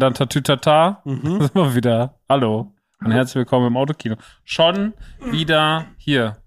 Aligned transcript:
Dann 0.00 0.14
Tatütata. 0.14 1.02
Mhm. 1.04 1.38
Da 1.38 1.44
sind 1.44 1.54
wir 1.54 1.74
wieder. 1.74 2.18
Hallo. 2.26 2.72
Und 3.04 3.12
herzlich 3.12 3.34
willkommen 3.34 3.66
im 3.66 3.76
Autokino. 3.76 4.16
Schon 4.44 4.94
wieder 5.30 5.88
hier. 5.98 6.38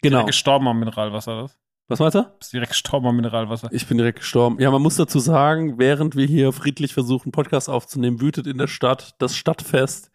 Genau. 0.00 0.24
Gestorben 0.24 0.66
am 0.66 0.78
Mineralwasser, 0.78 1.42
das? 1.42 1.58
Was 1.88 1.98
meinst 1.98 2.14
du? 2.14 2.22
Bist 2.38 2.54
direkt 2.54 2.70
gestorben 2.70 3.06
am 3.06 3.16
Mineralwasser. 3.16 3.68
Ich 3.70 3.86
bin 3.86 3.98
direkt 3.98 4.20
gestorben. 4.20 4.58
Ja, 4.60 4.70
man 4.70 4.80
muss 4.80 4.96
dazu 4.96 5.18
sagen, 5.18 5.78
während 5.78 6.16
wir 6.16 6.26
hier 6.26 6.54
friedlich 6.54 6.94
versuchen, 6.94 7.32
Podcast 7.32 7.68
aufzunehmen, 7.68 8.22
wütet 8.22 8.46
in 8.46 8.56
der 8.56 8.66
Stadt 8.66 9.14
das 9.18 9.36
Stadtfest, 9.36 10.09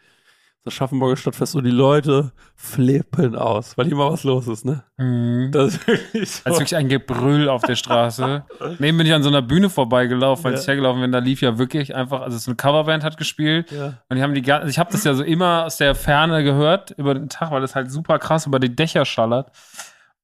das 0.66 0.74
Schaffenburger 0.74 1.16
Stadtfest 1.16 1.56
und 1.56 1.64
die 1.64 1.70
Leute 1.72 2.32
flippen 2.56 3.36
aus, 3.36 3.78
weil 3.78 3.86
hier 3.86 3.96
mal 3.96 4.12
was 4.12 4.24
los 4.24 4.48
ist, 4.48 4.66
ne? 4.66 4.84
Mhm. 4.98 5.52
Das 5.52 5.76
ist 5.76 5.88
wirklich 5.88 6.32
so. 6.32 6.42
Also 6.46 6.60
wirklich 6.60 6.76
ein 6.76 6.90
Gebrüll 6.90 7.48
auf 7.50 7.62
der 7.62 7.76
Straße. 7.76 8.44
Neben 8.80 8.98
bin 8.98 9.06
ich 9.08 9.14
an 9.14 9.22
so 9.24 9.30
einer 9.30 9.42
Bühne 9.44 9.70
vorbeigelaufen, 9.70 10.48
als 10.48 10.56
Ja. 10.56 10.62
ich 10.62 10.68
hergelaufen 10.70 11.02
bin. 11.02 11.12
Da 11.12 11.20
lief 11.20 11.42
ja 11.42 11.58
wirklich 11.60 11.96
einfach, 11.96 12.22
also 12.22 12.38
so 12.38 12.50
eine 12.52 12.56
Coverband 12.56 13.04
hat 13.04 13.18
gespielt. 13.18 13.72
ja. 13.72 13.94
Und 14.10 14.18
die 14.18 14.24
haben 14.24 14.34
die 14.34 14.42
ganze, 14.42 14.64
also 14.64 14.70
ich 14.72 14.80
habe 14.80 14.92
das 14.92 15.04
ja 15.04 15.14
so 15.14 15.24
immer 15.24 15.66
aus 15.66 15.78
der 15.78 15.94
Ferne 15.96 16.44
gehört 16.44 16.92
über 16.98 17.14
den 17.14 17.30
Tag, 17.30 17.52
weil 17.52 17.62
das 17.62 17.76
halt 17.76 17.92
super 17.92 18.18
krass 18.20 18.46
über 18.48 18.60
die 18.60 18.76
Dächer 18.76 19.06
schallert. 19.06 19.52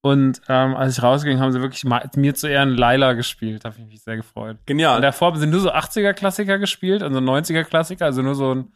Und 0.04 0.42
ähm, 0.50 0.76
als 0.76 0.98
ich 0.98 1.04
rausging, 1.04 1.40
haben 1.40 1.52
sie 1.52 1.62
wirklich 1.62 1.84
mal, 1.86 2.10
mir 2.16 2.34
zu 2.34 2.48
Ehren 2.48 2.70
Laila 2.76 3.14
gespielt. 3.14 3.64
Da 3.64 3.70
habe 3.70 3.80
ich 3.80 3.86
mich 3.86 4.02
sehr 4.02 4.16
gefreut. 4.16 4.58
Und 4.58 4.66
Genial. 4.66 5.00
davor 5.00 5.36
sind 5.38 5.52
nur 5.52 5.60
so 5.60 5.72
80er-Klassiker 5.72 6.58
gespielt, 6.58 7.04
also 7.04 7.20
90er-Klassiker, 7.20 8.06
also 8.06 8.24
nur 8.24 8.34
so 8.34 8.56
ein 8.56 8.72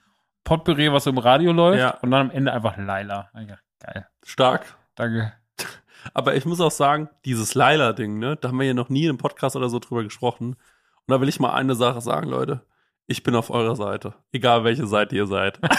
Potpourri, 0.45 0.93
was 0.93 1.05
im 1.07 1.17
Radio 1.17 1.51
läuft. 1.51 1.79
Ja. 1.79 1.97
Und 2.01 2.11
dann 2.11 2.29
am 2.29 2.31
Ende 2.31 2.53
einfach 2.53 2.77
Laila. 2.77 3.29
Ja, 3.33 3.57
geil. 3.79 4.07
Stark. 4.23 4.77
Danke. 4.95 5.33
Aber 6.13 6.35
ich 6.35 6.45
muss 6.45 6.61
auch 6.61 6.71
sagen, 6.71 7.09
dieses 7.25 7.55
Laila-Ding, 7.55 8.19
ne, 8.19 8.37
da 8.37 8.47
haben 8.47 8.59
wir 8.59 8.67
ja 8.67 8.73
noch 8.73 8.87
nie 8.87 9.03
in 9.03 9.09
einem 9.09 9.17
Podcast 9.17 9.57
oder 9.57 9.67
so 9.67 9.79
drüber 9.79 10.03
gesprochen. 10.03 10.51
Und 10.53 11.11
da 11.11 11.19
will 11.19 11.27
ich 11.27 11.39
mal 11.41 11.53
eine 11.53 11.75
Sache 11.75 11.99
sagen, 11.99 12.29
Leute. 12.29 12.61
Ich 13.07 13.21
bin 13.21 13.35
auf 13.35 13.49
eurer 13.49 13.75
Seite. 13.75 14.13
Egal 14.31 14.63
welche 14.63 14.87
Seite 14.87 15.15
ihr 15.15 15.27
seid. 15.27 15.59
ich 15.61 15.69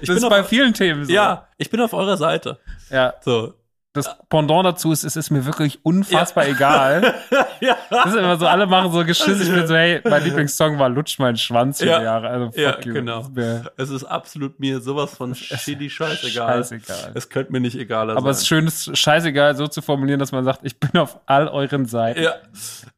das 0.00 0.08
bin 0.08 0.16
ist 0.16 0.24
auf, 0.24 0.30
bei 0.30 0.44
vielen 0.44 0.74
Themen 0.74 1.04
so. 1.04 1.12
ja, 1.12 1.48
ich 1.56 1.70
bin 1.70 1.80
auf 1.80 1.92
eurer 1.94 2.16
Seite. 2.16 2.58
ja. 2.90 3.14
So. 3.22 3.54
Das 3.94 4.10
Pendant 4.28 4.66
dazu 4.66 4.90
ist, 4.90 5.04
es 5.04 5.14
ist 5.14 5.30
mir 5.30 5.46
wirklich 5.46 5.84
unfassbar 5.84 6.48
egal. 6.48 7.14
ja. 7.60 7.76
Das 7.90 8.06
ist 8.06 8.16
immer 8.16 8.36
so, 8.36 8.46
alle 8.46 8.66
machen 8.66 8.90
so 8.90 9.04
Geschiss. 9.04 9.40
Ich 9.40 9.48
bin 9.48 9.66
so, 9.68 9.74
hey, 9.76 10.00
mein 10.04 10.24
Lieblingssong 10.24 10.80
war 10.80 10.88
Lutsch 10.88 11.20
mein 11.20 11.36
Schwanz 11.36 11.78
für 11.78 11.86
Ja. 11.86 12.02
Jahre. 12.02 12.28
Also 12.28 12.46
fuck 12.46 12.56
Ja, 12.58 12.80
you. 12.84 12.92
genau. 12.92 13.24
Es 13.76 13.90
ist 13.90 14.02
absolut 14.04 14.58
mir 14.58 14.80
sowas 14.80 15.14
von 15.16 15.32
shitty 15.34 15.88
scheißegal. 15.88 16.56
scheißegal. 16.64 17.12
Es 17.14 17.28
könnte 17.28 17.52
mir 17.52 17.60
nicht 17.60 17.76
egaler 17.78 18.16
Aber 18.16 18.30
es 18.30 18.38
ist 18.38 18.48
sein. 18.48 18.58
schön, 18.58 18.66
es 18.66 18.88
ist 18.88 18.98
scheißegal, 18.98 19.54
so 19.54 19.68
zu 19.68 19.80
formulieren, 19.80 20.18
dass 20.18 20.32
man 20.32 20.44
sagt, 20.44 20.60
ich 20.64 20.80
bin 20.80 21.00
auf 21.00 21.20
all 21.26 21.46
euren 21.46 21.86
Seiten. 21.86 22.20
Ja. 22.20 22.34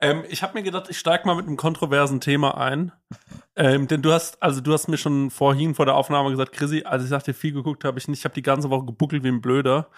Ähm, 0.01 0.25
ich 0.31 0.43
habe 0.43 0.55
mir 0.55 0.63
gedacht, 0.63 0.87
ich 0.89 0.99
steig 0.99 1.27
mal 1.27 1.37
mit 1.37 1.47
einem 1.47 1.59
kontroversen 1.59 2.23
Thema 2.23 2.57
ein. 2.59 2.91
Ähm, 3.55 3.87
denn 3.87 4.01
du 4.01 4.13
hast, 4.13 4.43
also 4.43 4.63
du 4.63 4.73
hast 4.73 4.89
mir 4.89 4.97
schon 4.99 5.31
vorhin 5.31 5.75
vor 5.75 5.85
der 5.85 5.95
Aufnahme 5.95 6.31
gesagt, 6.31 6.53
Chrissy, 6.53 6.85
als 6.87 7.03
ich 7.05 7.11
sagte, 7.11 7.35
viel 7.35 7.53
geguckt 7.53 7.85
habe 7.85 7.99
ich 7.99 8.09
nicht, 8.09 8.21
ich 8.21 8.25
habe 8.25 8.35
die 8.35 8.41
ganze 8.43 8.71
Woche 8.71 8.87
gebuckelt 8.87 9.25
wie 9.25 9.29
ein 9.29 9.43
Blöder. 9.43 9.89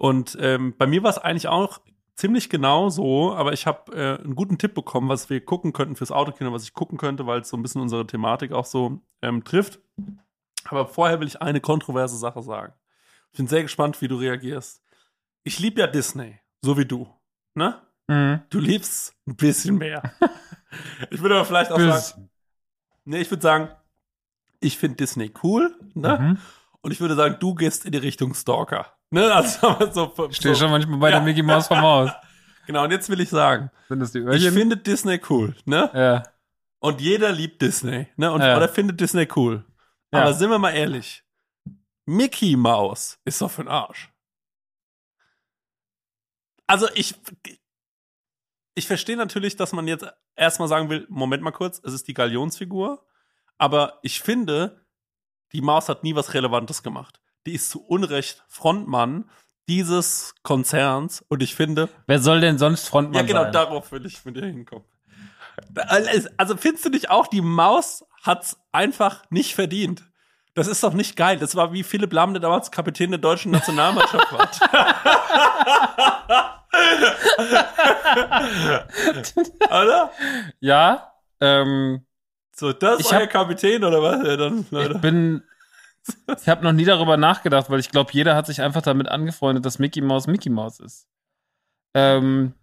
Und 0.00 0.38
ähm, 0.40 0.74
bei 0.78 0.86
mir 0.86 1.02
war 1.02 1.10
es 1.10 1.18
eigentlich 1.18 1.48
auch 1.48 1.82
ziemlich 2.14 2.48
genau 2.48 2.88
so, 2.88 3.34
aber 3.34 3.52
ich 3.52 3.66
habe 3.66 3.92
äh, 3.92 4.24
einen 4.24 4.34
guten 4.34 4.56
Tipp 4.56 4.72
bekommen, 4.72 5.10
was 5.10 5.28
wir 5.28 5.44
gucken 5.44 5.74
könnten 5.74 5.94
fürs 5.94 6.10
Autokino, 6.10 6.54
was 6.54 6.62
ich 6.62 6.72
gucken 6.72 6.96
könnte, 6.96 7.26
weil 7.26 7.42
es 7.42 7.50
so 7.50 7.56
ein 7.58 7.62
bisschen 7.62 7.82
unsere 7.82 8.06
Thematik 8.06 8.52
auch 8.52 8.64
so 8.64 9.02
ähm, 9.20 9.44
trifft. 9.44 9.78
Aber 10.64 10.86
vorher 10.86 11.20
will 11.20 11.26
ich 11.26 11.42
eine 11.42 11.60
kontroverse 11.60 12.16
Sache 12.16 12.42
sagen. 12.42 12.72
Ich 13.30 13.36
bin 13.36 13.46
sehr 13.46 13.60
gespannt, 13.60 14.00
wie 14.00 14.08
du 14.08 14.16
reagierst. 14.16 14.82
Ich 15.44 15.58
liebe 15.58 15.82
ja 15.82 15.86
Disney, 15.86 16.40
so 16.62 16.78
wie 16.78 16.86
du. 16.86 17.06
Ne? 17.54 17.78
Mhm. 18.08 18.40
Du 18.48 18.58
liebst 18.58 19.14
ein 19.26 19.36
bisschen 19.36 19.76
mehr. 19.76 20.14
ich 21.10 21.20
würde 21.20 21.34
aber 21.34 21.44
vielleicht 21.44 21.72
auch 21.72 21.78
sagen, 21.78 22.30
nee, 23.04 23.20
ich 23.20 23.30
würde 23.30 23.42
sagen, 23.42 23.68
ich 24.60 24.78
finde 24.78 24.96
Disney 24.96 25.30
cool, 25.42 25.78
ne? 25.92 26.18
mhm. 26.18 26.38
Und 26.80 26.90
ich 26.90 27.00
würde 27.00 27.16
sagen, 27.16 27.36
du 27.38 27.54
gehst 27.54 27.84
in 27.84 27.92
die 27.92 27.98
Richtung 27.98 28.32
Stalker. 28.32 28.94
Ne? 29.10 29.32
Also 29.32 29.76
so, 29.92 30.28
Ich 30.30 30.36
stehe 30.36 30.54
so. 30.54 30.62
schon 30.62 30.70
manchmal 30.70 30.98
bei 30.98 31.10
Ja. 31.10 31.16
der 31.16 31.24
Mickey 31.24 31.42
Maus 31.42 31.66
vom 31.66 31.80
Haus. 31.80 32.10
Genau, 32.66 32.84
und 32.84 32.92
jetzt 32.92 33.08
will 33.08 33.18
ich 33.20 33.28
sagen, 33.30 33.68
das 33.88 34.12
die 34.12 34.18
ich 34.20 34.24
Öhrchen? 34.26 34.52
finde 34.52 34.76
Disney 34.76 35.20
cool, 35.28 35.56
ne? 35.64 35.90
ja. 35.92 36.22
Und 36.78 37.00
jeder 37.00 37.32
liebt 37.32 37.60
Disney, 37.60 38.06
ne? 38.16 38.30
Und 38.30 38.42
Ja. 38.42 38.56
oder 38.56 38.68
findet 38.68 39.00
Disney 39.00 39.26
cool. 39.34 39.64
Ja. 40.12 40.20
Aber 40.22 40.34
sind 40.34 40.50
wir 40.50 40.58
mal 40.60 40.70
ehrlich, 40.70 41.24
Mickey 42.06 42.54
Maus 42.54 43.18
ist 43.24 43.40
doch 43.42 43.50
für 43.50 43.64
den 43.64 43.68
Arsch. 43.70 44.12
Also 46.68 46.88
ich 46.94 47.16
ich 48.76 48.86
verstehe 48.86 49.16
natürlich, 49.16 49.56
dass 49.56 49.72
man 49.72 49.88
jetzt 49.88 50.06
erstmal 50.36 50.68
sagen 50.68 50.88
will, 50.90 51.06
Moment 51.10 51.42
mal 51.42 51.50
kurz, 51.50 51.80
es 51.84 51.92
ist 51.92 52.06
die 52.06 52.14
Galionsfigur, 52.14 53.04
aber 53.58 53.98
ich 54.02 54.20
finde, 54.20 54.86
die 55.52 55.60
Maus 55.60 55.88
hat 55.88 56.04
nie 56.04 56.14
was 56.14 56.34
Relevantes 56.34 56.84
gemacht. 56.84 57.20
Die 57.50 57.56
ist 57.56 57.68
zu 57.70 57.84
Unrecht 57.84 58.44
Frontmann 58.46 59.28
dieses 59.68 60.36
Konzerns 60.44 61.24
und 61.28 61.42
ich 61.42 61.56
finde, 61.56 61.88
Wer 62.06 62.20
soll 62.20 62.40
denn 62.40 62.58
sonst 62.58 62.86
Frontmann 62.88 63.16
ja, 63.16 63.22
genau, 63.26 63.42
sein? 63.42 63.52
darauf 63.52 63.90
will 63.90 64.06
ich 64.06 64.24
mit 64.24 64.36
dir 64.36 64.44
hinkommen. 64.46 64.84
Also 65.88 66.56
findest 66.56 66.84
du 66.84 66.90
nicht 66.90 67.10
auch, 67.10 67.26
die 67.26 67.40
Maus 67.40 68.04
hat's 68.22 68.56
einfach 68.70 69.24
nicht 69.30 69.56
verdient? 69.56 70.04
Das 70.54 70.68
ist 70.68 70.84
doch 70.84 70.92
nicht 70.94 71.16
geil. 71.16 71.38
Das 71.40 71.56
war 71.56 71.72
wie 71.72 71.82
Philipp 71.82 72.12
Lahm, 72.12 72.34
der 72.34 72.40
damals 72.40 72.70
Kapitän 72.70 73.10
der 73.10 73.18
deutschen 73.18 73.50
Nationalmannschaft 73.50 74.32
war. 74.32 74.48
Oder? 79.70 80.10
Ja, 80.60 81.12
ähm, 81.40 82.04
So, 82.54 82.72
das 82.72 83.00
Ich 83.00 83.06
ist 83.06 83.12
euer 83.12 83.22
hab- 83.22 83.30
Kapitän 83.30 83.84
oder 83.84 84.02
was? 84.02 84.26
Ja, 84.26 84.36
dann, 84.36 84.66
ich 84.70 85.00
bin. 85.00 85.42
Ich 86.40 86.48
habe 86.48 86.64
noch 86.64 86.72
nie 86.72 86.84
darüber 86.84 87.16
nachgedacht, 87.16 87.70
weil 87.70 87.80
ich 87.80 87.90
glaube, 87.90 88.10
jeder 88.12 88.34
hat 88.34 88.46
sich 88.46 88.62
einfach 88.62 88.82
damit 88.82 89.08
angefreundet, 89.08 89.64
dass 89.66 89.78
Mickey 89.78 90.00
Mouse 90.00 90.26
Mickey 90.26 90.48
Mouse 90.48 90.80
ist. 90.80 91.06
Ähm, 91.94 92.54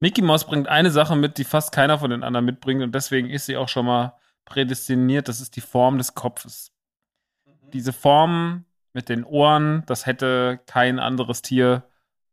Mickey 0.00 0.22
Mouse 0.22 0.44
bringt 0.44 0.68
eine 0.68 0.90
Sache 0.90 1.16
mit, 1.16 1.38
die 1.38 1.44
fast 1.44 1.72
keiner 1.72 1.98
von 1.98 2.10
den 2.10 2.22
anderen 2.22 2.46
mitbringt 2.46 2.82
und 2.82 2.94
deswegen 2.94 3.28
ist 3.28 3.46
sie 3.46 3.56
auch 3.56 3.68
schon 3.68 3.86
mal 3.86 4.14
prädestiniert. 4.44 5.28
Das 5.28 5.40
ist 5.40 5.56
die 5.56 5.60
Form 5.60 5.98
des 5.98 6.14
Kopfes. 6.14 6.72
Diese 7.72 7.92
Form 7.92 8.64
mit 8.92 9.08
den 9.08 9.24
Ohren, 9.24 9.82
das 9.86 10.06
hätte 10.06 10.60
kein 10.66 10.98
anderes 10.98 11.42
Tier, 11.42 11.84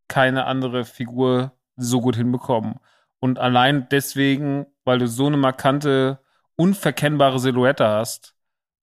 keine 0.07 0.45
andere 0.45 0.85
Figur 0.85 1.51
so 1.75 2.01
gut 2.01 2.15
hinbekommen. 2.15 2.79
Und 3.19 3.39
allein 3.39 3.89
deswegen, 3.89 4.67
weil 4.83 4.99
du 4.99 5.07
so 5.07 5.25
eine 5.25 5.38
markante, 5.38 6.19
unverkennbare 6.55 7.39
Silhouette 7.39 7.88
hast, 7.88 8.34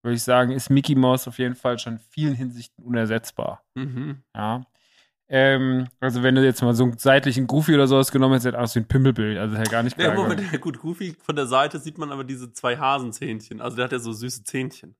würde 0.03 0.15
ich 0.15 0.23
sagen, 0.23 0.51
ist 0.51 0.69
Mickey 0.69 0.95
Mouse 0.95 1.27
auf 1.27 1.39
jeden 1.39 1.55
Fall 1.55 1.79
schon 1.79 1.93
in 1.93 1.99
vielen 1.99 2.35
Hinsichten 2.35 2.83
unersetzbar. 2.83 3.63
Mhm. 3.75 4.23
Ja. 4.35 4.65
Ähm, 5.29 5.87
also 5.99 6.21
wenn 6.21 6.35
du 6.35 6.43
jetzt 6.43 6.61
mal 6.61 6.75
so 6.75 6.83
einen 6.83 6.97
seitlichen 6.97 7.47
Goofy 7.47 7.73
oder 7.73 7.87
sowas 7.87 8.11
genommen 8.11 8.33
hättest, 8.33 8.47
hätte 8.47 8.59
aus 8.59 8.75
wie 8.75 8.81
ein 8.81 8.87
Pimmelbild. 8.87 9.39
Also 9.39 9.57
hätte 9.57 9.71
gar 9.71 9.81
nicht 9.81 9.97
Ja, 9.97 10.09
geil 10.09 10.17
Moment, 10.17 10.41
ja, 10.51 10.59
gut, 10.59 10.79
Goofy 10.79 11.15
von 11.19 11.35
der 11.35 11.47
Seite 11.47 11.79
sieht 11.79 11.97
man 11.97 12.11
aber 12.11 12.23
diese 12.23 12.51
zwei 12.51 12.77
Hasenzähnchen. 12.77 13.61
Also 13.61 13.77
der 13.77 13.85
hat 13.85 13.93
ja 13.93 13.99
so 13.99 14.11
süße 14.11 14.43
Zähnchen. 14.43 14.95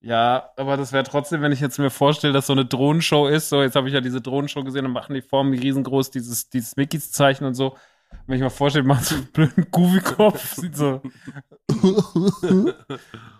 Ja, 0.00 0.50
aber 0.56 0.76
das 0.76 0.92
wäre 0.92 1.04
trotzdem, 1.04 1.42
wenn 1.42 1.52
ich 1.52 1.60
jetzt 1.60 1.78
mir 1.78 1.90
vorstelle, 1.90 2.32
dass 2.32 2.48
so 2.48 2.52
eine 2.52 2.64
Drohnenshow 2.64 3.28
ist, 3.28 3.48
so 3.48 3.62
jetzt 3.62 3.76
habe 3.76 3.86
ich 3.86 3.94
ja 3.94 4.00
diese 4.00 4.20
Drohnenshow 4.20 4.64
gesehen 4.64 4.84
und 4.84 4.92
machen 4.92 5.14
die 5.14 5.22
Formen 5.22 5.56
riesengroß, 5.56 6.10
dieses, 6.10 6.50
dieses 6.50 6.74
Mickys-Zeichen 6.76 7.46
und 7.46 7.54
so. 7.54 7.76
Wenn 8.26 8.36
ich 8.36 8.42
mal 8.42 8.50
vorstelle, 8.50 8.84
machen 8.84 9.04
so 9.04 9.14
einen 9.14 9.26
blöden 9.26 9.70
Goofy-Kopf, 9.70 10.54
sieht 10.56 10.76
so. 10.76 11.00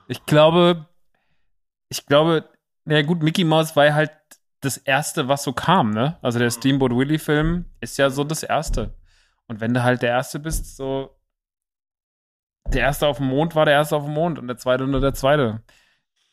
ich 0.08 0.24
glaube, 0.24 0.86
ich 1.92 2.06
glaube, 2.06 2.48
na 2.86 3.02
gut, 3.02 3.22
Mickey 3.22 3.44
Mouse 3.44 3.76
war 3.76 3.84
ja 3.84 3.94
halt 3.94 4.12
das 4.60 4.78
erste, 4.78 5.28
was 5.28 5.42
so 5.42 5.52
kam, 5.52 5.90
ne? 5.90 6.16
Also 6.22 6.38
der 6.38 6.50
Steamboat 6.50 6.92
Willie 6.92 7.18
Film 7.18 7.66
ist 7.80 7.98
ja 7.98 8.08
so 8.08 8.24
das 8.24 8.42
erste. 8.42 8.94
Und 9.46 9.60
wenn 9.60 9.74
du 9.74 9.82
halt 9.82 10.00
der 10.00 10.08
erste 10.08 10.38
bist, 10.38 10.74
so 10.76 11.14
der 12.72 12.82
erste 12.82 13.06
auf 13.06 13.18
dem 13.18 13.26
Mond 13.26 13.54
war 13.54 13.66
der 13.66 13.74
erste 13.74 13.96
auf 13.96 14.04
dem 14.04 14.14
Mond 14.14 14.38
und 14.38 14.46
der 14.48 14.56
zweite 14.56 14.86
nur 14.86 15.00
der 15.00 15.12
zweite. 15.12 15.62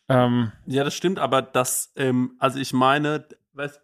Ähm, 0.08 0.54
Ja, 0.66 0.86
das 0.86 0.94
stimmt, 0.94 1.20
aber 1.20 1.42
das, 1.42 1.92
ähm, 1.98 2.38
also 2.40 2.58
ich 2.58 2.72
meine, 2.72 3.28
weißt, 3.54 3.82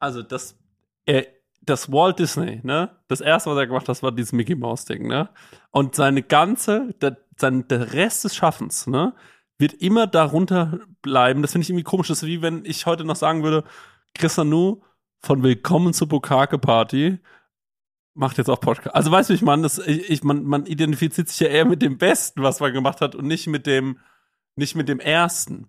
also 0.00 0.22
das, 0.22 0.58
äh, 1.06 1.26
das 1.60 1.92
Walt 1.92 2.18
Disney, 2.18 2.60
ne? 2.64 2.90
Das 3.06 3.20
erste, 3.20 3.50
was 3.50 3.58
er 3.58 3.68
gemacht 3.68 3.82
hat, 3.82 3.90
das 3.90 4.02
war 4.02 4.10
dieses 4.10 4.32
Mickey 4.32 4.56
Mouse 4.56 4.84
Ding, 4.84 5.06
ne? 5.06 5.28
Und 5.70 5.94
seine 5.94 6.22
ganze, 6.22 6.92
der, 7.00 7.18
sein, 7.36 7.68
der 7.68 7.92
Rest 7.92 8.24
des 8.24 8.34
Schaffens, 8.34 8.88
ne? 8.88 9.14
Wird 9.58 9.74
immer 9.74 10.06
darunter 10.06 10.80
bleiben. 11.02 11.42
Das 11.42 11.52
finde 11.52 11.64
ich 11.64 11.70
irgendwie 11.70 11.84
komisch. 11.84 12.08
Das 12.08 12.22
ist 12.22 12.28
wie 12.28 12.42
wenn 12.42 12.64
ich 12.64 12.86
heute 12.86 13.04
noch 13.04 13.16
sagen 13.16 13.42
würde, 13.42 13.64
Chris 14.14 14.36
Nanu 14.36 14.82
von 15.20 15.42
Willkommen 15.42 15.92
zur 15.92 16.08
Bukake 16.08 16.58
Party 16.58 17.18
macht 18.14 18.38
jetzt 18.38 18.50
auch 18.50 18.60
Podcast. 18.60 18.94
Also 18.94 19.10
weißt 19.10 19.30
du, 19.30 19.34
ich 19.34 19.42
meine, 19.42 19.66
ich, 19.66 20.10
ich, 20.10 20.22
man, 20.24 20.44
man 20.44 20.66
identifiziert 20.66 21.28
sich 21.28 21.40
ja 21.40 21.48
eher 21.48 21.64
mit 21.64 21.80
dem 21.80 21.98
Besten, 21.98 22.42
was 22.42 22.60
man 22.60 22.72
gemacht 22.72 23.00
hat 23.00 23.14
und 23.14 23.26
nicht 23.26 23.46
mit 23.46 23.66
dem, 23.66 23.98
nicht 24.56 24.74
mit 24.74 24.88
dem 24.88 25.00
Ersten. 25.00 25.68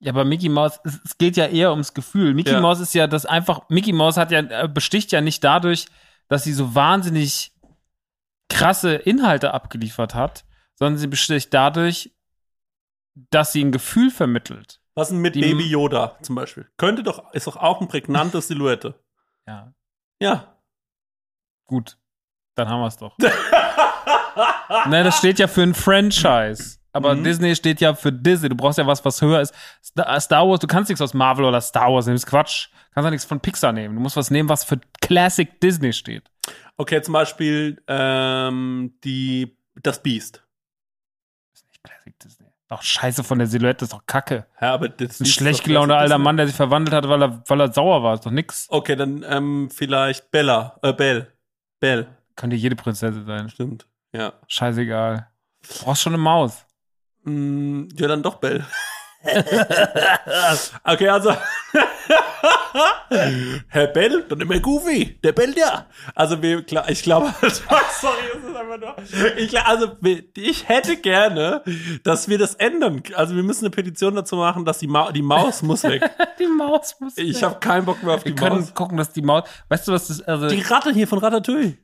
Ja, 0.00 0.12
aber 0.12 0.24
Mickey 0.24 0.48
Mouse, 0.48 0.80
es, 0.84 1.00
es 1.04 1.18
geht 1.18 1.36
ja 1.36 1.46
eher 1.46 1.70
ums 1.70 1.94
Gefühl. 1.94 2.34
Mickey 2.34 2.52
Ja. 2.52 2.60
Mouse 2.60 2.80
ist 2.80 2.94
ja 2.94 3.06
das 3.06 3.24
einfach, 3.26 3.68
Mickey 3.68 3.92
Mouse 3.92 4.16
hat 4.16 4.30
ja, 4.30 4.40
äh, 4.40 4.68
besticht 4.68 5.12
ja 5.12 5.20
nicht 5.20 5.44
dadurch, 5.44 5.86
dass 6.28 6.44
sie 6.44 6.52
so 6.52 6.74
wahnsinnig 6.74 7.52
krasse 8.48 8.94
Inhalte 8.94 9.54
abgeliefert 9.54 10.14
hat, 10.14 10.44
sondern 10.76 10.98
sie 10.98 11.06
besticht 11.06 11.52
dadurch, 11.54 12.12
dass 13.30 13.52
sie 13.52 13.62
ein 13.64 13.72
Gefühl 13.72 14.10
vermittelt. 14.10 14.80
Was 14.96 15.08
denn 15.08 15.18
mit 15.18 15.34
Baby 15.34 15.66
Yoda 15.68 16.18
zum 16.22 16.34
Beispiel? 16.36 16.68
Könnte 16.76 17.02
doch, 17.02 17.32
ist 17.32 17.46
doch 17.46 17.56
auch 17.56 17.78
eine 17.80 17.88
prägnante 17.88 18.40
Silhouette. 18.40 18.94
Ja. 19.46 19.74
Ja. 20.22 20.56
Gut. 21.66 21.98
Dann 22.54 22.66
haben 22.68 22.80
wir 22.80 22.86
es 22.86 22.96
doch. 22.96 23.14
ne, 24.88 25.04
das 25.04 25.18
steht 25.18 25.38
ja 25.38 25.46
für 25.48 25.62
ein 25.62 25.74
Franchise. 25.74 26.78
Aber 26.92 27.14
Mhm. 27.14 27.24
Disney 27.24 27.54
steht 27.56 27.80
ja 27.80 27.94
für 27.94 28.12
Disney. 28.12 28.48
Du 28.48 28.56
brauchst 28.56 28.78
ja 28.78 28.86
was, 28.86 29.04
was 29.04 29.20
höher 29.20 29.40
ist. 29.40 29.52
Star 29.84 30.18
Star 30.20 30.48
Wars, 30.48 30.60
du 30.60 30.66
kannst 30.66 30.88
nichts 30.88 31.02
aus 31.02 31.12
Marvel 31.12 31.44
oder 31.44 31.60
Star 31.60 31.92
Wars 31.92 32.06
nehmen. 32.06 32.14
Das 32.14 32.22
ist 32.24 32.30
Quatsch. 32.30 32.68
Du 32.70 32.94
kannst 32.94 33.04
ja 33.06 33.10
nichts 33.10 33.26
von 33.26 33.40
Pixar 33.40 33.72
nehmen. 33.72 33.96
Du 33.96 34.00
musst 34.00 34.16
was 34.16 34.30
nehmen, 34.30 34.48
was 34.48 34.64
für 34.64 34.80
Classic 35.00 35.60
Disney 35.60 35.92
steht. 35.92 36.30
Okay, 36.76 37.02
zum 37.02 37.12
Beispiel 37.12 37.82
ähm, 37.88 38.94
die, 39.04 39.58
das 39.82 40.02
Biest. 40.02 40.43
Classic 41.84 42.18
Disney. 42.18 42.46
Doch 42.68 42.82
scheiße 42.82 43.22
von 43.22 43.38
der 43.38 43.46
Silhouette, 43.46 43.80
das 43.80 43.88
ist 43.88 43.92
doch 43.92 44.06
kacke. 44.06 44.46
Ja, 44.60 44.72
aber 44.74 44.88
das 44.88 45.20
Ein 45.20 45.26
schlecht 45.26 45.64
gelaunter 45.64 45.98
alter. 45.98 46.18
Mann, 46.18 46.36
der 46.36 46.46
sich 46.46 46.56
verwandelt 46.56 46.94
hat, 46.94 47.08
weil 47.08 47.22
er, 47.22 47.42
weil 47.46 47.60
er 47.60 47.72
sauer 47.72 48.02
war. 48.02 48.14
Ist 48.14 48.24
doch 48.26 48.30
nix. 48.30 48.66
Okay, 48.70 48.96
dann 48.96 49.24
ähm, 49.28 49.70
vielleicht 49.72 50.30
Bella, 50.30 50.78
äh, 50.82 50.92
Belle. 50.92 51.32
Belle, 51.78 52.06
Könnte 52.36 52.56
jede 52.56 52.74
Prinzessin 52.74 53.26
sein. 53.26 53.48
stimmt. 53.50 53.86
Ja. 54.12 54.32
Scheißegal. 54.48 55.28
Du 55.62 55.84
brauchst 55.84 56.02
schon 56.02 56.14
eine 56.14 56.22
Maus. 56.22 56.64
Mm, 57.24 57.88
ja, 57.94 58.08
dann 58.08 58.22
doch 58.22 58.36
Bell. 58.36 58.64
okay, 60.84 61.08
also. 61.08 61.30
Herr 63.68 63.86
Bell, 63.88 64.24
dann 64.28 64.40
immer 64.40 64.58
Goofy. 64.60 65.18
Der 65.22 65.32
Bell 65.32 65.54
ja. 65.56 65.86
Also, 66.14 66.42
wir, 66.42 66.62
klar, 66.62 66.88
ich 66.90 67.02
glaube, 67.02 67.32
sorry, 67.40 68.16
es 68.36 68.44
ist 68.48 68.56
einfach 68.56 68.78
nur. 68.78 68.96
Ich, 69.38 69.60
also, 69.60 69.96
ich 70.36 70.68
hätte 70.68 70.96
gerne, 70.96 71.62
dass 72.02 72.28
wir 72.28 72.38
das 72.38 72.54
ändern. 72.56 73.02
Also, 73.14 73.36
wir 73.36 73.42
müssen 73.42 73.64
eine 73.66 73.70
Petition 73.70 74.14
dazu 74.14 74.36
machen, 74.36 74.64
dass 74.64 74.78
die, 74.78 74.88
Ma 74.88 75.12
die 75.12 75.22
Maus 75.22 75.62
muss 75.62 75.84
weg. 75.84 76.02
Die 76.38 76.46
Maus 76.46 76.96
muss. 77.00 77.16
Ich 77.16 77.42
habe 77.44 77.60
keinen 77.60 77.84
Bock 77.84 78.02
mehr 78.02 78.14
auf 78.14 78.24
die 78.24 78.30
Wir 78.30 78.34
können 78.36 78.60
Maus. 78.60 78.74
gucken, 78.74 78.96
dass 78.98 79.12
die 79.12 79.22
Maus. 79.22 79.48
Weißt 79.68 79.86
du, 79.86 79.92
was 79.92 80.08
das. 80.08 80.20
Also, 80.22 80.48
Die 80.48 80.60
Ratte 80.62 80.90
hier 80.92 81.06
von 81.06 81.18
Ratatouille. 81.20 81.78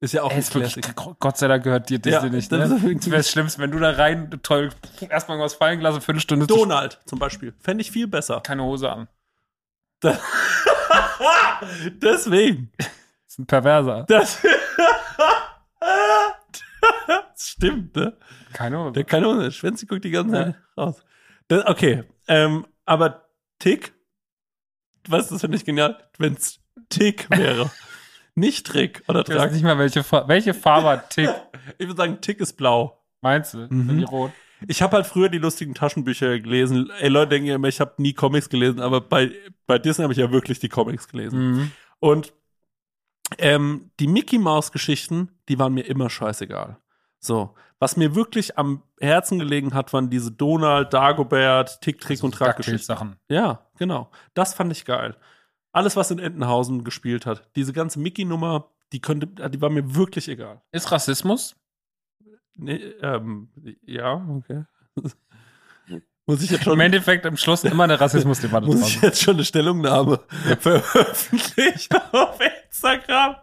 Ist 0.00 0.12
ja 0.12 0.22
auch 0.22 0.28
Ey, 0.30 0.34
ein 0.36 0.40
ist 0.40 0.54
wirklich. 0.54 0.84
Gott 1.18 1.38
sei 1.38 1.48
Dank 1.48 1.64
gehört 1.64 1.88
dir 1.88 1.98
Disney 1.98 2.26
Ja, 2.26 2.28
nicht. 2.28 2.52
das 2.52 2.68
Ne? 2.70 2.94
Das 2.94 3.06
wäre 3.06 3.16
das 3.16 3.30
Schlimmste, 3.30 3.60
wenn 3.62 3.70
du 3.70 3.78
da 3.78 3.90
rein, 3.90 4.38
toll, 4.42 4.70
erstmal 5.08 5.38
was 5.38 5.54
fallen 5.54 5.78
gelassen, 5.78 6.02
Viertelstunde 6.02 6.46
zu 6.46 6.54
Donald 6.56 7.00
zum 7.06 7.18
Beispiel. 7.18 7.54
Fände 7.60 7.80
ich 7.82 7.90
viel 7.90 8.06
besser. 8.06 8.40
keine 8.40 8.62
Hose 8.64 8.90
an. 8.92 9.08
Deswegen. 12.02 12.70
Das 12.78 12.88
ist 13.28 13.38
ein 13.38 13.46
Perverser. 13.46 14.04
Das, 14.08 14.38
das 17.06 17.50
stimmt, 17.50 17.96
ne? 17.96 18.16
Keine 18.52 18.78
Hose. 18.78 18.92
Der 18.92 19.04
keine 19.04 19.26
Hose. 19.26 19.50
Schwänze 19.52 19.86
guckt 19.86 20.04
die 20.04 20.10
ganze 20.10 20.36
Ja. 20.36 20.44
Zeit 20.44 20.56
raus. 20.76 21.04
Das, 21.48 21.66
okay. 21.66 22.04
Ähm, 22.28 22.66
aber 22.84 23.28
Tick, 23.58 23.92
was 25.08 25.28
das 25.28 25.40
finde 25.40 25.56
ich 25.56 25.64
genial, 25.64 25.98
wenn 26.18 26.34
es 26.34 26.60
Tick 26.88 27.28
wäre. 27.30 27.70
nicht 28.34 28.66
Trick 28.66 29.02
oder 29.08 29.20
ich 29.20 29.34
weiß 29.34 29.52
nicht 29.52 29.62
mal, 29.62 29.78
welche, 29.78 30.02
Fa 30.02 30.26
welche 30.28 30.54
Farbe 30.54 30.88
hat 30.88 31.10
Tick. 31.10 31.30
Ich 31.78 31.86
würde 31.86 31.96
sagen, 31.96 32.20
Tick 32.20 32.40
ist 32.40 32.54
blau. 32.54 33.00
Meinst 33.20 33.54
du? 33.54 33.58
Mhm. 33.58 33.86
Sind 33.86 33.98
die 33.98 34.04
rot? 34.04 34.32
Ich 34.68 34.82
habe 34.82 34.96
halt 34.96 35.06
früher 35.06 35.28
die 35.28 35.38
lustigen 35.38 35.74
Taschenbücher 35.74 36.38
gelesen. 36.40 36.90
Ey, 37.00 37.08
Leute 37.08 37.30
denken 37.30 37.48
ja 37.48 37.54
immer, 37.56 37.68
ich 37.68 37.80
habe 37.80 37.94
nie 37.98 38.12
Comics 38.12 38.48
gelesen, 38.48 38.80
aber 38.80 39.00
bei, 39.00 39.32
bei 39.66 39.78
Disney 39.78 40.02
habe 40.02 40.12
ich 40.12 40.18
ja 40.18 40.30
wirklich 40.30 40.58
die 40.58 40.68
Comics 40.68 41.08
gelesen. 41.08 41.38
Mhm. 41.38 41.70
Und 42.00 42.32
ähm, 43.38 43.90
die 44.00 44.06
Mickey 44.06 44.38
Maus 44.38 44.72
Geschichten, 44.72 45.30
die 45.48 45.58
waren 45.58 45.74
mir 45.74 45.82
immer 45.82 46.10
scheißegal. 46.10 46.78
So, 47.18 47.54
was 47.78 47.96
mir 47.96 48.14
wirklich 48.14 48.58
am 48.58 48.82
Herzen 49.00 49.38
gelegen 49.38 49.74
hat, 49.74 49.92
waren 49.92 50.10
diese 50.10 50.30
Donald, 50.30 50.92
Dagobert, 50.92 51.80
Tick, 51.80 52.00
Trick 52.00 52.22
und 52.22 52.32
Track 52.32 52.56
Geschichten. 52.56 52.84
Sachen. 52.84 53.16
Ja, 53.28 53.66
genau. 53.78 54.10
Das 54.34 54.54
fand 54.54 54.72
ich 54.72 54.84
geil. 54.84 55.16
Alles, 55.72 55.96
was 55.96 56.10
in 56.10 56.18
Entenhausen 56.18 56.84
gespielt 56.84 57.26
hat, 57.26 57.48
diese 57.56 57.72
ganze 57.72 57.98
Mickey 57.98 58.24
Nummer, 58.24 58.70
die 58.92 59.00
könnte, 59.00 59.26
die 59.26 59.60
war 59.60 59.70
mir 59.70 59.94
wirklich 59.94 60.28
egal. 60.28 60.62
Ist 60.70 60.92
Rassismus? 60.92 61.56
Nee, 62.56 62.80
ähm, 63.02 63.48
ja, 63.84 64.14
okay. 64.28 64.64
Muss 66.26 66.42
ich 66.42 66.50
jetzt 66.50 66.64
schon 66.64 66.72
Im 66.72 66.80
Endeffekt 66.80 67.26
im 67.26 67.36
Schluss 67.36 67.64
immer 67.64 67.84
eine 67.84 68.00
Rassismusdebatte 68.00 68.66
Muss 68.66 68.88
ich 68.88 69.02
jetzt 69.02 69.20
schon 69.20 69.34
eine 69.34 69.44
Stellungnahme 69.44 70.20
veröffentlichen 70.58 71.96
auf 72.12 72.38
Instagram? 72.66 73.36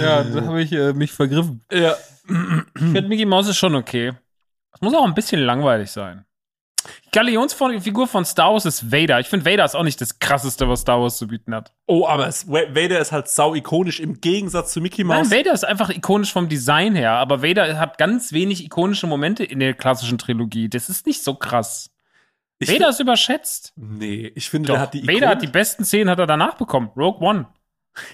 Ja, 0.00 0.22
da 0.22 0.42
habe 0.42 0.62
ich 0.62 0.70
äh, 0.72 0.92
mich 0.92 1.10
vergriffen. 1.10 1.64
Ja. 1.72 1.96
Ich 2.28 2.80
finde, 2.80 3.08
Mickey 3.08 3.24
Mouse 3.24 3.48
ist 3.48 3.56
schon 3.56 3.74
okay. 3.74 4.12
Es 4.72 4.80
muss 4.80 4.94
auch 4.94 5.04
ein 5.04 5.14
bisschen 5.14 5.40
langweilig 5.40 5.90
sein. 5.90 6.24
Galionsfigur 7.12 8.06
von 8.08 8.24
Star 8.24 8.52
Wars 8.52 8.64
ist 8.64 8.90
Vader. 8.90 9.20
Ich 9.20 9.28
finde, 9.28 9.44
Vader 9.44 9.66
ist 9.66 9.74
auch 9.74 9.82
nicht 9.82 10.00
das 10.00 10.18
krasseste, 10.18 10.66
was 10.68 10.80
Star 10.80 11.00
Wars 11.00 11.18
zu 11.18 11.26
bieten 11.26 11.54
hat. 11.54 11.72
Oh, 11.86 12.06
aber 12.06 12.26
es, 12.26 12.48
Vader 12.48 12.98
ist 12.98 13.12
halt 13.12 13.28
sau 13.28 13.54
ikonisch 13.54 14.00
im 14.00 14.20
Gegensatz 14.20 14.72
zu 14.72 14.80
Mickey 14.80 15.04
Mouse. 15.04 15.28
Nein, 15.28 15.40
Vader 15.40 15.52
ist 15.52 15.64
einfach 15.64 15.90
ikonisch 15.90 16.32
vom 16.32 16.48
Design 16.48 16.94
her, 16.94 17.12
aber 17.12 17.42
Vader 17.42 17.78
hat 17.78 17.98
ganz 17.98 18.32
wenig 18.32 18.64
ikonische 18.64 19.06
Momente 19.06 19.44
in 19.44 19.60
der 19.60 19.74
klassischen 19.74 20.16
Trilogie. 20.16 20.70
Das 20.70 20.88
ist 20.88 21.06
nicht 21.06 21.22
so 21.22 21.34
krass. 21.34 21.90
ich 22.58 22.72
Vader 22.72 22.88
ist 22.88 23.00
überschätzt. 23.00 23.74
nee, 23.76 24.32
ich 24.34 24.48
finde, 24.48 24.68
Doch, 24.68 24.74
der 24.74 24.82
hat 24.82 24.94
die 24.94 25.06
Vader 25.06 25.28
hat 25.28 25.42
die 25.42 25.48
besten 25.48 25.84
Szenen 25.84 26.08
hat 26.08 26.18
er 26.18 26.26
danach 26.26 26.54
bekommen. 26.54 26.90
Rogue 26.96 27.20
One. 27.20 27.46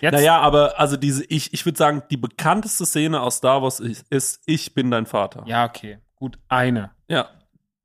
Jetzt, 0.01 0.15
Naja, 0.15 0.41
aber 0.41 0.81
also 0.81 0.97
diese, 0.97 1.25
ich, 1.27 1.55
ich 1.55 1.65
würde 1.65 1.79
sagen, 1.79 2.03
die 2.11 2.17
bekannteste 2.17 2.85
Szene 2.85 3.21
aus 3.21 3.37
Star 3.37 3.63
Wars 3.63 3.79
ist, 3.79 4.07
ist 4.11 4.43
Ich 4.47 4.75
bin 4.75 4.91
dein 4.91 5.07
Vater. 5.07 5.45
ja, 5.47 5.65
okay. 5.65 5.99
Gut, 6.17 6.37
eine. 6.49 6.91
Ja. 7.07 7.29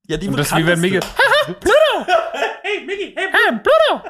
Ja, 0.08 0.18
die 0.18 0.28
Und 0.28 0.38
das 0.38 0.48
ist 0.52 0.58
wie 0.58 0.66
wenn 0.66 0.80
Mickey. 0.82 1.00
Hey, 2.66 2.86
Mickey, 2.86 3.14
hey, 3.16 3.28
Ah, 3.32 3.60
Pluto! 3.60 4.02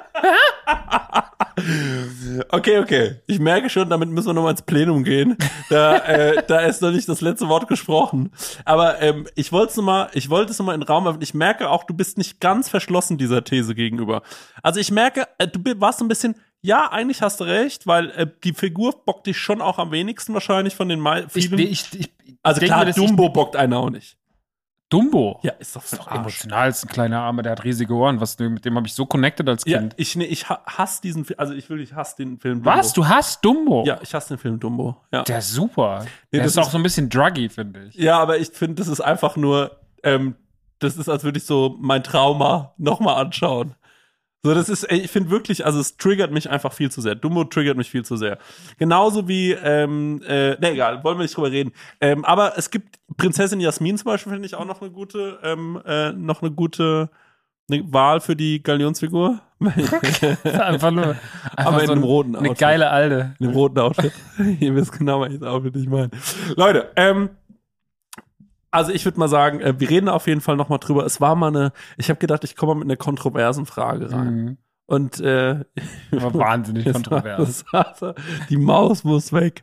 Okay, 2.50 2.80
okay. 2.80 3.16
Ich 3.28 3.40
merke 3.40 3.70
schon, 3.70 3.90
damit 3.90 4.10
müssen 4.10 4.28
wir 4.28 4.34
nochmal 4.34 4.52
ins 4.52 4.62
Plenum 4.64 5.04
gehen. 5.04 5.38
Da, 5.70 5.98
äh, 5.98 6.44
da 6.48 6.60
ist 6.62 6.82
noch 6.82 6.92
nicht 6.92 7.08
das 7.08 7.22
letzte 7.22 7.48
Wort 7.48 7.68
gesprochen. 7.68 8.32
Aber 8.66 9.02
ähm, 9.02 9.28
ich 9.36 9.52
wollte 9.52 9.72
es 9.72 9.78
nochmal, 9.78 10.10
ich 10.14 10.30
wollte 10.30 10.52
es 10.52 10.60
nochmal 10.60 10.76
in 10.76 10.82
den 10.82 10.88
Raum 10.88 11.06
werfen. 11.06 11.22
Ich 11.22 11.34
merke 11.34 11.70
auch, 11.70 11.84
du 11.84 11.94
bist 11.94 12.18
nicht 12.18 12.40
ganz 12.40 12.70
verschlossen 12.70 13.18
dieser 13.18 13.44
These 13.44 13.76
gegenüber. 13.76 14.24
Also 14.64 14.80
ich 14.80 14.90
merke, 14.92 15.28
äh, 15.38 15.48
du 15.48 15.60
warst 15.80 16.00
so 16.00 16.06
ein 16.06 16.10
bisschen, 16.10 16.36
ja, 16.62 16.92
eigentlich 16.92 17.22
hast 17.22 17.40
du 17.40 17.44
recht, 17.44 17.86
weil 17.86 18.10
äh, 18.12 18.28
die 18.44 18.54
Figur 18.54 19.04
bockt 19.06 19.28
dich 19.28 19.38
schon 19.38 19.62
auch 19.62 19.78
am 19.80 19.92
wenigsten 19.92 20.34
wahrscheinlich 20.34 20.76
von 20.76 20.90
den 20.90 21.06
Ich, 21.36 21.50
vielen. 21.50 21.60
ich, 21.60 21.86
ich, 21.94 22.12
also 22.42 22.60
denk 22.62 22.72
klar, 22.72 22.88
ich- 22.88 22.96
Dumbo 22.96 23.30
bockt 23.30 23.56
einer 23.56 23.78
auch 23.78 23.90
nicht. 23.90 24.18
Dumbo. 24.94 25.40
Ja, 25.42 25.52
ist 25.60 25.76
doch 25.76 25.84
ist 25.84 25.98
doch 25.98 26.12
emotional, 26.12 26.70
ist 26.70 26.84
ein 26.86 26.88
kleiner 26.90 27.22
Arme, 27.22 27.42
der 27.42 27.54
hat 27.54 27.64
riesige 27.64 27.94
Ohren. 27.94 28.22
Was, 28.22 28.38
mit 28.38 28.64
dem 28.64 28.76
habe 28.76 28.86
ich 28.86 28.94
so 28.94 29.06
connected 29.08 29.50
als 29.50 29.64
Ja, 29.66 29.80
Kind. 29.80 29.94
ich, 29.98 30.16
nee, 30.16 30.26
ich 30.26 30.48
ha- 30.50 30.62
hasse 30.68 31.02
diesen 31.02 31.26
Film, 31.26 31.40
also 31.40 31.54
ich 31.54 31.70
will, 31.70 31.82
ich 31.82 31.94
hasse 31.94 32.18
den 32.18 32.38
Film 32.40 32.62
Dumbo. 32.64 32.70
Was? 32.78 32.94
Du 32.94 33.08
hast 33.08 33.44
Dumbo? 33.44 33.84
Ja, 33.86 33.98
ich 34.02 34.14
hasse 34.14 34.36
den 34.36 34.38
Film 34.38 34.60
Dumbo. 34.60 34.98
Ja. 35.12 35.24
Der 35.24 35.40
ist 35.40 35.52
super. 35.52 36.06
Nee, 36.32 36.38
der 36.38 36.44
das 36.44 36.52
ist 36.54 36.58
auch 36.60 36.70
so 36.70 36.78
ein 36.78 36.84
bisschen 36.84 37.10
druggy, 37.10 37.50
finde 37.50 37.86
ich. 37.86 37.96
Ja, 37.96 38.20
aber 38.20 38.38
ich 38.38 38.50
finde, 38.50 38.76
das 38.76 38.88
ist 38.88 39.02
einfach 39.02 39.36
nur, 39.36 39.78
ähm, 40.04 40.36
das 40.80 40.98
ist, 40.98 41.10
als 41.10 41.24
würde 41.24 41.40
ich 41.40 41.46
so 41.46 41.76
mein 41.80 42.04
Trauma 42.04 42.74
nochmal 42.78 43.16
anschauen. 43.24 43.74
So, 44.46 44.54
das 44.54 44.68
ist, 44.68 44.84
ey, 44.84 45.00
ich 45.00 45.10
finde 45.10 45.30
wirklich, 45.30 45.66
also 45.66 45.80
es 45.80 45.96
triggert 45.96 46.32
mich 46.32 46.50
einfach 46.50 46.74
viel 46.74 46.92
zu 46.92 47.00
sehr. 47.00 47.16
Dumbo 47.16 47.46
triggert 47.46 47.78
mich 47.78 47.90
viel 47.90 48.04
zu 48.04 48.18
sehr. 48.18 48.38
Genauso 48.78 49.30
wie, 49.30 49.52
ähm, 49.54 50.22
äh, 50.28 50.60
ne, 50.60 50.72
egal, 50.72 51.02
wollen 51.04 51.18
wir 51.18 51.24
nicht 51.24 51.38
drüber 51.38 51.52
reden. 51.52 51.72
Ähm, 52.02 52.26
aber 52.26 52.58
es 52.58 52.70
gibt 52.70 53.00
Prinzessin 53.16 53.62
Jasmin 53.62 53.98
zum 53.98 54.06
Beispiel, 54.06 54.34
finde 54.34 54.46
ich 54.46 54.56
auch 54.56 54.66
noch 54.66 54.82
eine 54.82 54.92
gute, 54.92 55.40
ähm, 55.44 55.82
äh, 55.86 56.12
noch 56.12 56.42
eine 56.42 56.52
gute 56.52 57.10
eine 57.72 57.94
Wahl 57.94 58.20
für 58.20 58.36
die 58.36 58.62
Galionsfigur. 58.62 59.40
Einfach 60.44 60.92
nur 60.92 61.16
einfach 61.56 61.72
Aber 61.72 61.82
in 61.82 61.88
so 61.88 61.94
einem 61.94 62.04
roten 62.04 62.36
eine 62.36 62.50
Outfit. 62.50 62.60
geile 62.60 62.90
Alte. 62.90 63.36
In 63.40 63.48
dem 63.48 63.56
roten 63.56 63.80
Outfit. 63.80 64.12
Ihr 64.60 64.76
wisst 64.76 64.92
genau, 64.92 65.22
welches 65.22 65.42
Outfit 65.42 65.76
ich 65.78 65.88
meine. 65.88 66.10
Leute, 66.58 66.92
ähm, 66.98 67.30
also 68.74 68.92
ich 68.92 69.06
würde 69.06 69.20
mal 69.20 69.30
sagen, 69.30 69.62
äh, 69.62 69.80
wir 69.80 69.90
reden 69.90 70.10
auf 70.10 70.28
jeden 70.28 70.42
Fall 70.42 70.56
noch 70.58 70.70
mal 70.70 70.80
drüber. 70.80 71.06
Es 71.06 71.22
war 71.22 71.36
mal 71.36 71.48
eine, 71.48 71.72
ich 71.98 72.10
habe 72.10 72.20
gedacht, 72.20 72.44
ich 72.44 72.56
komme 72.56 72.74
mal 72.74 72.80
mit 72.80 72.88
einer 72.90 72.98
kontroversen 72.98 73.66
Frage 73.66 74.12
rein. 74.12 74.36
Mhm. 74.36 74.58
Und 74.86 75.20
äh, 75.22 75.64
War 76.12 76.34
wahnsinnig 76.34 76.92
kontrovers. 76.92 77.64
war- 77.72 78.16
die 78.50 78.58
Maus 78.58 79.04
muss 79.04 79.32
weg. 79.32 79.62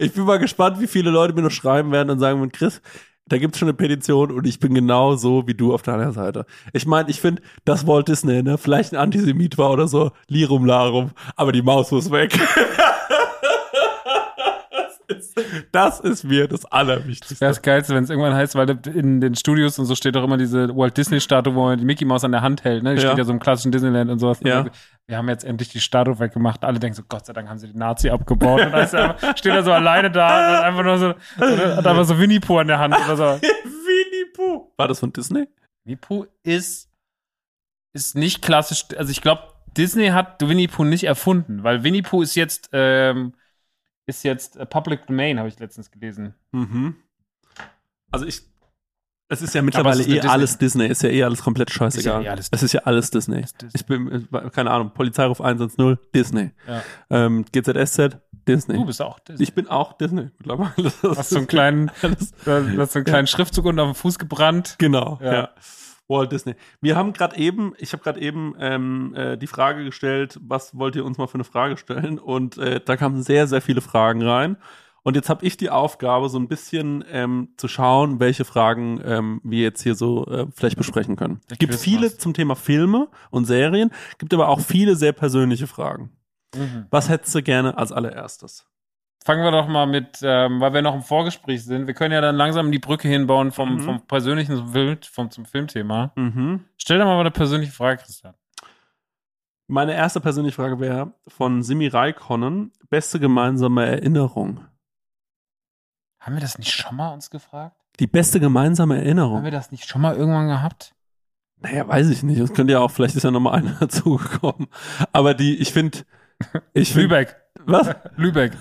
Ich 0.00 0.14
bin 0.14 0.24
mal 0.24 0.38
gespannt, 0.38 0.80
wie 0.80 0.86
viele 0.88 1.10
Leute 1.10 1.34
mir 1.34 1.42
noch 1.42 1.50
schreiben 1.50 1.92
werden 1.92 2.10
und 2.10 2.18
sagen, 2.18 2.50
Chris, 2.50 2.80
da 3.26 3.36
gibt's 3.36 3.58
schon 3.58 3.68
eine 3.68 3.76
Petition 3.76 4.30
und 4.32 4.46
ich 4.46 4.58
bin 4.58 4.72
genau 4.74 5.14
so 5.16 5.46
wie 5.46 5.54
du 5.54 5.74
auf 5.74 5.82
deiner 5.82 6.12
Seite. 6.12 6.46
Ich 6.72 6.86
meine, 6.86 7.10
ich 7.10 7.20
finde, 7.20 7.42
dass 7.66 7.86
Walt 7.86 8.08
Disney, 8.08 8.42
ne, 8.42 8.56
vielleicht 8.56 8.94
ein 8.94 8.98
Antisemit 8.98 9.58
war 9.58 9.70
oder 9.70 9.86
so, 9.86 10.12
Lirum 10.28 10.64
Larum, 10.64 11.10
aber 11.36 11.52
die 11.52 11.60
Maus 11.62 11.90
muss 11.90 12.10
weg. 12.10 12.32
das 15.72 16.00
ist 16.00 16.24
mir 16.24 16.48
das 16.48 16.64
Allerwichtigste. 16.66 17.44
das 17.44 17.62
Geilste, 17.62 17.94
wenn 17.94 18.04
es 18.04 18.10
irgendwann 18.10 18.34
heißt, 18.34 18.54
weil 18.54 18.70
in 18.94 19.20
den 19.20 19.34
Studios 19.34 19.78
und 19.78 19.86
so 19.86 19.94
steht 19.94 20.14
doch 20.16 20.24
immer 20.24 20.36
diese 20.36 20.74
Walt 20.76 20.96
Disney-Statue, 20.96 21.54
wo 21.54 21.64
man 21.64 21.78
die 21.78 21.84
Mickey 21.84 22.04
Mouse 22.04 22.24
an 22.24 22.32
der 22.32 22.42
Hand 22.42 22.64
hält. 22.64 22.82
Ne? 22.82 22.94
Die 22.94 23.02
Ja. 23.02 23.08
steht 23.08 23.18
ja 23.18 23.24
so 23.24 23.32
im 23.32 23.38
klassischen 23.40 23.72
Disneyland 23.72 24.10
und 24.10 24.18
sowas. 24.18 24.40
Ja. 24.42 24.66
Wir 25.06 25.16
haben 25.16 25.28
jetzt 25.28 25.44
endlich 25.44 25.70
die 25.70 25.80
Statue 25.80 26.18
weggemacht. 26.18 26.64
Alle 26.64 26.78
denken 26.78 26.94
so, 26.96 27.02
Gott 27.08 27.24
sei 27.26 27.32
Dank 27.32 27.48
haben 27.48 27.58
sie 27.58 27.68
die 27.72 27.78
Nazi 27.78 28.10
abgebaut. 28.10 28.60
Und 28.60 28.72
dann 28.72 28.84
ist 28.84 28.94
er 28.94 29.16
steht 29.36 29.52
er 29.52 29.62
so 29.62 29.72
alleine 29.72 30.10
da 30.10 30.26
und 30.50 30.56
hat 30.56 30.64
einfach 30.64 30.82
nur 30.84 30.98
so, 30.98 31.14
so 31.38 31.76
hat 31.76 31.86
einfach 31.86 32.04
so 32.04 32.18
Winnie 32.18 32.40
Pooh 32.40 32.58
an 32.58 32.66
der 32.68 32.78
Hand 32.78 32.94
oder 32.94 33.16
so. 33.16 33.24
Winnie 33.42 34.30
Pooh. 34.34 34.70
War 34.76 34.88
das 34.88 35.00
von 35.00 35.12
Disney? 35.12 35.48
Winnie 35.84 35.96
Pooh 35.96 36.26
ist, 36.42 36.90
ist 37.94 38.16
nicht 38.16 38.42
klassisch, 38.42 38.84
also 38.96 39.10
ich 39.10 39.22
glaube, 39.22 39.42
Disney 39.76 40.08
hat 40.08 40.40
Winnie 40.46 40.68
Pooh 40.68 40.84
nicht 40.84 41.04
erfunden, 41.04 41.62
weil 41.62 41.84
Winnie 41.84 42.02
Pooh 42.02 42.22
ist 42.22 42.34
jetzt, 42.34 42.68
ähm, 42.72 43.32
ist 44.08 44.24
jetzt 44.24 44.56
äh, 44.56 44.66
Public 44.66 45.06
Domain, 45.06 45.38
habe 45.38 45.48
ich 45.48 45.58
letztens 45.60 45.90
gelesen. 45.90 46.34
Mhm. 46.52 46.96
Also 48.10 48.26
ich. 48.26 48.42
Es 49.30 49.42
ist 49.42 49.54
ja 49.54 49.60
mittlerweile 49.60 50.00
ist 50.00 50.08
eh 50.08 50.14
Disney. 50.14 50.28
alles 50.30 50.56
Disney, 50.56 50.86
ist 50.86 51.02
ja 51.02 51.10
eh 51.10 51.22
alles 51.22 51.42
komplett 51.42 51.70
scheißegal. 51.70 52.20
Ist 52.20 52.24
ja 52.24 52.30
eh 52.30 52.32
alles 52.32 52.48
es 52.50 52.62
ist 52.62 52.72
ja 52.72 52.80
alles 52.84 53.10
Disney. 53.10 53.42
Disney. 53.42 53.68
Ich 53.74 53.84
bin, 53.84 54.26
äh, 54.32 54.48
keine 54.50 54.70
Ahnung, 54.70 54.92
Polizeiruf 54.94 55.42
110, 55.42 55.98
Disney. 56.14 56.52
Ja. 56.66 56.82
Ähm, 57.10 57.44
GZSZ, 57.52 58.16
Disney. 58.48 58.76
Du 58.76 58.86
bist 58.86 59.02
auch 59.02 59.18
Disney. 59.18 59.42
ich 59.44 59.52
bin 59.52 59.68
auch 59.68 59.92
Disney 59.98 60.30
mittlerweile. 60.38 60.72
Das 61.02 61.18
hast 61.18 61.28
so 61.28 61.36
einen 61.36 61.46
kleinen, 61.46 61.90
alles- 62.02 62.30
du 62.42 62.78
hast 62.80 62.92
so 62.94 63.00
einen 63.00 63.04
kleinen 63.04 63.26
Schriftzug 63.26 63.66
unter 63.66 63.84
dem 63.84 63.94
Fuß 63.94 64.18
gebrannt. 64.18 64.76
Genau, 64.78 65.18
Ja. 65.22 65.32
ja. 65.34 65.48
Walt 66.08 66.32
Disney. 66.32 66.54
Wir 66.80 66.96
haben 66.96 67.12
gerade 67.12 67.36
eben, 67.36 67.74
ich 67.78 67.92
habe 67.92 68.02
gerade 68.02 68.20
eben 68.20 68.54
ähm, 68.58 69.14
äh, 69.14 69.36
die 69.36 69.46
Frage 69.46 69.84
gestellt, 69.84 70.38
was 70.42 70.76
wollt 70.76 70.96
ihr 70.96 71.04
uns 71.04 71.18
mal 71.18 71.26
für 71.26 71.34
eine 71.34 71.44
Frage 71.44 71.76
stellen? 71.76 72.18
Und 72.18 72.58
äh, 72.58 72.80
da 72.84 72.96
kamen 72.96 73.22
sehr, 73.22 73.46
sehr 73.46 73.60
viele 73.60 73.80
Fragen 73.80 74.22
rein. 74.22 74.56
Und 75.02 75.14
jetzt 75.14 75.30
habe 75.30 75.46
ich 75.46 75.56
die 75.56 75.70
Aufgabe, 75.70 76.28
so 76.28 76.38
ein 76.38 76.48
bisschen 76.48 77.04
ähm, 77.10 77.50
zu 77.56 77.68
schauen, 77.68 78.20
welche 78.20 78.44
Fragen 78.44 79.00
ähm, 79.04 79.40
wir 79.44 79.62
jetzt 79.62 79.82
hier 79.82 79.94
so 79.94 80.26
äh, 80.26 80.46
vielleicht 80.54 80.76
besprechen 80.76 81.16
können. 81.16 81.40
Es 81.48 81.58
gibt 81.58 81.74
viele 81.74 82.14
zum 82.16 82.34
Thema 82.34 82.56
Filme 82.56 83.08
und 83.30 83.46
Serien, 83.46 83.90
gibt 84.18 84.34
aber 84.34 84.48
auch 84.48 84.60
viele 84.60 84.96
sehr 84.96 85.12
persönliche 85.12 85.66
Fragen. 85.66 86.10
Was 86.90 87.08
hättest 87.08 87.34
du 87.34 87.42
gerne 87.42 87.76
als 87.76 87.92
allererstes? 87.92 88.66
Fangen 89.24 89.42
wir 89.44 89.50
doch 89.50 89.66
mal 89.68 89.86
mit, 89.86 90.20
ähm, 90.22 90.60
weil 90.60 90.72
wir 90.72 90.80
noch 90.82 90.94
im 90.94 91.02
Vorgespräch 91.02 91.64
sind. 91.64 91.86
Wir 91.86 91.94
können 91.94 92.12
ja 92.14 92.20
dann 92.20 92.36
langsam 92.36 92.70
die 92.72 92.78
Brücke 92.78 93.08
hinbauen 93.08 93.52
vom, 93.52 93.74
Mhm. 93.76 93.80
vom 93.80 94.00
persönlichen 94.06 94.56
zum, 94.56 94.68
Film, 94.72 94.98
vom, 95.02 95.30
zum 95.30 95.44
Filmthema. 95.44 96.12
Mhm. 96.16 96.64
Stell 96.78 96.98
dir 96.98 97.04
mal 97.04 97.18
eine 97.20 97.30
persönliche 97.30 97.72
Frage, 97.72 98.02
Christian. 98.02 98.34
Meine 99.66 99.92
erste 99.94 100.20
persönliche 100.20 100.56
Frage 100.56 100.80
wäre 100.80 101.12
von 101.26 101.62
Simi 101.62 101.88
Raikkonen, 101.88 102.72
beste 102.88 103.20
gemeinsame 103.20 103.84
Erinnerung. 103.84 104.64
Haben 106.20 106.36
wir 106.36 106.40
das 106.40 106.58
nicht 106.58 106.72
schon 106.72 106.96
mal 106.96 107.12
uns 107.12 107.28
gefragt? 107.28 107.76
Die 108.00 108.06
beste 108.06 108.40
gemeinsame 108.40 108.94
Haben 108.96 109.02
Erinnerung. 109.02 109.44
wir 109.44 109.50
das 109.50 109.70
nicht 109.70 109.86
schon 109.86 110.00
mal 110.00 110.16
irgendwann 110.16 110.48
gehabt? 110.48 110.94
Naja, 111.60 111.86
weiß 111.86 112.08
ich 112.08 112.22
nicht. 112.22 112.38
Es 112.38 112.54
könnte 112.54 112.72
ja 112.72 112.78
auch, 112.80 112.90
vielleicht 112.90 113.16
ist 113.16 113.24
ja 113.24 113.30
nochmal 113.30 113.54
einer 113.58 113.72
dazugekommen. 113.80 114.68
Aber 115.12 115.34
die, 115.34 115.56
ich 115.58 115.72
finde, 115.72 115.98
ich 116.72 116.92
finde. 116.92 117.02
Lübeck. 117.02 117.36
Was? 117.68 117.94
Lübeck. 118.16 118.52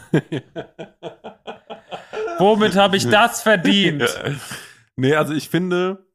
Womit 2.39 2.75
habe 2.75 2.97
ich 2.97 3.07
das 3.07 3.41
verdient? 3.41 4.03
Nee, 4.95 5.15
also 5.15 5.33
ich 5.33 5.49
finde, 5.49 6.05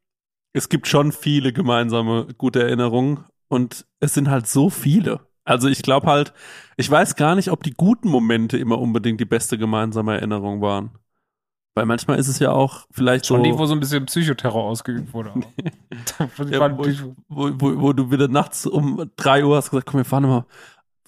es 0.53 0.69
gibt 0.69 0.87
schon 0.87 1.11
viele 1.11 1.53
gemeinsame 1.53 2.27
gute 2.37 2.61
Erinnerungen 2.61 3.25
und 3.47 3.85
es 3.99 4.13
sind 4.13 4.29
halt 4.29 4.47
so 4.47 4.69
viele. 4.69 5.21
Also 5.43 5.67
ich 5.67 5.81
glaube 5.81 6.07
halt, 6.07 6.33
ich 6.77 6.89
weiß 6.89 7.15
gar 7.15 7.35
nicht, 7.35 7.51
ob 7.51 7.63
die 7.63 7.73
guten 7.73 8.09
Momente 8.09 8.57
immer 8.57 8.79
unbedingt 8.79 9.19
die 9.19 9.25
beste 9.25 9.57
gemeinsame 9.57 10.13
Erinnerung 10.13 10.61
waren. 10.61 10.91
Weil 11.75 11.87
manchmal 11.87 12.19
ist 12.19 12.27
es 12.27 12.37
ja 12.37 12.51
auch 12.51 12.85
vielleicht 12.91 13.25
Schon 13.25 13.37
so, 13.37 13.43
die, 13.43 13.57
wo 13.57 13.65
so 13.65 13.73
ein 13.73 13.79
bisschen 13.79 14.05
Psychoterror 14.05 14.63
ausgeübt 14.63 15.11
wurde. 15.11 15.33
ja, 16.51 16.77
wo, 16.77 16.85
wo, 17.27 17.51
wo, 17.59 17.81
wo 17.81 17.93
du 17.93 18.11
wieder 18.11 18.27
nachts 18.27 18.67
um 18.67 19.09
drei 19.15 19.43
Uhr 19.43 19.57
hast 19.57 19.71
gesagt, 19.71 19.87
komm, 19.87 19.99
wir 19.99 20.05
fahren 20.05 20.23
mal, 20.23 20.45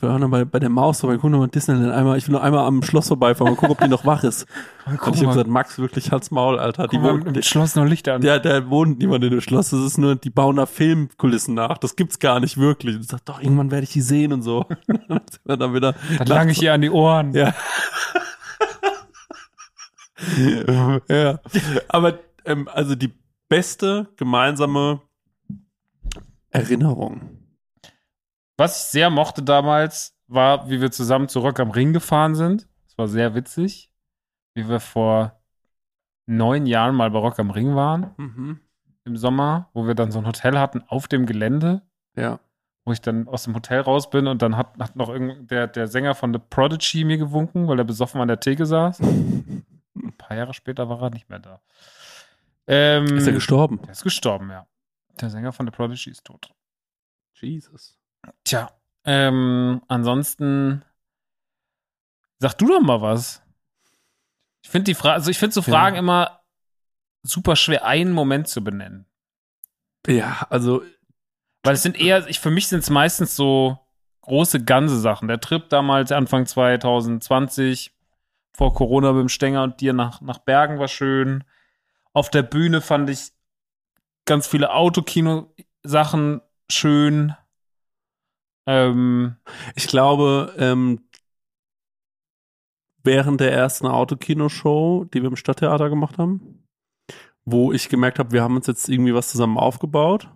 fahren 0.05 0.29
mal 0.29 0.45
bei 0.45 0.59
der 0.59 0.69
Maus 0.69 1.01
vorbei, 1.01 1.17
gucken 1.17 1.39
mal 1.39 1.47
Disneyland 1.47 1.91
einmal, 1.91 2.17
ich 2.17 2.27
will 2.27 2.33
nur 2.33 2.43
einmal 2.43 2.65
am 2.65 2.81
Schloss 2.83 3.07
vorbeifahren 3.07 3.51
und 3.51 3.57
gucken, 3.57 3.71
ob 3.71 3.81
die 3.81 3.87
noch 3.87 4.05
wach 4.05 4.23
ist. 4.23 4.45
Und 4.85 4.95
ich 4.95 5.01
habe 5.01 5.27
gesagt, 5.27 5.47
Max, 5.47 5.77
wirklich 5.79 6.11
halt's 6.11 6.31
Maul, 6.31 6.59
Alter. 6.59 6.87
Die 6.87 7.01
wohnt, 7.01 7.25
im 7.25 7.41
Schloss 7.41 7.75
noch 7.75 7.85
Licht 7.85 8.07
an. 8.07 8.21
der, 8.21 8.39
der 8.39 8.69
wohnt 8.69 8.99
niemand 8.99 9.23
in 9.23 9.31
dem 9.31 9.41
Schloss. 9.41 9.71
Das 9.71 9.81
ist 9.81 9.97
nur, 9.97 10.15
die 10.15 10.29
bauen 10.29 10.57
da 10.57 10.65
Filmkulissen 10.65 11.55
nach. 11.55 11.77
Das 11.77 11.95
gibt's 11.95 12.19
gar 12.19 12.39
nicht 12.39 12.57
wirklich. 12.57 12.95
Und 12.95 13.01
ich 13.01 13.07
sag, 13.07 13.25
doch, 13.25 13.41
irgendwann 13.41 13.71
werde 13.71 13.83
ich 13.83 13.91
die 13.91 14.01
sehen 14.01 14.33
und 14.33 14.41
so. 14.41 14.65
dann 15.45 15.59
dann 15.59 15.73
wieder. 15.73 15.95
Dann 16.17 16.27
lang 16.27 16.49
ich 16.49 16.61
ihr 16.61 16.73
an 16.73 16.81
die 16.81 16.89
Ohren. 16.89 17.33
Ja. 17.33 17.53
ja. 21.09 21.39
Aber, 21.87 22.19
ähm, 22.45 22.69
also 22.71 22.95
die 22.95 23.13
beste 23.49 24.07
gemeinsame 24.17 25.01
Erinnerung. 26.51 27.34
Was 28.57 28.77
ich 28.85 28.91
sehr 28.91 29.09
mochte 29.09 29.43
damals, 29.43 30.15
war, 30.27 30.69
wie 30.69 30.81
wir 30.81 30.91
zusammen 30.91 31.27
zu 31.27 31.39
Rock 31.39 31.59
am 31.59 31.71
Ring 31.71 31.93
gefahren 31.93 32.35
sind. 32.35 32.67
Das 32.87 32.97
war 32.97 33.07
sehr 33.07 33.35
witzig. 33.35 33.91
Wie 34.53 34.67
wir 34.69 34.79
vor 34.79 35.39
neun 36.25 36.65
Jahren 36.65 36.95
mal 36.95 37.11
bei 37.11 37.19
Rock 37.19 37.37
am 37.39 37.51
Ring 37.51 37.75
waren, 37.75 38.11
Mhm. 38.17 38.59
im 39.03 39.17
Sommer, 39.17 39.69
wo 39.73 39.85
wir 39.85 39.93
dann 39.93 40.11
so 40.11 40.19
ein 40.19 40.25
Hotel 40.25 40.57
hatten 40.57 40.81
auf 40.87 41.07
dem 41.07 41.25
Gelände, 41.27 41.83
Ja. 42.15 42.39
wo 42.85 42.91
ich 42.93 43.01
dann 43.01 43.27
aus 43.27 43.43
dem 43.43 43.53
Hotel 43.53 43.81
raus 43.81 44.09
bin 44.09 44.25
und 44.25 44.41
dann 44.41 44.57
hat, 44.57 44.77
hat 44.79 44.95
noch 44.95 45.09
irgend 45.09 45.51
der, 45.51 45.67
der 45.67 45.87
Sänger 45.87 46.15
von 46.15 46.33
The 46.33 46.39
Prodigy 46.39 47.03
mir 47.03 47.17
gewunken, 47.17 47.67
weil 47.67 47.77
er 47.77 47.83
besoffen 47.85 48.19
an 48.21 48.27
der 48.29 48.39
Theke 48.39 48.65
saß. 48.65 48.99
Ein 49.95 50.13
paar 50.17 50.37
Jahre 50.37 50.53
später 50.53 50.89
war 50.89 51.01
er 51.03 51.09
nicht 51.11 51.29
mehr 51.29 51.39
da. 51.39 51.61
Ähm, 52.67 53.05
Ist 53.17 53.27
er 53.27 53.33
gestorben? 53.33 53.79
der 53.83 53.91
ist 53.91 54.03
gestorben, 54.03 54.49
ja. 54.49 54.65
Der 55.21 55.29
Sänger 55.29 55.51
von 55.51 55.67
The 55.67 55.71
Prodigy 55.71 56.09
ist 56.09 56.25
tot. 56.25 56.49
Jesus. 57.35 57.99
Tja, 58.43 58.71
ähm, 59.03 59.81
ansonsten 59.87 60.83
sag 62.39 62.53
du 62.55 62.67
doch 62.67 62.81
mal 62.81 63.01
was. 63.01 63.41
Ich 64.63 64.69
finde 64.69 64.85
die 64.85 64.95
Frage, 64.95 65.13
also 65.13 65.31
ich 65.31 65.37
finde 65.37 65.53
so 65.53 65.61
Ja. 65.61 65.67
Fragen 65.67 65.95
immer 65.95 66.41
super 67.23 67.55
schwer, 67.55 67.85
einen 67.85 68.11
Moment 68.11 68.47
zu 68.47 68.63
benennen. 68.63 69.05
Ja, 70.07 70.45
also, 70.49 70.83
Weil 71.63 71.73
es 71.73 71.83
sind 71.83 71.99
eher, 71.99 72.27
ich, 72.27 72.39
für 72.39 72.51
mich 72.51 72.67
sind 72.67 72.79
es 72.79 72.91
meistens 72.91 73.35
so 73.35 73.79
große 74.21 74.63
ganze 74.63 74.99
Sachen. 74.99 75.27
Der 75.27 75.39
Trip 75.39 75.67
damals 75.69 76.11
Anfang 76.11 76.45
2020 76.45 77.95
vor 78.53 78.73
Corona 78.73 79.11
mit 79.13 79.21
dem 79.21 79.29
Stenger 79.29 79.63
und 79.63 79.81
dir 79.81 79.93
nach, 79.93 80.21
nach 80.21 80.39
Bergen 80.39 80.79
war 80.79 80.87
schön. 80.87 81.43
Auf 82.13 82.29
der 82.29 82.43
Bühne 82.43 82.81
fand 82.81 83.09
ich 83.09 83.31
ganz 84.25 84.47
viele 84.47 84.73
Autokino-Sachen 84.73 86.41
schön. 86.71 87.35
Ähm, 88.67 89.35
ich 89.75 89.87
glaube, 89.87 90.53
ähm, 90.57 90.99
während 93.03 93.39
der 93.39 93.53
ersten 93.53 93.87
Autokino-Show, 93.87 95.05
die 95.13 95.21
wir 95.21 95.29
im 95.29 95.35
Stadttheater 95.37 95.89
gemacht 95.89 96.17
haben, 96.17 96.67
wo 97.45 97.71
ich 97.73 97.89
gemerkt 97.89 98.19
habe, 98.19 98.31
wir 98.31 98.43
haben 98.43 98.55
uns 98.57 98.67
jetzt 98.67 98.89
irgendwie 98.89 99.13
was 99.15 99.29
zusammen 99.31 99.57
aufgebaut 99.57 100.29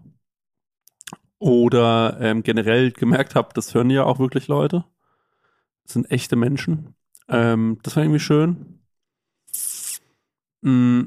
oder 1.39 2.17
ähm, 2.21 2.43
generell 2.43 2.91
gemerkt 2.91 3.35
habe, 3.35 3.49
das 3.53 3.73
hören 3.73 3.89
ja 3.89 4.03
auch 4.03 4.19
wirklich 4.19 4.47
Leute. 4.47 4.85
Das 5.83 5.93
sind 5.93 6.11
echte 6.11 6.35
Menschen. 6.35 6.95
Ähm, 7.27 7.79
das 7.83 7.95
war 7.95 8.03
irgendwie 8.03 8.19
schön. 8.19 8.81
Mm, 10.61 11.03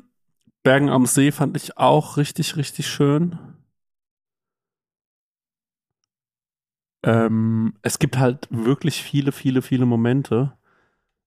Bergen 0.64 0.91
am 0.91 1.07
See 1.07 1.33
fand 1.33 1.57
ich 1.57 1.79
auch 1.79 2.17
richtig, 2.19 2.57
richtig 2.57 2.88
schön. 2.88 3.38
Ähm, 7.02 7.75
es 7.82 7.99
gibt 7.99 8.18
halt 8.18 8.49
wirklich 8.50 9.02
viele, 9.02 9.32
viele, 9.32 9.62
viele 9.62 9.87
Momente. 9.87 10.52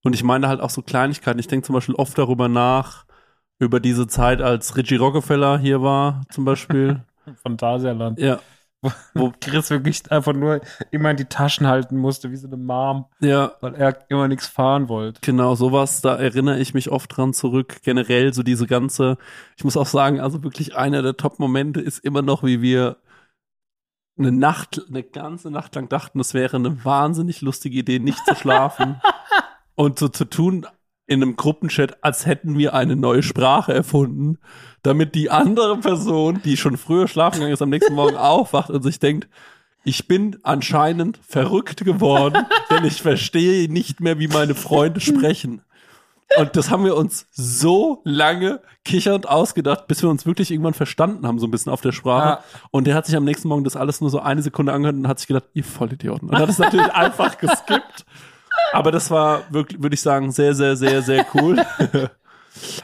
Und 0.04 0.14
ich 0.14 0.24
meine 0.24 0.48
halt 0.48 0.62
auch 0.62 0.70
so 0.70 0.82
Kleinigkeiten. 0.82 1.40
Ich 1.40 1.48
denke 1.48 1.66
zum 1.66 1.74
Beispiel 1.74 1.96
oft 1.96 2.18
darüber 2.18 2.48
nach, 2.48 3.06
über 3.60 3.80
diese 3.80 4.08
Zeit, 4.08 4.42
als 4.42 4.78
Richie 4.78 4.98
Rockefeller 4.98 5.58
hier 5.58 5.82
war, 5.82 6.22
zum 6.30 6.46
Beispiel. 6.46 7.04
Phantasialand. 7.44 8.20
ja, 8.20 8.40
Wo 9.16 9.34
Chris 9.42 9.70
wirklich 9.70 10.12
einfach 10.12 10.34
nur 10.34 10.62
immer 10.92 11.12
in 11.12 11.18
die 11.18 11.26
Taschen 11.26 11.68
halten 11.68 11.98
musste, 11.98 12.32
wie 12.32 12.36
so 12.36 12.48
eine 12.48 12.58
Mom, 12.58 13.06
ja, 13.20 13.54
weil 13.62 13.74
er 13.76 13.98
immer 14.10 14.28
nichts 14.28 14.48
fahren 14.48 14.90
wollte. 14.90 15.22
genau, 15.22 15.56
sowas, 15.56 16.02
da 16.02 16.16
erinnere 16.16 16.60
ich 16.60 16.74
mich 16.74 16.92
oft 16.92 17.16
dran 17.16 17.34
zurück. 17.34 17.78
Generell 17.84 18.34
so 18.34 18.44
diese 18.44 18.68
ganze, 18.68 19.18
ich 19.58 19.64
muss 19.64 19.78
auch 19.78 19.88
sagen, 19.88 20.20
also 20.20 20.44
wirklich 20.44 20.76
einer 20.76 21.02
der 21.02 21.18
Top-Momente 21.18 21.82
ist 21.82 22.06
immer 22.06 22.22
noch, 22.22 22.44
wie 22.44 22.62
wir 22.62 22.98
eine 24.18 24.32
Nacht, 24.32 24.82
eine 24.88 25.04
ganze 25.04 25.52
Nacht 25.52 25.76
lang 25.76 25.90
dachten, 25.90 26.20
es 26.20 26.34
wäre 26.34 26.58
eine 26.58 26.86
wahnsinnig 26.86 27.42
lustige 27.42 27.80
Idee, 27.80 28.00
nicht 28.00 28.26
zu 28.26 28.36
schlafen 28.36 29.02
und 29.76 30.00
so 30.00 30.08
zu 30.08 30.26
tun 30.26 30.66
in 31.08 31.22
einem 31.22 31.36
Gruppenchat, 31.36 32.04
als 32.04 32.26
hätten 32.26 32.58
wir 32.58 32.74
eine 32.74 32.96
neue 32.96 33.22
Sprache 33.22 33.74
erfunden, 33.74 34.40
damit 34.82 35.14
die 35.14 35.30
andere 35.30 35.78
Person, 35.78 36.42
die 36.44 36.58
schon 36.58 36.78
früher 36.78 37.08
schlafen 37.08 37.36
gegangen 37.36 37.54
ist, 37.54 37.62
am 37.62 37.70
nächsten 37.70 37.94
Morgen 37.94 38.18
aufwacht 38.18 38.70
und 38.70 38.82
sich 38.82 39.00
denkt, 39.00 39.28
ich 39.84 40.08
bin 40.08 40.38
anscheinend 40.42 41.20
verrückt 41.22 41.86
geworden, 41.86 42.46
denn 42.72 42.86
ich 42.86 43.04
verstehe 43.04 43.72
nicht 43.72 44.00
mehr, 44.00 44.18
wie 44.18 44.28
meine 44.28 44.56
Freunde 44.56 45.00
sprechen. 45.00 45.62
Und 46.38 46.56
das 46.56 46.72
haben 46.72 46.84
wir 46.84 46.96
uns 46.96 47.28
so 47.32 48.02
lange 48.04 48.62
kichernd 48.84 49.28
ausgedacht, 49.28 49.88
bis 49.88 50.02
wir 50.02 50.10
uns 50.10 50.26
wirklich 50.26 50.52
irgendwann 50.52 50.74
verstanden 50.74 51.26
haben, 51.26 51.40
so 51.40 51.48
ein 51.48 51.52
bisschen 51.52 51.72
auf 51.72 51.82
der 51.82 51.92
Sprache. 51.92 52.28
Ja. 52.28 52.44
Und 52.72 52.88
der 52.88 52.96
hat 52.96 53.06
sich 53.06 53.16
am 53.16 53.24
nächsten 53.24 53.48
Morgen 53.48 53.64
das 53.64 53.76
alles 53.76 54.02
nur 54.02 54.10
so 54.10 54.20
eine 54.20 54.42
Sekunde 54.42 54.74
angehört 54.74 54.96
und 54.96 55.08
hat 55.08 55.20
sich 55.20 55.28
gedacht, 55.28 55.46
ihr 55.54 55.64
Vollidioten. 55.64 56.30
Und 56.30 56.38
hat 56.38 56.50
es 56.50 56.58
natürlich 56.58 56.92
einfach 56.94 57.38
geskippt. 57.38 58.06
Aber 58.74 58.92
das 58.92 59.12
war 59.12 59.44
wirklich, 59.52 59.82
würde 59.82 59.94
ich 59.94 60.02
sagen, 60.02 60.32
sehr, 60.32 60.56
sehr, 60.56 60.76
sehr, 60.76 61.02
sehr 61.02 61.26
cool. 61.36 61.64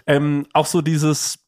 ähm, 0.08 0.46
auch 0.54 0.66
so 0.66 0.82
dieses, 0.82 1.40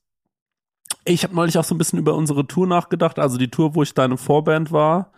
ich 1.05 1.23
habe 1.23 1.35
neulich 1.35 1.57
auch 1.57 1.63
so 1.63 1.75
ein 1.75 1.77
bisschen 1.77 1.99
über 1.99 2.15
unsere 2.15 2.47
Tour 2.47 2.67
nachgedacht, 2.67 3.19
also 3.19 3.37
die 3.37 3.49
Tour, 3.51 3.75
wo 3.75 3.83
ich 3.83 3.93
deine 3.93 4.17
Vorband 4.17 4.71
war. 4.71 5.11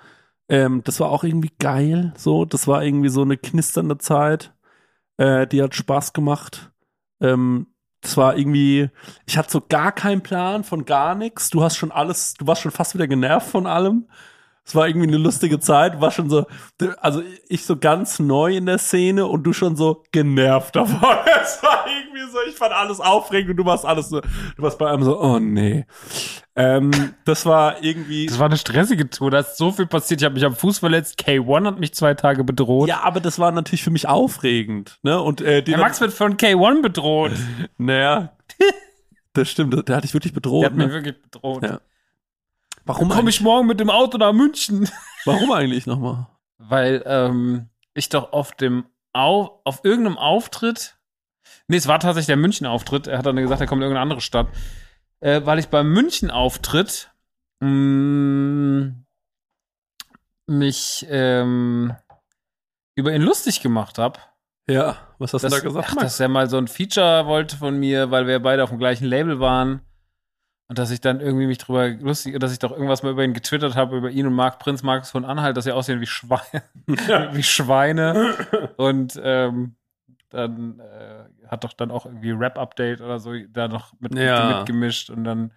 Ähm, 0.47 0.81
das 0.83 0.99
war 0.99 1.09
auch 1.09 1.23
irgendwie 1.23 1.51
geil, 1.59 2.13
so. 2.17 2.45
Das 2.45 2.67
war 2.67 2.83
irgendwie 2.83 3.09
so 3.09 3.21
eine 3.21 3.37
knisternde 3.37 3.97
Zeit. 3.97 4.53
Äh, 5.17 5.47
die 5.47 5.61
hat 5.61 5.75
Spaß 5.75 6.13
gemacht. 6.13 6.71
Ähm, 7.21 7.67
das 8.01 8.17
war 8.17 8.37
irgendwie, 8.37 8.89
ich 9.25 9.37
hatte 9.37 9.51
so 9.51 9.61
gar 9.67 9.91
keinen 9.91 10.21
Plan 10.21 10.63
von 10.63 10.85
gar 10.85 11.15
nichts. 11.15 11.49
Du 11.49 11.63
hast 11.63 11.75
schon 11.75 11.91
alles, 11.91 12.35
du 12.35 12.45
warst 12.45 12.61
schon 12.61 12.71
fast 12.71 12.93
wieder 12.93 13.07
genervt 13.07 13.49
von 13.49 13.65
allem. 13.65 14.07
Es 14.67 14.73
war 14.73 14.87
irgendwie 14.87 15.07
eine 15.07 15.17
lustige 15.17 15.59
Zeit, 15.59 16.01
war 16.01 16.09
schon 16.09 16.27
so, 16.27 16.45
also 16.99 17.21
ich 17.47 17.65
so 17.65 17.77
ganz 17.77 18.17
neu 18.17 18.57
in 18.57 18.65
der 18.65 18.79
Szene 18.79 19.27
und 19.27 19.43
du 19.43 19.53
schon 19.53 19.75
so 19.75 20.03
genervt 20.11 20.75
davon. 20.75 20.99
Es 21.45 21.61
war 21.61 21.85
irgendwie 21.87 22.31
so, 22.31 22.39
ich 22.49 22.55
fand 22.55 22.73
alles 22.73 22.99
aufregend 22.99 23.51
und 23.51 23.57
du 23.57 23.65
warst 23.65 23.85
alles 23.85 24.09
so, 24.09 24.19
du 24.21 24.63
warst 24.63 24.79
bei 24.79 24.89
einem 24.89 25.03
so, 25.03 25.21
oh 25.21 25.37
nee. 25.37 25.85
Ähm, 26.55 26.89
das 27.25 27.45
war 27.45 27.83
irgendwie. 27.83 28.25
Das 28.25 28.39
war 28.39 28.47
eine 28.47 28.57
stressige 28.57 29.07
Tour, 29.07 29.29
da 29.29 29.39
ist 29.39 29.57
so 29.57 29.71
viel 29.71 29.85
passiert. 29.85 30.21
Ich 30.21 30.25
habe 30.25 30.33
mich 30.33 30.43
am 30.45 30.55
Fuß 30.55 30.79
verletzt, 30.79 31.19
K1 31.19 31.67
hat 31.67 31.79
mich 31.79 31.93
zwei 31.93 32.15
Tage 32.15 32.43
bedroht. 32.43 32.89
Ja, 32.89 33.01
aber 33.03 33.19
das 33.19 33.37
war 33.37 33.51
natürlich 33.51 33.83
für 33.83 33.91
mich 33.91 34.07
aufregend, 34.07 34.97
ne? 35.03 35.21
Und 35.21 35.41
äh, 35.41 35.61
Der 35.61 35.77
Max 35.77 36.01
wird 36.01 36.13
von 36.13 36.37
K1 36.37 36.81
bedroht. 36.81 37.33
naja, 37.77 38.31
das 39.33 39.51
stimmt, 39.51 39.87
der 39.87 39.97
hat 39.97 40.03
dich 40.03 40.15
wirklich 40.15 40.33
bedroht. 40.33 40.63
Der 40.63 40.69
hat 40.71 40.77
mich 40.77 40.87
ne? 40.87 40.93
wirklich 40.93 41.21
bedroht. 41.21 41.61
Ja. 41.61 41.79
Warum 42.85 43.09
Komme 43.09 43.29
ich 43.31 43.41
morgen 43.41 43.67
mit 43.67 43.79
dem 43.79 43.89
Auto 43.89 44.17
nach 44.17 44.31
München? 44.31 44.89
Warum 45.25 45.51
eigentlich 45.51 45.87
nochmal? 45.87 46.27
Weil 46.59 47.03
ähm, 47.05 47.69
ich 47.95 48.09
doch 48.09 48.31
auf 48.31 48.51
dem 48.51 48.85
Au 49.11 49.61
auf 49.63 49.83
irgendeinem 49.83 50.17
Auftritt, 50.17 50.97
nee, 51.67 51.77
es 51.77 51.87
war 51.87 51.99
tatsächlich 51.99 52.27
der 52.27 52.37
München-Auftritt. 52.37 53.07
Er 53.07 53.17
hat 53.17 53.25
dann 53.25 53.35
gesagt, 53.37 53.61
er 53.61 53.67
kommt 53.67 53.79
in 53.79 53.83
irgendeine 53.83 54.03
andere 54.03 54.21
Stadt, 54.21 54.47
äh, 55.21 55.41
weil 55.45 55.57
ich 55.57 55.69
beim 55.69 55.91
München-Auftritt 55.91 57.11
mh, 57.61 58.93
mich 60.47 61.05
ähm, 61.09 61.95
über 62.95 63.13
ihn 63.13 63.21
lustig 63.21 63.61
gemacht 63.61 63.97
habe. 63.97 64.19
Ja, 64.67 64.97
was 65.17 65.33
hast 65.33 65.43
du 65.43 65.49
da 65.49 65.59
gesagt, 65.59 65.87
ach, 65.89 65.95
Max? 65.95 66.05
dass 66.05 66.19
er 66.19 66.27
mal 66.27 66.49
so 66.49 66.57
ein 66.57 66.67
Feature 66.67 67.25
wollte 67.25 67.57
von 67.57 67.77
mir, 67.77 68.11
weil 68.11 68.27
wir 68.27 68.39
beide 68.39 68.63
auf 68.63 68.69
dem 68.69 68.79
gleichen 68.79 69.05
Label 69.05 69.39
waren. 69.39 69.81
Und 70.67 70.79
dass 70.79 70.89
ich 70.89 70.99
dann 70.99 71.19
irgendwie 71.19 71.45
mich 71.45 71.59
drüber 71.59 71.87
lustig, 71.89 72.39
dass 72.39 72.51
ich 72.51 72.57
doch 72.59 72.71
irgendwas 72.71 73.03
mal 73.03 73.11
über 73.11 73.23
ihn 73.23 73.33
getwittert 73.33 73.75
habe, 73.75 73.97
über 73.97 74.09
ihn 74.09 74.25
und 74.25 74.33
Marc 74.33 74.57
Prinz, 74.57 74.81
Markus 74.81 75.11
von 75.11 75.23
Anhalt, 75.23 75.55
dass 75.57 75.65
sie 75.65 75.71
aussehen 75.71 76.01
wie 76.01 76.07
Schweine. 76.07 76.63
wie 77.33 77.43
Schweine. 77.43 78.33
Und 78.77 79.19
ähm, 79.23 79.75
dann 80.31 80.79
äh, 80.79 81.47
hat 81.47 81.63
doch 81.63 81.73
dann 81.73 81.91
auch 81.91 82.05
irgendwie 82.07 82.31
Rap-Update 82.31 83.01
oder 83.01 83.19
so 83.19 83.33
da 83.53 83.67
noch 83.67 83.93
mit, 83.99 84.15
Ja. 84.17 84.57
mitgemischt. 84.57 85.11
Und 85.11 85.23
dann 85.23 85.51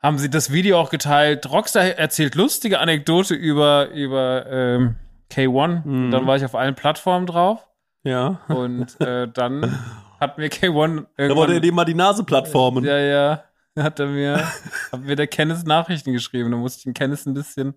haben 0.00 0.18
sie 0.18 0.30
das 0.30 0.52
Video 0.52 0.78
auch 0.78 0.90
geteilt. 0.90 1.50
Rockstar 1.50 1.82
erzählt 1.98 2.36
lustige 2.36 2.78
Anekdote 2.78 3.34
über, 3.34 3.88
über 3.90 4.46
ähm, 4.48 4.96
K1. 5.32 5.84
Mhm. 5.84 6.10
Dann 6.12 6.26
war 6.28 6.36
ich 6.36 6.44
auf 6.44 6.54
allen 6.54 6.76
Plattformen 6.76 7.26
drauf. 7.26 7.66
ja. 8.04 8.40
Und 8.48 9.00
äh, 9.00 9.26
dann 9.28 9.78
hat 10.20 10.38
mir 10.38 10.48
K1 10.48 10.60
Da 10.60 10.70
wollte 10.70 11.54
er 11.54 11.56
irgendwann, 11.56 11.62
dir 11.62 11.72
mal 11.72 11.84
die 11.84 11.94
Nase 11.94 12.22
plattformen. 12.24 12.84
ja, 12.84 12.98
ja, 12.98 13.44
hat 13.78 14.00
er 14.00 14.06
mir, 14.06 14.36
hat 14.92 15.00
mir 15.00 15.16
der 15.16 15.26
Kenneth 15.26 15.66
Nachrichten 15.66 16.12
geschrieben. 16.12 16.50
Da 16.50 16.56
musste 16.56 16.78
ich 16.78 16.84
den 16.84 16.94
Kenneth 16.94 17.26
ein 17.26 17.34
bisschen 17.34 17.74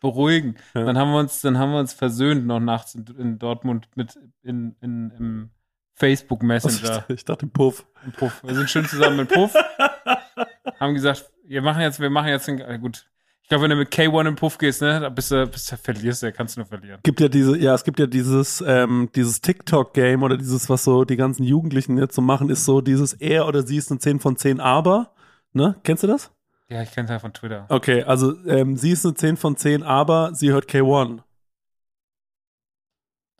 beruhigen. 0.00 0.56
Ja. 0.74 0.84
Dann 0.84 0.98
haben 0.98 1.10
wir 1.10 1.18
uns, 1.18 1.40
dann 1.40 1.58
haben 1.58 1.72
wir 1.72 1.80
uns 1.80 1.92
versöhnt 1.92 2.46
noch 2.46 2.60
nachts 2.60 2.94
in, 2.94 3.06
in 3.18 3.38
Dortmund 3.38 3.88
mit 3.94 4.18
in, 4.42 4.76
in, 4.80 5.10
im 5.18 5.50
Facebook 5.94 6.42
Messenger. 6.42 7.04
Ich 7.08 7.24
dachte, 7.24 7.46
Puff. 7.46 7.86
im 8.04 8.12
Puff. 8.12 8.42
Wir 8.44 8.54
sind 8.54 8.70
schön 8.70 8.84
zusammen 8.86 9.20
im 9.20 9.26
Puff. 9.26 9.54
haben 10.80 10.94
gesagt, 10.94 11.30
wir 11.44 11.62
machen 11.62 11.82
jetzt, 11.82 12.00
wir 12.00 12.10
machen 12.10 12.28
jetzt 12.28 12.48
den, 12.48 12.60
äh, 12.60 12.78
gut. 12.78 13.08
Ich 13.42 13.48
glaube, 13.48 13.62
wenn 13.62 13.70
du 13.70 13.76
mit 13.76 13.92
K1 13.92 14.26
im 14.26 14.34
Puff 14.34 14.58
gehst, 14.58 14.82
ne, 14.82 14.98
da 14.98 15.08
bist 15.08 15.30
du, 15.30 15.46
bist 15.46 15.70
du 15.70 15.76
verlierst 15.76 16.22
du, 16.22 16.32
kannst 16.32 16.56
du 16.56 16.60
nur 16.60 16.66
verlieren. 16.66 16.98
Gibt 17.04 17.20
ja 17.20 17.28
diese, 17.28 17.56
ja, 17.56 17.74
es 17.74 17.84
gibt 17.84 18.00
ja 18.00 18.06
dieses, 18.06 18.62
ähm, 18.66 19.08
dieses 19.14 19.40
TikTok-Game 19.40 20.24
oder 20.24 20.36
dieses, 20.36 20.68
was 20.68 20.82
so 20.82 21.04
die 21.04 21.14
ganzen 21.14 21.44
Jugendlichen 21.44 21.96
jetzt 21.96 22.16
so 22.16 22.22
machen, 22.22 22.50
ist 22.50 22.64
so 22.64 22.80
dieses 22.80 23.12
er 23.12 23.46
oder 23.46 23.64
sie 23.64 23.76
ist 23.76 23.90
eine 23.92 24.00
10 24.00 24.18
von 24.18 24.36
10 24.36 24.58
aber. 24.58 25.12
Ne? 25.56 25.74
Kennst 25.84 26.02
du 26.02 26.06
das? 26.06 26.30
Ja, 26.68 26.82
ich 26.82 26.92
kenn's 26.92 27.08
ja 27.08 27.18
von 27.18 27.32
Twitter. 27.32 27.64
Okay, 27.70 28.02
also 28.02 28.34
ähm, 28.44 28.76
sie 28.76 28.90
ist 28.90 29.06
eine 29.06 29.14
10 29.14 29.38
von 29.38 29.56
10, 29.56 29.82
aber 29.82 30.34
sie 30.34 30.50
hört 30.50 30.68
K1. 30.68 31.20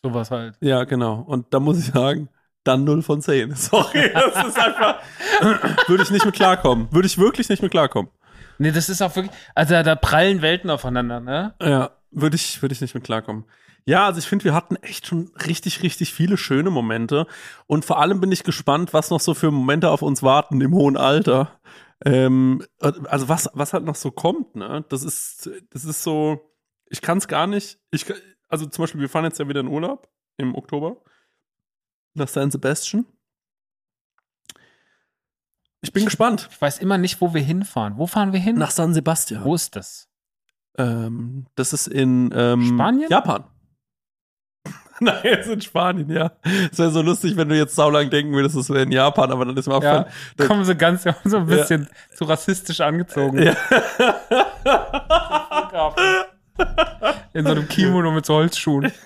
Sowas 0.02 0.30
halt. 0.30 0.56
Ja, 0.60 0.84
genau. 0.84 1.20
Und 1.20 1.52
da 1.52 1.60
muss 1.60 1.78
ich 1.78 1.92
sagen, 1.92 2.30
dann 2.64 2.84
0 2.84 3.02
von 3.02 3.20
10. 3.20 3.50
Sorry, 3.54 4.10
das 4.14 4.46
ist 4.46 4.58
einfach. 4.58 5.02
Würde 5.88 6.04
ich 6.04 6.10
nicht 6.10 6.24
mit 6.24 6.34
klarkommen. 6.34 6.88
Würde 6.90 7.04
ich 7.04 7.18
wirklich 7.18 7.50
nicht 7.50 7.60
mit 7.60 7.70
klarkommen. 7.70 8.10
Nee, 8.56 8.70
das 8.70 8.88
ist 8.88 9.02
auch 9.02 9.14
wirklich, 9.14 9.36
also 9.54 9.82
da 9.82 9.94
prallen 9.94 10.40
Welten 10.40 10.70
aufeinander, 10.70 11.20
ne? 11.20 11.54
Ja, 11.60 11.90
würde 12.10 12.36
ich, 12.36 12.62
würde 12.62 12.72
ich 12.72 12.80
nicht 12.80 12.94
mit 12.94 13.04
klarkommen. 13.04 13.44
Ja, 13.84 14.06
also 14.06 14.18
ich 14.18 14.26
finde, 14.26 14.44
wir 14.44 14.54
hatten 14.54 14.74
echt 14.76 15.06
schon 15.06 15.30
richtig, 15.46 15.82
richtig 15.82 16.12
viele 16.12 16.36
schöne 16.36 16.70
Momente. 16.70 17.26
Und 17.68 17.84
vor 17.84 18.00
allem 18.00 18.20
bin 18.20 18.32
ich 18.32 18.42
gespannt, 18.42 18.92
was 18.92 19.10
noch 19.10 19.20
so 19.20 19.32
für 19.34 19.52
Momente 19.52 19.90
auf 19.90 20.02
uns 20.02 20.24
warten 20.24 20.60
im 20.60 20.74
hohen 20.74 20.96
Alter. 20.96 21.55
Ähm, 22.04 22.62
also 22.78 23.28
was, 23.28 23.48
was 23.54 23.72
halt 23.72 23.84
noch 23.84 23.94
so 23.94 24.10
kommt, 24.10 24.54
ne? 24.54 24.84
Das 24.88 25.02
ist, 25.02 25.50
das 25.70 25.84
ist 25.84 26.02
so, 26.02 26.54
ich 26.86 27.00
kann 27.00 27.18
es 27.18 27.28
gar 27.28 27.46
nicht. 27.46 27.78
Ich, 27.90 28.06
also 28.48 28.66
zum 28.66 28.82
Beispiel, 28.82 29.00
wir 29.00 29.08
fahren 29.08 29.24
jetzt 29.24 29.38
ja 29.38 29.48
wieder 29.48 29.60
in 29.60 29.68
Urlaub 29.68 30.08
im 30.36 30.54
Oktober 30.54 31.02
nach 32.14 32.28
San 32.28 32.50
Sebastian. 32.50 33.06
Ich 35.80 35.92
bin 35.92 36.04
gespannt. 36.04 36.48
Ich 36.50 36.60
weiß 36.60 36.78
immer 36.78 36.98
nicht, 36.98 37.20
wo 37.20 37.32
wir 37.32 37.42
hinfahren. 37.42 37.96
Wo 37.96 38.06
fahren 38.06 38.32
wir 38.32 38.40
hin? 38.40 38.56
Nach 38.56 38.70
San 38.70 38.92
Sebastian. 38.92 39.44
wo 39.44 39.54
ist 39.54 39.76
das? 39.76 40.08
Ähm, 40.78 41.46
das 41.54 41.72
ist 41.72 41.86
in 41.86 42.30
ähm, 42.34 42.62
Spanien? 42.62 43.08
Japan. 43.08 43.44
Nein, 45.00 45.16
es 45.24 45.46
ist 45.46 45.52
in 45.52 45.60
Spanien, 45.60 46.10
ja. 46.10 46.30
Es 46.72 46.78
wäre 46.78 46.90
so 46.90 47.02
lustig, 47.02 47.36
wenn 47.36 47.48
du 47.48 47.56
jetzt 47.56 47.74
saulang 47.76 48.08
denken 48.10 48.32
würdest, 48.32 48.56
es 48.56 48.70
wäre 48.70 48.82
in 48.82 48.92
Japan, 48.92 49.30
aber 49.30 49.44
dann 49.44 49.56
ist 49.56 49.66
mir 49.66 49.72
Ja, 49.72 49.76
aufgefallen. 49.78 50.04
das- 50.36 50.46
kommen 50.48 50.64
sie 50.64 50.74
ganz 50.74 51.04
so 51.24 51.36
ein 51.36 51.46
bisschen 51.46 51.88
zu 52.14 52.24
rassistisch 52.24 52.80
angezogen. 52.80 53.42
Ja. 53.42 53.54
In 57.32 57.44
so 57.44 57.50
einem 57.52 57.68
Kimono 57.68 58.10
mit 58.12 58.24
so 58.26 58.34
Holzschuhen. 58.34 58.90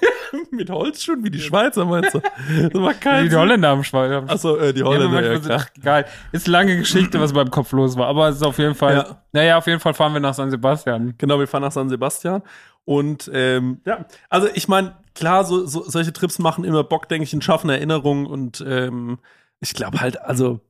Mit 0.52 0.70
Holzschuhen 0.70 1.24
wie 1.24 1.30
die 1.30 1.40
Schweizer, 1.40 1.84
meinst 1.84 2.14
du? 2.14 2.20
Das 2.20 2.72
macht 2.80 2.96
Wie 2.96 3.00
keinen 3.00 3.24
die 3.24 3.30
Sinn. 3.30 3.38
Holländer 3.40 3.70
am 3.70 3.82
Schwein. 3.82 4.28
Achso, 4.30 4.56
äh, 4.56 4.72
die 4.72 4.80
Ja, 4.80 4.86
Holländer, 4.86 5.32
ja, 5.32 5.38
klar. 5.40 5.58
ach, 5.60 5.70
egal. 5.76 6.04
Ist 6.30 6.46
lange 6.46 6.76
Geschichte, 6.76 7.20
was 7.20 7.32
meinem 7.32 7.50
Kopf 7.50 7.72
los 7.72 7.96
war. 7.96 8.06
Aber 8.06 8.28
es 8.28 8.36
ist 8.36 8.42
auf 8.44 8.58
jeden 8.58 8.76
Fall. 8.76 8.94
Ja. 8.94 9.22
Naja, 9.32 9.58
auf 9.58 9.66
jeden 9.66 9.80
Fall 9.80 9.92
fahren 9.92 10.12
wir 10.12 10.20
nach 10.20 10.34
San 10.34 10.48
Sebastian. 10.50 11.14
Genau, 11.18 11.40
wir 11.40 11.48
fahren 11.48 11.62
nach 11.62 11.72
San 11.72 11.88
Sebastian. 11.88 12.42
Und 12.84 13.28
ähm, 13.34 13.80
ja, 13.84 14.04
also 14.28 14.46
ich 14.54 14.68
meine, 14.68 14.94
klar, 15.16 15.42
so, 15.44 15.66
so, 15.66 15.82
solche 15.82 16.12
Trips 16.12 16.38
machen 16.38 16.62
immer 16.62 16.84
Bock, 16.84 17.08
denke 17.08 17.24
ich, 17.24 17.34
und 17.34 17.42
schaffen 17.42 17.68
Erinnerungen. 17.68 18.26
Und 18.26 18.64
ähm, 18.64 19.18
ich 19.58 19.74
glaube 19.74 20.00
halt, 20.00 20.20
also 20.22 20.60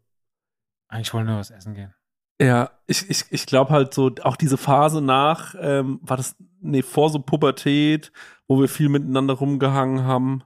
Eigentlich 0.88 1.12
wollen 1.12 1.26
wir 1.26 1.36
was 1.36 1.50
essen 1.50 1.74
gehen. 1.74 1.94
Ja, 2.40 2.70
ich, 2.86 3.08
ich, 3.10 3.24
ich 3.30 3.44
glaube 3.44 3.70
halt 3.70 3.92
so, 3.92 4.10
auch 4.22 4.36
diese 4.36 4.56
Phase 4.56 5.02
nach, 5.02 5.54
ähm, 5.60 6.00
war 6.02 6.16
das, 6.16 6.34
nee, 6.60 6.82
vor 6.82 7.10
so 7.10 7.18
Pubertät, 7.18 8.12
wo 8.48 8.60
wir 8.60 8.68
viel 8.68 8.88
miteinander 8.88 9.34
rumgehangen 9.34 10.04
haben. 10.04 10.42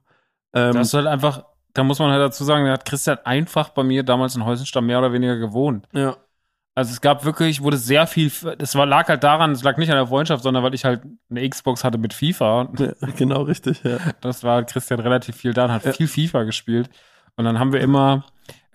Ähm, 0.52 0.72
Das 0.74 0.88
ist 0.88 0.94
halt 0.94 1.06
einfach, 1.06 1.44
da 1.72 1.82
muss 1.84 1.98
man 1.98 2.10
halt 2.10 2.20
dazu 2.22 2.44
sagen, 2.44 2.64
da 2.64 2.72
hat 2.72 2.84
Christian 2.84 3.18
einfach 3.24 3.70
bei 3.70 3.82
mir 3.82 4.02
damals 4.02 4.36
in 4.36 4.44
Heusenstamm 4.44 4.86
mehr 4.86 4.98
oder 4.98 5.12
weniger 5.12 5.36
gewohnt. 5.36 5.86
ja, 5.92 6.16
Also 6.74 6.92
es 6.92 7.00
gab 7.00 7.24
wirklich, 7.24 7.62
wurde 7.62 7.76
sehr 7.76 8.06
viel, 8.06 8.30
das 8.58 8.74
war, 8.74 8.86
lag 8.86 9.08
halt 9.08 9.24
daran, 9.24 9.52
es 9.52 9.62
lag 9.62 9.76
nicht 9.76 9.90
an 9.90 9.96
der 9.96 10.06
Freundschaft, 10.06 10.42
sondern 10.42 10.62
weil 10.62 10.74
ich 10.74 10.84
halt 10.84 11.02
eine 11.30 11.48
Xbox 11.48 11.82
hatte 11.84 11.98
mit 11.98 12.12
FIFA. 12.14 12.68
ja, 12.78 12.92
genau 13.16 13.42
richtig, 13.42 13.82
ja. 13.84 13.98
Das 14.20 14.44
war 14.44 14.62
Christian 14.64 15.00
relativ 15.00 15.36
viel 15.36 15.52
da 15.54 15.64
und 15.66 15.72
hat 15.72 15.82
viel 15.96 16.08
FIFA 16.08 16.44
gespielt. 16.44 16.90
Und 17.36 17.44
dann 17.44 17.58
haben 17.58 17.72
wir 17.72 17.80
immer, 17.80 18.24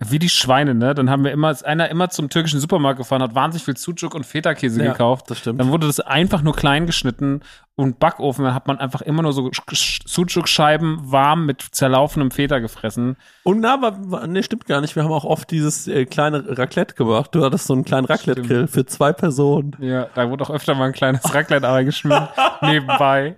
wie 0.02 0.18
die 0.18 0.30
Schweine, 0.30 0.74
ne? 0.74 0.94
Dann 0.94 1.10
haben 1.10 1.24
wir 1.24 1.30
immer, 1.30 1.50
ist 1.50 1.64
einer 1.66 1.90
immer 1.90 2.08
zum 2.08 2.30
türkischen 2.30 2.58
Supermarkt 2.58 2.98
gefahren, 2.98 3.22
hat 3.22 3.34
wahnsinnig 3.34 3.64
viel 3.66 3.76
Sucuk 3.76 4.14
und 4.14 4.24
Feta-Käse 4.24 4.82
Ja, 4.82 4.92
gekauft. 4.92 5.30
das 5.30 5.38
stimmt. 5.38 5.60
Dann 5.60 5.68
wurde 5.70 5.86
das 5.86 6.00
einfach 6.00 6.40
nur 6.40 6.54
klein 6.56 6.86
geschnitten 6.86 7.42
und 7.76 7.98
Backofen, 7.98 8.44
dann 8.44 8.54
hat 8.54 8.66
man 8.66 8.78
einfach 8.78 9.02
immer 9.02 9.20
nur 9.22 9.32
so 9.34 9.48
Sch- 9.48 10.00
Sucuk-Scheiben 10.06 11.12
warm 11.12 11.44
mit 11.46 11.60
zerlaufenem 11.62 12.30
Feta 12.30 12.60
gefressen. 12.60 13.16
Und 13.42 13.60
na, 13.60 13.80
war, 13.82 14.26
nee, 14.26 14.42
stimmt 14.42 14.64
gar 14.66 14.80
nicht. 14.80 14.96
Wir 14.96 15.04
haben 15.04 15.12
auch 15.12 15.24
oft 15.24 15.50
dieses 15.50 15.86
äh, 15.86 16.06
kleine 16.06 16.44
Raclette 16.58 16.94
gemacht. 16.94 17.34
Du 17.34 17.44
hattest 17.44 17.66
so 17.66 17.74
einen 17.74 17.84
kleinen 17.84 18.06
Raclette-Grill 18.06 18.68
für 18.68 18.86
zwei 18.86 19.12
Personen. 19.12 19.76
Ja, 19.80 20.06
da 20.14 20.30
wurde 20.30 20.44
auch 20.44 20.50
öfter 20.50 20.74
mal 20.74 20.86
ein 20.86 20.92
kleines 20.92 21.34
Raclette 21.34 21.68
eingeschmiert 21.68 22.30
nebenbei. 22.62 23.36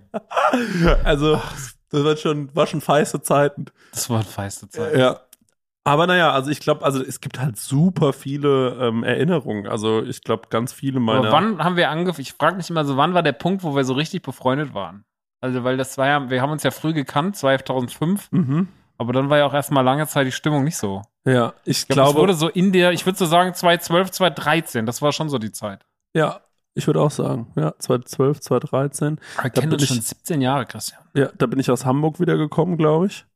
Also, 1.05 1.41
das 1.91 2.05
war 2.05 2.17
schon, 2.17 2.55
war 2.55 2.67
schon 2.67 2.81
feiste 2.81 3.21
Zeiten. 3.21 3.67
Das 3.93 4.09
war 4.09 4.17
eine 4.21 4.25
feiste 4.27 4.69
Zeit. 4.69 4.97
Ja. 4.97 5.21
Aber 5.85 6.07
naja, 6.07 6.31
also 6.33 6.51
ich 6.51 6.61
glaube, 6.61 6.85
also 6.85 7.03
es 7.03 7.21
gibt 7.21 7.41
halt 7.41 7.57
super 7.59 8.13
viele 8.13 8.77
ähm, 8.81 9.03
Erinnerungen. 9.03 9.67
Also 9.67 10.03
ich 10.03 10.23
glaube, 10.23 10.45
ganz 10.49 10.73
viele 10.73 11.01
meiner. 11.01 11.21
Aber 11.21 11.33
wann 11.33 11.63
haben 11.63 11.77
wir 11.77 11.91
angefangen? 11.91 12.23
Ich 12.23 12.35
frage 12.35 12.57
mich 12.57 12.71
immer 12.71 12.85
so, 12.85 12.97
wann 12.97 13.15
war 13.15 13.23
der 13.25 13.33
Punkt, 13.33 13.65
wo 13.65 13.75
wir 13.75 13.85
so 13.85 13.95
richtig 13.95 14.23
befreundet 14.23 14.75
waren? 14.75 15.05
Also, 15.41 15.65
weil 15.65 15.77
das 15.77 15.99
war 15.99 16.07
ja, 16.07 16.31
wir 16.31 16.41
haben 16.41 16.53
uns 16.53 16.63
ja 16.63 16.71
früh 16.71 16.93
gekannt, 16.93 17.37
2005, 17.37 18.31
Mhm. 18.31 18.69
aber 18.97 19.13
dann 19.13 19.29
war 19.29 19.39
ja 19.39 19.45
auch 19.47 19.55
erstmal 19.55 19.83
lange 19.83 20.07
Zeit 20.07 20.25
die 20.29 20.31
Stimmung 20.33 20.63
nicht 20.63 20.77
so. 20.77 21.03
Ja, 21.25 21.53
ich 21.65 21.81
Ich 21.81 21.89
glaube, 21.89 22.11
es 22.11 22.17
wurde 22.17 22.35
so 22.35 22.49
in 22.49 22.71
der, 22.73 22.93
ich 22.93 23.05
würde 23.07 23.19
so 23.19 23.27
sagen 23.27 23.53
2012, 23.53 24.13
2013, 24.13 24.87
das 24.87 25.03
war 25.03 25.11
schon 25.13 25.29
so 25.29 25.39
die 25.39 25.51
Zeit. 25.53 25.85
ja, 26.15 26.41
ich 26.75 26.87
würde 26.87 27.03
auch 27.03 27.11
sagen, 27.11 27.53
ja, 27.57 27.75
2012, 27.79 28.41
2013. 28.41 29.21
Wir 29.43 29.51
kennen 29.51 29.73
uns 29.75 29.87
schon 29.87 29.99
ich- 29.99 30.05
17 30.07 30.41
Jahre, 30.41 30.65
Christian. 30.65 31.03
Ja, 31.13 31.29
da 31.37 31.45
bin 31.47 31.59
ich 31.59 31.71
aus 31.71 31.85
Hamburg 31.85 32.19
wiedergekommen, 32.19 32.79
glaube 32.79 33.09
ich. 33.09 33.27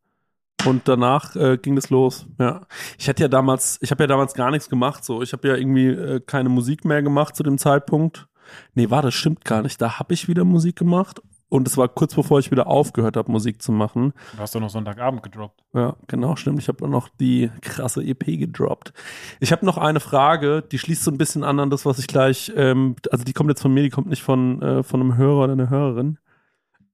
Und 0.65 0.89
danach 0.89 1.37
äh, 1.37 1.59
ging 1.59 1.77
es 1.77 1.91
los. 1.91 2.27
Ja, 2.39 2.63
ich 2.99 3.09
hatte 3.09 3.23
ja 3.23 3.29
damals, 3.29 3.79
ich 3.83 3.91
habe 3.91 4.03
ja 4.03 4.07
damals 4.07 4.35
gar 4.35 4.51
nichts 4.51 4.69
gemacht. 4.69 5.05
So, 5.05 5.23
ich 5.23 5.33
habe 5.33 5.47
ja 5.49 5.57
irgendwie 5.57 5.89
äh, 5.89 6.21
keine 6.21 6.49
Musik 6.49 6.85
mehr 6.85 7.03
gemacht 7.03 7.37
zu 7.37 7.43
dem 7.43 7.59
Zeitpunkt. 7.59 8.27
Nee, 8.75 8.91
war 8.91 9.03
das 9.03 9.15
stimmt 9.15 9.45
gar 9.45 9.63
nicht. 9.63 9.81
Da 9.81 9.99
habe 9.99 10.15
ich 10.15 10.29
wieder 10.29 10.45
Musik 10.45 10.77
gemacht 10.77 11.21
und 11.49 11.69
es 11.69 11.77
war 11.77 11.89
kurz 11.89 12.15
bevor 12.15 12.39
ich 12.39 12.51
wieder 12.51 12.67
aufgehört 12.67 13.17
habe, 13.17 13.31
Musik 13.31 13.63
zu 13.63 13.71
machen. 13.71 14.13
Du 14.35 14.39
hast 14.39 14.55
doch 14.55 14.61
noch 14.61 14.71
Sonntagabend 14.71 15.23
gedroppt. 15.23 15.63
Ja, 15.75 15.97
genau, 16.09 16.37
stimmt. 16.37 16.61
Ich 16.61 16.69
habe 16.69 16.89
noch 16.89 17.09
die 17.09 17.51
krasse 17.61 18.03
EP 18.03 18.25
gedroppt. 18.25 18.93
Ich 19.39 19.53
habe 19.53 19.65
noch 19.65 19.79
eine 19.79 20.01
Frage, 20.01 20.63
die 20.63 20.79
schließt 20.79 21.05
so 21.05 21.11
ein 21.11 21.19
bisschen 21.19 21.45
an 21.45 21.61
an 21.61 21.71
das, 21.71 21.87
was 21.87 21.99
ich 21.99 22.09
gleich, 22.09 22.53
ähm, 22.57 22.97
also 23.13 23.25
die 23.25 23.33
kommt 23.33 23.51
jetzt 23.51 23.63
von 23.63 23.73
mir, 23.73 23.83
die 23.83 23.91
kommt 23.91 24.09
nicht 24.09 24.23
von, 24.23 24.61
äh, 24.61 24.83
von 24.83 25.01
einem 25.01 25.17
Hörer 25.17 25.45
oder 25.45 25.53
einer 25.53 25.71
Hörerin. 25.71 26.19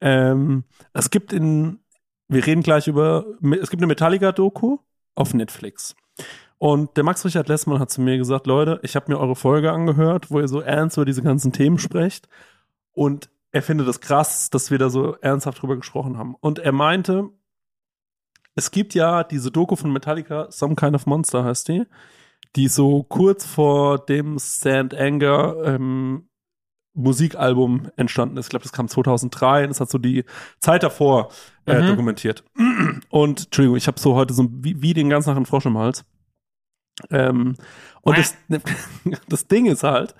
Ähm, 0.00 0.64
es 0.92 1.10
gibt 1.10 1.32
in, 1.32 1.78
wir 2.32 2.46
reden 2.46 2.62
gleich 2.62 2.88
über, 2.88 3.26
es 3.60 3.70
gibt 3.70 3.80
eine 3.80 3.86
Metallica-Doku 3.86 4.78
auf 5.14 5.34
Netflix. 5.34 5.94
Und 6.58 6.96
der 6.96 7.04
Max 7.04 7.24
Richard 7.24 7.48
Lessmann 7.48 7.80
hat 7.80 7.90
zu 7.90 8.00
mir 8.00 8.16
gesagt, 8.18 8.46
Leute, 8.46 8.78
ich 8.82 8.94
habe 8.94 9.10
mir 9.10 9.18
eure 9.18 9.34
Folge 9.34 9.72
angehört, 9.72 10.30
wo 10.30 10.40
ihr 10.40 10.48
so 10.48 10.60
ernst 10.60 10.96
über 10.96 11.04
diese 11.04 11.22
ganzen 11.22 11.52
Themen 11.52 11.78
sprecht. 11.78 12.28
Und 12.92 13.30
er 13.50 13.62
findet 13.62 13.88
es 13.88 14.00
krass, 14.00 14.48
dass 14.48 14.70
wir 14.70 14.78
da 14.78 14.88
so 14.88 15.16
ernsthaft 15.16 15.60
drüber 15.60 15.76
gesprochen 15.76 16.16
haben. 16.16 16.36
Und 16.40 16.58
er 16.58 16.72
meinte, 16.72 17.30
es 18.54 18.70
gibt 18.70 18.94
ja 18.94 19.24
diese 19.24 19.50
Doku 19.50 19.76
von 19.76 19.92
Metallica, 19.92 20.50
Some 20.50 20.76
Kind 20.76 20.94
of 20.94 21.06
Monster 21.06 21.44
heißt 21.44 21.68
die, 21.68 21.84
die 22.56 22.68
so 22.68 23.02
kurz 23.02 23.46
vor 23.46 23.98
dem 23.98 24.38
Stand 24.38 24.94
Anger 24.94 25.56
ähm, 25.64 26.28
Musikalbum 26.94 27.90
entstanden 27.96 28.36
ist. 28.36 28.46
Ich 28.46 28.50
glaube, 28.50 28.64
das 28.64 28.72
kam 28.72 28.88
2003 28.88 29.64
und 29.64 29.70
es 29.70 29.80
hat 29.80 29.90
so 29.90 29.98
die 29.98 30.24
Zeit 30.60 30.82
davor 30.82 31.30
äh, 31.66 31.82
Mhm. 31.82 31.86
dokumentiert. 31.88 32.44
Und, 33.10 33.44
Entschuldigung, 33.44 33.76
ich 33.76 33.86
habe 33.86 34.00
so 34.00 34.14
heute 34.14 34.34
so 34.34 34.48
wie, 34.50 34.80
wie 34.82 34.94
den 34.94 35.10
ganzen 35.10 35.28
Tag 35.28 35.36
einen 35.36 35.46
Frosch 35.46 35.66
im 35.66 35.78
Hals. 35.78 36.04
Ähm, 37.10 37.56
und 38.02 38.18
das, 38.18 38.34
das 39.28 39.46
Ding 39.48 39.66
ist 39.66 39.82
halt, 39.82 40.14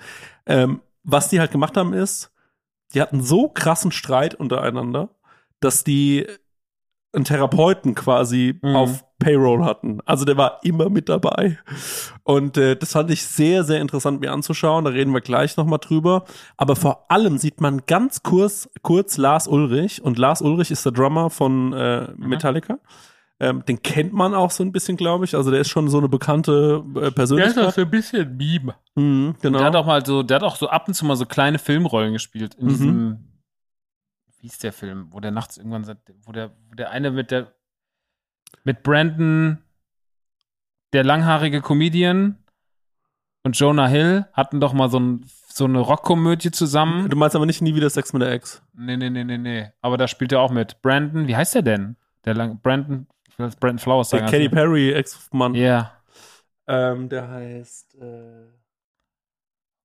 ähm, 0.46 0.80
was 1.02 1.28
die 1.28 1.40
halt 1.40 1.50
gemacht 1.52 1.76
haben 1.76 1.92
ist, 1.92 2.30
die 2.94 3.00
hatten 3.00 3.22
so 3.22 3.48
krassen 3.48 3.90
Streit 3.92 4.34
untereinander, 4.34 5.10
dass 5.60 5.84
die 5.84 6.26
einen 7.12 7.24
Therapeuten 7.24 7.94
quasi 7.94 8.58
Mhm. 8.62 8.76
auf 8.76 9.04
Payroll 9.22 9.64
hatten. 9.64 10.00
Also 10.04 10.24
der 10.24 10.36
war 10.36 10.60
immer 10.62 10.88
mit 10.90 11.08
dabei. 11.08 11.58
Und 12.24 12.56
äh, 12.56 12.76
das 12.76 12.92
fand 12.92 13.10
ich 13.10 13.24
sehr, 13.24 13.64
sehr 13.64 13.80
interessant 13.80 14.20
mir 14.20 14.32
anzuschauen. 14.32 14.84
Da 14.84 14.90
reden 14.90 15.12
wir 15.12 15.20
gleich 15.20 15.56
nochmal 15.56 15.78
drüber. 15.80 16.24
Aber 16.56 16.76
vor 16.76 17.06
allem 17.10 17.38
sieht 17.38 17.60
man 17.60 17.82
ganz 17.86 18.22
kurz, 18.22 18.68
kurz 18.82 19.16
Lars 19.16 19.46
Ulrich. 19.46 20.02
Und 20.02 20.18
Lars 20.18 20.42
Ulrich 20.42 20.70
ist 20.70 20.84
der 20.84 20.92
Drummer 20.92 21.30
von 21.30 21.72
äh, 21.72 22.08
Metallica. 22.16 22.78
Ähm, 23.40 23.64
den 23.66 23.82
kennt 23.82 24.12
man 24.12 24.34
auch 24.34 24.52
so 24.52 24.62
ein 24.62 24.70
bisschen, 24.70 24.96
glaube 24.96 25.24
ich. 25.24 25.34
Also 25.34 25.50
der 25.50 25.60
ist 25.60 25.68
schon 25.68 25.88
so 25.88 25.98
eine 25.98 26.08
bekannte 26.08 26.84
äh, 26.94 27.10
Persönlichkeit. 27.10 27.74
so 27.74 27.80
ein 27.80 27.90
bisschen 27.90 28.36
Meme. 28.36 28.74
Mhm, 28.94 29.34
genau. 29.42 29.58
Der 29.58 29.66
hat 29.66 29.74
auch 29.76 29.86
mal 29.86 30.06
so, 30.06 30.22
der 30.22 30.36
hat 30.36 30.42
auch 30.44 30.54
so 30.56 30.68
ab 30.68 30.86
und 30.86 30.94
zu 30.94 31.04
mal 31.04 31.16
so 31.16 31.26
kleine 31.26 31.58
Filmrollen 31.58 32.12
gespielt 32.12 32.54
in 32.54 32.66
Mhm. 32.66 32.68
diesem, 32.70 33.18
wie 34.38 34.46
ist 34.46 34.62
der 34.62 34.72
Film, 34.72 35.08
wo 35.10 35.18
der 35.18 35.32
nachts 35.32 35.56
irgendwann, 35.56 35.82
sagt, 35.84 36.12
wo 36.24 36.30
der, 36.32 36.50
wo 36.68 36.74
der 36.76 36.90
eine 36.90 37.10
mit 37.10 37.30
der, 37.32 37.52
mit 38.64 38.82
Brandon, 38.82 39.58
der 40.92 41.04
langhaarige 41.04 41.60
Comedian 41.60 42.38
und 43.44 43.58
Jonah 43.58 43.88
Hill 43.88 44.26
hatten 44.32 44.60
doch 44.60 44.72
mal 44.72 44.90
so, 44.90 45.00
ein, 45.00 45.26
so 45.48 45.64
eine 45.64 45.80
Rockkomödie 45.80 46.50
zusammen. 46.50 47.08
du 47.08 47.16
meinst 47.16 47.34
aber 47.34 47.46
nicht 47.46 47.62
nie 47.62 47.74
wieder 47.74 47.90
Sex 47.90 48.12
mit 48.12 48.22
der 48.22 48.30
Ex. 48.30 48.62
Nee, 48.74 48.96
nee, 48.96 49.10
nee, 49.10 49.24
nee, 49.24 49.38
nee. 49.38 49.70
Aber 49.80 49.96
da 49.96 50.06
spielt 50.06 50.32
er 50.32 50.40
auch 50.40 50.50
mit. 50.50 50.80
Brandon, 50.82 51.26
wie 51.26 51.36
heißt 51.36 51.54
der 51.54 51.62
denn? 51.62 51.96
Der 52.24 52.34
lang, 52.34 52.60
Brandon, 52.60 53.06
ich 53.28 53.38
will 53.38 53.50
Brandon 53.58 53.78
Flowers 53.78 54.10
Der 54.10 54.20
sagen. 54.20 54.30
Katy 54.30 54.44
also- 54.44 54.54
Perry 54.54 54.92
Ex-Mann. 54.92 55.54
Ja. 55.54 55.92
Ähm, 56.68 57.08
der 57.08 57.28
heißt 57.28 57.96
äh, 57.96 58.46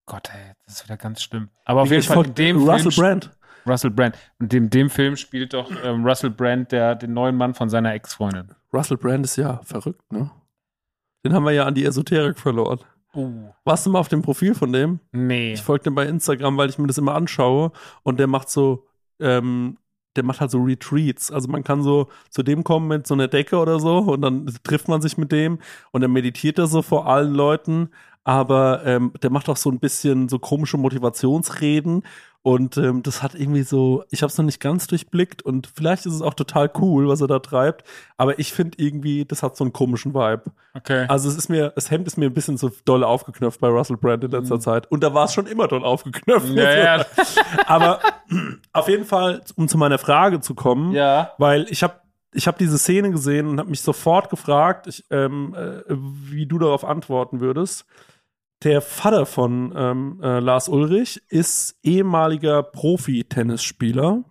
Gott, 0.05 0.29
ey, 0.33 0.53
das 0.65 0.75
ist 0.75 0.83
wieder 0.85 0.97
ganz 0.97 1.21
schlimm. 1.21 1.49
Aber 1.65 1.81
auf 1.81 1.89
wie 1.89 1.95
jeden 1.95 2.05
Fall 2.05 2.25
in 2.25 2.35
dem 2.35 2.57
Russell 2.69 2.91
Film, 2.91 3.05
Brand. 3.07 3.37
Russell 3.67 3.91
Brand. 3.91 4.17
Und 4.39 4.53
in 4.53 4.69
dem 4.69 4.89
Film 4.89 5.15
spielt 5.15 5.53
doch 5.53 5.71
ähm, 5.84 6.06
Russell 6.06 6.30
Brand 6.30 6.71
der, 6.71 6.95
den 6.95 7.13
neuen 7.13 7.36
Mann 7.36 7.53
von 7.53 7.69
seiner 7.69 7.93
Ex-Freundin. 7.93 8.51
Russell 8.73 8.97
Brand 8.97 9.25
ist 9.25 9.36
ja 9.36 9.62
verrückt, 9.63 10.01
ne? 10.12 10.32
Den 11.25 11.34
haben 11.34 11.43
wir 11.43 11.51
ja 11.51 11.65
an 11.65 11.73
die 11.73 11.84
Esoterik 11.84 12.39
verloren. 12.39 12.80
Oh. 13.13 13.32
Warst 13.63 13.86
du 13.86 13.89
mal 13.89 13.99
auf 13.99 14.10
dem 14.10 14.21
Profil 14.21 14.53
von 14.53 14.71
dem? 14.71 14.99
Nee. 15.12 15.53
Ich 15.53 15.62
folge 15.62 15.86
dem 15.86 15.95
bei 15.95 16.06
Instagram, 16.06 16.58
weil 16.58 16.69
ich 16.69 16.77
mir 16.77 16.88
das 16.88 16.97
immer 16.97 17.15
anschaue 17.15 17.71
und 18.03 18.19
der 18.19 18.27
macht 18.27 18.49
so, 18.49 18.86
ähm, 19.19 19.77
der 20.15 20.23
macht 20.23 20.39
halt 20.39 20.51
so 20.51 20.62
Retreats. 20.62 21.32
Also 21.32 21.47
man 21.47 21.63
kann 21.63 21.82
so 21.82 22.10
zu 22.30 22.43
dem 22.43 22.63
kommen 22.63 22.88
mit 22.88 23.08
so 23.08 23.13
einer 23.13 23.27
Decke 23.27 23.58
oder 23.58 23.80
so 23.80 23.97
und 23.99 24.21
dann 24.21 24.45
trifft 24.63 24.88
man 24.88 25.01
sich 25.01 25.17
mit 25.17 25.32
dem 25.32 25.60
und 25.91 26.01
dann 26.01 26.12
meditiert 26.12 26.60
er 26.60 26.67
so 26.67 26.82
vor 26.82 27.08
allen 27.08 27.34
Leuten. 27.34 27.89
Aber 28.27 28.85
ähm, 28.85 29.13
der 29.23 29.29
macht 29.29 29.47
auch 29.47 29.55
so 29.55 29.69
ein 29.71 29.79
bisschen 29.79 30.27
so 30.27 30.37
komische 30.37 30.75
Motivationsreden 30.77 32.03
und 32.41 32.75
ähm, 32.77 33.01
das 33.03 33.23
hat 33.23 33.35
irgendwie 33.35 33.63
so, 33.63 34.03
ich 34.09 34.21
habe 34.21 34.29
es 34.31 34.37
noch 34.37 34.43
nicht 34.43 34.59
ganz 34.59 34.85
durchblickt 34.87 35.41
und 35.43 35.67
vielleicht 35.73 36.05
ist 36.05 36.13
es 36.13 36.21
auch 36.21 36.33
total 36.33 36.69
cool, 36.79 37.07
was 37.07 37.21
er 37.21 37.27
da 37.27 37.39
treibt. 37.39 37.85
Aber 38.17 38.37
ich 38.37 38.51
finde 38.51 38.77
irgendwie, 38.81 39.23
das 39.23 39.43
hat 39.43 39.55
so 39.55 39.63
einen 39.63 39.71
komischen 39.71 40.13
Vibe. 40.13 40.43
Okay. 40.73 41.05
Also 41.07 41.29
es 41.29 41.37
ist 41.37 41.49
mir, 41.49 41.69
das 41.75 41.89
Hemd 41.89 42.05
ist 42.07 42.17
mir 42.17 42.25
ein 42.25 42.33
bisschen 42.33 42.57
zu 42.57 42.69
doll 42.83 43.03
aufgeknöpft 43.05 43.61
bei 43.61 43.69
Russell 43.69 43.97
Brand 43.97 44.23
in 44.25 44.31
letzter 44.31 44.55
Mhm. 44.55 44.61
Zeit. 44.61 44.91
Und 44.91 45.03
da 45.03 45.13
war 45.13 45.25
es 45.25 45.33
schon 45.33 45.47
immer 45.47 45.67
doll 45.69 45.83
aufgeknöpft. 45.85 46.49
ja, 46.49 46.97
ja. 46.97 47.05
Aber 47.65 47.99
auf 48.73 48.89
jeden 48.89 49.05
Fall, 49.05 49.41
um 49.55 49.67
zu 49.69 49.77
meiner 49.77 49.97
Frage 49.99 50.41
zu 50.41 50.53
kommen, 50.53 50.91
ja. 50.91 51.31
weil 51.37 51.65
ich 51.69 51.81
habe 51.81 51.95
ich 52.33 52.47
hab 52.47 52.57
diese 52.57 52.77
Szene 52.77 53.09
gesehen 53.11 53.47
und 53.47 53.59
habe 53.59 53.69
mich 53.69 53.81
sofort 53.81 54.29
gefragt, 54.29 54.87
ich, 54.87 55.05
ähm, 55.11 55.55
äh, 55.55 55.81
wie 55.89 56.45
du 56.45 56.59
darauf 56.59 56.83
antworten 56.83 57.39
würdest. 57.39 57.85
Der 58.63 58.81
Vater 58.81 59.25
von 59.25 59.73
ähm, 59.75 60.19
äh, 60.23 60.39
Lars 60.39 60.67
Ulrich 60.67 61.21
ist 61.29 61.77
ehemaliger 61.83 62.63
Profi-Tennisspieler 62.63 64.23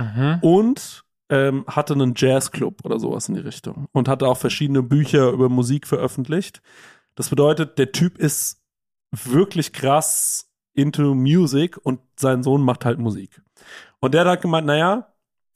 Mhm. 0.00 0.38
und 0.40 1.04
ähm, 1.28 1.64
hatte 1.66 1.92
einen 1.92 2.14
Jazzclub 2.16 2.82
oder 2.84 2.98
sowas 2.98 3.28
in 3.28 3.34
die 3.34 3.42
Richtung 3.42 3.88
und 3.92 4.08
hatte 4.08 4.26
auch 4.26 4.38
verschiedene 4.38 4.82
Bücher 4.82 5.30
über 5.30 5.50
Musik 5.50 5.86
veröffentlicht. 5.86 6.62
Das 7.14 7.28
bedeutet, 7.28 7.78
der 7.78 7.92
Typ 7.92 8.16
ist 8.16 8.62
wirklich 9.12 9.74
krass 9.74 10.50
into 10.72 11.14
Music 11.14 11.76
und 11.82 12.00
sein 12.18 12.42
Sohn 12.42 12.62
macht 12.62 12.86
halt 12.86 12.98
Musik. 12.98 13.42
Und 14.00 14.14
der 14.14 14.22
hat 14.22 14.28
halt 14.28 14.40
gemeint, 14.42 14.66
naja, 14.66 15.12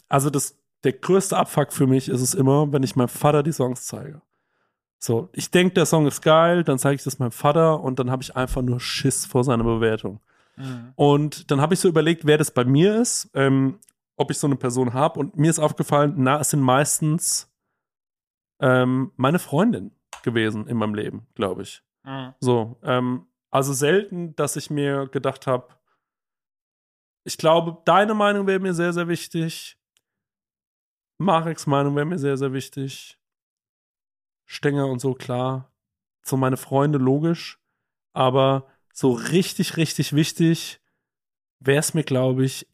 also 0.08 0.28
das, 0.28 0.58
der 0.84 0.92
größte 0.92 1.36
Abfuck 1.36 1.72
für 1.72 1.86
mich 1.86 2.08
ist 2.10 2.20
es 2.20 2.34
immer, 2.34 2.70
wenn 2.72 2.82
ich 2.82 2.96
meinem 2.96 3.08
Vater 3.08 3.42
die 3.42 3.52
Songs 3.52 3.86
zeige. 3.86 4.20
So, 5.02 5.30
ich 5.32 5.50
denke, 5.50 5.74
der 5.74 5.86
Song 5.86 6.06
ist 6.06 6.20
geil, 6.20 6.62
dann 6.62 6.78
zeige 6.78 6.96
ich 6.96 7.02
das 7.02 7.18
meinem 7.18 7.32
Vater 7.32 7.80
und 7.80 7.98
dann 7.98 8.10
habe 8.10 8.22
ich 8.22 8.36
einfach 8.36 8.60
nur 8.60 8.80
Schiss 8.80 9.24
vor 9.24 9.44
seiner 9.44 9.64
Bewertung. 9.64 10.20
Mhm. 10.56 10.92
Und 10.94 11.50
dann 11.50 11.60
habe 11.62 11.72
ich 11.72 11.80
so 11.80 11.88
überlegt, 11.88 12.26
wer 12.26 12.36
das 12.36 12.50
bei 12.50 12.66
mir 12.66 13.00
ist, 13.00 13.30
ähm, 13.32 13.78
ob 14.16 14.30
ich 14.30 14.36
so 14.36 14.46
eine 14.46 14.56
Person 14.56 14.92
habe. 14.92 15.18
Und 15.18 15.36
mir 15.38 15.48
ist 15.48 15.58
aufgefallen, 15.58 16.14
na, 16.18 16.38
es 16.38 16.50
sind 16.50 16.60
meistens 16.60 17.50
ähm, 18.60 19.12
meine 19.16 19.38
Freundin 19.38 19.92
gewesen 20.22 20.66
in 20.66 20.76
meinem 20.76 20.94
Leben, 20.94 21.26
glaube 21.34 21.62
ich. 21.62 21.82
Mhm. 22.04 22.34
So, 22.40 22.78
ähm, 22.82 23.26
also 23.50 23.72
selten, 23.72 24.36
dass 24.36 24.56
ich 24.56 24.68
mir 24.68 25.06
gedacht 25.06 25.46
habe, 25.46 25.68
ich 27.24 27.38
glaube, 27.38 27.78
deine 27.86 28.12
Meinung 28.12 28.46
wäre 28.46 28.60
mir 28.60 28.74
sehr, 28.74 28.92
sehr 28.92 29.08
wichtig. 29.08 29.78
Mareks 31.18 31.66
Meinung 31.66 31.96
wäre 31.96 32.06
mir 32.06 32.18
sehr, 32.18 32.36
sehr 32.36 32.52
wichtig. 32.52 33.19
Stenger 34.50 34.88
und 34.88 34.98
so, 34.98 35.14
klar. 35.14 35.70
So 36.22 36.36
meine 36.36 36.56
Freunde, 36.56 36.98
logisch. 36.98 37.60
Aber 38.12 38.66
so 38.92 39.12
richtig, 39.12 39.76
richtig 39.76 40.12
wichtig 40.12 40.80
wäre 41.60 41.78
es 41.78 41.94
mir, 41.94 42.02
glaube 42.02 42.44
ich, 42.44 42.66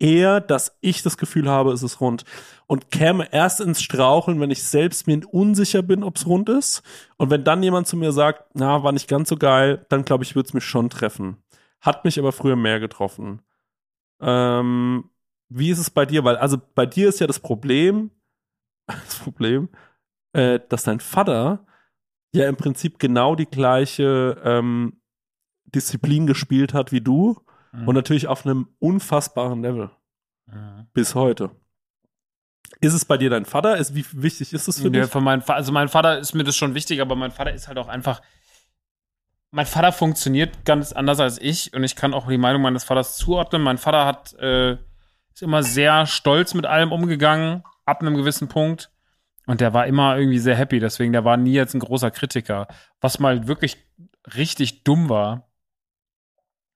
eher, 0.00 0.40
dass 0.40 0.76
ich 0.80 1.04
das 1.04 1.16
Gefühl 1.16 1.48
habe, 1.48 1.70
es 1.70 1.84
ist 1.84 2.00
rund. 2.00 2.24
Und 2.66 2.90
käme 2.90 3.32
erst 3.32 3.60
ins 3.60 3.80
Straucheln, 3.80 4.40
wenn 4.40 4.50
ich 4.50 4.64
selbst 4.64 5.06
mir 5.06 5.20
unsicher 5.30 5.82
bin, 5.82 6.02
ob 6.02 6.16
es 6.16 6.26
rund 6.26 6.48
ist. 6.48 6.82
Und 7.16 7.30
wenn 7.30 7.44
dann 7.44 7.62
jemand 7.62 7.86
zu 7.86 7.96
mir 7.96 8.10
sagt, 8.10 8.50
na, 8.54 8.82
war 8.82 8.90
nicht 8.90 9.08
ganz 9.08 9.28
so 9.28 9.36
geil, 9.36 9.86
dann 9.90 10.04
glaube 10.04 10.24
ich, 10.24 10.34
würde 10.34 10.48
es 10.48 10.54
mich 10.54 10.64
schon 10.64 10.90
treffen. 10.90 11.36
Hat 11.80 12.04
mich 12.04 12.18
aber 12.18 12.32
früher 12.32 12.56
mehr 12.56 12.80
getroffen. 12.80 13.40
Ähm, 14.20 15.10
wie 15.48 15.70
ist 15.70 15.78
es 15.78 15.90
bei 15.90 16.06
dir? 16.06 16.24
Weil, 16.24 16.38
also 16.38 16.58
bei 16.74 16.86
dir 16.86 17.08
ist 17.08 17.20
ja 17.20 17.28
das 17.28 17.38
Problem, 17.38 18.10
das 18.86 19.20
Problem, 19.20 19.68
äh, 20.34 20.60
dass 20.68 20.82
dein 20.84 21.00
Vater 21.00 21.66
ja 22.32 22.48
im 22.48 22.56
Prinzip 22.56 22.98
genau 22.98 23.34
die 23.34 23.46
gleiche 23.46 24.40
ähm, 24.44 25.00
Disziplin 25.66 26.26
gespielt 26.26 26.74
hat 26.74 26.92
wie 26.92 27.00
du 27.00 27.40
Mhm. 27.72 27.88
und 27.88 27.94
natürlich 27.96 28.28
auf 28.28 28.44
einem 28.46 28.68
unfassbaren 28.78 29.62
Level 29.62 29.90
Mhm. 30.46 30.86
bis 30.92 31.14
heute. 31.16 31.50
Ist 32.80 32.92
es 32.94 33.04
bei 33.04 33.16
dir 33.16 33.30
dein 33.30 33.44
Vater? 33.44 33.76
Ist, 33.78 33.94
wie 33.94 34.04
wichtig 34.12 34.52
ist 34.52 34.68
es 34.68 34.80
für 34.80 34.90
Nee, 34.90 35.00
dich? 35.02 35.10
von 35.10 35.24
meinem 35.24 35.42
also 35.46 35.72
mein 35.72 35.88
Vater 35.88 36.18
ist 36.18 36.34
mir 36.34 36.44
das 36.44 36.54
schon 36.56 36.74
wichtig, 36.74 37.00
aber 37.00 37.16
mein 37.16 37.30
Vater 37.30 37.52
ist 37.52 37.66
halt 37.68 37.78
auch 37.78 37.88
einfach. 37.88 38.20
Mein 39.50 39.66
Vater 39.66 39.92
funktioniert 39.92 40.64
ganz 40.64 40.92
anders 40.92 41.20
als 41.20 41.40
ich 41.40 41.72
und 41.74 41.84
ich 41.84 41.94
kann 41.96 42.12
auch 42.14 42.26
die 42.28 42.38
Meinung 42.38 42.62
meines 42.62 42.82
Vaters 42.84 43.16
zuordnen. 43.16 43.62
Mein 43.62 43.78
Vater 43.78 44.04
hat 44.04 44.32
äh, 44.34 44.72
ist 45.32 45.42
immer 45.42 45.62
sehr 45.62 46.06
stolz 46.06 46.54
mit 46.54 46.66
allem 46.66 46.92
umgegangen, 46.92 47.62
ab 47.86 48.00
einem 48.00 48.16
gewissen 48.16 48.48
Punkt. 48.48 48.90
Und 49.46 49.60
der 49.60 49.74
war 49.74 49.86
immer 49.86 50.16
irgendwie 50.16 50.38
sehr 50.38 50.56
happy, 50.56 50.80
deswegen 50.80 51.12
der 51.12 51.24
war 51.24 51.36
nie 51.36 51.52
jetzt 51.52 51.74
ein 51.74 51.80
großer 51.80 52.10
Kritiker. 52.10 52.66
Was 53.00 53.18
mal 53.18 53.46
wirklich 53.46 53.76
richtig 54.34 54.84
dumm 54.84 55.08
war, 55.08 55.48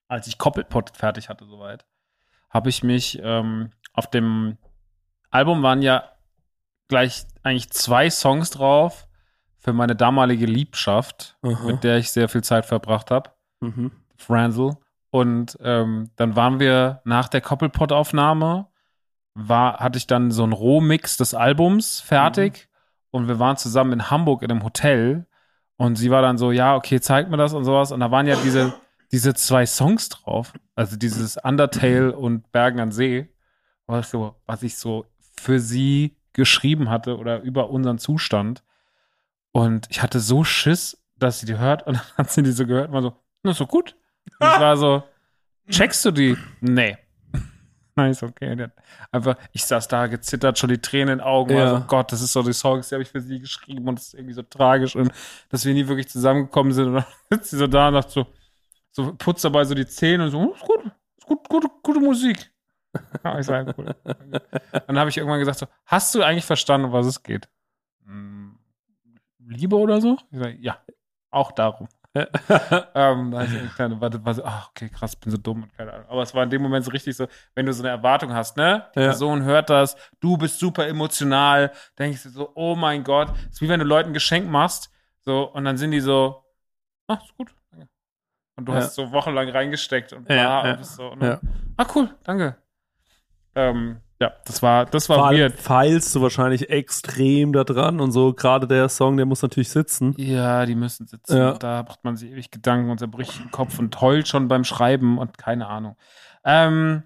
als 0.09 0.27
ich 0.27 0.39
Koppelpot 0.39 0.97
fertig 0.97 1.29
hatte 1.29 1.47
soweit, 1.47 1.87
habe 2.51 2.69
ich 2.69 2.83
mich 2.83 3.19
ähm, 3.23 3.71
auf 3.93 4.09
dem 4.11 4.59
Album 5.31 5.63
waren 5.63 5.83
ja 5.83 6.05
gleich 6.89 7.27
eigentlich 7.43 7.71
zwei 7.71 8.09
Songs 8.11 8.51
drauf 8.51 9.07
für 9.59 9.73
meine 9.73 9.97
damalige 9.97 10.47
Liebschaft, 10.47 11.37
Aha. 11.43 11.65
mit 11.67 11.85
der 11.85 11.99
ich 11.99 12.11
sehr 12.11 12.29
viel 12.29 12.43
Zeit 12.43 12.65
verbracht 12.67 13.11
habe, 13.11 13.31
Mhm. 13.61 13.91
Franzel. 14.17 14.77
Und 15.11 15.59
ähm, 15.63 16.11
dann 16.17 16.37
waren 16.37 16.61
wir 16.61 17.01
nach 17.05 17.29
der 17.29 17.41
Koppelpot-Aufnahme, 17.41 18.69
war, 19.39 19.79
hatte 19.79 19.99
ich 19.99 20.07
dann 20.07 20.31
so 20.31 20.43
einen 20.43 20.53
Rohmix 20.53 21.17
des 21.17 21.35
Albums 21.35 22.01
fertig 22.01 22.69
und 23.11 23.29
wir 23.29 23.39
waren 23.39 23.57
zusammen 23.57 23.93
in 23.93 24.11
Hamburg 24.11 24.43
in 24.43 24.51
einem 24.51 24.65
Hotel 24.65 25.27
und 25.77 25.97
sie 25.97 26.11
war 26.11 26.23
dann 26.23 26.39
so, 26.39 26.51
ja, 26.51 26.75
okay, 26.75 27.01
zeig 27.01 27.31
mir 27.31 27.37
das 27.37 27.55
und 27.55 27.65
sowas. 27.65 27.93
Und 27.93 28.01
da 28.01 28.11
waren 28.11 28.27
ja 28.27 28.37
diese, 28.43 28.75
diese 29.13 29.35
zwei 29.35 29.65
Songs 29.65 30.09
drauf, 30.09 30.53
also 30.75 30.97
dieses 30.97 31.37
Undertale 31.37 32.17
und 32.17 32.51
Bergen 32.51 32.81
an 32.81 32.91
See, 32.91 33.29
was, 33.87 34.11
so, 34.11 34.35
was 34.47 34.63
ich 34.63 34.77
so 34.77 35.07
für 35.41 35.61
sie 35.61 36.17
geschrieben 36.33 36.91
hatte 36.91 37.17
oder 37.17 37.41
über 37.43 37.71
unseren 37.71 37.99
Zustand. 37.99 38.65
Und 39.53 39.87
ich 39.91 40.03
hatte 40.03 40.21
so 40.21 40.43
Schiss, 40.43 41.01
dass 41.17 41.41
sie 41.41 41.47
die 41.47 41.59
hört 41.59 41.87
und 41.87 41.97
dann 41.97 42.05
hat 42.17 42.31
sie 42.31 42.43
die 42.43 42.53
so 42.53 42.67
gehört 42.67 42.89
und 42.89 42.95
war 42.95 43.03
so, 43.03 43.17
na, 43.45 43.53
ist 43.53 43.59
so 43.59 43.67
gut. 43.67 43.95
Und 44.41 44.49
ich 44.49 44.61
war 44.61 44.77
so, 44.77 45.05
checkst 45.71 46.05
du 46.05 46.11
die? 46.11 46.37
Nee. 46.61 46.99
Okay. 47.99 48.57
Die 48.57 48.63
hat 48.65 48.73
Einfach, 49.11 49.37
ich 49.53 49.65
saß 49.65 49.89
da 49.89 50.07
gezittert, 50.07 50.59
schon 50.59 50.71
die 50.71 50.79
Tränen 50.79 51.09
in 51.15 51.19
den 51.19 51.27
Augen. 51.27 51.57
Ja. 51.57 51.65
Also, 51.75 51.87
Gott, 51.87 52.13
das 52.13 52.21
ist 52.23 52.33
so 52.33 52.43
die 52.43 52.53
Songs, 52.53 52.89
die 52.89 52.95
habe 52.95 53.03
ich 53.03 53.09
für 53.11 53.21
sie 53.21 53.41
geschrieben 53.41 53.89
und 53.89 53.99
das 53.99 54.09
ist 54.09 54.15
irgendwie 54.15 54.35
so 54.35 54.43
tragisch 54.43 54.97
und 54.97 55.11
dass 55.49 55.65
wir 55.65 55.75
nie 55.75 55.87
wirklich 55.87 56.09
zusammengekommen 56.09 56.73
sind. 56.73 56.89
Und 56.89 56.95
dann 56.95 57.05
sitzt 57.31 57.51
sie 57.51 57.57
so 57.59 57.67
da 57.67 57.89
und 57.89 57.95
sagt 57.95 58.11
so, 58.11 58.27
so 58.91 59.15
putzt 59.15 59.45
dabei 59.45 59.65
so 59.65 59.75
die 59.75 59.87
Zähne 59.87 60.25
und 60.25 60.31
so, 60.31 60.39
"Oh, 60.39 60.53
ist 60.55 60.65
gut, 60.65 60.85
ist 61.19 61.27
gut, 61.27 61.49
gute, 61.49 61.69
gute 61.83 62.01
Musik. 62.01 62.51
Ja, 63.23 63.39
ich 63.39 63.47
sag, 63.47 63.77
cool. 63.79 63.95
Dann 64.87 64.99
habe 64.99 65.11
ich 65.11 65.19
irgendwann 65.19 65.39
gesagt 65.39 65.59
so, 65.59 65.67
hast 65.85 66.15
du 66.15 66.23
eigentlich 66.23 66.47
verstanden, 66.47 66.87
um 66.87 66.93
was 66.93 67.07
es 67.07 67.23
geht? 67.23 67.47
Hm, 68.07 68.59
Liebe 69.47 69.77
oder 69.77 70.01
so? 70.01 70.17
Ich 70.31 70.39
sag, 70.39 70.59
ja, 70.59 70.79
auch 71.31 71.53
darum. 71.53 71.87
ähm, 72.95 73.31
da 73.31 73.45
ich 73.45 73.75
kleine, 73.75 74.01
warte, 74.01 74.25
warte, 74.25 74.45
ach, 74.45 74.71
okay, 74.71 74.89
krass, 74.89 75.17
bin 75.17 75.31
so 75.31 75.39
dumm 75.39 75.63
und 75.65 75.73
keine 75.77 75.93
Ahnung. 75.93 76.07
Aber 76.09 76.23
es 76.23 76.35
war 76.35 76.43
in 76.45 76.51
dem 76.51 76.63
Moment 76.63 76.85
so 76.85 76.91
richtig 76.91 77.17
so, 77.17 77.27
wenn 77.55 77.67
du 77.67 77.73
so 77.73 77.83
eine 77.83 77.91
Erwartung 77.91 78.33
hast, 78.33 78.57
ne? 78.57 78.87
Die 78.95 79.01
Ja. 79.01 79.07
Person 79.07 79.43
hört 79.45 79.71
das, 79.71 79.97
du 80.21 80.37
bist 80.37 80.59
super 80.59 80.87
emotional, 80.87 81.73
denkst 81.99 82.23
du 82.25 82.31
so, 82.31 82.53
oh 82.55 82.75
mein 82.77 83.05
Gott. 83.05 83.31
Es 83.47 83.55
ist 83.55 83.61
wie 83.63 83.69
wenn 83.69 83.81
du 83.81 83.87
Leuten 83.87 84.11
ein 84.11 84.15
Geschenk 84.15 84.49
machst, 84.49 84.91
so, 85.21 85.45
und 85.53 85.65
dann 85.65 85.77
sind 85.77 85.91
die 85.91 86.01
so, 86.01 86.45
ach, 87.07 87.23
ist 87.23 87.37
gut, 87.37 87.55
danke. 87.71 87.89
Und 88.57 88.67
du 88.67 88.73
Ja. 88.73 88.79
hast 88.79 88.95
so 88.95 89.13
wochenlang 89.13 89.49
reingesteckt 89.49 90.13
und 90.13 90.29
Ja, 90.29 90.63
und 90.73 90.79
bist 90.79 90.97
so, 90.97 91.09
und 91.09 91.21
dann, 91.21 91.31
ja. 91.31 91.41
ah, 91.77 91.87
cool, 91.95 92.15
danke. 92.25 92.57
Ähm, 93.55 94.01
ja, 94.21 94.33
das 94.45 94.63
war, 94.63 94.87
das 94.87 95.07
Vor 95.07 95.19
war 95.19 95.27
allem 95.27 95.41
weird. 95.41 95.61
feilst 95.61 96.15
du 96.15 96.23
wahrscheinlich 96.23 96.71
extrem 96.71 97.53
da 97.53 97.63
dran 97.63 98.01
und 98.01 98.11
so. 98.11 98.33
Gerade 98.33 98.67
der 98.67 98.89
Song, 98.89 99.17
der 99.17 99.27
muss 99.27 99.43
natürlich 99.43 99.71
sitzen. 99.71 100.15
Ja, 100.19 100.67
die 100.67 100.75
müssen 100.75 101.07
sitzen. 101.07 101.37
Ja. 101.37 101.53
Da 101.53 101.85
macht 101.85 102.03
man 102.03 102.17
sich 102.17 102.33
ewig 102.33 102.51
Gedanken 102.51 102.91
und 102.91 102.99
zerbricht 102.99 103.39
den 103.39 103.51
Kopf 103.53 103.79
und 103.79 104.01
heult 104.01 104.27
schon 104.27 104.49
beim 104.49 104.65
Schreiben 104.65 105.19
und 105.19 105.39
keine 105.39 105.69
Ahnung. 105.69 105.97
Ähm, 106.45 107.05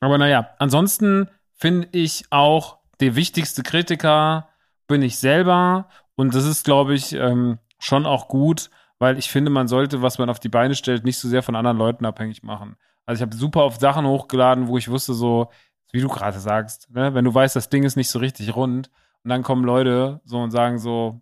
aber 0.00 0.18
naja, 0.18 0.50
ansonsten 0.58 1.28
finde 1.54 1.88
ich 1.92 2.24
auch, 2.30 2.78
der 3.00 3.16
wichtigste 3.16 3.62
Kritiker 3.62 4.48
bin 4.86 5.00
ich 5.00 5.16
selber. 5.18 5.88
Und 6.14 6.34
das 6.34 6.44
ist, 6.44 6.64
glaube 6.64 6.94
ich, 6.94 7.14
ähm, 7.14 7.58
schon 7.78 8.04
auch 8.04 8.28
gut, 8.28 8.68
weil 8.98 9.18
ich 9.18 9.30
finde, 9.30 9.50
man 9.50 9.66
sollte, 9.66 10.02
was 10.02 10.18
man 10.18 10.28
auf 10.28 10.40
die 10.40 10.48
Beine 10.50 10.74
stellt, 10.74 11.04
nicht 11.04 11.18
so 11.18 11.28
sehr 11.28 11.42
von 11.42 11.56
anderen 11.56 11.78
Leuten 11.78 12.04
abhängig 12.04 12.42
machen. 12.42 12.76
Also 13.06 13.22
ich 13.22 13.26
habe 13.28 13.36
super 13.36 13.64
oft 13.64 13.80
Sachen 13.80 14.06
hochgeladen, 14.06 14.68
wo 14.68 14.78
ich 14.78 14.88
wusste 14.88 15.14
so, 15.14 15.50
wie 15.92 16.00
du 16.00 16.08
gerade 16.08 16.38
sagst, 16.38 16.90
ne? 16.90 17.14
wenn 17.14 17.24
du 17.24 17.34
weißt, 17.34 17.56
das 17.56 17.68
Ding 17.68 17.82
ist 17.84 17.96
nicht 17.96 18.08
so 18.10 18.18
richtig 18.18 18.54
rund 18.56 18.90
und 19.24 19.28
dann 19.28 19.42
kommen 19.42 19.64
Leute 19.64 20.20
so 20.24 20.38
und 20.38 20.50
sagen 20.50 20.78
so, 20.78 21.20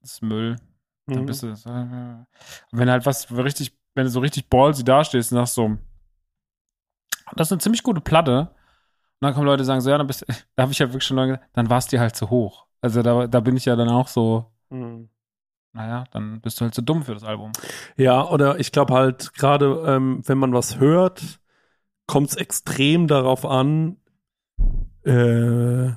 das 0.00 0.12
ist 0.14 0.22
Müll, 0.22 0.56
dann 1.06 1.22
Mhm. 1.22 1.26
bist 1.26 1.42
du 1.42 1.54
so, 1.54 1.68
und 1.70 2.26
wenn 2.72 2.90
halt 2.90 3.04
was 3.06 3.30
richtig, 3.30 3.76
wenn 3.94 4.04
du 4.04 4.10
so 4.10 4.20
richtig 4.20 4.48
ballsy 4.48 4.84
dastehst 4.84 5.32
und 5.32 5.38
sagst 5.38 5.54
so, 5.54 5.76
das 7.34 7.48
ist 7.48 7.52
eine 7.52 7.60
ziemlich 7.60 7.82
gute 7.82 8.00
Platte 8.00 8.40
und 8.40 8.48
dann 9.20 9.34
kommen 9.34 9.46
Leute 9.46 9.62
und 9.62 9.66
sagen 9.66 9.80
so, 9.80 9.90
ja, 9.90 9.98
dann 9.98 10.06
bist 10.06 10.24
da 10.56 10.62
habe 10.62 10.72
ich 10.72 10.78
ja 10.78 10.86
wirklich 10.88 11.04
schon 11.04 11.16
lange 11.16 11.32
gesagt, 11.34 11.50
dann 11.56 11.70
war 11.70 11.78
es 11.78 11.86
dir 11.86 12.00
halt 12.00 12.16
zu 12.16 12.30
hoch. 12.30 12.66
Also 12.80 13.02
da, 13.02 13.26
da 13.26 13.40
bin 13.40 13.56
ich 13.56 13.64
ja 13.64 13.76
dann 13.76 13.88
auch 13.88 14.08
so, 14.08 14.52
Mhm. 14.70 15.08
Naja, 15.76 16.04
dann 16.10 16.40
bist 16.40 16.58
du 16.60 16.64
halt 16.64 16.74
zu 16.74 16.82
dumm 16.82 17.02
für 17.04 17.14
das 17.14 17.22
Album. 17.22 17.52
Ja, 17.96 18.26
oder 18.28 18.58
ich 18.58 18.72
glaube 18.72 18.94
halt, 18.94 19.34
gerade 19.34 19.84
ähm, 19.86 20.22
wenn 20.26 20.38
man 20.38 20.52
was 20.52 20.78
hört, 20.80 21.40
kommt 22.06 22.30
es 22.30 22.36
extrem 22.36 23.06
darauf 23.08 23.44
an, 23.44 23.96
äh, 25.04 25.92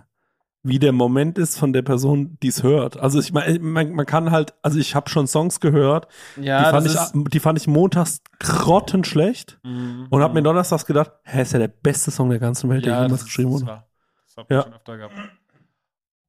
wie 0.61 0.79
der 0.79 0.91
Moment 0.91 1.37
ist 1.37 1.57
von 1.57 1.71
der 1.71 1.81
Person, 1.81 2.37
die 2.43 2.49
es 2.49 2.63
hört. 2.63 2.97
Also 2.97 3.19
ich 3.19 3.31
meine, 3.31 3.57
man, 3.59 3.93
man 3.93 4.05
kann 4.05 4.31
halt, 4.31 4.53
also 4.61 4.77
ich 4.77 4.93
habe 4.93 5.09
schon 5.09 5.25
Songs 5.25 5.61
gehört, 5.61 6.07
Ja, 6.35 6.59
die, 6.59 6.71
fand 6.71 6.87
ich, 6.87 7.31
die 7.31 7.39
fand 7.39 7.57
ich 7.57 7.67
montags 7.67 8.21
grottenschlecht 8.39 9.59
und 9.63 10.21
habe 10.21 10.33
mir 10.33 10.43
donnerstags 10.43 10.85
gedacht, 10.85 11.11
hä, 11.23 11.41
ist 11.41 11.53
ja 11.53 11.59
der 11.59 11.69
beste 11.69 12.11
Song 12.11 12.29
der 12.29 12.39
ganzen 12.39 12.69
Welt, 12.69 12.85
der 12.85 12.93
ja, 12.93 13.03
jemals 13.03 13.21
das, 13.21 13.25
geschrieben 13.25 13.51
das 13.51 13.61
wurde. 13.61 13.71
war, 13.71 13.87
das 14.25 14.37
hab 14.37 14.51
ich 14.51 14.57
Ja. 14.57 14.63
schon 14.63 14.73
öfter 14.73 14.97
gehabt. 14.97 15.13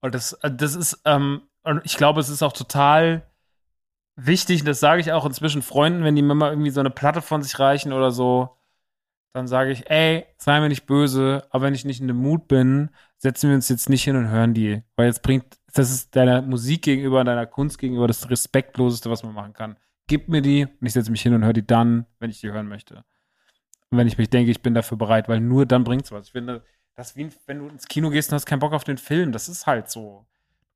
Und 0.02 0.14
das, 0.14 0.32
äh, 0.34 0.50
das 0.54 0.76
ist, 0.76 1.02
ähm, 1.04 1.42
ich 1.82 1.96
glaube, 1.96 2.20
es 2.20 2.28
ist 2.28 2.42
auch 2.42 2.52
total 2.52 3.26
wichtig, 4.26 4.64
das 4.64 4.80
sage 4.80 5.00
ich 5.00 5.12
auch 5.12 5.26
inzwischen 5.26 5.62
Freunden, 5.62 6.04
wenn 6.04 6.16
die 6.16 6.22
mir 6.22 6.34
mal 6.34 6.50
irgendwie 6.50 6.70
so 6.70 6.80
eine 6.80 6.90
Platte 6.90 7.22
von 7.22 7.42
sich 7.42 7.58
reichen 7.58 7.92
oder 7.92 8.10
so, 8.10 8.56
dann 9.32 9.46
sage 9.46 9.70
ich, 9.70 9.88
ey, 9.90 10.26
sei 10.38 10.60
mir 10.60 10.68
nicht 10.68 10.86
böse, 10.86 11.46
aber 11.50 11.66
wenn 11.66 11.74
ich 11.74 11.84
nicht 11.84 12.00
in 12.00 12.08
dem 12.08 12.16
Mut 12.16 12.48
bin, 12.48 12.90
setzen 13.16 13.48
wir 13.48 13.54
uns 13.54 13.68
jetzt 13.68 13.88
nicht 13.88 14.02
hin 14.02 14.16
und 14.16 14.28
hören 14.28 14.54
die. 14.54 14.82
Weil 14.96 15.06
jetzt 15.06 15.22
bringt, 15.22 15.58
das 15.72 15.90
ist 15.90 16.16
deiner 16.16 16.42
Musik 16.42 16.82
gegenüber, 16.82 17.22
deiner 17.22 17.46
Kunst 17.46 17.78
gegenüber 17.78 18.08
das 18.08 18.28
Respektloseste, 18.28 19.10
was 19.10 19.22
man 19.22 19.34
machen 19.34 19.52
kann. 19.52 19.76
Gib 20.08 20.28
mir 20.28 20.42
die 20.42 20.64
und 20.64 20.86
ich 20.86 20.92
setze 20.92 21.12
mich 21.12 21.22
hin 21.22 21.34
und 21.34 21.44
höre 21.44 21.52
die 21.52 21.66
dann, 21.66 22.06
wenn 22.18 22.30
ich 22.30 22.40
die 22.40 22.50
hören 22.50 22.66
möchte. 22.66 23.04
Und 23.90 23.98
wenn 23.98 24.08
ich 24.08 24.18
mich 24.18 24.30
denke, 24.30 24.50
ich 24.50 24.62
bin 24.62 24.74
dafür 24.74 24.98
bereit, 24.98 25.28
weil 25.28 25.40
nur 25.40 25.66
dann 25.66 25.84
bringt's 25.84 26.10
was. 26.10 26.26
Ich 26.26 26.32
finde, 26.32 26.64
das 26.96 27.10
ist 27.10 27.16
wie, 27.16 27.28
wenn 27.46 27.60
du 27.60 27.68
ins 27.68 27.86
Kino 27.86 28.10
gehst 28.10 28.30
und 28.30 28.34
hast 28.34 28.46
keinen 28.46 28.58
Bock 28.58 28.72
auf 28.72 28.84
den 28.84 28.98
Film. 28.98 29.32
Das 29.32 29.48
ist 29.48 29.66
halt 29.66 29.90
so. 29.90 30.26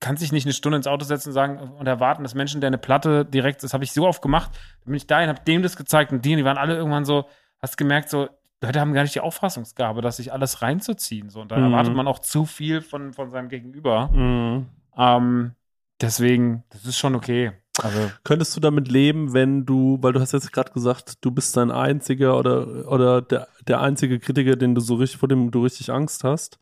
Du 0.04 0.08
kannst 0.08 0.22
dich 0.22 0.32
nicht 0.32 0.44
eine 0.44 0.52
Stunde 0.52 0.76
ins 0.76 0.86
Auto 0.86 1.02
setzen 1.06 1.30
und 1.30 1.32
sagen 1.32 1.58
und 1.58 1.86
erwarten, 1.86 2.24
dass 2.24 2.34
Menschen, 2.34 2.60
der 2.60 2.68
eine 2.68 2.76
Platte 2.76 3.24
direkt, 3.24 3.62
das 3.62 3.72
habe 3.72 3.84
ich 3.84 3.92
so 3.92 4.06
oft 4.06 4.20
gemacht, 4.20 4.50
dann 4.52 4.90
bin 4.90 4.96
ich 4.96 5.06
dahin, 5.06 5.30
habe 5.30 5.40
dem 5.46 5.62
das 5.62 5.76
gezeigt 5.76 6.12
und 6.12 6.22
die, 6.26 6.36
die 6.36 6.44
waren 6.44 6.58
alle 6.58 6.76
irgendwann 6.76 7.06
so, 7.06 7.24
hast 7.62 7.78
gemerkt, 7.78 8.10
so, 8.10 8.28
Leute 8.60 8.80
haben 8.80 8.92
gar 8.92 9.00
nicht 9.00 9.14
die 9.14 9.20
Auffassungsgabe, 9.20 10.02
dass 10.02 10.18
sich 10.18 10.30
alles 10.30 10.60
reinzuziehen. 10.60 11.30
So. 11.30 11.40
Und 11.40 11.50
da 11.50 11.56
Mhm. 11.56 11.72
erwartet 11.72 11.94
man 11.94 12.06
auch 12.06 12.18
zu 12.18 12.44
viel 12.44 12.82
von, 12.82 13.14
von 13.14 13.30
seinem 13.30 13.48
Gegenüber. 13.48 14.08
Mhm. 14.08 14.66
Ähm, 14.98 15.52
deswegen, 16.02 16.64
das 16.68 16.84
ist 16.84 16.98
schon 16.98 17.14
okay. 17.14 17.52
Also, 17.82 18.10
Könntest 18.24 18.54
du 18.54 18.60
damit 18.60 18.88
leben, 18.88 19.32
wenn 19.32 19.64
du, 19.64 19.96
weil 20.02 20.12
du 20.12 20.20
hast 20.20 20.32
jetzt 20.32 20.52
gerade 20.52 20.70
gesagt, 20.72 21.24
du 21.24 21.30
bist 21.30 21.56
dein 21.56 21.70
einziger 21.70 22.38
oder, 22.38 22.90
oder 22.92 23.22
der, 23.22 23.48
der 23.66 23.80
einzige 23.80 24.18
Kritiker, 24.20 24.56
den 24.56 24.74
du 24.74 24.82
so 24.82 24.96
richtig, 24.96 25.18
vor 25.18 25.30
dem 25.30 25.50
du 25.50 25.62
richtig 25.62 25.90
Angst 25.90 26.24
hast. 26.24 26.58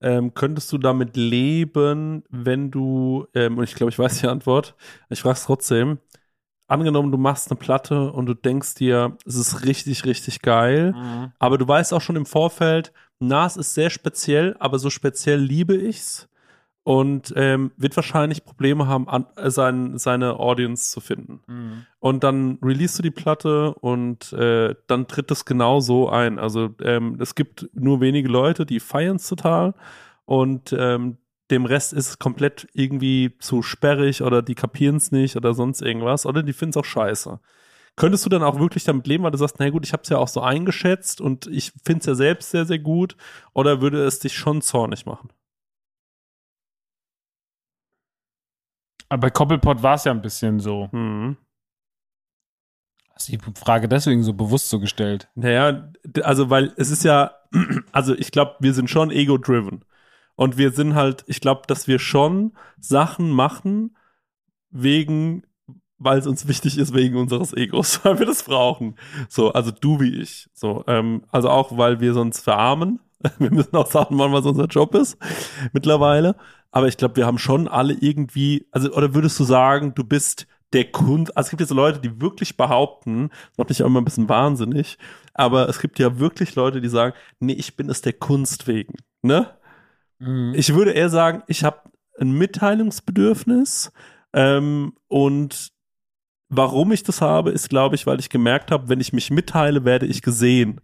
Ähm, 0.00 0.32
könntest 0.34 0.70
du 0.72 0.78
damit 0.78 1.16
leben, 1.16 2.22
wenn 2.30 2.70
du, 2.70 3.26
ähm, 3.34 3.58
und 3.58 3.64
ich 3.64 3.74
glaube, 3.74 3.90
ich 3.90 3.98
weiß 3.98 4.20
die 4.20 4.28
Antwort, 4.28 4.76
ich 5.08 5.20
frage 5.20 5.34
es 5.34 5.44
trotzdem, 5.44 5.98
angenommen, 6.68 7.10
du 7.10 7.18
machst 7.18 7.50
eine 7.50 7.58
Platte 7.58 8.12
und 8.12 8.26
du 8.26 8.34
denkst 8.34 8.74
dir, 8.74 9.16
es 9.26 9.34
ist 9.34 9.64
richtig, 9.64 10.04
richtig 10.04 10.42
geil, 10.42 10.92
mhm. 10.92 11.32
aber 11.38 11.58
du 11.58 11.66
weißt 11.66 11.92
auch 11.92 12.00
schon 12.00 12.16
im 12.16 12.26
Vorfeld, 12.26 12.92
na, 13.18 13.46
es 13.46 13.56
ist 13.56 13.74
sehr 13.74 13.90
speziell, 13.90 14.56
aber 14.60 14.78
so 14.78 14.90
speziell 14.90 15.40
liebe 15.40 15.74
ich's 15.74 16.27
und 16.88 17.34
ähm, 17.36 17.70
wird 17.76 17.94
wahrscheinlich 17.96 18.46
Probleme 18.46 18.86
haben, 18.86 19.10
an, 19.10 19.26
äh, 19.36 19.50
sein, 19.50 19.98
seine 19.98 20.40
Audience 20.40 20.90
zu 20.90 21.00
finden. 21.00 21.42
Mhm. 21.46 21.86
Und 21.98 22.24
dann 22.24 22.58
release 22.62 22.96
du 22.96 23.02
die 23.02 23.10
Platte 23.10 23.74
und 23.74 24.32
äh, 24.32 24.74
dann 24.86 25.06
tritt 25.06 25.30
es 25.30 25.44
genau 25.44 25.80
so 25.80 26.08
ein. 26.08 26.38
Also 26.38 26.70
ähm, 26.80 27.18
es 27.20 27.34
gibt 27.34 27.68
nur 27.74 28.00
wenige 28.00 28.30
Leute, 28.30 28.64
die 28.64 28.80
feiern 28.80 29.16
es 29.16 29.28
total 29.28 29.74
und 30.24 30.74
ähm, 30.78 31.18
dem 31.50 31.66
Rest 31.66 31.92
ist 31.92 32.08
es 32.08 32.18
komplett 32.18 32.66
irgendwie 32.72 33.36
zu 33.38 33.60
sperrig 33.60 34.22
oder 34.22 34.40
die 34.40 34.54
kapieren 34.54 34.96
es 34.96 35.12
nicht 35.12 35.36
oder 35.36 35.52
sonst 35.52 35.82
irgendwas 35.82 36.24
oder 36.24 36.42
die 36.42 36.54
finden 36.54 36.70
es 36.70 36.78
auch 36.78 36.86
scheiße. 36.86 37.38
Könntest 37.96 38.24
du 38.24 38.30
dann 38.30 38.42
auch 38.42 38.60
wirklich 38.60 38.84
damit 38.84 39.06
leben, 39.06 39.24
weil 39.24 39.30
du 39.30 39.36
sagst, 39.36 39.56
na 39.58 39.68
gut, 39.68 39.84
ich 39.84 39.92
habe 39.92 40.04
es 40.04 40.08
ja 40.08 40.16
auch 40.16 40.28
so 40.28 40.40
eingeschätzt 40.40 41.20
und 41.20 41.48
ich 41.48 41.74
finde 41.84 42.00
es 42.00 42.06
ja 42.06 42.14
selbst 42.14 42.50
sehr, 42.50 42.64
sehr 42.64 42.78
gut 42.78 43.14
oder 43.52 43.82
würde 43.82 44.06
es 44.06 44.20
dich 44.20 44.32
schon 44.32 44.62
zornig 44.62 45.04
machen? 45.04 45.28
Aber 49.08 49.22
bei 49.22 49.30
Koppelpot 49.30 49.82
war 49.82 49.94
es 49.94 50.04
ja 50.04 50.12
ein 50.12 50.22
bisschen 50.22 50.60
so. 50.60 50.88
Mhm. 50.92 51.36
Hast 53.14 53.28
du 53.28 53.36
die 53.36 53.58
Frage 53.58 53.88
deswegen 53.88 54.22
so 54.22 54.32
bewusst 54.32 54.68
so 54.68 54.78
gestellt? 54.78 55.28
Naja, 55.34 55.90
also 56.22 56.50
weil 56.50 56.72
es 56.76 56.90
ist 56.90 57.04
ja, 57.04 57.32
also 57.92 58.14
ich 58.14 58.30
glaube, 58.30 58.56
wir 58.60 58.74
sind 58.74 58.90
schon 58.90 59.10
ego-driven. 59.10 59.84
Und 60.36 60.56
wir 60.56 60.70
sind 60.70 60.94
halt, 60.94 61.24
ich 61.26 61.40
glaube, 61.40 61.62
dass 61.66 61.88
wir 61.88 61.98
schon 61.98 62.52
Sachen 62.78 63.30
machen, 63.30 63.96
wegen, 64.70 65.42
weil 65.96 66.18
es 66.18 66.28
uns 66.28 66.46
wichtig 66.46 66.78
ist, 66.78 66.94
wegen 66.94 67.16
unseres 67.16 67.52
Egos, 67.52 67.98
weil 68.04 68.20
wir 68.20 68.26
das 68.26 68.44
brauchen. 68.44 68.94
So, 69.28 69.52
also 69.52 69.72
du 69.72 69.98
wie 69.98 70.20
ich. 70.20 70.48
So, 70.54 70.84
ähm, 70.86 71.24
also 71.32 71.50
auch, 71.50 71.76
weil 71.76 71.98
wir 71.98 72.14
sonst 72.14 72.40
verarmen. 72.40 73.00
Wir 73.38 73.50
müssen 73.50 73.74
auch 73.76 73.90
Sachen 73.90 74.16
machen, 74.16 74.32
was 74.32 74.46
unser 74.46 74.66
Job 74.66 74.94
ist, 74.94 75.18
mittlerweile. 75.72 76.36
Aber 76.70 76.86
ich 76.86 76.96
glaube, 76.96 77.16
wir 77.16 77.26
haben 77.26 77.38
schon 77.38 77.66
alle 77.66 77.94
irgendwie, 77.94 78.66
also, 78.72 78.92
oder 78.92 79.14
würdest 79.14 79.40
du 79.40 79.44
sagen, 79.44 79.94
du 79.94 80.04
bist 80.04 80.46
der 80.74 80.90
Kunst, 80.90 81.34
also 81.36 81.46
es 81.46 81.50
gibt 81.50 81.60
jetzt 81.62 81.72
Leute, 81.72 81.98
die 81.98 82.20
wirklich 82.20 82.56
behaupten, 82.56 83.30
das 83.30 83.58
macht 83.58 83.70
mich 83.70 83.82
auch 83.82 83.86
immer 83.86 84.02
ein 84.02 84.04
bisschen 84.04 84.28
wahnsinnig, 84.28 84.98
aber 85.32 85.68
es 85.68 85.80
gibt 85.80 85.98
ja 85.98 86.18
wirklich 86.18 86.54
Leute, 86.56 86.80
die 86.82 86.88
sagen, 86.88 87.14
nee, 87.40 87.54
ich 87.54 87.74
bin 87.74 87.88
es 87.88 88.02
der 88.02 88.12
Kunst 88.12 88.66
wegen, 88.66 88.94
ne? 89.22 89.50
Mhm. 90.18 90.52
Ich 90.54 90.74
würde 90.74 90.90
eher 90.90 91.08
sagen, 91.08 91.42
ich 91.46 91.64
habe 91.64 91.80
ein 92.20 92.32
Mitteilungsbedürfnis 92.32 93.92
ähm, 94.34 94.92
und 95.06 95.70
warum 96.50 96.92
ich 96.92 97.02
das 97.02 97.20
habe, 97.20 97.50
ist, 97.50 97.70
glaube 97.70 97.94
ich, 97.94 98.06
weil 98.06 98.20
ich 98.20 98.28
gemerkt 98.28 98.70
habe, 98.70 98.88
wenn 98.88 99.00
ich 99.00 99.12
mich 99.12 99.30
mitteile, 99.30 99.84
werde 99.84 100.06
ich 100.06 100.22
gesehen. 100.22 100.80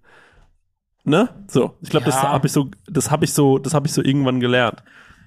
Ne? 1.04 1.28
So, 1.48 1.76
ich 1.82 1.90
glaube, 1.90 2.06
das 2.06 2.16
Ja. 2.16 2.32
habe 2.32 2.46
ich 2.46 2.52
so, 2.52 2.70
das 2.86 3.10
habe 3.10 3.24
ich 3.24 3.32
so, 3.34 3.58
das 3.58 3.74
habe 3.74 3.86
ich 3.86 3.92
so 3.92 4.02
irgendwann 4.02 4.40
gelernt. 4.40 4.82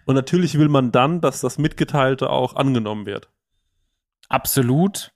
Und 0.05 0.15
natürlich 0.15 0.57
will 0.57 0.69
man 0.69 0.91
dann, 0.91 1.21
dass 1.21 1.41
das 1.41 1.57
Mitgeteilte 1.57 2.29
auch 2.29 2.55
angenommen 2.55 3.05
wird. 3.05 3.29
Absolut. 4.29 5.11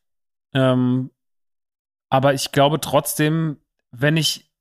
Ähm, 0.54 1.12
aber 2.10 2.34
ich 2.34 2.52
glaube 2.52 2.80
trotzdem, 2.80 3.58
wenn 3.92 4.18
ich 4.18 4.52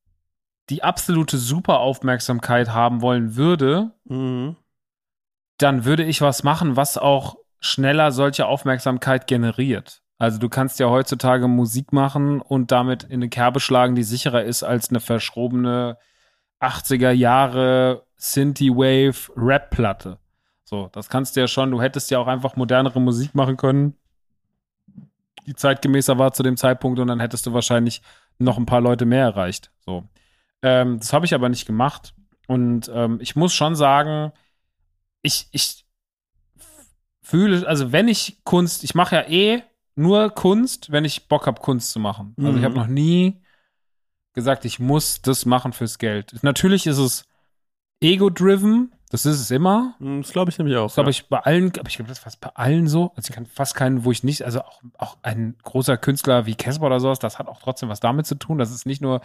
die 0.71 0.83
absolute 0.83 1.37
Superaufmerksamkeit 1.37 2.71
haben 2.71 3.03
wollen 3.03 3.37
würde, 3.37 3.93
Mhm. 4.05 4.57
dann 5.59 5.85
würde 5.85 6.05
ich 6.05 6.21
was 6.23 6.43
machen, 6.43 6.77
was 6.77 6.97
auch 6.97 7.37
schneller 7.59 8.13
solche 8.13 8.47
Aufmerksamkeit 8.47 9.27
generiert. 9.27 10.03
Also 10.21 10.39
du 10.39 10.51
kannst 10.51 10.79
ja 10.79 10.91
heutzutage 10.91 11.49
Musik 11.49 11.95
machen 11.95 12.43
und 12.43 12.71
damit 12.73 13.05
in 13.05 13.15
eine 13.15 13.31
Kerbe 13.31 13.59
schlagen, 13.59 13.95
die 13.95 14.03
sicherer 14.03 14.45
ist 14.45 14.63
als 14.63 14.91
eine 14.91 15.01
verschrobene 15.01 15.97
80er 16.61 17.11
Jahre 17.11 18.05
Synthie-Wave 18.19 19.33
Rap-Platte. 19.35 20.19
So, 20.63 20.91
das 20.93 21.09
kannst 21.09 21.35
du 21.35 21.41
ja 21.41 21.49
schon. 21.49 21.71
Du 21.71 21.81
hättest 21.81 22.11
ja 22.11 22.19
auch 22.19 22.27
einfach 22.27 22.55
modernere 22.55 23.01
Musik 23.01 23.35
machen 23.35 23.57
können, 23.57 23.97
die 25.47 25.55
zeitgemäßer 25.55 26.19
war 26.19 26.35
zu 26.35 26.43
dem 26.43 26.59
Zeitpunkt 26.59 27.01
und 27.01 27.07
dann 27.07 27.21
hättest 27.21 27.47
du 27.47 27.55
wahrscheinlich 27.55 28.03
noch 28.39 28.59
ein 28.59 28.67
paar 28.67 28.83
Leute 28.83 29.07
mehr 29.07 29.25
erreicht. 29.25 29.73
So. 29.87 30.05
Ähm, 30.61 30.99
das 30.99 31.15
habe 31.15 31.25
ich 31.25 31.33
aber 31.33 31.49
nicht 31.49 31.65
gemacht. 31.65 32.13
Und 32.47 32.91
ähm, 32.93 33.21
ich 33.23 33.37
muss 33.37 33.55
schon 33.55 33.75
sagen, 33.75 34.33
ich, 35.23 35.49
ich 35.53 35.87
fühle, 37.23 37.67
also 37.67 37.91
wenn 37.91 38.07
ich 38.07 38.45
Kunst, 38.45 38.85
ich 38.85 38.95
mache 38.95 39.17
ja 39.17 39.23
eh 39.27 39.63
nur 39.97 40.31
Kunst, 40.31 40.91
wenn 40.93 41.05
ich 41.05 41.29
Bock 41.29 41.47
habe, 41.47 41.61
Kunst 41.61 41.91
zu 41.93 42.01
machen. 42.01 42.35
Also 42.39 42.53
ich 42.53 42.61
Mhm. 42.61 42.65
habe 42.65 42.75
noch 42.77 42.87
nie 42.87 43.43
gesagt, 44.33 44.65
ich 44.65 44.79
muss 44.79 45.21
das 45.23 45.45
machen 45.47 45.73
fürs 45.73 45.99
Geld. 45.99 46.35
Natürlich 46.43 46.87
ist 46.87 46.99
es 46.99 47.25
ego-driven, 48.01 48.93
das 49.11 49.27
ist 49.27 49.41
es 49.41 49.51
immer. 49.51 49.95
Mhm, 49.99 50.23
Das 50.23 50.33
glaube 50.33 50.51
ich 50.51 50.59
nämlich 50.59 50.77
auch. 50.77 50.87
Das 50.87 50.95
glaube 50.95 51.11
ich 51.11 51.29
bei 51.29 51.41
allen, 51.41 51.73
aber 51.79 51.89
ich 51.89 51.97
glaube, 51.97 52.09
das 52.09 52.19
ist 52.19 52.25
fast 52.25 52.41
bei 52.41 52.51
allen 52.55 52.87
so. 52.87 53.13
Also 53.17 53.29
ich 53.31 53.35
kann 53.35 53.47
fast 53.47 53.75
keinen, 53.75 54.05
wo 54.05 54.13
ich 54.13 54.23
nicht, 54.23 54.43
also 54.45 54.61
auch, 54.63 54.81
auch 54.99 55.17
ein 55.23 55.57
großer 55.63 55.97
Künstler 55.97 56.47
wie 56.47 56.55
Casper 56.55 56.87
oder 56.87 57.01
sowas, 57.01 57.19
das 57.19 57.39
hat 57.39 57.49
auch 57.49 57.61
trotzdem 57.61 57.89
was 57.89 58.01
damit 58.01 58.27
zu 58.27 58.37
tun. 58.37 58.59
Das 58.59 58.71
ist 58.71 58.87
nicht 58.87 59.03
nur 59.03 59.21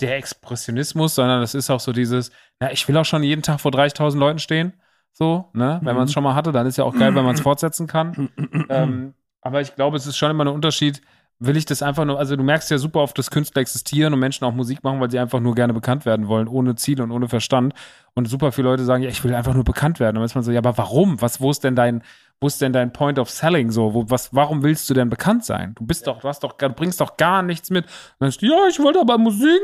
der 0.00 0.16
Expressionismus, 0.16 1.14
sondern 1.14 1.40
das 1.40 1.54
ist 1.54 1.70
auch 1.70 1.80
so 1.80 1.92
dieses, 1.92 2.30
na, 2.60 2.72
ich 2.72 2.86
will 2.88 2.96
auch 2.96 3.04
schon 3.04 3.22
jeden 3.22 3.42
Tag 3.42 3.60
vor 3.60 3.70
30.000 3.70 4.18
Leuten 4.18 4.38
stehen. 4.38 4.72
So, 5.12 5.50
ne? 5.52 5.78
Wenn 5.82 5.94
man 5.94 6.04
es 6.04 6.10
Mhm. 6.10 6.14
schon 6.14 6.24
mal 6.24 6.34
hatte, 6.34 6.50
dann 6.52 6.66
ist 6.66 6.78
ja 6.78 6.84
auch 6.84 6.94
geil, 6.94 7.14
wenn 7.14 7.24
man 7.24 7.34
es 7.34 7.40
fortsetzen 7.42 7.86
kann. 7.86 8.28
Ähm, 8.70 9.14
aber 9.42 9.60
ich 9.60 9.74
glaube, 9.74 9.96
es 9.96 10.06
ist 10.06 10.16
schon 10.16 10.30
immer 10.30 10.44
ein 10.44 10.48
Unterschied. 10.48 11.02
Will 11.38 11.56
ich 11.56 11.64
das 11.64 11.82
einfach 11.82 12.04
nur, 12.04 12.20
also 12.20 12.36
du 12.36 12.44
merkst 12.44 12.70
ja 12.70 12.78
super 12.78 13.00
oft, 13.00 13.18
dass 13.18 13.32
Künstler 13.32 13.62
existieren 13.62 14.14
und 14.14 14.20
Menschen 14.20 14.44
auch 14.44 14.54
Musik 14.54 14.84
machen, 14.84 15.00
weil 15.00 15.10
sie 15.10 15.18
einfach 15.18 15.40
nur 15.40 15.56
gerne 15.56 15.74
bekannt 15.74 16.06
werden 16.06 16.28
wollen, 16.28 16.46
ohne 16.46 16.76
Ziel 16.76 17.02
und 17.02 17.10
ohne 17.10 17.28
Verstand. 17.28 17.74
Und 18.14 18.28
super 18.28 18.52
viele 18.52 18.68
Leute 18.68 18.84
sagen, 18.84 19.02
ja, 19.02 19.08
ich 19.08 19.24
will 19.24 19.34
einfach 19.34 19.52
nur 19.52 19.64
bekannt 19.64 19.98
werden. 19.98 20.16
Und 20.16 20.20
dann 20.20 20.26
ist 20.26 20.36
man 20.36 20.44
so, 20.44 20.52
ja, 20.52 20.58
aber 20.58 20.78
warum? 20.78 21.20
Was, 21.20 21.40
wo 21.40 21.50
ist 21.50 21.64
denn 21.64 21.74
dein, 21.74 22.04
wo 22.40 22.46
ist 22.46 22.60
denn 22.60 22.72
dein 22.72 22.92
Point 22.92 23.18
of 23.18 23.28
Selling 23.28 23.72
so? 23.72 23.92
Wo, 23.92 24.08
was, 24.08 24.32
warum 24.32 24.62
willst 24.62 24.88
du 24.88 24.94
denn 24.94 25.10
bekannt 25.10 25.44
sein? 25.44 25.74
Du 25.74 25.84
bist 25.84 26.06
doch, 26.06 26.20
du 26.20 26.28
hast 26.28 26.44
doch, 26.44 26.52
du 26.52 26.68
bringst 26.70 27.00
doch 27.00 27.16
gar 27.16 27.42
nichts 27.42 27.70
mit. 27.70 27.86
Und 27.86 27.92
dann 28.20 28.30
sagst 28.30 28.42
du, 28.42 28.46
ja, 28.46 28.68
ich 28.68 28.78
wollte 28.78 29.00
aber 29.00 29.18
Musik. 29.18 29.60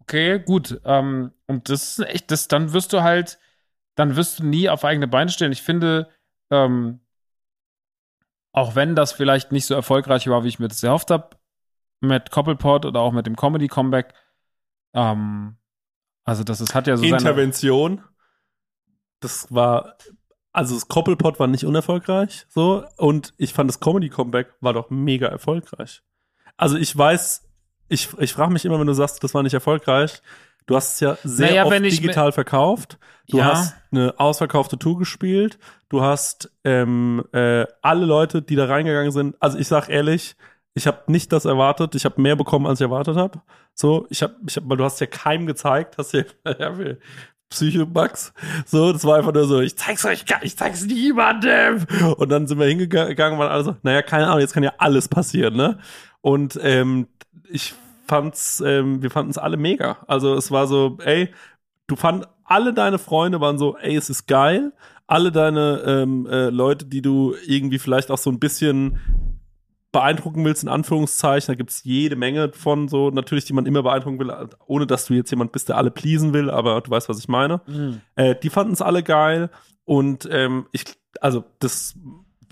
Okay, 0.00 0.40
gut. 0.40 0.80
Ähm, 0.84 1.30
und 1.46 1.68
das 1.68 1.98
ist 1.98 2.06
echt, 2.08 2.32
das, 2.32 2.48
dann 2.48 2.72
wirst 2.72 2.92
du 2.92 3.02
halt, 3.02 3.38
dann 3.94 4.16
wirst 4.16 4.40
du 4.40 4.44
nie 4.44 4.68
auf 4.68 4.84
eigene 4.84 5.06
Beine 5.06 5.30
stehen. 5.30 5.52
Ich 5.52 5.62
finde, 5.62 6.08
ähm, 6.50 6.98
auch 8.52 8.74
wenn 8.74 8.94
das 8.94 9.12
vielleicht 9.12 9.52
nicht 9.52 9.66
so 9.66 9.74
erfolgreich 9.74 10.28
war, 10.28 10.44
wie 10.44 10.48
ich 10.48 10.58
mir 10.58 10.68
das 10.68 10.82
erhofft 10.82 11.10
habe, 11.10 11.30
mit 12.00 12.30
Koppelpot 12.30 12.84
oder 12.84 13.00
auch 13.00 13.12
mit 13.12 13.26
dem 13.26 13.36
Comedy-Comeback, 13.36 14.12
ähm, 14.94 15.56
also 16.24 16.44
das 16.44 16.60
ist, 16.60 16.74
hat 16.74 16.86
ja 16.86 16.96
so 16.96 17.02
seine, 17.02 17.16
Intervention. 17.16 18.02
Das 19.20 19.52
war, 19.52 19.96
also 20.52 20.74
das 20.74 20.88
Koppelpot 20.88 21.40
war 21.40 21.46
nicht 21.46 21.64
unerfolgreich, 21.64 22.46
so. 22.48 22.84
Und 22.96 23.34
ich 23.38 23.52
fand 23.52 23.68
das 23.68 23.80
Comedy-Comeback 23.80 24.54
war 24.60 24.72
doch 24.72 24.90
mega 24.90 25.28
erfolgreich. 25.28 26.02
Also 26.56 26.76
ich 26.76 26.96
weiß, 26.96 27.48
ich, 27.88 28.08
ich 28.18 28.32
frage 28.32 28.52
mich 28.52 28.64
immer, 28.64 28.78
wenn 28.78 28.86
du 28.86 28.94
sagst, 28.94 29.22
das 29.24 29.34
war 29.34 29.42
nicht 29.42 29.54
erfolgreich. 29.54 30.22
Du 30.66 30.76
hast 30.76 30.94
es 30.94 31.00
ja 31.00 31.16
sehr 31.24 31.48
Naja, 31.50 31.64
oft 31.66 31.82
digital 31.84 32.32
verkauft. 32.32 32.98
Du 33.28 33.38
Ja. 33.38 33.46
hast 33.46 33.74
eine 33.90 34.14
ausverkaufte 34.18 34.78
Tour 34.78 34.98
gespielt. 34.98 35.58
Du 35.88 36.02
hast 36.02 36.50
ähm, 36.64 37.24
äh, 37.32 37.66
alle 37.82 38.04
Leute, 38.06 38.42
die 38.42 38.56
da 38.56 38.66
reingegangen 38.66 39.12
sind. 39.12 39.36
Also 39.40 39.58
ich 39.58 39.68
sag 39.68 39.88
ehrlich, 39.88 40.36
ich 40.74 40.86
habe 40.86 41.00
nicht 41.06 41.32
das 41.32 41.44
erwartet. 41.44 41.94
Ich 41.94 42.04
habe 42.04 42.20
mehr 42.20 42.36
bekommen, 42.36 42.66
als 42.66 42.80
ich 42.80 42.84
erwartet 42.84 43.16
habe. 43.16 43.40
So, 43.74 44.06
ich 44.10 44.22
habe, 44.22 44.34
ich 44.48 44.56
hab, 44.56 44.68
weil 44.68 44.76
du 44.76 44.84
hast 44.84 45.00
ja 45.00 45.06
keinem 45.06 45.46
gezeigt, 45.46 45.98
hast 45.98 46.12
ja, 46.14 46.22
ja 46.58 46.72
Psychobugs. 47.50 48.32
So, 48.64 48.92
das 48.92 49.04
war 49.04 49.18
einfach 49.18 49.32
nur 49.34 49.46
so, 49.46 49.60
ich 49.60 49.76
zeig's 49.76 50.04
euch, 50.06 50.24
gar- 50.24 50.42
ich 50.42 50.56
zeig's 50.56 50.84
niemandem. 50.86 51.86
Und 52.16 52.28
dann 52.30 52.46
sind 52.46 52.58
wir 52.58 52.66
hingegangen, 52.66 53.38
waren 53.38 53.50
alle 53.50 53.64
so, 53.64 53.76
naja, 53.82 54.00
keine 54.02 54.26
Ahnung, 54.28 54.40
jetzt 54.40 54.54
kann 54.54 54.62
ja 54.62 54.72
alles 54.78 55.08
passieren, 55.08 55.54
ne? 55.56 55.78
Und 56.22 56.58
ähm, 56.62 57.08
ich 57.50 57.74
fand's, 58.06 58.62
ähm, 58.64 59.02
wir 59.02 59.10
fanden's 59.10 59.38
alle 59.38 59.56
mega. 59.56 59.98
Also 60.06 60.34
es 60.34 60.50
war 60.50 60.66
so, 60.66 60.98
ey, 61.04 61.28
du 61.86 61.96
fand 61.96 62.26
alle 62.44 62.74
deine 62.74 62.98
Freunde 62.98 63.40
waren 63.40 63.58
so, 63.58 63.76
ey, 63.78 63.96
es 63.96 64.10
ist 64.10 64.26
geil. 64.26 64.72
Alle 65.06 65.32
deine 65.32 65.82
ähm, 65.86 66.26
äh, 66.26 66.48
Leute, 66.50 66.86
die 66.86 67.02
du 67.02 67.34
irgendwie 67.46 67.78
vielleicht 67.78 68.10
auch 68.10 68.18
so 68.18 68.30
ein 68.30 68.38
bisschen 68.38 68.98
beeindrucken 69.92 70.44
willst, 70.44 70.62
in 70.62 70.70
Anführungszeichen, 70.70 71.52
da 71.52 71.54
gibt's 71.54 71.84
jede 71.84 72.16
Menge 72.16 72.50
von 72.54 72.88
so, 72.88 73.10
natürlich, 73.10 73.44
die 73.44 73.52
man 73.52 73.66
immer 73.66 73.82
beeindrucken 73.82 74.18
will, 74.18 74.32
ohne 74.66 74.86
dass 74.86 75.04
du 75.04 75.14
jetzt 75.14 75.30
jemand 75.30 75.52
bist, 75.52 75.68
der 75.68 75.76
alle 75.76 75.90
pleasen 75.90 76.32
will, 76.32 76.50
aber 76.50 76.80
du 76.80 76.90
weißt, 76.90 77.10
was 77.10 77.18
ich 77.18 77.28
meine. 77.28 77.60
Mhm. 77.66 78.00
Äh, 78.16 78.34
die 78.42 78.48
fanden 78.48 78.72
es 78.72 78.80
alle 78.80 79.02
geil 79.02 79.50
und 79.84 80.26
ähm, 80.30 80.66
ich, 80.72 80.84
also 81.20 81.44
das 81.58 81.94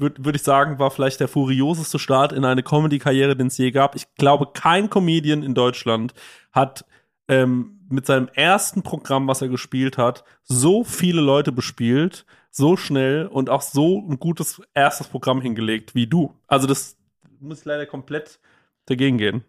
würde 0.00 0.24
würd 0.24 0.36
ich 0.36 0.42
sagen, 0.42 0.78
war 0.78 0.90
vielleicht 0.90 1.20
der 1.20 1.28
furioseste 1.28 1.98
Start 1.98 2.32
in 2.32 2.44
eine 2.44 2.62
Comedy-Karriere, 2.62 3.36
den 3.36 3.48
es 3.48 3.58
je 3.58 3.70
gab. 3.70 3.94
Ich 3.94 4.06
glaube, 4.16 4.48
kein 4.52 4.90
Comedian 4.90 5.42
in 5.42 5.54
Deutschland 5.54 6.14
hat 6.52 6.84
ähm, 7.28 7.80
mit 7.88 8.06
seinem 8.06 8.28
ersten 8.34 8.82
Programm, 8.82 9.28
was 9.28 9.42
er 9.42 9.48
gespielt 9.48 9.98
hat, 9.98 10.24
so 10.42 10.84
viele 10.84 11.20
Leute 11.20 11.52
bespielt, 11.52 12.24
so 12.50 12.76
schnell 12.76 13.26
und 13.26 13.50
auch 13.50 13.62
so 13.62 13.98
ein 14.08 14.18
gutes 14.18 14.60
erstes 14.74 15.08
Programm 15.08 15.40
hingelegt 15.40 15.94
wie 15.94 16.06
du. 16.06 16.34
Also 16.46 16.66
das 16.66 16.96
muss 17.38 17.64
leider 17.64 17.86
komplett 17.86 18.40
dagegen 18.86 19.18
gehen. 19.18 19.44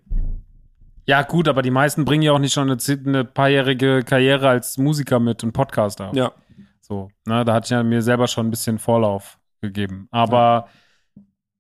Ja, 1.05 1.23
gut, 1.23 1.47
aber 1.47 1.61
die 1.61 1.71
meisten 1.71 2.05
bringen 2.05 2.23
ja 2.23 2.31
auch 2.31 2.39
nicht 2.39 2.53
schon 2.53 2.69
eine, 2.69 2.77
eine 3.05 3.25
paarjährige 3.25 4.03
Karriere 4.03 4.49
als 4.49 4.77
Musiker 4.77 5.19
mit 5.19 5.43
und 5.43 5.51
Podcaster. 5.51 6.11
Ja. 6.13 6.31
So, 6.79 7.09
ne, 7.25 7.43
da 7.43 7.53
hatte 7.53 7.65
ich 7.65 7.71
ja 7.71 7.83
mir 7.83 8.01
selber 8.01 8.27
schon 8.27 8.47
ein 8.47 8.51
bisschen 8.51 8.77
Vorlauf 8.77 9.39
gegeben. 9.62 10.07
Aber 10.12 10.68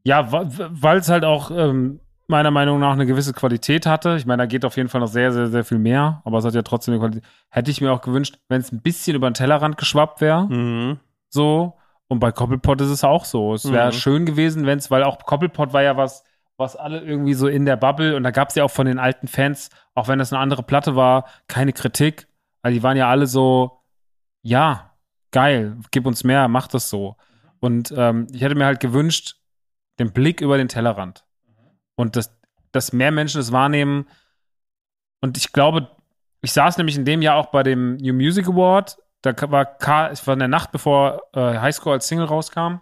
ja, 0.03 0.31
weil 0.31 0.97
es 0.97 1.09
halt 1.09 1.23
auch 1.23 1.51
ähm, 1.51 1.99
meiner 2.27 2.51
Meinung 2.51 2.79
nach 2.79 2.93
eine 2.93 3.05
gewisse 3.05 3.33
Qualität 3.33 3.85
hatte. 3.85 4.15
Ich 4.17 4.25
meine, 4.25 4.43
da 4.43 4.45
geht 4.47 4.65
auf 4.65 4.75
jeden 4.77 4.89
Fall 4.89 5.01
noch 5.01 5.07
sehr, 5.07 5.31
sehr, 5.31 5.47
sehr 5.47 5.63
viel 5.63 5.77
mehr, 5.79 6.21
aber 6.25 6.39
es 6.39 6.45
hat 6.45 6.55
ja 6.55 6.61
trotzdem 6.63 6.93
eine 6.93 6.99
Qualität. 7.01 7.23
Hätte 7.49 7.69
ich 7.71 7.81
mir 7.81 7.91
auch 7.91 8.01
gewünscht, 8.01 8.39
wenn 8.49 8.61
es 8.61 8.71
ein 8.71 8.81
bisschen 8.81 9.15
über 9.15 9.29
den 9.29 9.33
Tellerrand 9.35 9.77
geschwappt 9.77 10.21
wäre, 10.21 10.47
Mhm. 10.47 10.99
so. 11.29 11.77
Und 12.07 12.19
bei 12.19 12.31
Koppelpot 12.33 12.81
ist 12.81 12.89
es 12.89 13.05
auch 13.05 13.23
so. 13.23 13.53
Es 13.53 13.71
wäre 13.71 13.87
Mhm. 13.87 13.91
schön 13.93 14.25
gewesen, 14.25 14.65
wenn 14.65 14.79
es, 14.79 14.91
weil 14.91 15.03
auch 15.03 15.19
Koppelpot 15.19 15.71
war 15.71 15.81
ja 15.81 15.95
was, 15.95 16.23
was 16.57 16.75
alle 16.75 16.99
irgendwie 17.01 17.33
so 17.33 17.47
in 17.47 17.65
der 17.65 17.77
Bubble 17.77 18.15
und 18.17 18.23
da 18.23 18.31
gab 18.31 18.49
es 18.49 18.55
ja 18.55 18.63
auch 18.65 18.71
von 18.71 18.85
den 18.85 18.99
alten 18.99 19.27
Fans, 19.27 19.69
auch 19.95 20.07
wenn 20.09 20.19
das 20.19 20.33
eine 20.33 20.41
andere 20.41 20.63
Platte 20.63 20.95
war, 20.95 21.25
keine 21.47 21.71
Kritik. 21.73 22.27
Also 22.61 22.75
die 22.77 22.83
waren 22.83 22.97
ja 22.97 23.07
alle 23.09 23.27
so, 23.27 23.79
ja, 24.41 24.91
geil, 25.31 25.77
gib 25.91 26.05
uns 26.05 26.23
mehr, 26.23 26.47
mach 26.49 26.67
das 26.67 26.89
so. 26.89 27.15
Und 27.61 27.93
ähm, 27.95 28.27
ich 28.33 28.41
hätte 28.41 28.55
mir 28.55 28.65
halt 28.65 28.81
gewünscht, 28.81 29.37
den 29.99 30.11
Blick 30.11 30.41
über 30.41 30.57
den 30.57 30.67
Tellerrand. 30.67 31.23
Und 31.95 32.17
dass, 32.17 32.37
dass 32.73 32.91
mehr 32.91 33.11
Menschen 33.11 33.39
es 33.39 33.53
wahrnehmen. 33.53 34.07
Und 35.21 35.37
ich 35.37 35.53
glaube, 35.53 35.89
ich 36.41 36.51
saß 36.51 36.77
nämlich 36.77 36.97
in 36.97 37.05
dem 37.05 37.21
Jahr 37.21 37.37
auch 37.37 37.51
bei 37.51 37.63
dem 37.63 37.95
New 37.97 38.13
Music 38.13 38.47
Award. 38.47 38.97
Da 39.21 39.33
war 39.51 39.65
K, 39.65 40.09
es 40.09 40.25
war 40.25 40.33
in 40.33 40.39
der 40.39 40.47
Nacht, 40.47 40.71
bevor 40.71 41.21
äh, 41.33 41.39
Highscore 41.59 41.95
als 41.95 42.07
Single 42.07 42.25
rauskam. 42.25 42.81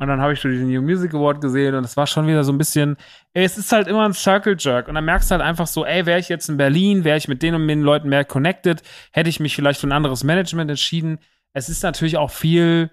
Und 0.00 0.08
dann 0.08 0.20
habe 0.20 0.32
ich 0.32 0.40
so 0.40 0.48
diesen 0.48 0.68
New 0.68 0.82
Music 0.82 1.14
Award 1.14 1.40
gesehen 1.40 1.74
und 1.74 1.84
es 1.84 1.96
war 1.96 2.06
schon 2.06 2.26
wieder 2.26 2.42
so 2.42 2.52
ein 2.52 2.58
bisschen, 2.58 2.96
ey, 3.34 3.44
es 3.44 3.58
ist 3.58 3.70
halt 3.70 3.86
immer 3.86 4.04
ein 4.04 4.14
Circle 4.14 4.56
Jerk. 4.58 4.88
Und 4.88 4.94
dann 4.94 5.04
merkst 5.04 5.30
du 5.30 5.34
halt 5.34 5.42
einfach 5.42 5.66
so, 5.66 5.84
ey, 5.84 6.06
wäre 6.06 6.18
ich 6.18 6.28
jetzt 6.28 6.48
in 6.48 6.56
Berlin, 6.56 7.04
wäre 7.04 7.18
ich 7.18 7.28
mit 7.28 7.42
den 7.42 7.54
und 7.54 7.68
den 7.68 7.82
Leuten 7.82 8.08
mehr 8.08 8.24
connected, 8.24 8.82
hätte 9.12 9.28
ich 9.28 9.40
mich 9.40 9.54
vielleicht 9.54 9.80
für 9.80 9.86
ein 9.86 9.92
anderes 9.92 10.24
Management 10.24 10.70
entschieden. 10.70 11.18
Es 11.52 11.68
ist 11.68 11.82
natürlich 11.82 12.16
auch 12.16 12.30
viel, 12.30 12.90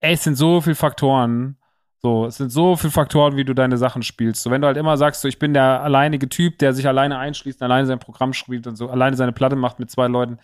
ey, 0.00 0.14
es 0.14 0.24
sind 0.24 0.36
so 0.36 0.60
viele 0.60 0.76
Faktoren. 0.76 1.56
So, 1.98 2.26
es 2.26 2.36
sind 2.36 2.50
so 2.50 2.76
viele 2.76 2.92
Faktoren, 2.92 3.36
wie 3.36 3.44
du 3.44 3.54
deine 3.54 3.78
Sachen 3.78 4.02
spielst. 4.02 4.42
So, 4.42 4.50
wenn 4.50 4.60
du 4.60 4.66
halt 4.66 4.76
immer 4.76 4.96
sagst, 4.96 5.22
so, 5.22 5.28
ich 5.28 5.38
bin 5.38 5.54
der 5.54 5.82
alleinige 5.82 6.28
Typ, 6.28 6.58
der 6.58 6.72
sich 6.72 6.86
alleine 6.86 7.18
einschließt, 7.18 7.62
alleine 7.62 7.86
sein 7.86 7.98
Programm 7.98 8.32
spielt 8.32 8.66
und 8.66 8.76
so, 8.76 8.90
alleine 8.90 9.16
seine 9.16 9.32
Platte 9.32 9.56
macht 9.56 9.78
mit 9.78 9.90
zwei 9.90 10.06
Leuten, 10.06 10.38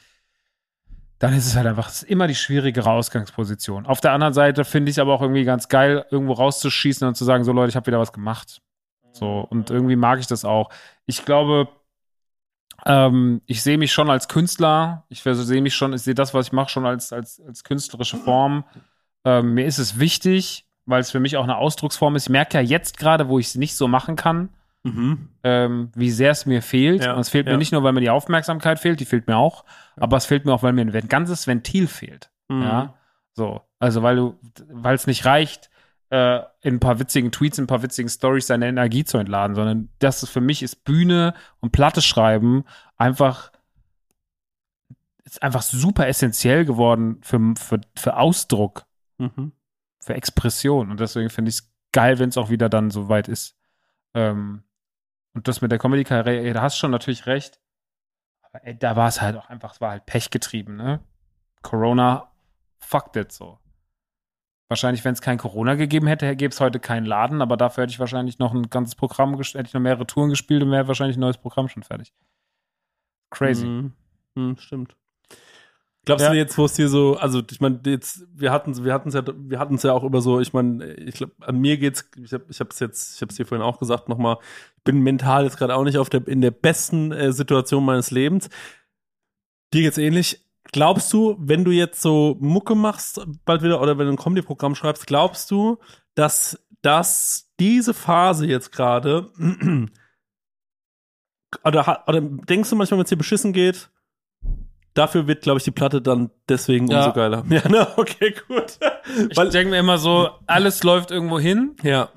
dann 1.19 1.35
ist 1.35 1.47
es 1.47 1.55
halt 1.55 1.69
einfach 1.69 1.89
ist 1.89 2.03
immer 2.03 2.27
die 2.27 2.35
schwierigere 2.35 2.91
Ausgangsposition. 2.91 3.87
Auf 3.87 4.01
der 4.01 4.13
anderen 4.13 4.33
Seite 4.33 4.65
finde 4.65 4.91
ich 4.91 5.01
aber 5.01 5.15
auch 5.15 5.23
irgendwie 5.23 5.45
ganz 5.45 5.69
geil, 5.69 6.05
irgendwo 6.11 6.33
rauszuschießen 6.33 7.07
und 7.07 7.15
zu 7.15 7.25
sagen, 7.25 7.45
so 7.45 7.53
Leute, 7.53 7.69
ich 7.69 7.77
habe 7.77 7.87
wieder 7.87 8.01
was 8.01 8.13
gemacht. 8.13 8.61
So, 9.13 9.47
und 9.49 9.71
irgendwie 9.71 9.95
mag 9.95 10.19
ich 10.19 10.27
das 10.27 10.45
auch. 10.45 10.71
Ich 11.07 11.25
glaube, 11.25 11.69
ähm, 12.85 13.41
ich 13.47 13.63
sehe 13.63 13.79
mich 13.79 13.93
schon 13.93 14.11
als 14.11 14.27
Künstler. 14.27 15.05
Ich 15.11 15.23
sehe 15.23 15.63
mich 15.63 15.77
schon, 15.77 15.93
ich 15.93 16.03
sehe 16.03 16.15
das, 16.15 16.35
was 16.35 16.47
ich 16.47 16.53
mache, 16.53 16.71
schon 16.71 16.87
als, 16.87 17.13
als, 17.13 17.41
als 17.47 17.63
künstlerische 17.63 18.17
Form. 18.17 18.65
Ähm, 19.25 19.55
mir 19.55 19.67
ist 19.67 19.79
es 19.79 19.99
wichtig, 19.99 20.67
weil 20.87 21.01
es 21.01 21.11
für 21.11 21.21
mich 21.21 21.37
auch 21.37 21.45
eine 21.45 21.57
Ausdrucksform 21.57 22.17
ist. 22.17 22.25
Ich 22.25 22.31
merke 22.31 22.59
ja 22.59 22.63
jetzt 22.63 22.99
gerade, 22.99 23.29
wo 23.29 23.39
ich 23.39 23.47
es 23.47 23.55
nicht 23.55 23.77
so 23.77 23.89
machen 23.89 24.17
kann, 24.17 24.49
Mhm. 24.85 25.29
ähm, 25.45 25.91
wie 25.95 26.11
sehr 26.11 26.33
es 26.33 26.45
mir 26.45 26.61
fehlt. 26.61 27.05
Ja, 27.05 27.13
Und 27.15 27.21
es 27.21 27.29
fehlt 27.29 27.47
ja. 27.47 27.53
mir 27.53 27.59
nicht 27.59 27.71
nur, 27.71 27.85
weil 27.85 27.93
mir 27.93 28.01
die 28.01 28.11
Aufmerksamkeit 28.11 28.81
fehlt, 28.81 28.99
die 28.99 29.05
fehlt 29.05 29.29
mir 29.29 29.37
auch, 29.37 29.65
aber 29.97 30.17
es 30.17 30.27
fehlt 30.27 30.45
mir 30.45 30.53
auch, 30.53 30.65
weil 30.65 30.73
mir 30.73 30.83
ein 30.83 31.09
ganzes 31.09 31.47
Ventil 31.47 31.87
fehlt. 31.87 32.31
Mhm. 32.49 32.63
Ja, 32.63 32.95
so. 33.33 33.61
Also, 33.79 34.03
weil 34.03 34.17
du, 34.17 34.39
weil 34.69 34.97
es 34.97 35.07
nicht 35.07 35.25
reicht, 35.25 35.71
äh, 36.11 36.41
in 36.63 36.75
ein 36.75 36.81
paar 36.81 36.99
witzigen 36.99 37.31
Tweets, 37.31 37.59
in 37.59 37.65
ein 37.65 37.69
paar 37.69 37.83
witzigen 37.85 38.09
Stories 38.11 38.49
seine 38.49 38.67
Energie 38.67 39.05
zu 39.05 39.19
entladen, 39.19 39.55
sondern 39.55 39.89
das 40.01 40.23
ist 40.25 40.31
für 40.31 40.41
mich 40.41 40.65
ist 40.65 40.85
Bühne 40.85 41.35
und 41.61 41.71
Platte 41.71 42.03
schreiben 42.03 42.65
einfach 42.99 43.53
ist 45.25 45.43
einfach 45.43 45.63
super 45.63 46.09
essentiell 46.09 46.65
geworden 46.65 47.19
für, 47.23 47.55
für, 47.59 47.81
für 47.97 48.17
Ausdruck, 48.17 48.85
Mhm. 49.23 49.53
für 50.01 50.15
Expression. 50.15 50.91
Und 50.91 51.01
deswegen 51.01 51.31
finde 51.31 51.51
ich 51.51 51.57
es 51.57 51.73
geil, 51.93 52.19
wenn 52.19 52.29
es 52.29 52.37
auch 52.37 52.51
wieder 52.51 52.69
dann 52.69 52.91
so 52.91 53.09
weit 53.09 53.29
ist. 53.29 53.57
Ähm, 54.15 54.65
und 55.35 55.49
das 55.49 55.63
mit 55.63 55.71
der 55.71 55.79
Comedy-Karriere, 55.79 56.53
da 56.53 56.63
hast 56.63 56.77
du 56.77 56.81
schon 56.81 56.91
natürlich 56.91 57.27
recht. 57.27 57.61
Aber 58.43 58.65
ey, 58.67 58.79
da 58.79 58.97
war 58.97 59.09
es 59.09 59.21
halt 59.21 59.37
auch 59.37 59.49
einfach, 59.49 59.75
es 59.75 59.81
war 59.81 59.91
halt 59.91 60.07
pechgetrieben, 60.07 60.77
ne? 60.77 61.01
Corona 61.63 62.33
fucked 62.79 63.17
it 63.17 63.33
so. 63.33 63.59
Wahrscheinlich, 64.69 65.05
wenn 65.05 65.13
es 65.13 65.21
kein 65.21 65.39
Corona 65.39 65.75
gegeben 65.75 66.07
hätte, 66.07 66.35
gäbe 66.35 66.53
es 66.53 66.61
heute 66.61 66.81
keinen 66.81 67.05
Laden, 67.07 67.43
aber 67.43 67.57
dafür 67.57 67.83
hätte 67.83 67.93
ich 67.93 68.01
wahrscheinlich 68.01 68.39
noch 68.39 68.53
ein 68.53 68.71
ganzes 68.71 68.95
Programm, 68.95 69.37
hätte 69.39 69.63
ich 69.67 69.75
noch 69.75 69.81
mehrere 69.81 70.07
Touren 70.07 70.31
gespielt 70.31 70.63
und 70.63 70.71
wäre 70.71 70.89
wahrscheinlich 70.89 71.17
ein 71.17 71.21
neues 71.21 71.39
Programm 71.39 71.69
schon 71.69 71.83
fertig. 71.83 72.13
Crazy. 73.31 73.67
Mhm. 73.67 73.93
Mhm, 74.35 74.57
stimmt. 74.57 74.97
Glaubst 76.05 76.25
Ja. 76.25 76.33
du 76.33 76.37
jetzt, 76.37 76.59
wo 76.59 76.65
es 76.65 76.75
dir 76.75 76.89
so, 76.89 77.17
also 77.17 77.43
ich 77.49 77.61
meine, 77.61 77.81
jetzt, 77.87 78.27
wir 78.35 78.51
hatten 78.51 78.83
wir 78.85 78.93
hatten's 78.93 79.15
ja, 79.15 79.23
wir 79.25 79.59
hatten's 79.61 79.85
ja 79.85 79.93
auch 79.93 80.03
über 80.03 80.21
so, 80.21 80.41
ich 80.41 80.53
meine, 80.53 80.95
ich 80.95 81.15
glaube, 81.15 81.33
an 81.41 81.61
mir 81.61 81.77
geht's, 81.79 82.11
ich 82.17 82.33
habe 82.33 82.45
ich 82.49 82.59
hab's 82.59 82.81
jetzt, 82.81 83.15
ich 83.17 83.23
habe 83.23 83.31
es 83.31 83.37
dir 83.37 83.47
vorhin 83.47 83.65
auch 83.65 83.79
gesagt 83.79 84.09
nochmal, 84.09 84.39
ich 84.79 84.83
bin 84.83 85.01
mental 85.01 85.45
jetzt 85.45 85.59
gerade 85.59 85.77
auch 85.77 85.85
nicht 85.85 85.99
auf 85.99 86.11
der, 86.11 86.27
in 86.27 86.41
der 86.41 86.51
besten 86.51 87.13
äh, 87.13 87.33
Situation 87.33 87.85
meines 87.85 88.11
Lebens. 88.11 88.49
Dir 89.73 89.83
geht's 89.83 89.99
ähnlich. 89.99 90.45
Glaubst 90.73 91.13
du, 91.13 91.37
wenn 91.39 91.65
du 91.65 91.71
jetzt 91.71 92.01
so 92.01 92.37
Mucke 92.41 92.75
machst, 92.75 93.21
bald 93.45 93.63
wieder, 93.63 93.81
oder 93.81 93.97
wenn 93.99 94.07
du 94.07 94.13
ein 94.13 94.19
Comedy-Programm 94.19 94.75
schreibst, 94.75 95.07
glaubst 95.07 95.51
du, 95.53 95.79
dass, 96.15 96.59
dass 96.83 97.53
diese 97.61 97.95
Phase 97.95 98.47
jetzt 98.47 98.73
gerade, 98.73 99.31
oder, 101.65 102.05
oder 102.09 102.21
denkst 102.21 102.71
du 102.71 102.77
manchmal, 102.77 102.99
wenn 102.99 103.05
es 103.05 103.11
dir 103.11 103.17
beschissen 103.17 103.53
geht, 103.53 103.91
dafür 104.95 105.27
wird, 105.27 105.43
glaube 105.43 105.59
ich, 105.59 105.65
die 105.65 105.71
Platte 105.71 106.01
dann 106.03 106.31
deswegen 106.49 106.89
Ja. 106.89 106.99
umso 106.99 107.13
geiler. 107.15 107.45
Ja, 107.51 107.69
ne? 107.69 107.89
okay, 107.97 108.35
gut. 108.49 108.79
Ich 109.31 109.37
Weil, 109.37 109.51
denke 109.51 109.71
mir 109.71 109.79
immer 109.79 109.99
so, 109.99 110.31
alles 110.47 110.83
läuft 110.83 111.11
irgendwo 111.11 111.39
hin. 111.39 111.77
ja, 111.83 112.09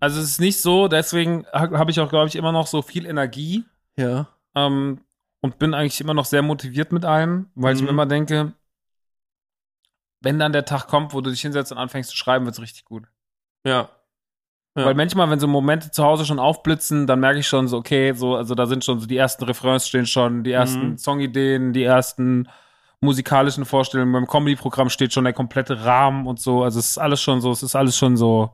Also 0.00 0.20
es 0.20 0.30
ist 0.30 0.40
nicht 0.40 0.60
so, 0.60 0.88
deswegen 0.88 1.46
ha- 1.52 1.70
habe 1.78 1.90
ich 1.90 2.00
auch, 2.00 2.08
glaube 2.08 2.28
ich, 2.28 2.36
immer 2.36 2.52
noch 2.52 2.66
so 2.66 2.82
viel 2.82 3.06
Energie 3.06 3.64
ja. 3.96 4.28
ähm, 4.54 5.00
und 5.40 5.58
bin 5.58 5.74
eigentlich 5.74 6.00
immer 6.00 6.14
noch 6.14 6.24
sehr 6.24 6.42
motiviert 6.42 6.90
mit 6.92 7.04
allem, 7.04 7.50
weil 7.54 7.74
ich 7.74 7.80
Mhm. 7.80 7.84
mir 7.86 7.90
immer 7.90 8.06
denke, 8.06 8.52
wenn 10.20 10.38
dann 10.38 10.52
der 10.52 10.64
Tag 10.64 10.86
kommt, 10.88 11.12
wo 11.12 11.20
du 11.20 11.30
dich 11.30 11.42
hinsetzt 11.42 11.70
und 11.72 11.78
anfängst 11.78 12.10
zu 12.10 12.16
schreiben, 12.16 12.46
wird's 12.46 12.60
richtig 12.60 12.84
gut. 12.84 13.04
Ja. 13.66 13.90
Ja. 14.76 14.86
Weil 14.86 14.94
manchmal, 14.94 15.30
wenn 15.30 15.38
so 15.38 15.46
Momente 15.46 15.90
zu 15.92 16.02
Hause 16.04 16.24
schon 16.24 16.38
aufblitzen, 16.40 17.06
dann 17.06 17.20
merke 17.20 17.38
ich 17.38 17.46
schon 17.46 17.68
so, 17.68 17.76
okay, 17.76 18.12
so, 18.12 18.34
also 18.34 18.54
da 18.56 18.66
sind 18.66 18.84
schon 18.84 18.98
so 18.98 19.06
die 19.06 19.16
ersten 19.16 19.44
Refrains 19.44 19.86
stehen 19.86 20.06
schon, 20.06 20.42
die 20.42 20.50
ersten 20.52 20.90
Mhm. 20.90 20.98
Songideen, 20.98 21.72
die 21.72 21.84
ersten 21.84 22.48
musikalischen 23.00 23.64
Vorstellungen. 23.66 24.12
Beim 24.12 24.26
Comedy-Programm 24.26 24.88
steht 24.88 25.12
schon 25.12 25.24
der 25.24 25.32
komplette 25.32 25.84
Rahmen 25.84 26.26
und 26.26 26.40
so. 26.40 26.64
Also 26.64 26.80
es 26.80 26.90
ist 26.90 26.98
alles 26.98 27.20
schon 27.20 27.40
so, 27.40 27.52
es 27.52 27.62
ist 27.62 27.76
alles 27.76 27.96
schon 27.96 28.16
so 28.16 28.50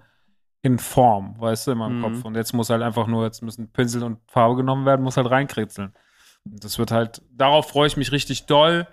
in 0.63 0.79
Form, 0.79 1.37
weißt 1.41 1.69
du, 1.69 1.71
in 1.71 1.79
meinem 1.79 1.99
Mhm. 2.01 2.03
Kopf. 2.03 2.25
Und 2.27 2.35
jetzt 2.35 2.53
muss 2.53 2.69
halt 2.69 2.83
einfach 2.83 3.07
nur, 3.07 3.25
jetzt 3.25 3.43
müssen 3.43 3.69
Pinsel 3.73 4.03
und 4.03 4.19
Farbe 4.27 4.57
genommen 4.57 4.85
werden, 4.85 5.03
muss 5.03 5.17
halt 5.17 5.31
reinkritzeln. 5.31 5.95
Das 6.45 6.79
wird 6.79 6.91
halt, 6.91 7.23
darauf 7.35 7.69
freue 7.69 7.87
ich 7.87 7.97
mich 7.97 8.13
richtig 8.13 8.45
doll. 8.47 8.87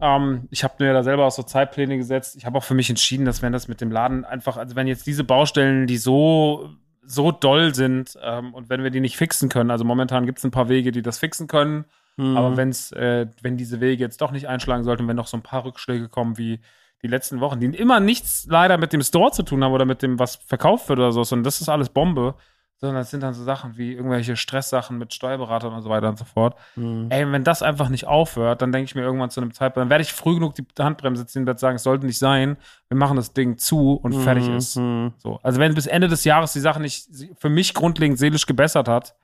Ähm, 0.00 0.48
ich 0.50 0.64
habe 0.64 0.74
mir 0.78 0.92
da 0.92 1.02
selber 1.02 1.26
auch 1.26 1.30
so 1.32 1.42
Zeitpläne 1.42 1.96
gesetzt. 1.96 2.36
Ich 2.36 2.46
habe 2.46 2.58
auch 2.58 2.64
für 2.64 2.74
mich 2.74 2.90
entschieden, 2.90 3.24
dass 3.24 3.42
wenn 3.42 3.52
das 3.52 3.68
mit 3.68 3.80
dem 3.80 3.90
Laden 3.90 4.24
einfach, 4.24 4.56
also 4.56 4.76
wenn 4.76 4.86
jetzt 4.86 5.06
diese 5.06 5.24
Baustellen, 5.24 5.86
die 5.86 5.96
so, 5.96 6.70
so 7.02 7.32
doll 7.32 7.74
sind 7.74 8.18
ähm, 8.22 8.52
und 8.54 8.68
wenn 8.68 8.82
wir 8.82 8.90
die 8.90 9.00
nicht 9.00 9.16
fixen 9.16 9.48
können, 9.48 9.70
also 9.70 9.84
momentan 9.84 10.26
gibt 10.26 10.38
es 10.38 10.44
ein 10.44 10.50
paar 10.50 10.68
Wege, 10.68 10.92
die 10.92 11.02
das 11.02 11.18
fixen 11.18 11.46
können, 11.46 11.84
Mhm. 12.18 12.36
aber 12.36 12.56
wenn's, 12.56 12.92
äh, 12.92 13.26
wenn 13.42 13.58
diese 13.58 13.80
Wege 13.80 14.02
jetzt 14.02 14.22
doch 14.22 14.30
nicht 14.30 14.48
einschlagen 14.48 14.84
sollten, 14.84 15.06
wenn 15.06 15.16
noch 15.16 15.26
so 15.26 15.36
ein 15.36 15.42
paar 15.42 15.64
Rückschläge 15.66 16.08
kommen 16.08 16.38
wie 16.38 16.60
die 17.02 17.08
letzten 17.08 17.40
Wochen, 17.40 17.60
die 17.60 17.66
immer 17.66 18.00
nichts 18.00 18.46
leider 18.48 18.78
mit 18.78 18.94
dem 18.94 19.02
Store 19.02 19.32
zu 19.32 19.42
tun 19.42 19.62
haben 19.62 19.72
oder 19.72 19.84
mit 19.84 20.00
dem, 20.02 20.18
was 20.18 20.36
verkauft 20.36 20.88
wird 20.88 20.98
oder 20.98 21.12
so, 21.12 21.24
sondern 21.24 21.44
das 21.44 21.60
ist 21.60 21.68
alles 21.68 21.90
Bombe, 21.90 22.34
sondern 22.78 22.96
das 22.96 23.10
sind 23.10 23.22
dann 23.22 23.32
so 23.32 23.42
Sachen 23.42 23.76
wie 23.78 23.92
irgendwelche 23.94 24.36
Stresssachen 24.36 24.98
mit 24.98 25.14
Steuerberatern 25.14 25.72
und 25.72 25.82
so 25.82 25.88
weiter 25.88 26.08
und 26.08 26.18
so 26.18 26.24
fort. 26.24 26.56
Mhm. 26.76 27.06
Ey, 27.10 27.30
wenn 27.32 27.42
das 27.44 27.62
einfach 27.62 27.88
nicht 27.88 28.06
aufhört, 28.06 28.60
dann 28.62 28.70
denke 28.72 28.84
ich 28.84 28.94
mir 28.94 29.02
irgendwann 29.02 29.30
zu 29.30 29.40
einem 29.40 29.52
Zeitpunkt, 29.54 29.84
dann 29.84 29.90
werde 29.90 30.02
ich 30.02 30.12
früh 30.12 30.34
genug 30.34 30.54
die 30.54 30.64
Handbremse 30.78 31.26
ziehen 31.26 31.42
und 31.42 31.46
werde 31.46 31.60
sagen, 31.60 31.76
es 31.76 31.82
sollte 31.82 32.04
nicht 32.06 32.18
sein, 32.18 32.56
wir 32.88 32.96
machen 32.98 33.16
das 33.16 33.32
Ding 33.32 33.56
zu 33.58 33.94
und 33.94 34.12
fertig 34.14 34.48
ist. 34.48 34.76
Mhm. 34.76 35.14
So. 35.18 35.40
Also 35.42 35.58
wenn 35.58 35.74
bis 35.74 35.86
Ende 35.86 36.08
des 36.08 36.24
Jahres 36.24 36.52
die 36.52 36.60
Sache 36.60 36.80
nicht 36.80 37.08
für 37.38 37.48
mich 37.48 37.72
grundlegend 37.74 38.18
seelisch 38.18 38.46
gebessert 38.46 38.88
hat, 38.88 39.14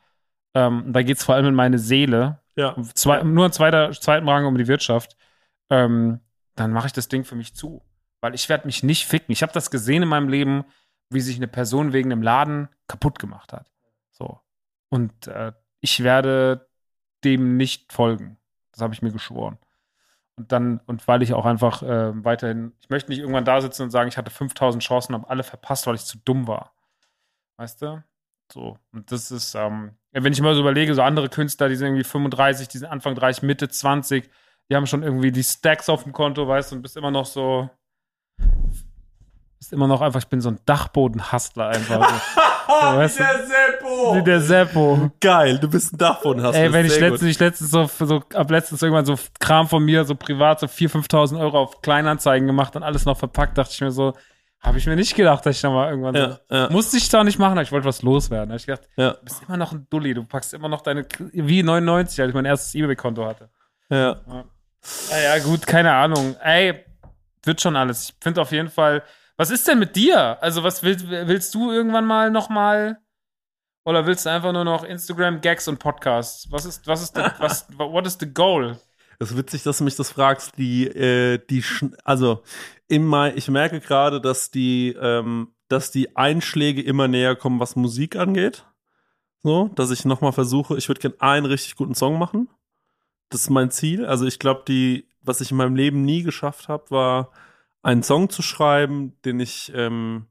ähm, 0.55 0.93
da 0.93 1.03
geht 1.03 1.19
es 1.19 1.25
vor 1.25 1.35
allem 1.35 1.47
in 1.47 1.55
meine 1.55 1.79
Seele, 1.79 2.41
Ja. 2.57 2.75
zwei, 2.95 3.23
nur 3.23 3.47
in 3.47 3.53
zweiter, 3.53 3.91
zweiten 3.93 4.29
Rang 4.29 4.45
um 4.47 4.57
die 4.59 4.69
Wirtschaft, 4.69 5.17
ähm, 5.71 6.21
dann 6.57 6.73
mache 6.73 6.87
ich 6.89 6.93
das 6.93 7.09
Ding 7.09 7.25
für 7.25 7.35
mich 7.37 7.55
zu. 7.55 7.83
Weil 8.21 8.35
ich 8.35 8.49
werde 8.49 8.67
mich 8.67 8.83
nicht 8.83 9.07
ficken. 9.07 9.33
Ich 9.33 9.43
habe 9.43 9.53
das 9.53 9.71
gesehen 9.71 10.03
in 10.05 10.09
meinem 10.09 10.29
Leben, 10.29 10.65
wie 11.13 11.21
sich 11.21 11.37
eine 11.37 11.49
Person 11.49 11.93
wegen 11.93 12.13
einem 12.13 12.23
Laden 12.23 12.69
kaputt 12.89 13.19
gemacht 13.19 13.53
hat. 13.53 13.71
So. 14.11 14.41
Und 14.89 15.27
äh, 15.27 15.53
ich 15.81 16.03
werde 16.03 16.69
dem 17.25 17.57
nicht 17.57 17.93
folgen. 17.93 18.39
Das 18.73 18.83
habe 18.83 18.95
ich 18.95 19.03
mir 19.03 19.13
geschworen. 19.13 19.59
Und 20.37 20.51
dann, 20.51 20.81
und 20.87 21.07
weil 21.09 21.23
ich 21.23 21.35
auch 21.35 21.45
einfach 21.45 21.83
äh, 21.83 22.25
weiterhin, 22.25 22.73
ich 22.81 22.89
möchte 22.89 23.11
nicht 23.11 23.19
irgendwann 23.19 23.45
da 23.45 23.61
sitzen 23.61 23.83
und 23.83 23.91
sagen, 23.91 24.09
ich 24.09 24.17
hatte 24.17 24.31
5000 24.31 24.83
Chancen, 24.83 25.15
habe 25.15 25.29
alle 25.29 25.43
verpasst, 25.43 25.87
weil 25.87 25.95
ich 25.95 26.05
zu 26.05 26.19
dumm 26.19 26.47
war. 26.47 26.75
Weißt 27.59 27.83
du? 27.83 28.03
So. 28.51 28.79
Und 28.93 29.13
das 29.13 29.31
ist, 29.31 29.55
ähm, 29.55 29.97
wenn 30.13 30.33
ich 30.33 30.41
mal 30.41 30.55
so 30.55 30.61
überlege, 30.61 30.95
so 30.95 31.03
andere 31.03 31.29
Künstler, 31.29 31.69
die 31.69 31.77
sind 31.77 31.89
irgendwie 31.89 32.05
35, 32.05 32.69
die 32.69 32.79
sind 32.79 32.89
Anfang 32.89 33.15
30, 33.15 33.43
Mitte 33.43 33.69
20, 33.69 34.31
die 34.71 34.77
haben 34.77 34.87
schon 34.87 35.03
irgendwie 35.03 35.33
die 35.33 35.45
Stacks 35.45 35.89
auf 35.89 36.05
dem 36.05 36.13
Konto, 36.13 36.47
weißt 36.49 36.73
du, 36.73 36.77
und 36.77 36.83
bist 36.83 36.97
immer 36.97 37.11
noch 37.11 37.27
so, 37.27 37.71
bist 39.63 39.73
immer 39.73 39.87
noch 39.87 40.01
einfach, 40.01 40.19
ich 40.21 40.27
bin 40.29 40.41
so 40.41 40.49
ein 40.51 40.59
Dachboden-Hustler 40.67 41.69
einfach. 41.69 42.13
So. 42.73 42.91
So, 42.91 42.97
weißt 42.97 43.19
du? 43.19 43.23
Der 43.25 43.47
Seppo! 43.47 44.13
Oh, 44.13 44.21
Der 44.23 44.41
Seppo. 44.41 45.11
geil, 45.21 45.59
du 45.59 45.69
bist 45.69 45.93
ein 45.93 45.99
Dachboden 45.99 46.43
hast. 46.43 46.55
Ey, 46.55 46.73
wenn 46.73 46.87
ich 46.87 46.99
letztens, 46.99 47.31
ich 47.31 47.39
letztens 47.39 47.71
so, 47.71 47.85
so, 47.85 48.23
ab 48.35 48.51
letztens 48.51 48.81
irgendwann 48.83 49.05
so 49.05 49.19
Kram 49.41 49.69
von 49.69 49.85
mir, 49.85 50.05
so 50.05 50.15
privat, 50.15 50.61
so 50.61 50.67
4.000, 50.67 51.07
5.000 51.09 51.41
Euro 51.41 51.59
auf 51.61 51.83
Kleinanzeigen 51.83 52.47
gemacht 52.47 52.75
und 52.77 52.83
alles 52.83 53.05
noch 53.05 53.19
verpackt, 53.19 53.59
dachte 53.59 53.73
ich 53.75 53.81
mir 53.81 53.91
so, 53.91 54.15
habe 54.61 54.79
ich 54.79 54.87
mir 54.87 54.95
nicht 54.97 55.15
gedacht, 55.17 55.45
dass 55.45 55.57
ich 55.57 55.61
da 55.63 55.71
mal 55.71 55.91
irgendwann 55.91 56.15
Ja, 56.15 56.39
so, 56.49 56.55
ja. 56.57 56.71
musste 56.71 56.97
ich 56.97 57.09
da 57.11 57.25
nicht 57.25 57.39
machen, 57.39 57.53
aber 57.53 57.63
ich 57.63 57.73
wollte 57.73 57.87
was 57.87 58.01
loswerden. 58.03 58.51
Da 58.51 58.57
ich 58.57 58.65
gedacht, 58.65 58.89
Ja, 58.97 59.11
du 59.11 59.25
bist 59.25 59.43
immer 59.47 59.57
noch 59.59 59.73
ein 59.73 59.87
Dulli, 59.91 60.15
du 60.15 60.25
packst 60.25 60.55
immer 60.55 60.69
noch 60.69 60.81
deine, 60.81 61.05
wie 61.33 61.63
99, 61.63 62.21
als 62.21 62.29
ich 62.29 62.35
mein 62.35 62.45
erstes 62.47 62.75
Ebay-Konto 62.77 63.27
hatte. 63.27 63.51
ja. 63.91 64.17
Naja, 65.11 65.39
gut, 65.45 65.67
keine 65.67 65.93
Ahnung. 65.93 66.37
Ey, 66.43 66.85
wird 67.45 67.61
schon 67.61 67.77
alles. 67.77 68.11
Ich 68.11 68.15
finde 68.21 68.41
auf 68.41 68.51
jeden 68.53 68.71
Fall, 68.71 69.03
was 69.43 69.51
ist 69.51 69.67
denn 69.67 69.81
mit 69.81 69.97
dir? 69.97 70.41
Also, 70.41 70.63
was 70.63 70.85
willst, 70.85 71.11
willst 71.11 71.53
du 71.57 71.73
irgendwann 71.73 72.07
mal 72.07 72.31
nochmal? 72.31 73.01
Oder 73.85 74.07
willst 74.07 74.25
du 74.25 74.31
einfach 74.31 74.53
nur 74.53 74.63
noch 74.63 74.85
Instagram, 74.85 75.41
Gags 75.41 75.67
und 75.67 75.81
Podcasts? 75.81 76.47
Was 76.53 76.65
ist, 76.65 76.87
was 76.87 77.03
ist, 77.03 77.17
the, 77.17 77.23
was, 77.41 77.67
what 77.77 78.07
is 78.07 78.17
the 78.21 78.33
goal? 78.33 78.79
Es 79.19 79.33
ist 79.33 79.37
witzig, 79.37 79.65
dass 79.65 79.79
du 79.79 79.85
mich 79.85 79.97
das 79.97 80.13
fragst. 80.13 80.57
Die, 80.59 80.87
äh, 80.87 81.41
die, 81.51 81.65
also 82.05 82.45
in 82.87 83.05
mein, 83.05 83.37
ich 83.37 83.49
merke 83.49 83.81
gerade, 83.81 84.21
dass 84.21 84.53
die, 84.53 84.97
ähm, 85.01 85.53
dass 85.67 85.91
die 85.91 86.17
Einschläge 86.17 86.81
immer 86.81 87.09
näher 87.09 87.35
kommen, 87.35 87.59
was 87.59 87.75
Musik 87.75 88.15
angeht. 88.15 88.65
So, 89.43 89.71
dass 89.75 89.91
ich 89.91 90.05
nochmal 90.05 90.31
versuche, 90.31 90.77
ich 90.77 90.87
würde 90.89 91.01
gerne 91.01 91.17
einen 91.19 91.47
richtig 91.47 91.75
guten 91.75 91.97
Song 91.97 92.17
machen. 92.17 92.49
Das 93.29 93.41
ist 93.41 93.51
mein 93.51 93.73
Ziel. 93.73 94.07
Also 94.07 94.25
ich 94.25 94.39
glaube, 94.39 94.63
die, 94.69 95.09
was 95.21 95.41
ich 95.41 95.51
in 95.51 95.57
meinem 95.57 95.75
Leben 95.75 96.05
nie 96.05 96.23
geschafft 96.23 96.69
habe, 96.69 96.93
war 96.93 97.33
einen 97.83 98.03
Song 98.03 98.31
zu 98.31 98.43
schreiben, 98.43 99.21
den 99.25 99.41
ich, 99.41 99.73
ähm, 99.75 100.27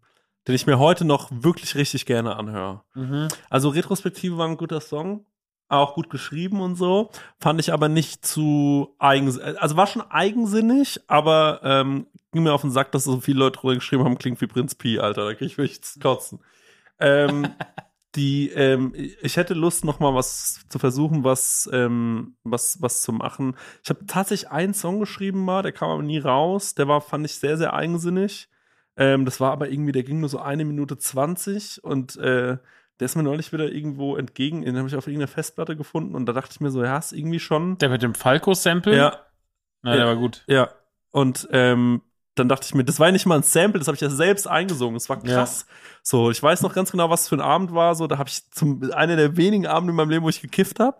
den 0.47 0.55
ich 0.55 0.65
mir 0.65 0.79
heute 0.79 1.05
noch 1.05 1.29
wirklich 1.31 1.75
richtig 1.75 2.05
gerne 2.05 2.35
anhöre. 2.35 2.83
Mhm. 2.93 3.27
Also 3.49 3.69
Retrospektive 3.69 4.37
war 4.37 4.47
ein 4.47 4.57
guter 4.57 4.81
Song, 4.81 5.25
auch 5.67 5.93
gut 5.93 6.09
geschrieben 6.09 6.61
und 6.61 6.75
so, 6.75 7.11
fand 7.39 7.59
ich 7.59 7.71
aber 7.71 7.89
nicht 7.89 8.25
zu 8.25 8.95
eigen, 8.99 9.39
also 9.39 9.77
war 9.77 9.87
schon 9.87 10.01
eigensinnig, 10.01 10.99
aber 11.07 11.61
ähm, 11.63 12.07
ging 12.31 12.43
mir 12.43 12.53
auf 12.53 12.61
den 12.61 12.71
Sack, 12.71 12.91
dass 12.91 13.05
so 13.05 13.19
viele 13.19 13.39
Leute 13.39 13.59
drüber 13.59 13.75
geschrieben 13.75 14.03
haben, 14.03 14.17
klingt 14.17 14.41
wie 14.41 14.47
Prinz 14.47 14.75
Pi, 14.75 14.99
Alter, 14.99 15.25
da 15.25 15.33
krieg 15.33 15.47
ich 15.47 15.57
wirklich 15.57 15.81
zu 15.83 15.99
kotzen. 15.99 16.39
ähm, 16.99 17.47
die, 18.15 18.49
ähm, 18.49 18.93
ich 18.95 19.37
hätte 19.37 19.53
Lust, 19.53 19.85
noch 19.85 19.99
mal 19.99 20.13
was 20.13 20.59
zu 20.69 20.79
versuchen, 20.79 21.23
was, 21.23 21.69
ähm, 21.71 22.35
was, 22.43 22.81
was 22.81 23.01
zu 23.01 23.13
machen. 23.13 23.55
Ich 23.83 23.89
habe 23.89 24.05
tatsächlich 24.05 24.51
einen 24.51 24.73
Song 24.73 24.99
geschrieben 24.99 25.45
mal, 25.45 25.61
der 25.63 25.71
kam 25.71 25.89
aber 25.89 26.03
nie 26.03 26.19
raus. 26.19 26.75
Der 26.75 26.87
war, 26.87 27.01
fand 27.01 27.25
ich, 27.25 27.35
sehr, 27.35 27.57
sehr 27.57 27.73
eigensinnig. 27.73 28.49
Ähm, 28.97 29.23
das 29.23 29.39
war 29.39 29.51
aber 29.51 29.69
irgendwie, 29.69 29.93
der 29.93 30.03
ging 30.03 30.19
nur 30.19 30.29
so 30.29 30.39
eine 30.39 30.65
Minute 30.65 30.97
zwanzig 30.97 31.81
und 31.83 32.17
äh, 32.17 32.57
der 32.99 33.05
ist 33.05 33.15
mir 33.15 33.23
neulich 33.23 33.51
wieder 33.53 33.71
irgendwo 33.71 34.15
entgegen, 34.17 34.61
den 34.63 34.77
habe 34.77 34.87
ich 34.87 34.95
auf 34.95 35.07
irgendeiner 35.07 35.29
Festplatte 35.29 35.75
gefunden 35.75 36.13
und 36.13 36.25
da 36.27 36.33
dachte 36.33 36.51
ich 36.51 36.59
mir 36.59 36.69
so, 36.69 36.83
ja, 36.83 36.97
ist 36.97 37.13
irgendwie 37.13 37.39
schon. 37.39 37.77
Der 37.79 37.89
mit 37.89 38.03
dem 38.03 38.13
Falco-Sample? 38.13 38.95
Ja, 38.95 39.17
Na, 39.81 39.91
der 39.93 40.01
Ja. 40.01 40.05
war 40.07 40.15
gut. 40.17 40.43
ja. 40.47 40.69
Und 41.09 41.47
ähm, 41.51 42.01
dann 42.35 42.47
dachte 42.47 42.65
ich 42.65 42.73
mir, 42.73 42.83
das 42.83 42.99
war 42.99 43.07
ja 43.07 43.11
nicht 43.11 43.25
mal 43.25 43.35
ein 43.35 43.43
Sample, 43.43 43.79
das 43.79 43.87
habe 43.87 43.95
ich 43.95 44.01
ja 44.01 44.09
selbst 44.09 44.47
eingesungen. 44.47 44.95
Das 44.95 45.09
war 45.09 45.21
krass. 45.21 45.65
So, 46.01 46.31
ich 46.31 46.41
weiß 46.41 46.61
noch 46.61 46.73
ganz 46.73 46.91
genau, 46.91 47.09
was 47.09 47.27
für 47.27 47.35
ein 47.35 47.41
Abend 47.41 47.73
war. 47.73 47.95
So, 47.95 48.07
da 48.07 48.17
habe 48.17 48.29
ich 48.29 48.49
zum 48.51 48.91
einer 48.93 49.15
der 49.15 49.37
wenigen 49.37 49.67
Abende 49.67 49.91
in 49.91 49.97
meinem 49.97 50.09
Leben, 50.09 50.25
wo 50.25 50.29
ich 50.29 50.41
gekifft 50.41 50.79
habe. 50.79 50.97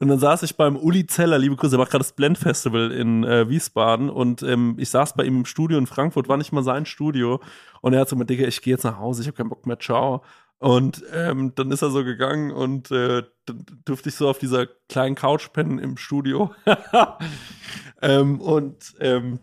Und 0.00 0.08
dann 0.08 0.18
saß 0.18 0.42
ich 0.42 0.56
beim 0.56 0.76
Uli 0.76 1.06
Zeller, 1.06 1.38
liebe 1.38 1.54
Grüße, 1.54 1.70
der 1.70 1.78
macht 1.78 1.92
gerade 1.92 2.02
das 2.02 2.12
Blend 2.12 2.36
Festival 2.36 2.90
in 2.90 3.22
äh, 3.22 3.48
Wiesbaden 3.48 4.10
und 4.10 4.42
ähm, 4.42 4.74
ich 4.78 4.90
saß 4.90 5.14
bei 5.14 5.22
ihm 5.22 5.36
im 5.36 5.44
Studio 5.44 5.78
in 5.78 5.86
Frankfurt, 5.86 6.28
war 6.28 6.36
nicht 6.36 6.50
mal 6.50 6.64
sein 6.64 6.86
Studio 6.86 7.40
und 7.82 7.92
er 7.92 8.00
hat 8.00 8.08
so 8.08 8.16
mit 8.16 8.28
Digga, 8.28 8.48
ich 8.48 8.62
gehe 8.62 8.74
jetzt 8.74 8.82
nach 8.82 8.98
Hause, 8.98 9.22
ich 9.22 9.28
habe 9.28 9.36
keinen 9.36 9.48
Bock 9.48 9.64
mehr, 9.64 9.78
ciao. 9.78 10.24
Und 10.58 11.04
ähm, 11.12 11.54
dann 11.54 11.70
ist 11.70 11.82
er 11.82 11.90
so 11.90 12.02
gegangen 12.02 12.50
und 12.50 12.90
äh, 12.90 13.22
dann 13.46 13.64
durfte 13.84 14.08
ich 14.08 14.16
so 14.16 14.28
auf 14.28 14.38
dieser 14.38 14.66
kleinen 14.88 15.14
Couch 15.14 15.52
pennen 15.52 15.78
im 15.78 15.96
Studio. 15.96 16.52
ähm, 18.02 18.40
und 18.40 18.94
ähm, 18.98 19.38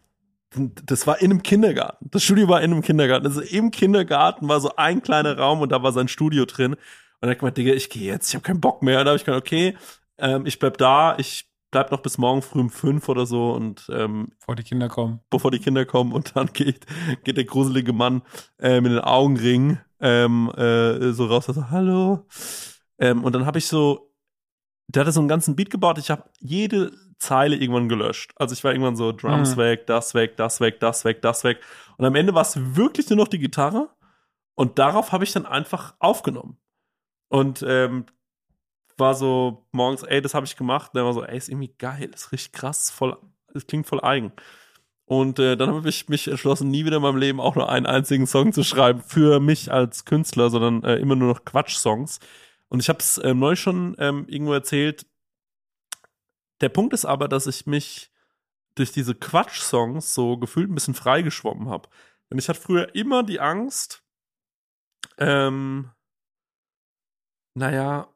das 0.56 1.06
war 1.06 1.22
in 1.22 1.32
einem 1.32 1.44
Kindergarten. 1.44 2.10
Das 2.12 2.24
Studio 2.24 2.48
war 2.48 2.62
in 2.62 2.72
einem 2.72 2.82
Kindergarten. 2.82 3.26
Also 3.26 3.42
im 3.42 3.72
Kindergarten 3.72 4.48
war 4.48 4.60
so 4.60 4.76
ein 4.76 5.02
kleiner 5.02 5.38
Raum 5.38 5.62
und 5.62 5.72
da 5.72 5.84
war 5.84 5.92
sein 5.92 6.08
Studio 6.08 6.46
drin. 6.46 6.74
Und 6.74 6.80
dann 7.22 7.32
ich 7.32 7.38
gemeint, 7.38 7.58
Digga, 7.58 7.74
ich 7.74 7.90
gehe 7.90 8.12
jetzt, 8.12 8.30
ich 8.30 8.36
habe 8.36 8.44
keinen 8.44 8.62
Bock 8.62 8.82
mehr. 8.82 9.00
Und 9.00 9.06
da 9.06 9.12
habe 9.12 9.18
ich 9.18 9.26
gedacht, 9.26 9.42
okay, 9.42 9.78
ähm, 10.18 10.46
ich 10.46 10.58
bleib 10.58 10.78
da, 10.78 11.18
ich 11.18 11.50
bleib 11.72 11.92
noch 11.92 12.02
bis 12.02 12.18
morgen 12.18 12.42
früh 12.42 12.60
um 12.60 12.70
fünf 12.70 13.10
oder 13.10 13.26
so 13.26 13.52
und 13.52 13.88
ähm, 13.94 14.30
Bevor 14.40 14.56
die 14.56 14.64
Kinder 14.64 14.90
kommen. 14.90 15.20
bevor 15.30 15.52
die 15.52 15.60
Kinder 15.60 15.86
kommen 15.86 16.14
und 16.14 16.36
dann 16.36 16.48
geht, 16.54 16.86
geht 17.24 17.38
der 17.38 17.44
gruselige 17.44 17.94
Mann 17.94 18.24
äh, 18.60 18.82
mit 18.82 18.92
den 18.92 19.00
Augenringen 19.00 19.80
ähm, 20.00 20.50
äh, 20.56 21.12
so 21.12 21.26
raus, 21.26 21.48
also 21.48 21.70
hallo. 21.70 22.26
Ähm, 22.98 23.24
und 23.24 23.36
dann 23.36 23.46
habe 23.46 23.60
ich 23.60 23.68
so, 23.68 24.12
der 24.88 25.02
hatte 25.02 25.12
so 25.12 25.20
einen 25.20 25.30
ganzen 25.30 25.56
Beat 25.56 25.70
gebaut, 25.70 25.98
ich 26.00 26.10
habe 26.10 26.24
jede 26.40 26.92
Zeile 27.20 27.56
irgendwann 27.56 27.90
gelöscht. 27.90 28.32
Also 28.38 28.54
ich 28.54 28.64
war 28.64 28.72
irgendwann 28.72 28.96
so 28.96 29.12
Drums 29.12 29.56
Mhm. 29.56 29.60
weg, 29.62 29.88
das 29.88 30.14
weg, 30.14 30.38
das 30.38 30.60
weg, 30.62 30.80
das 30.80 31.06
weg, 31.06 31.22
das 31.22 31.44
weg. 31.44 31.60
Und 31.98 32.06
am 32.06 32.16
Ende 32.16 32.34
war 32.34 32.42
es 32.42 32.56
wirklich 32.76 33.10
nur 33.10 33.18
noch 33.18 33.28
die 33.28 33.40
Gitarre 33.40 33.90
und 34.56 34.80
darauf 34.80 35.12
habe 35.12 35.24
ich 35.24 35.32
dann 35.34 35.46
einfach 35.46 35.94
aufgenommen. 36.00 36.58
Und 37.30 37.64
ähm, 37.68 38.06
war 38.98 39.16
so 39.16 39.66
morgens, 39.72 40.04
ey, 40.04 40.22
das 40.22 40.34
habe 40.34 40.46
ich 40.46 40.58
gemacht. 40.58 40.92
Und 40.94 40.98
dann 40.98 41.06
war 41.06 41.14
so, 41.14 41.24
ey, 41.24 41.38
ist 41.38 41.50
irgendwie 41.50 41.74
geil, 41.78 42.10
ist 42.14 42.32
richtig 42.32 42.54
krass, 42.54 42.90
voll, 42.92 43.18
es 43.54 43.68
klingt 43.68 43.88
voll 43.88 44.02
eigen. 44.04 44.34
Und 45.06 45.40
äh, 45.40 45.56
dann 45.58 45.74
habe 45.74 45.90
ich 45.90 46.08
mich 46.10 46.28
entschlossen, 46.28 46.70
nie 46.70 46.86
wieder 46.86 46.98
in 46.98 47.02
meinem 47.04 47.18
Leben 47.18 47.40
auch 47.40 47.56
nur 47.56 47.70
einen 47.70 47.86
einzigen 47.86 48.28
Song 48.28 48.54
zu 48.54 48.64
schreiben 48.64 49.02
für 49.02 49.40
mich 49.40 49.72
als 49.72 50.06
Künstler, 50.06 50.50
sondern 50.50 50.84
äh, 50.84 50.98
immer 50.98 51.16
nur 51.16 51.30
noch 51.30 51.46
Quatsch-Songs. 51.46 52.20
Und 52.68 52.82
ich 52.82 52.90
habe 52.90 53.00
es 53.00 53.20
ähm, 53.24 53.40
neulich 53.40 53.60
schon 53.60 53.96
ähm, 54.00 54.26
irgendwo 54.28 54.54
erzählt. 54.54 55.06
Der 56.62 56.70
Punkt 56.70 56.94
ist 56.94 57.06
aber, 57.06 57.28
dass 57.28 57.48
ich 57.48 57.66
mich 57.66 58.12
durch 58.76 58.92
diese 58.92 59.16
Quatsch-Songs 59.16 60.14
so 60.14 60.38
gefühlt 60.38 60.70
ein 60.70 60.76
bisschen 60.76 60.94
freigeschwommen 60.94 61.70
habe. 61.70 61.90
Denn 62.30 62.38
ich 62.38 62.48
hatte 62.50 62.62
früher 62.62 62.94
immer 62.96 63.24
die 63.24 63.40
Angst, 63.40 64.04
ähm, 65.18 65.92
naja, 67.56 68.08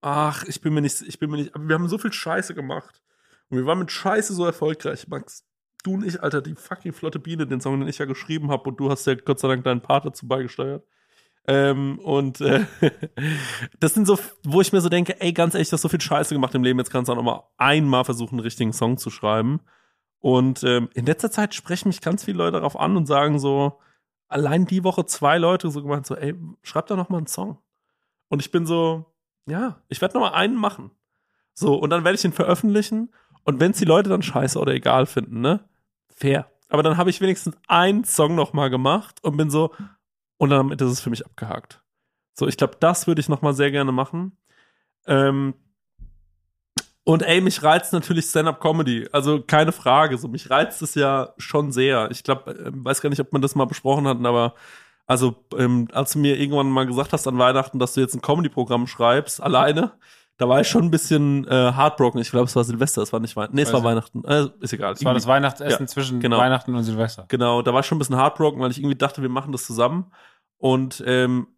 ach, 0.00 0.44
ich 0.44 0.60
bin 0.60 0.74
mir 0.74 0.82
nicht, 0.82 1.00
ich 1.02 1.18
bin 1.18 1.30
mir 1.30 1.38
nicht, 1.38 1.52
wir 1.56 1.74
haben 1.74 1.88
so 1.88 1.98
viel 1.98 2.12
Scheiße 2.12 2.54
gemacht. 2.54 3.02
Und 3.48 3.58
wir 3.58 3.66
waren 3.66 3.78
mit 3.78 3.90
Scheiße 3.90 4.34
so 4.34 4.44
erfolgreich, 4.44 5.08
Max. 5.08 5.46
Du 5.82 5.94
und 5.94 6.04
ich, 6.04 6.22
Alter, 6.22 6.40
die 6.42 6.54
fucking 6.54 6.92
flotte 6.92 7.18
Biene, 7.18 7.46
den 7.46 7.60
Song, 7.60 7.78
den 7.78 7.88
ich 7.88 7.98
ja 7.98 8.06
geschrieben 8.06 8.50
habe, 8.50 8.70
und 8.70 8.80
du 8.80 8.90
hast 8.90 9.06
ja 9.06 9.14
Gott 9.14 9.38
sei 9.38 9.48
Dank 9.48 9.64
deinen 9.64 9.82
Part 9.82 10.06
dazu 10.06 10.26
beigesteuert. 10.26 10.86
Ähm, 11.46 11.98
und 11.98 12.40
äh, 12.40 12.64
das 13.80 13.94
sind 13.94 14.06
so, 14.06 14.18
wo 14.44 14.60
ich 14.60 14.72
mir 14.72 14.80
so 14.80 14.88
denke, 14.88 15.20
ey, 15.20 15.32
ganz 15.32 15.54
ehrlich, 15.54 15.68
du 15.68 15.74
hast 15.74 15.82
so 15.82 15.88
viel 15.88 16.00
Scheiße 16.00 16.34
gemacht 16.34 16.54
im 16.54 16.64
Leben, 16.64 16.78
jetzt 16.78 16.90
kannst 16.90 17.08
du 17.08 17.12
auch 17.12 17.16
noch 17.16 17.22
mal 17.22 17.42
einmal 17.58 18.04
versuchen, 18.04 18.36
einen 18.36 18.40
richtigen 18.40 18.72
Song 18.72 18.96
zu 18.96 19.10
schreiben. 19.10 19.60
Und 20.20 20.64
ähm, 20.64 20.88
in 20.94 21.04
letzter 21.04 21.30
Zeit 21.30 21.54
sprechen 21.54 21.88
mich 21.88 22.00
ganz 22.00 22.24
viele 22.24 22.38
Leute 22.38 22.52
darauf 22.52 22.78
an 22.78 22.96
und 22.96 23.06
sagen 23.06 23.38
so, 23.38 23.78
allein 24.28 24.64
die 24.64 24.84
Woche 24.84 25.04
zwei 25.04 25.36
Leute 25.36 25.70
so 25.70 25.82
gemeint, 25.82 26.06
so, 26.06 26.16
ey, 26.16 26.34
schreib 26.62 26.86
doch 26.86 26.96
noch 26.96 27.10
mal 27.10 27.18
einen 27.18 27.26
Song. 27.26 27.58
Und 28.28 28.40
ich 28.40 28.50
bin 28.50 28.64
so, 28.64 29.12
ja, 29.46 29.82
ich 29.88 30.00
werde 30.00 30.14
noch 30.14 30.22
mal 30.22 30.36
einen 30.36 30.56
machen. 30.56 30.90
So, 31.52 31.74
und 31.74 31.90
dann 31.90 32.04
werde 32.04 32.16
ich 32.16 32.24
ihn 32.24 32.32
veröffentlichen. 32.32 33.12
Und 33.44 33.60
wenn 33.60 33.72
es 33.72 33.78
die 33.78 33.84
Leute 33.84 34.08
dann 34.08 34.22
scheiße 34.22 34.58
oder 34.58 34.72
egal 34.72 35.04
finden, 35.04 35.42
ne? 35.42 35.68
Fair. 36.08 36.50
Aber 36.70 36.82
dann 36.82 36.96
habe 36.96 37.10
ich 37.10 37.20
wenigstens 37.20 37.56
einen 37.68 38.04
Song 38.04 38.34
noch 38.34 38.54
mal 38.54 38.70
gemacht 38.70 39.22
und 39.22 39.36
bin 39.36 39.50
so, 39.50 39.72
und 40.38 40.50
dann 40.50 40.70
ist 40.70 40.82
es 40.82 41.00
für 41.00 41.10
mich 41.10 41.24
abgehakt. 41.24 41.82
So, 42.34 42.48
ich 42.48 42.56
glaube, 42.56 42.76
das 42.80 43.06
würde 43.06 43.20
ich 43.20 43.28
noch 43.28 43.42
mal 43.42 43.54
sehr 43.54 43.70
gerne 43.70 43.92
machen. 43.92 44.36
Ähm, 45.06 45.54
und 47.04 47.22
ey, 47.22 47.40
mich 47.40 47.62
reizt 47.62 47.92
natürlich 47.92 48.24
Stand-up-Comedy. 48.26 49.08
Also 49.12 49.42
keine 49.42 49.72
Frage. 49.72 50.16
So, 50.18 50.28
mich 50.28 50.48
reizt 50.50 50.80
es 50.82 50.94
ja 50.94 51.34
schon 51.36 51.70
sehr. 51.70 52.10
Ich 52.10 52.24
glaube, 52.24 52.50
äh, 52.52 52.70
weiß 52.72 53.02
gar 53.02 53.10
nicht, 53.10 53.20
ob 53.20 53.32
man 53.32 53.42
das 53.42 53.54
mal 53.54 53.66
besprochen 53.66 54.08
hat, 54.08 54.24
aber 54.24 54.54
also, 55.06 55.44
ähm, 55.58 55.88
als 55.92 56.12
du 56.12 56.18
mir 56.18 56.38
irgendwann 56.38 56.70
mal 56.70 56.86
gesagt 56.86 57.12
hast 57.12 57.28
an 57.28 57.38
Weihnachten, 57.38 57.78
dass 57.78 57.92
du 57.92 58.00
jetzt 58.00 58.14
ein 58.14 58.22
Comedy-Programm 58.22 58.86
schreibst, 58.86 59.42
alleine, 59.42 59.92
da 60.36 60.48
war 60.48 60.60
ich 60.60 60.68
schon 60.68 60.84
ein 60.84 60.90
bisschen 60.90 61.46
äh, 61.46 61.72
heartbroken. 61.72 62.20
Ich 62.20 62.30
glaube, 62.30 62.46
es 62.46 62.56
war 62.56 62.64
Silvester, 62.64 63.02
es 63.02 63.12
war 63.12 63.20
nicht 63.20 63.36
Weihnachten. 63.36 63.54
Nee, 63.56 63.62
es 63.62 63.72
war 63.72 63.80
ich. 63.80 63.84
Weihnachten. 63.84 64.24
Äh, 64.24 64.48
ist 64.60 64.72
egal. 64.72 64.94
Das 64.94 65.04
war 65.04 65.14
das 65.14 65.22
Irgendwie- 65.24 65.28
Weihnachtsessen 65.32 65.80
Ja, 65.82 65.86
zwischen 65.86 66.20
genau. 66.20 66.38
Weihnachten 66.38 66.74
und 66.74 66.82
Silvester. 66.82 67.26
Genau, 67.28 67.62
da 67.62 67.72
war 67.72 67.80
ich 67.80 67.86
schon 67.86 67.96
ein 67.96 68.00
bisschen 68.00 68.16
heartbroken, 68.16 68.60
weil 68.60 68.70
ich 68.70 68.78
irgendwie 68.78 68.96
dachte, 68.96 69.22
wir 69.22 69.28
machen 69.28 69.52
das 69.52 69.64
zusammen. 69.64 70.12
Und 70.58 71.02
ähm, 71.06 71.48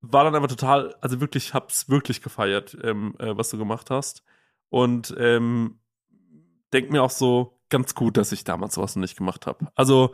war 0.00 0.24
dann 0.24 0.34
aber 0.34 0.48
total, 0.48 0.94
also 1.00 1.20
wirklich, 1.20 1.54
hab's 1.54 1.88
wirklich 1.88 2.20
gefeiert, 2.22 2.76
ähm, 2.82 3.14
äh, 3.18 3.36
was 3.36 3.50
du 3.50 3.56
gemacht 3.58 3.88
hast. 3.90 4.24
Und 4.68 5.14
ähm, 5.18 5.78
denk 6.72 6.90
mir 6.90 7.02
auch 7.02 7.10
so, 7.10 7.58
ganz 7.70 7.94
gut, 7.94 8.16
dass 8.18 8.32
ich 8.32 8.44
damals 8.44 8.74
sowas 8.74 8.96
noch 8.96 9.00
nicht 9.00 9.16
gemacht 9.16 9.46
habe. 9.46 9.68
Also, 9.74 10.12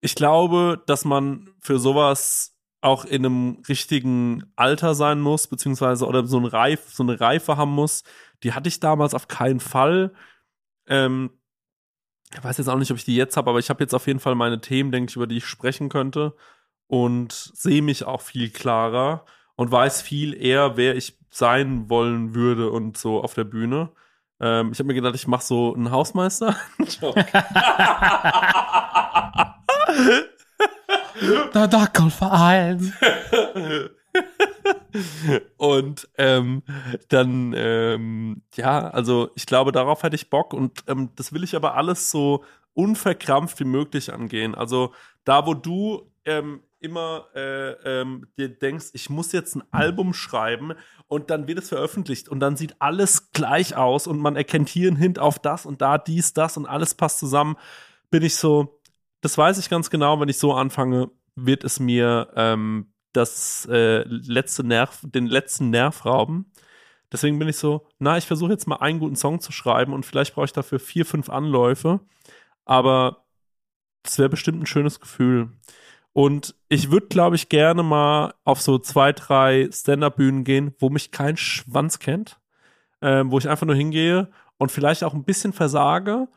ich 0.00 0.14
glaube, 0.14 0.82
dass 0.86 1.04
man 1.04 1.54
für 1.60 1.78
sowas 1.78 2.55
auch 2.86 3.04
in 3.04 3.26
einem 3.26 3.62
richtigen 3.68 4.44
Alter 4.54 4.94
sein 4.94 5.20
muss, 5.20 5.48
beziehungsweise 5.48 6.06
oder 6.06 6.24
so, 6.26 6.38
ein 6.38 6.46
Reif, 6.46 6.92
so 6.92 7.02
eine 7.02 7.20
Reife 7.20 7.56
haben 7.56 7.72
muss. 7.72 8.04
Die 8.44 8.52
hatte 8.52 8.68
ich 8.68 8.80
damals 8.80 9.12
auf 9.12 9.28
keinen 9.28 9.60
Fall. 9.60 10.14
Ähm, 10.86 11.30
ich 12.32 12.42
weiß 12.42 12.58
jetzt 12.58 12.68
auch 12.68 12.78
nicht, 12.78 12.90
ob 12.92 12.96
ich 12.96 13.04
die 13.04 13.16
jetzt 13.16 13.36
habe, 13.36 13.50
aber 13.50 13.58
ich 13.58 13.70
habe 13.70 13.82
jetzt 13.82 13.94
auf 13.94 14.06
jeden 14.06 14.20
Fall 14.20 14.36
meine 14.36 14.60
Themen, 14.60 14.92
denke 14.92 15.10
ich, 15.10 15.16
über 15.16 15.26
die 15.26 15.38
ich 15.38 15.46
sprechen 15.46 15.88
könnte 15.88 16.34
und 16.86 17.32
sehe 17.32 17.82
mich 17.82 18.04
auch 18.04 18.20
viel 18.20 18.50
klarer. 18.50 19.24
und 19.56 19.72
weiß 19.72 20.02
viel 20.02 20.34
eher, 20.34 20.76
wer 20.76 20.96
ich 20.96 21.18
sein 21.30 21.88
wollen 21.88 22.34
würde 22.34 22.70
und 22.70 22.98
so 22.98 23.22
auf 23.22 23.34
der 23.34 23.44
Bühne. 23.44 23.90
Ähm, 24.38 24.70
ich 24.72 24.78
habe 24.78 24.88
mir 24.88 24.94
gedacht, 24.94 25.14
ich 25.14 25.26
mache 25.26 25.44
so 25.44 25.74
einen 25.74 25.90
Hausmeister. 25.90 26.54
Der 31.54 31.68
Dackelverein. 31.68 32.92
und 35.56 36.08
ähm, 36.18 36.62
dann, 37.08 37.54
ähm, 37.56 38.42
ja, 38.54 38.88
also 38.88 39.30
ich 39.34 39.46
glaube, 39.46 39.72
darauf 39.72 40.02
hätte 40.02 40.16
ich 40.16 40.30
Bock 40.30 40.52
und 40.52 40.84
ähm, 40.86 41.10
das 41.16 41.32
will 41.32 41.44
ich 41.44 41.56
aber 41.56 41.74
alles 41.76 42.10
so 42.10 42.44
unverkrampft 42.74 43.58
wie 43.60 43.64
möglich 43.64 44.12
angehen. 44.12 44.54
Also 44.54 44.92
da, 45.24 45.46
wo 45.46 45.54
du 45.54 46.10
ähm, 46.24 46.60
immer 46.80 47.26
äh, 47.34 47.72
ähm, 48.00 48.26
dir 48.38 48.48
denkst, 48.48 48.86
ich 48.92 49.08
muss 49.08 49.32
jetzt 49.32 49.56
ein 49.56 49.62
Album 49.70 50.12
schreiben 50.12 50.72
und 51.08 51.30
dann 51.30 51.48
wird 51.48 51.58
es 51.58 51.68
veröffentlicht 51.68 52.28
und 52.28 52.40
dann 52.40 52.56
sieht 52.56 52.76
alles 52.80 53.32
gleich 53.32 53.76
aus 53.76 54.06
und 54.06 54.18
man 54.18 54.36
erkennt 54.36 54.68
hier 54.68 54.88
einen 54.88 54.96
Hint 54.96 55.18
auf 55.18 55.38
das 55.38 55.66
und 55.66 55.80
da 55.80 55.98
dies, 55.98 56.34
das 56.34 56.56
und 56.56 56.66
alles 56.66 56.94
passt 56.94 57.18
zusammen, 57.18 57.56
bin 58.10 58.22
ich 58.22 58.36
so, 58.36 58.78
das 59.20 59.36
weiß 59.36 59.58
ich 59.58 59.68
ganz 59.68 59.90
genau, 59.90 60.20
wenn 60.20 60.28
ich 60.28 60.38
so 60.38 60.54
anfange, 60.54 61.10
wird 61.34 61.64
es 61.64 61.80
mir 61.80 62.28
ähm, 62.34 62.92
das 63.12 63.66
äh, 63.70 64.02
letzte 64.06 64.64
Nerv, 64.64 65.00
den 65.02 65.26
letzten 65.26 65.70
Nerv 65.70 66.04
rauben. 66.04 66.52
Deswegen 67.12 67.38
bin 67.38 67.48
ich 67.48 67.56
so, 67.56 67.86
na, 67.98 68.18
ich 68.18 68.26
versuche 68.26 68.52
jetzt 68.52 68.66
mal 68.66 68.76
einen 68.76 68.98
guten 68.98 69.16
Song 69.16 69.40
zu 69.40 69.52
schreiben 69.52 69.92
und 69.92 70.04
vielleicht 70.04 70.34
brauche 70.34 70.46
ich 70.46 70.52
dafür 70.52 70.78
vier, 70.78 71.06
fünf 71.06 71.30
Anläufe. 71.30 72.00
Aber 72.64 73.24
das 74.02 74.18
wäre 74.18 74.28
bestimmt 74.28 74.62
ein 74.62 74.66
schönes 74.66 75.00
Gefühl. 75.00 75.50
Und 76.12 76.54
ich 76.68 76.90
würde, 76.90 77.08
glaube 77.08 77.36
ich, 77.36 77.48
gerne 77.48 77.82
mal 77.82 78.34
auf 78.44 78.62
so 78.62 78.78
zwei, 78.78 79.12
drei 79.12 79.68
Stand-Up-Bühnen 79.70 80.44
gehen, 80.44 80.74
wo 80.78 80.88
mich 80.88 81.10
kein 81.10 81.36
Schwanz 81.36 81.98
kennt, 81.98 82.40
äh, 83.00 83.22
wo 83.26 83.38
ich 83.38 83.48
einfach 83.48 83.66
nur 83.66 83.76
hingehe 83.76 84.30
und 84.58 84.72
vielleicht 84.72 85.04
auch 85.04 85.14
ein 85.14 85.24
bisschen 85.24 85.52
versage. 85.52 86.28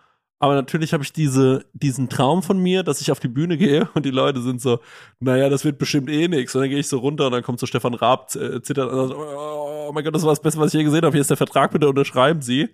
Aber 0.42 0.56
natürlich 0.56 0.94
habe 0.94 1.04
ich 1.04 1.12
diese, 1.12 1.66
diesen 1.74 2.08
Traum 2.08 2.42
von 2.42 2.58
mir, 2.60 2.84
dass 2.84 3.02
ich 3.02 3.12
auf 3.12 3.20
die 3.20 3.28
Bühne 3.28 3.58
gehe 3.58 3.90
und 3.94 4.06
die 4.06 4.12
Leute 4.12 4.42
sind 4.42 4.62
so, 4.62 4.80
naja, 5.20 5.50
das 5.50 5.66
wird 5.66 5.78
bestimmt 5.78 6.10
eh 6.10 6.28
nix. 6.30 6.56
Und 6.56 6.62
dann 6.62 6.70
gehe 6.70 6.80
ich 6.80 6.88
so 6.88 7.00
runter 7.00 7.26
und 7.26 7.34
dann 7.34 7.44
kommt 7.44 7.60
so 7.60 7.66
Stefan 7.66 7.94
Raab, 7.94 8.34
äh, 8.36 8.62
zittert 8.62 8.92
und 8.92 9.10
sagt, 9.10 9.20
oh 9.20 9.92
mein 9.94 10.04
Gott, 10.04 10.16
das 10.16 10.24
war 10.24 10.30
das 10.30 10.42
Beste, 10.42 10.60
was 10.60 10.74
ich 10.74 10.78
je 10.78 10.86
gesehen 10.86 11.04
habe. 11.04 11.12
Hier 11.12 11.22
ist 11.22 11.30
der 11.30 11.38
Vertrag, 11.38 11.72
bitte 11.72 11.90
unterschreiben 11.90 12.42
Sie. 12.42 12.70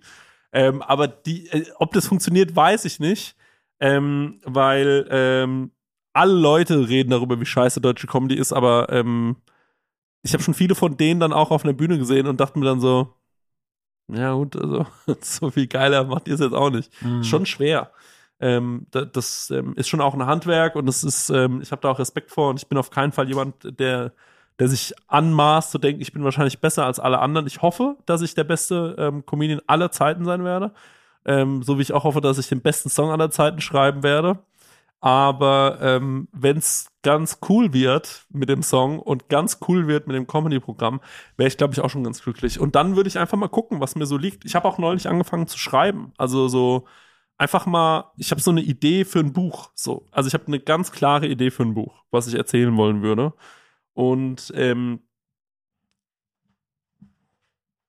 Ähm, 0.53 0.81
aber 0.83 1.07
die, 1.07 1.47
äh, 1.47 1.65
ob 1.77 1.93
das 1.93 2.07
funktioniert, 2.07 2.55
weiß 2.55 2.85
ich 2.85 2.99
nicht. 2.99 3.35
Ähm, 3.79 4.39
weil 4.45 5.07
ähm, 5.09 5.71
alle 6.13 6.33
Leute 6.33 6.87
reden 6.87 7.09
darüber, 7.09 7.39
wie 7.41 7.45
scheiße 7.45 7.81
deutsche 7.81 8.07
Comedy 8.07 8.35
ist, 8.35 8.53
aber 8.53 8.87
ähm, 8.89 9.35
ich 10.23 10.33
habe 10.33 10.41
schon 10.41 10.53
viele 10.53 10.73
von 10.75 10.97
denen 10.97 11.19
dann 11.19 11.33
auch 11.33 11.51
auf 11.51 11.65
einer 11.65 11.73
Bühne 11.73 11.97
gesehen 11.97 12.27
und 12.27 12.39
dachte 12.39 12.57
mir 12.57 12.65
dann 12.65 12.79
so, 12.79 13.13
ja 14.07 14.33
gut, 14.33 14.55
also 14.55 14.85
so 15.21 15.49
viel 15.51 15.67
geiler 15.67 16.03
macht 16.03 16.27
ihr 16.27 16.35
es 16.35 16.39
jetzt 16.39 16.53
auch 16.53 16.69
nicht. 16.69 16.91
Mhm. 17.01 17.23
Schon 17.23 17.45
schwer. 17.45 17.91
Ähm, 18.39 18.87
das 18.91 19.07
das 19.13 19.51
ähm, 19.51 19.73
ist 19.75 19.87
schon 19.87 20.01
auch 20.01 20.13
ein 20.13 20.25
Handwerk 20.25 20.75
und 20.75 20.85
das 20.85 21.03
ist, 21.03 21.29
ähm, 21.29 21.61
ich 21.61 21.71
habe 21.71 21.81
da 21.81 21.89
auch 21.89 21.99
Respekt 21.99 22.31
vor 22.31 22.49
und 22.49 22.59
ich 22.59 22.67
bin 22.67 22.77
auf 22.77 22.89
keinen 22.89 23.11
Fall 23.11 23.27
jemand, 23.27 23.79
der, 23.79 24.11
der 24.59 24.67
sich 24.67 24.93
anmaßt 25.07 25.71
zu 25.71 25.77
denken, 25.77 26.01
ich 26.01 26.11
bin 26.11 26.23
wahrscheinlich 26.23 26.59
besser 26.59 26.85
als 26.85 26.99
alle 26.99 27.19
anderen. 27.19 27.47
Ich 27.47 27.61
hoffe, 27.61 27.95
dass 28.05 28.21
ich 28.21 28.35
der 28.35 28.43
beste 28.43 28.95
ähm, 28.97 29.25
Comedian 29.25 29.61
aller 29.67 29.91
Zeiten 29.91 30.25
sein 30.25 30.43
werde. 30.43 30.71
Ähm, 31.25 31.63
so 31.63 31.77
wie 31.77 31.81
ich 31.81 31.93
auch 31.93 32.03
hoffe, 32.03 32.21
dass 32.21 32.37
ich 32.37 32.47
den 32.47 32.61
besten 32.61 32.89
Song 32.89 33.09
aller 33.09 33.31
Zeiten 33.31 33.61
schreiben 33.61 34.03
werde. 34.03 34.39
Aber 35.01 35.77
ähm, 35.81 36.27
wenn 36.31 36.57
es 36.57 36.87
ganz 37.03 37.39
cool 37.49 37.73
wird 37.73 38.25
mit 38.29 38.49
dem 38.49 38.63
Song 38.63 38.99
und 38.99 39.29
ganz 39.29 39.59
cool 39.67 39.87
wird 39.87 40.07
mit 40.07 40.15
dem 40.15 40.25
Comedy-Programm, 40.25 40.99
wäre 41.37 41.47
ich, 41.47 41.57
glaube 41.57 41.73
ich, 41.73 41.81
auch 41.81 41.89
schon 41.89 42.03
ganz 42.03 42.23
glücklich. 42.23 42.59
Und 42.59 42.75
dann 42.75 42.95
würde 42.95 43.07
ich 43.07 43.19
einfach 43.19 43.37
mal 43.37 43.47
gucken, 43.49 43.79
was 43.81 43.95
mir 43.95 44.07
so 44.07 44.17
liegt. 44.17 44.45
Ich 44.45 44.55
habe 44.55 44.67
auch 44.67 44.79
neulich 44.79 45.07
angefangen 45.07 45.47
zu 45.47 45.59
schreiben. 45.59 46.13
Also 46.17 46.47
so 46.47 46.87
einfach 47.37 47.65
mal, 47.65 48.11
ich 48.17 48.31
habe 48.31 48.41
so 48.41 48.51
eine 48.51 48.61
Idee 48.61 49.05
für 49.05 49.19
ein 49.19 49.33
Buch. 49.33 49.71
So, 49.75 50.07
also 50.11 50.27
ich 50.27 50.33
habe 50.33 50.47
eine 50.47 50.59
ganz 50.59 50.91
klare 50.91 51.27
Idee 51.27 51.51
für 51.51 51.63
ein 51.63 51.73
Buch, 51.75 52.03
was 52.11 52.27
ich 52.27 52.35
erzählen 52.35 52.75
wollen 52.77 53.01
würde. 53.01 53.33
Und 53.93 54.51
ähm, 54.55 55.01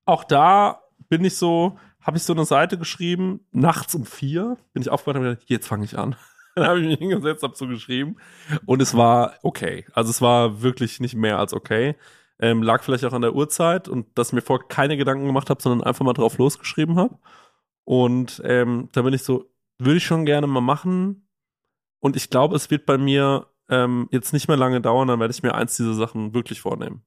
auch 0.04 0.24
da 0.24 0.82
bin 1.08 1.24
ich 1.24 1.36
so, 1.36 1.78
habe 2.00 2.16
ich 2.16 2.22
so 2.22 2.32
eine 2.32 2.44
Seite 2.44 2.78
geschrieben, 2.78 3.40
nachts 3.52 3.94
um 3.94 4.06
vier, 4.06 4.56
bin 4.72 4.82
ich 4.82 4.90
aufgewacht 4.90 5.16
und 5.16 5.24
gedacht, 5.24 5.44
jetzt 5.48 5.66
fange 5.66 5.84
ich 5.84 5.98
an. 5.98 6.16
Dann 6.56 6.66
habe 6.66 6.80
ich 6.80 6.86
mich 6.86 6.98
hingesetzt, 6.98 7.42
habe 7.42 7.54
so 7.54 7.68
geschrieben 7.68 8.16
und 8.64 8.80
es 8.80 8.96
war 8.96 9.34
okay. 9.42 9.84
Also 9.92 10.08
es 10.08 10.22
war 10.22 10.62
wirklich 10.62 11.00
nicht 11.00 11.14
mehr 11.14 11.38
als 11.38 11.52
okay. 11.52 11.96
Ähm, 12.38 12.62
lag 12.62 12.82
vielleicht 12.82 13.04
auch 13.04 13.12
an 13.12 13.22
der 13.22 13.34
Uhrzeit 13.34 13.88
und 13.88 14.06
dass 14.18 14.32
mir 14.32 14.40
vorher 14.40 14.66
keine 14.66 14.96
Gedanken 14.96 15.26
gemacht 15.26 15.50
habe, 15.50 15.62
sondern 15.62 15.86
einfach 15.86 16.04
mal 16.04 16.14
drauf 16.14 16.38
losgeschrieben 16.38 16.96
habe. 16.96 17.18
Und 17.84 18.40
ähm, 18.44 18.88
da 18.92 19.02
bin 19.02 19.12
ich 19.12 19.22
so, 19.22 19.50
würde 19.78 19.98
ich 19.98 20.06
schon 20.06 20.24
gerne 20.24 20.46
mal 20.46 20.62
machen. 20.62 21.28
Und 22.00 22.16
ich 22.16 22.30
glaube, 22.30 22.56
es 22.56 22.70
wird 22.70 22.86
bei 22.86 22.96
mir 22.96 23.48
ähm, 23.68 24.08
jetzt 24.10 24.32
nicht 24.32 24.48
mehr 24.48 24.56
lange 24.56 24.80
dauern, 24.80 25.08
dann 25.08 25.20
werde 25.20 25.32
ich 25.32 25.42
mir 25.42 25.54
eins 25.54 25.76
dieser 25.76 25.94
Sachen 25.94 26.32
wirklich 26.32 26.62
vornehmen. 26.62 27.04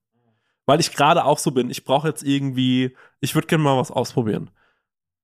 Weil 0.66 0.78
ich 0.78 0.92
gerade 0.92 1.24
auch 1.24 1.38
so 1.38 1.50
bin, 1.50 1.70
ich 1.70 1.84
brauche 1.84 2.06
jetzt 2.06 2.22
irgendwie, 2.22 2.96
ich 3.18 3.34
würde 3.34 3.48
gerne 3.48 3.64
mal 3.64 3.78
was 3.78 3.90
ausprobieren. 3.90 4.50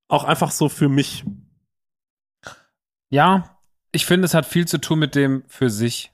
Auch 0.08 0.24
einfach 0.24 0.50
so 0.50 0.68
für 0.68 0.88
mich. 0.88 1.24
Ja, 3.08 3.55
ich 3.96 4.06
finde, 4.06 4.26
es 4.26 4.34
hat 4.34 4.46
viel 4.46 4.66
zu 4.68 4.78
tun 4.78 4.98
mit 5.00 5.14
dem 5.14 5.42
für 5.48 5.70
sich. 5.70 6.12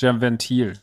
Dem 0.00 0.20
Ventil. 0.20 0.74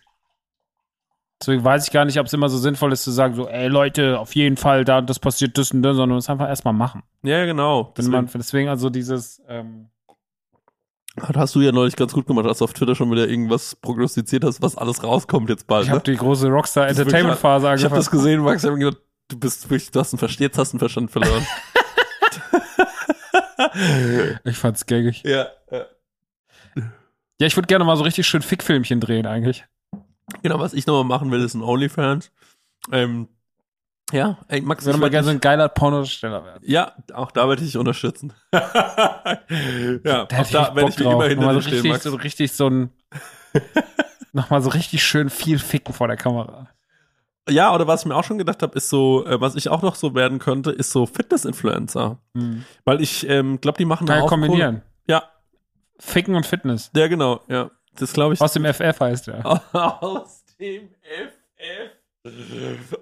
Deswegen 1.40 1.64
weiß 1.64 1.86
ich 1.86 1.94
gar 1.94 2.04
nicht, 2.06 2.20
ob 2.20 2.26
es 2.26 2.34
immer 2.34 2.50
so 2.50 2.58
sinnvoll 2.58 2.92
ist 2.94 3.04
zu 3.04 3.12
sagen, 3.12 3.36
so, 3.36 3.48
ey 3.48 3.68
Leute, 3.68 4.20
auf 4.20 4.36
jeden 4.36 4.58
Fall, 4.58 4.84
da 4.86 5.02
das 5.02 5.20
passiert 5.20 5.58
das 5.58 5.72
und 5.72 5.84
das, 5.84 5.96
sondern 5.96 6.18
es 6.18 6.30
einfach 6.30 6.48
erstmal 6.50 6.74
machen. 6.74 7.04
Ja, 7.22 7.46
genau. 7.46 7.94
Wenn 7.96 8.08
man, 8.08 8.28
deswegen 8.34 8.70
also 8.70 8.90
dieses, 8.90 9.40
ähm, 9.48 9.90
Das 11.16 11.36
hast 11.36 11.56
du 11.56 11.62
ja 11.62 11.72
neulich 11.72 11.96
ganz 11.96 12.14
gut 12.14 12.26
gemacht, 12.26 12.48
als 12.48 12.58
du 12.58 12.64
auf 12.66 12.74
Twitter 12.74 12.96
schon 12.96 13.12
wieder 13.12 13.28
irgendwas 13.28 13.76
prognostiziert 13.76 14.44
hast, 14.44 14.62
was 14.64 14.76
alles 14.76 15.04
rauskommt 15.04 15.50
jetzt 15.50 15.68
bald. 15.68 15.84
ich 15.86 15.90
habe 15.92 16.00
ne? 16.00 16.04
die 16.04 16.16
große 16.18 16.48
Rockstar 16.48 16.88
Das 16.88 16.98
Entertainment 16.98 17.38
Phase 17.38 17.66
Ich 17.66 17.68
habe 17.68 17.74
angefangen. 17.76 17.96
das 18.00 18.10
gesehen, 18.12 18.42
Max, 18.42 18.64
ich 18.64 18.70
habe 18.70 18.80
gedacht, 18.80 19.02
du 19.28 19.40
bist 19.40 19.70
wirklich, 19.70 19.92
du 19.92 20.00
hast 20.00 20.14
einen, 20.14 20.20
Verste- 20.20 20.42
jetzt 20.42 20.58
hast 20.58 20.74
einen 20.74 20.80
Verstand 20.80 21.12
verloren. 21.12 21.46
Ich 24.44 24.58
fand's 24.58 24.86
gaggig. 24.86 25.24
ja, 25.24 25.48
ja. 27.40 27.48
Ich 27.48 27.56
würde 27.56 27.68
gerne 27.68 27.86
mal 27.86 27.96
so 27.98 28.04
richtig 28.04 28.28
schön 28.28 28.42
Fickfilmchen 28.42 29.00
drehen 29.00 29.26
eigentlich. 29.26 29.66
Genau, 30.44 30.60
was 30.60 30.74
ich 30.74 30.86
nochmal 30.86 31.06
machen 31.06 31.32
will, 31.32 31.42
ist 31.42 31.54
ein 31.54 31.62
OnlyFans. 31.62 32.32
Ähm, 32.92 33.28
ja, 34.12 34.38
ey, 34.48 34.62
Max, 34.62 34.84
Ich 34.84 34.88
würde 34.88 35.00
mal 35.00 35.10
gerne 35.10 35.26
so 35.26 35.32
ein 35.32 35.40
geiler 35.42 35.68
Pornodarsteller 35.68 36.44
werden. 36.46 36.64
ja, 36.66 36.94
auch 37.14 37.32
da 37.32 37.48
werde 37.50 37.62
ich 37.62 37.70
dich 37.70 37.78
unterstützen. 37.78 38.34
ja, 38.54 38.66
Da 40.04 40.24
auch 40.24 40.32
hätte 40.32 40.54
da 40.54 40.70
ich 40.70 40.76
werde 40.76 40.90
ich 40.90 40.96
drauf. 40.96 41.14
immer 41.14 41.28
hinter 41.28 41.54
so 41.56 41.62
stehen, 41.62 41.74
richtig, 41.74 41.92
Max. 41.92 42.04
so 42.04 42.16
richtig 42.16 42.52
so 42.54 42.70
ein 42.70 42.90
nochmal 44.34 44.62
so 44.62 44.70
richtig 44.70 45.04
schön 45.04 45.30
viel 45.30 45.60
ficken 45.60 45.94
vor 45.94 46.08
der 46.08 46.18
Kamera. 46.18 46.70
Ja, 47.50 47.74
oder 47.74 47.88
was 47.88 48.02
ich 48.02 48.06
mir 48.08 48.16
auch 48.16 48.24
schon 48.26 48.38
gedacht 48.38 48.62
habe, 48.62 48.76
ist 48.78 48.90
so, 48.90 49.26
äh, 49.26 49.40
was 49.40 49.56
ich 49.56 49.70
auch 49.70 49.82
noch 49.82 49.96
so 49.96 50.14
werden 50.16 50.40
könnte, 50.40 50.72
ist 50.72 50.92
so 50.92 51.06
Fitness-Influencer. 51.06 52.18
Hm. 52.36 52.66
Weil 52.84 53.02
ich 53.02 53.28
ähm, 53.30 53.62
glaube, 53.62 53.78
die 53.78 53.86
machen 53.86 54.06
Kann 54.06 54.18
ja 54.18 54.24
auch 54.24 54.30
kombinieren. 54.30 54.82
Ja, 55.08 55.24
Ficken 56.00 56.36
und 56.36 56.46
Fitness. 56.46 56.92
ja, 56.96 57.08
genau, 57.08 57.42
ja. 57.48 57.72
Das 57.96 58.14
glaube 58.14 58.36
ich. 58.36 58.42
Aus 58.42 58.54
dem 58.54 58.66
FF 58.66 59.00
heißt 59.00 59.28
er. 59.30 59.46
Aus 60.04 60.44
dem 60.60 60.90
FF. 61.02 61.34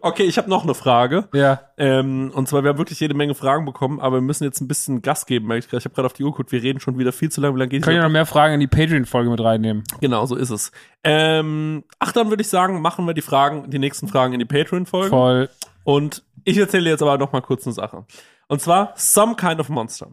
Okay, 0.02 0.24
ich 0.24 0.38
habe 0.38 0.50
noch 0.50 0.64
eine 0.64 0.76
Frage. 0.76 1.28
Ja. 1.34 1.62
Ähm, 1.78 2.32
und 2.34 2.48
zwar, 2.48 2.64
wir 2.64 2.70
haben 2.70 2.78
wirklich 2.78 3.00
jede 3.00 3.14
Menge 3.14 3.34
Fragen 3.34 3.66
bekommen, 3.66 4.00
aber 4.00 4.18
wir 4.18 4.22
müssen 4.22 4.44
jetzt 4.44 4.62
ein 4.62 4.68
bisschen 4.68 5.02
Gas 5.02 5.26
geben, 5.26 5.52
ich 5.52 5.66
habe 5.72 5.90
gerade 5.90 6.06
auf 6.06 6.14
die 6.14 6.24
Uhr 6.24 6.32
geguckt, 6.32 6.52
wir 6.52 6.62
reden 6.62 6.80
schon 6.80 6.98
wieder 6.98 7.12
viel 7.12 7.32
zu 7.32 7.42
lange. 7.42 7.56
Wie 7.56 7.60
lange 7.60 7.70
geht 7.70 7.84
Können 7.84 7.98
ja 7.98 8.04
noch 8.04 8.10
mehr 8.10 8.26
Fragen 8.26 8.54
in 8.54 8.60
die 8.60 8.68
Patreon-Folge 8.68 9.30
mit 9.30 9.42
reinnehmen. 9.42 9.84
Genau, 10.00 10.26
so 10.26 10.36
ist 10.36 10.52
es. 10.52 10.72
Ähm, 11.04 11.84
ach, 12.00 12.12
dann 12.12 12.30
würde 12.30 12.42
ich 12.42 12.50
sagen, 12.50 12.82
machen 12.82 13.06
wir 13.06 13.14
die 13.14 13.22
Fragen, 13.22 13.70
die 13.70 13.80
nächsten 13.80 14.08
Fragen 14.08 14.34
in 14.34 14.40
die 14.40 14.46
Patreon-Folge. 14.46 15.10
Voll. 15.10 15.50
Und 15.84 16.24
ich 16.44 16.58
erzähle 16.58 16.90
jetzt 16.90 17.02
aber 17.02 17.18
noch 17.18 17.32
mal 17.32 17.42
kurz 17.42 17.66
eine 17.66 17.74
Sache. 17.74 18.06
Und 18.48 18.62
zwar 18.62 18.94
Some 18.96 19.36
Kind 19.36 19.60
of 19.60 19.70
Monster. 19.70 20.08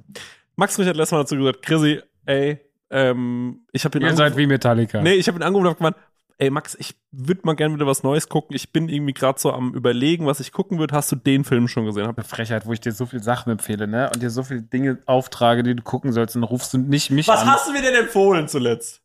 Max 0.57 0.79
Rich 0.79 0.89
hat 0.89 0.97
letztes 0.97 1.13
Mal 1.13 1.19
dazu 1.19 1.37
gesagt, 1.37 1.63
Chrissy, 1.63 2.01
ey, 2.25 2.61
ähm, 2.93 3.67
ich 3.73 3.85
habe 3.85 3.99
ihn 3.99 4.05
Ihr 4.05 4.15
seid 4.15 4.37
wie 4.37 4.47
Metallica. 4.47 5.01
Nee, 5.03 5.15
ich 5.15 5.27
habe 5.27 5.39
ihn 5.39 5.43
angerufen 5.43 5.67
und 5.67 5.71
hab 5.73 5.79
gemeint, 5.79 5.97
ey 6.39 6.51
Max, 6.51 6.75
ich 6.79 6.95
würde 7.11 7.43
mal 7.45 7.55
gerne 7.57 7.75
wieder 7.75 7.87
was 7.87 8.03
Neues 8.03 8.29
gucken. 8.29 8.55
Ich 8.55 8.73
bin 8.73 8.89
irgendwie 8.89 9.13
gerade 9.13 9.39
so 9.41 9.53
am 9.53 9.75
überlegen, 9.75 10.27
was 10.27 10.41
ich 10.41 10.53
gucken 10.53 10.79
würde. 10.79 10.95
Hast 10.95 11.11
du 11.13 11.17
den 11.17 11.45
Film 11.45 11.69
schon 11.69 11.85
gesehen? 11.87 12.07
Hab, 12.07 12.19
Eine 12.19 12.25
Frechheit, 12.27 12.67
wo 12.67 12.73
ich 12.73 12.81
dir 12.81 12.93
so 12.93 13.07
viele 13.07 13.23
Sachen 13.23 13.51
empfehle, 13.53 13.87
ne? 13.87 14.11
Und 14.13 14.23
dir 14.23 14.31
so 14.31 14.43
viele 14.43 14.63
Dinge 14.63 14.99
auftrage, 15.07 15.63
die 15.63 15.75
du 15.75 15.83
gucken 15.83 16.13
sollst, 16.13 16.37
und 16.37 16.43
rufst 16.45 16.75
du 16.75 16.79
nicht 16.79 17.11
mich 17.11 17.29
was 17.29 17.41
an. 17.43 17.51
hast 17.51 17.69
du 17.69 17.73
mir 17.73 17.83
denn 17.83 17.95
empfohlen 17.95 18.47
zuletzt? 18.49 19.01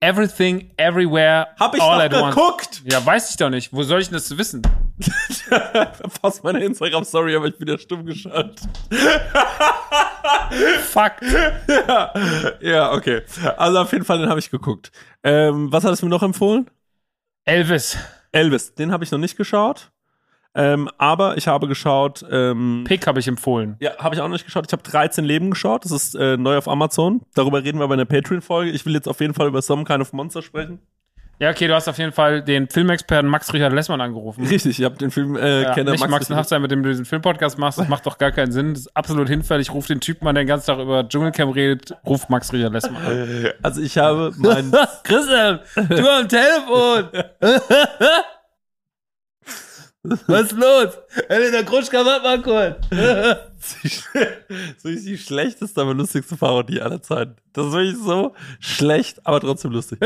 Everything, 0.00 0.70
everywhere, 0.76 1.46
Hab 1.58 1.74
ich 1.74 1.80
all 1.80 2.08
doch 2.08 2.18
at 2.18 2.22
once. 2.24 2.34
geguckt! 2.34 2.82
Ja, 2.84 3.04
weiß 3.04 3.30
ich 3.30 3.36
doch 3.38 3.48
nicht. 3.48 3.72
Wo 3.72 3.82
soll 3.84 4.00
ich 4.00 4.08
denn 4.08 4.14
das 4.14 4.36
wissen? 4.36 4.60
Fast 6.22 6.44
meine 6.44 6.64
Instagram-Story, 6.64 7.34
aber 7.34 7.46
ich 7.46 7.58
bin 7.58 7.68
ja 7.68 7.78
stumm 7.78 8.06
geschaltet. 8.06 8.60
Fuck. 10.82 11.12
ja, 11.68 12.12
ja, 12.60 12.92
okay. 12.92 13.22
Also 13.56 13.80
auf 13.80 13.92
jeden 13.92 14.04
Fall, 14.04 14.18
den 14.18 14.28
habe 14.28 14.40
ich 14.40 14.50
geguckt. 14.50 14.92
Ähm, 15.22 15.72
was 15.72 15.84
hattest 15.84 16.02
du 16.02 16.06
mir 16.06 16.10
noch 16.10 16.22
empfohlen? 16.22 16.70
Elvis. 17.44 17.96
Elvis, 18.32 18.74
den 18.74 18.92
habe 18.92 19.04
ich 19.04 19.10
noch 19.10 19.18
nicht 19.18 19.36
geschaut. 19.36 19.90
Ähm, 20.56 20.88
aber 20.98 21.36
ich 21.36 21.48
habe 21.48 21.66
geschaut, 21.66 22.24
ähm, 22.30 22.84
Pick 22.86 23.08
habe 23.08 23.18
ich 23.18 23.26
empfohlen. 23.26 23.76
ja, 23.80 23.96
habe 23.98 24.14
ich 24.14 24.20
auch 24.20 24.26
noch 24.26 24.34
nicht 24.34 24.44
geschaut. 24.44 24.66
Ich 24.68 24.72
habe 24.72 24.84
13 24.84 25.24
Leben 25.24 25.50
geschaut. 25.50 25.84
Das 25.84 25.90
ist 25.90 26.14
äh, 26.14 26.36
neu 26.36 26.56
auf 26.56 26.68
Amazon. 26.68 27.22
Darüber 27.34 27.64
reden 27.64 27.80
wir 27.80 27.88
bei 27.88 27.94
einer 27.94 28.04
Patreon-Folge. 28.04 28.70
Ich 28.70 28.86
will 28.86 28.94
jetzt 28.94 29.08
auf 29.08 29.20
jeden 29.20 29.34
Fall 29.34 29.48
über 29.48 29.60
Some 29.62 29.84
Kind 29.84 30.00
of 30.00 30.12
Monster 30.12 30.42
sprechen. 30.42 30.80
Ja, 31.38 31.50
okay, 31.50 31.66
du 31.66 31.74
hast 31.74 31.88
auf 31.88 31.98
jeden 31.98 32.12
Fall 32.12 32.42
den 32.42 32.68
Filmexperten 32.68 33.28
Max 33.28 33.52
Richard 33.52 33.72
Lessmann 33.72 34.00
angerufen. 34.00 34.46
Richtig, 34.46 34.78
ich 34.78 34.84
habe 34.84 34.96
den 34.96 35.10
Film 35.10 35.36
äh, 35.36 35.62
Ja, 35.62 35.74
Kenner 35.74 35.92
nicht 35.92 36.00
Max, 36.00 36.28
Max 36.28 36.30
Hafstein, 36.30 36.62
mit 36.62 36.70
dem 36.70 36.82
du 36.82 36.90
diesen 36.90 37.04
Filmpodcast 37.04 37.58
machst. 37.58 37.78
Das 37.78 37.88
macht 37.88 38.06
doch 38.06 38.18
gar 38.18 38.30
keinen 38.30 38.52
Sinn. 38.52 38.74
Das 38.74 38.82
ist 38.82 38.96
absolut 38.96 39.28
hinfällig. 39.28 39.72
Ruf 39.72 39.86
den 39.86 40.00
Typen 40.00 40.28
an, 40.28 40.34
der 40.36 40.44
den 40.44 40.48
ganzen 40.48 40.66
Tag 40.66 40.78
über 40.78 41.08
Dschungelcamp 41.08 41.54
redet. 41.54 41.94
Ruf 42.06 42.28
Max 42.28 42.52
Richard 42.52 42.72
Lessmann 42.72 43.02
an. 43.04 43.48
Also 43.62 43.80
ich 43.80 43.98
habe 43.98 44.32
mein 44.36 44.72
Christian, 45.02 45.60
du 45.74 46.08
am 46.08 46.28
Telefon. 46.28 47.08
Was 50.04 50.42
ist 50.42 50.52
los? 50.52 50.98
Elena 51.30 51.62
Kruschka, 51.62 52.04
warte 52.04 52.22
mal 52.22 52.42
kurz. 52.42 52.86
so 54.82 54.88
ist 54.88 55.06
die 55.06 55.16
schlechteste, 55.16 55.80
aber 55.80 55.94
lustigste 55.94 56.36
Parodie 56.36 56.82
aller 56.82 57.00
Zeiten. 57.00 57.36
Das 57.54 57.66
ist 57.66 57.72
wirklich 57.72 57.96
so 57.96 58.34
schlecht, 58.60 59.26
aber 59.26 59.40
trotzdem 59.40 59.72
lustig. 59.72 60.00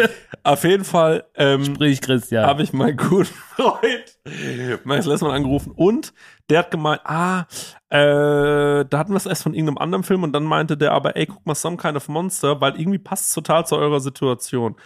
Auf 0.44 0.62
jeden 0.62 0.84
Fall 0.84 1.24
ähm, 1.34 1.64
Sprich, 1.64 2.00
Christian. 2.00 2.46
habe 2.46 2.62
ich 2.62 2.72
meinen 2.72 2.96
guten 2.96 3.26
Freund 3.56 4.84
Max 4.84 5.06
Lessmann 5.06 5.32
angerufen 5.32 5.72
und 5.74 6.12
der 6.48 6.60
hat 6.60 6.70
gemeint, 6.70 7.00
ah, 7.04 7.46
äh, 7.90 8.84
da 8.84 8.98
hatten 8.98 9.12
wir 9.12 9.16
es 9.16 9.26
erst 9.26 9.42
von 9.42 9.54
irgendeinem 9.54 9.78
anderen 9.78 10.04
Film 10.04 10.22
und 10.22 10.32
dann 10.32 10.44
meinte 10.44 10.76
der 10.76 10.92
aber, 10.92 11.16
ey, 11.16 11.26
guck 11.26 11.44
mal, 11.44 11.56
Some 11.56 11.76
Kind 11.76 11.96
of 11.96 12.06
Monster, 12.08 12.60
weil 12.60 12.78
irgendwie 12.78 12.98
passt 12.98 13.28
es 13.28 13.34
total 13.34 13.66
zu 13.66 13.76
eurer 13.76 14.00
Situation. 14.00 14.76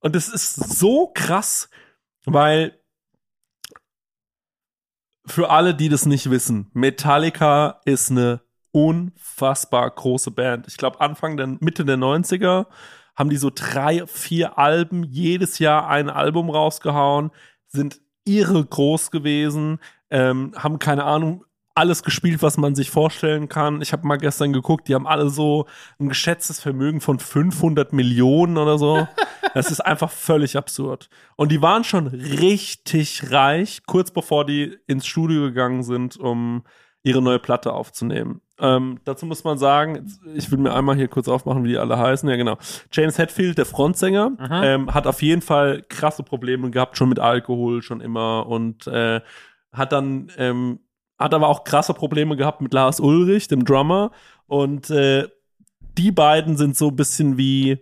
Und 0.00 0.16
es 0.16 0.28
ist 0.28 0.54
so 0.54 1.10
krass, 1.14 1.68
weil 2.24 2.78
für 5.26 5.50
alle, 5.50 5.74
die 5.74 5.88
das 5.88 6.06
nicht 6.06 6.30
wissen, 6.30 6.70
Metallica 6.72 7.80
ist 7.84 8.10
eine 8.10 8.40
unfassbar 8.72 9.90
große 9.90 10.30
Band. 10.30 10.66
Ich 10.68 10.76
glaube, 10.76 11.00
Anfang 11.00 11.36
der 11.36 11.46
Mitte 11.46 11.84
der 11.84 11.96
90er 11.96 12.66
haben 13.14 13.30
die 13.30 13.36
so 13.36 13.50
drei, 13.54 14.06
vier 14.06 14.58
Alben, 14.58 15.04
jedes 15.04 15.58
Jahr 15.58 15.88
ein 15.88 16.08
Album 16.08 16.50
rausgehauen, 16.50 17.30
sind 17.68 18.00
irre 18.24 18.64
groß 18.64 19.10
gewesen, 19.10 19.78
ähm, 20.10 20.52
haben 20.56 20.78
keine 20.78 21.04
Ahnung, 21.04 21.44
alles 21.74 22.02
gespielt, 22.02 22.42
was 22.42 22.56
man 22.58 22.74
sich 22.74 22.90
vorstellen 22.90 23.48
kann. 23.48 23.80
Ich 23.82 23.92
habe 23.92 24.06
mal 24.06 24.16
gestern 24.16 24.52
geguckt, 24.52 24.88
die 24.88 24.94
haben 24.94 25.06
alle 25.06 25.30
so 25.30 25.66
ein 25.98 26.08
geschätztes 26.08 26.60
Vermögen 26.60 27.00
von 27.00 27.18
500 27.18 27.92
Millionen 27.92 28.56
oder 28.58 28.78
so. 28.78 29.06
Das 29.54 29.70
ist 29.70 29.80
einfach 29.80 30.10
völlig 30.10 30.56
absurd. 30.56 31.10
Und 31.36 31.52
die 31.52 31.60
waren 31.60 31.84
schon 31.84 32.06
richtig 32.06 33.32
reich, 33.32 33.82
kurz 33.84 34.10
bevor 34.10 34.46
die 34.46 34.78
ins 34.86 35.06
Studio 35.06 35.42
gegangen 35.42 35.82
sind, 35.82 36.16
um 36.16 36.62
ihre 37.02 37.20
neue 37.20 37.38
Platte 37.38 37.72
aufzunehmen. 37.72 38.40
Ähm, 38.58 39.00
dazu 39.04 39.26
muss 39.26 39.42
man 39.44 39.58
sagen, 39.58 40.06
ich 40.34 40.50
will 40.50 40.58
mir 40.58 40.72
einmal 40.72 40.96
hier 40.96 41.08
kurz 41.08 41.26
aufmachen, 41.28 41.64
wie 41.64 41.70
die 41.70 41.78
alle 41.78 41.98
heißen. 41.98 42.28
Ja, 42.28 42.36
genau. 42.36 42.56
James 42.92 43.18
Hetfield, 43.18 43.58
der 43.58 43.66
Frontsänger, 43.66 44.32
ähm, 44.50 44.94
hat 44.94 45.06
auf 45.06 45.20
jeden 45.20 45.42
Fall 45.42 45.82
krasse 45.88 46.22
Probleme 46.22 46.70
gehabt, 46.70 46.96
schon 46.96 47.08
mit 47.08 47.18
Alkohol, 47.18 47.82
schon 47.82 48.00
immer. 48.00 48.46
Und 48.46 48.86
äh, 48.86 49.20
hat 49.72 49.92
dann, 49.92 50.30
ähm, 50.38 50.78
hat 51.22 51.34
aber 51.34 51.48
auch 51.48 51.64
krasse 51.64 51.94
Probleme 51.94 52.36
gehabt 52.36 52.60
mit 52.60 52.72
Lars 52.72 53.00
Ulrich, 53.00 53.48
dem 53.48 53.64
Drummer. 53.64 54.10
Und 54.46 54.90
äh, 54.90 55.28
die 55.98 56.12
beiden 56.12 56.56
sind 56.56 56.76
so 56.76 56.88
ein 56.88 56.96
bisschen 56.96 57.36
wie, 57.36 57.78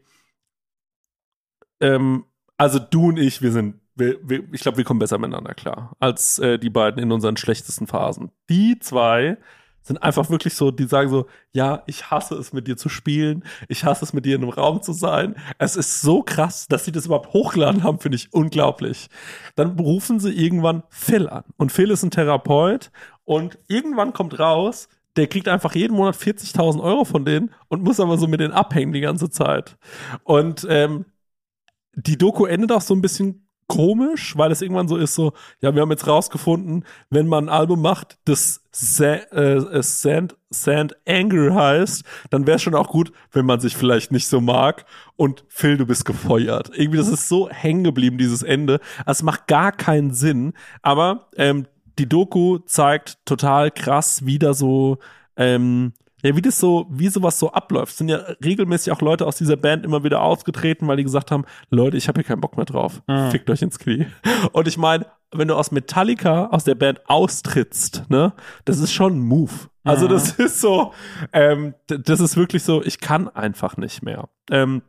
ähm, 1.80 2.24
also 2.56 2.78
du 2.78 3.08
und 3.08 3.18
ich, 3.18 3.42
wir 3.42 3.52
sind, 3.52 3.80
wir, 3.94 4.16
wir, 4.22 4.44
ich 4.52 4.60
glaube, 4.60 4.78
wir 4.78 4.84
kommen 4.84 5.00
besser 5.00 5.18
miteinander 5.18 5.54
klar 5.54 5.94
als 5.98 6.38
äh, 6.38 6.58
die 6.58 6.70
beiden 6.70 7.02
in 7.02 7.12
unseren 7.12 7.36
schlechtesten 7.36 7.86
Phasen. 7.86 8.30
Die 8.48 8.78
zwei 8.78 9.38
sind 9.82 10.02
einfach 10.02 10.28
wirklich 10.30 10.54
so, 10.54 10.70
die 10.70 10.84
sagen 10.84 11.08
so, 11.08 11.26
ja, 11.52 11.82
ich 11.86 12.10
hasse 12.10 12.34
es 12.34 12.52
mit 12.52 12.66
dir 12.66 12.76
zu 12.76 12.88
spielen, 12.88 13.44
ich 13.68 13.84
hasse 13.84 14.04
es 14.04 14.12
mit 14.12 14.26
dir 14.26 14.36
in 14.36 14.42
einem 14.42 14.52
Raum 14.52 14.82
zu 14.82 14.92
sein. 14.92 15.36
Es 15.58 15.74
ist 15.74 16.02
so 16.02 16.22
krass, 16.22 16.68
dass 16.68 16.84
sie 16.84 16.92
das 16.92 17.06
überhaupt 17.06 17.32
hochgeladen 17.32 17.82
haben, 17.82 17.98
finde 17.98 18.16
ich 18.16 18.32
unglaublich. 18.32 19.08
Dann 19.56 19.78
rufen 19.78 20.20
sie 20.20 20.32
irgendwann 20.32 20.82
Phil 20.90 21.28
an 21.28 21.44
und 21.56 21.72
Phil 21.72 21.90
ist 21.90 22.02
ein 22.02 22.10
Therapeut 22.10 22.90
und 23.30 23.60
irgendwann 23.68 24.12
kommt 24.12 24.40
raus, 24.40 24.88
der 25.14 25.28
kriegt 25.28 25.46
einfach 25.46 25.76
jeden 25.76 25.94
Monat 25.94 26.16
40.000 26.16 26.82
Euro 26.82 27.04
von 27.04 27.24
denen 27.24 27.52
und 27.68 27.80
muss 27.80 28.00
aber 28.00 28.18
so 28.18 28.26
mit 28.26 28.40
denen 28.40 28.52
abhängen 28.52 28.92
die 28.92 29.00
ganze 29.00 29.30
Zeit. 29.30 29.76
Und 30.24 30.66
ähm, 30.68 31.04
die 31.94 32.18
Doku 32.18 32.44
endet 32.44 32.72
auch 32.72 32.80
so 32.80 32.92
ein 32.92 33.00
bisschen 33.00 33.46
komisch, 33.68 34.36
weil 34.36 34.50
es 34.50 34.62
irgendwann 34.62 34.88
so 34.88 34.96
ist, 34.96 35.14
so, 35.14 35.32
ja, 35.60 35.72
wir 35.72 35.82
haben 35.82 35.92
jetzt 35.92 36.08
rausgefunden, 36.08 36.84
wenn 37.08 37.28
man 37.28 37.44
ein 37.44 37.54
Album 37.54 37.82
macht, 37.82 38.18
das 38.24 38.62
Sa 38.72 39.14
äh, 39.14 39.80
Sand, 39.80 40.36
Sand 40.50 40.96
Anger 41.06 41.54
heißt, 41.54 42.02
dann 42.30 42.48
wäre 42.48 42.56
es 42.56 42.62
schon 42.62 42.74
auch 42.74 42.88
gut, 42.88 43.12
wenn 43.30 43.46
man 43.46 43.60
sich 43.60 43.76
vielleicht 43.76 44.10
nicht 44.10 44.26
so 44.26 44.40
mag 44.40 44.86
und 45.14 45.44
Phil, 45.46 45.76
du 45.76 45.86
bist 45.86 46.04
gefeuert. 46.04 46.72
Irgendwie, 46.74 46.98
das 46.98 47.06
ist 47.06 47.28
so 47.28 47.48
hängen 47.48 47.84
geblieben, 47.84 48.18
dieses 48.18 48.42
Ende. 48.42 48.80
Es 49.06 49.22
macht 49.22 49.46
gar 49.46 49.70
keinen 49.70 50.12
Sinn, 50.12 50.54
aber 50.82 51.28
ähm, 51.36 51.68
die 52.00 52.08
Doku 52.08 52.58
zeigt 52.60 53.18
total 53.26 53.70
krass, 53.70 54.24
wie 54.24 54.38
da 54.38 54.54
so, 54.54 54.98
ähm, 55.36 55.92
ja, 56.22 56.34
wie 56.34 56.42
das 56.42 56.58
so, 56.58 56.86
wie 56.90 57.08
sowas 57.08 57.38
so 57.38 57.52
abläuft. 57.52 57.92
Es 57.92 57.98
sind 57.98 58.08
ja 58.08 58.16
regelmäßig 58.42 58.92
auch 58.92 59.00
Leute 59.02 59.26
aus 59.26 59.36
dieser 59.36 59.56
Band 59.56 59.84
immer 59.84 60.02
wieder 60.02 60.22
ausgetreten, 60.22 60.88
weil 60.88 60.96
die 60.96 61.02
gesagt 61.04 61.30
haben, 61.30 61.44
Leute, 61.70 61.96
ich 61.98 62.08
habe 62.08 62.20
hier 62.20 62.24
keinen 62.26 62.40
Bock 62.40 62.56
mehr 62.56 62.66
drauf. 62.66 63.02
Mhm. 63.06 63.30
Fickt 63.30 63.50
euch 63.50 63.62
ins 63.62 63.78
Knie. 63.78 64.06
Und 64.52 64.66
ich 64.66 64.78
meine, 64.78 65.06
wenn 65.32 65.48
du 65.48 65.54
aus 65.54 65.70
Metallica, 65.72 66.46
aus 66.46 66.64
der 66.64 66.74
Band 66.74 67.00
austrittst, 67.08 68.04
ne, 68.08 68.32
das 68.64 68.78
ist 68.78 68.92
schon 68.92 69.16
ein 69.16 69.20
Move. 69.20 69.52
Also 69.84 70.06
Mhm. 70.06 70.10
das 70.10 70.30
ist 70.32 70.60
so, 70.60 70.92
ähm, 71.32 71.74
das 71.86 72.20
ist 72.20 72.36
wirklich 72.36 72.62
so, 72.64 72.82
ich 72.82 73.00
kann 73.00 73.28
einfach 73.28 73.76
nicht 73.76 74.02
mehr. 74.02 74.28
Ähm, 74.50 74.82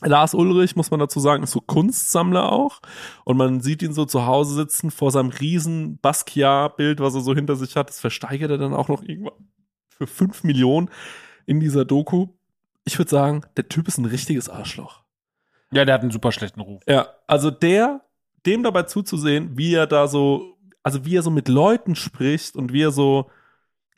Lars 0.00 0.34
Ulrich, 0.34 0.76
muss 0.76 0.90
man 0.90 1.00
dazu 1.00 1.20
sagen, 1.20 1.42
ist 1.42 1.52
so 1.52 1.60
Kunstsammler 1.60 2.52
auch. 2.52 2.80
Und 3.24 3.36
man 3.36 3.60
sieht 3.60 3.82
ihn 3.82 3.92
so 3.92 4.04
zu 4.04 4.26
Hause 4.26 4.54
sitzen 4.54 4.90
vor 4.90 5.10
seinem 5.10 5.30
riesen 5.30 5.98
Basquiat-Bild, 5.98 7.00
was 7.00 7.14
er 7.14 7.20
so 7.20 7.34
hinter 7.34 7.56
sich 7.56 7.76
hat. 7.76 7.88
Das 7.88 8.00
versteigert 8.00 8.50
er 8.50 8.58
dann 8.58 8.74
auch 8.74 8.88
noch 8.88 9.02
irgendwann 9.02 9.48
für 9.88 10.06
fünf 10.06 10.44
Millionen 10.44 10.90
in 11.46 11.60
dieser 11.60 11.84
Doku. 11.84 12.28
Ich 12.84 12.98
würde 12.98 13.10
sagen, 13.10 13.42
der 13.56 13.68
Typ 13.68 13.88
ist 13.88 13.98
ein 13.98 14.04
richtiges 14.04 14.48
Arschloch. 14.48 15.02
Ja, 15.72 15.84
der 15.84 15.94
hat 15.94 16.02
einen 16.02 16.10
super 16.10 16.32
schlechten 16.32 16.60
Ruf. 16.60 16.82
Ja, 16.86 17.08
also 17.26 17.50
der, 17.50 18.02
dem 18.46 18.62
dabei 18.62 18.84
zuzusehen, 18.84 19.58
wie 19.58 19.74
er 19.74 19.86
da 19.86 20.06
so, 20.06 20.56
also 20.82 21.04
wie 21.04 21.16
er 21.16 21.22
so 21.22 21.30
mit 21.30 21.48
Leuten 21.48 21.96
spricht 21.96 22.56
und 22.56 22.72
wie 22.72 22.82
er 22.82 22.92
so 22.92 23.30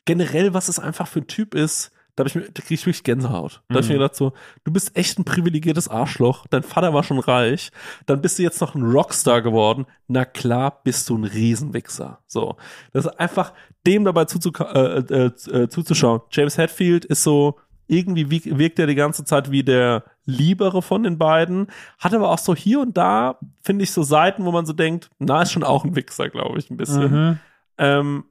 generell, 0.05 0.53
was 0.53 0.67
es 0.67 0.79
einfach 0.79 1.07
für 1.07 1.19
ein 1.19 1.27
Typ 1.27 1.55
ist, 1.55 1.91
da, 2.23 2.27
ich 2.27 2.35
mir, 2.35 2.41
da 2.43 2.61
krieg 2.61 2.71
ich 2.71 2.81
wirklich 2.85 3.03
Gänsehaut. 3.03 3.61
Da 3.69 3.75
hab 3.75 3.81
ich 3.83 3.89
mir 3.89 3.95
Mhm. 3.95 3.99
gedacht 3.99 4.15
so, 4.15 4.33
du 4.63 4.71
bist 4.71 4.95
echt 4.95 5.17
ein 5.19 5.25
privilegiertes 5.25 5.87
Arschloch, 5.87 6.45
dein 6.49 6.63
Vater 6.63 6.93
war 6.93 7.03
schon 7.03 7.19
reich, 7.19 7.71
dann 8.05 8.21
bist 8.21 8.39
du 8.39 8.43
jetzt 8.43 8.61
noch 8.61 8.75
ein 8.75 8.83
Rockstar 8.83 9.41
geworden, 9.41 9.85
na 10.07 10.25
klar 10.25 10.81
bist 10.83 11.09
du 11.09 11.17
ein 11.17 11.23
Riesenwichser. 11.23 12.19
So, 12.27 12.55
das 12.93 13.05
ist 13.05 13.19
einfach 13.19 13.53
dem 13.85 14.05
dabei 14.05 14.25
zuzu 14.25 14.51
äh, 14.53 14.99
äh, 14.99 15.25
äh, 15.25 15.67
zuzuschauen. 15.69 16.21
James 16.31 16.57
Hetfield 16.57 17.05
ist 17.05 17.23
so, 17.23 17.59
irgendwie 17.87 18.31
wie- 18.31 18.57
wirkt 18.57 18.79
er 18.79 18.87
die 18.87 18.95
ganze 18.95 19.25
Zeit 19.25 19.51
wie 19.51 19.63
der 19.63 20.05
Liebere 20.25 20.81
von 20.81 21.03
den 21.03 21.17
beiden, 21.17 21.67
hat 21.99 22.13
aber 22.13 22.29
auch 22.29 22.37
so 22.37 22.55
hier 22.55 22.79
und 22.79 22.95
da, 22.95 23.37
finde 23.63 23.83
ich, 23.83 23.91
so 23.91 24.01
Seiten, 24.03 24.45
wo 24.45 24.51
man 24.53 24.65
so 24.65 24.71
denkt, 24.71 25.09
na, 25.19 25.41
ist 25.41 25.51
schon 25.51 25.63
auch 25.63 25.83
ein 25.83 25.95
Wichser, 25.95 26.29
glaube 26.29 26.57
ich, 26.57 26.69
ein 26.69 26.77
bisschen. 26.77 27.11
Mhm. 27.11 27.39
Ähm, 27.77 28.23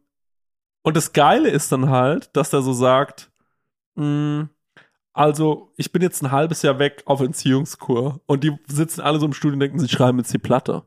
und 0.82 0.96
das 0.96 1.12
Geile 1.12 1.50
ist 1.50 1.70
dann 1.72 1.90
halt, 1.90 2.34
dass 2.36 2.48
der 2.48 2.62
so 2.62 2.72
sagt, 2.72 3.29
also 5.12 5.72
ich 5.76 5.92
bin 5.92 6.02
jetzt 6.02 6.22
ein 6.22 6.30
halbes 6.30 6.62
Jahr 6.62 6.78
weg 6.78 7.02
auf 7.06 7.20
Entziehungskur 7.20 8.20
und 8.26 8.44
die 8.44 8.56
sitzen 8.66 9.00
alle 9.00 9.18
so 9.18 9.26
im 9.26 9.32
Studio 9.32 9.54
und 9.54 9.60
denken, 9.60 9.78
sie 9.78 9.88
schreiben 9.88 10.18
jetzt 10.18 10.32
die 10.32 10.38
Platte. 10.38 10.84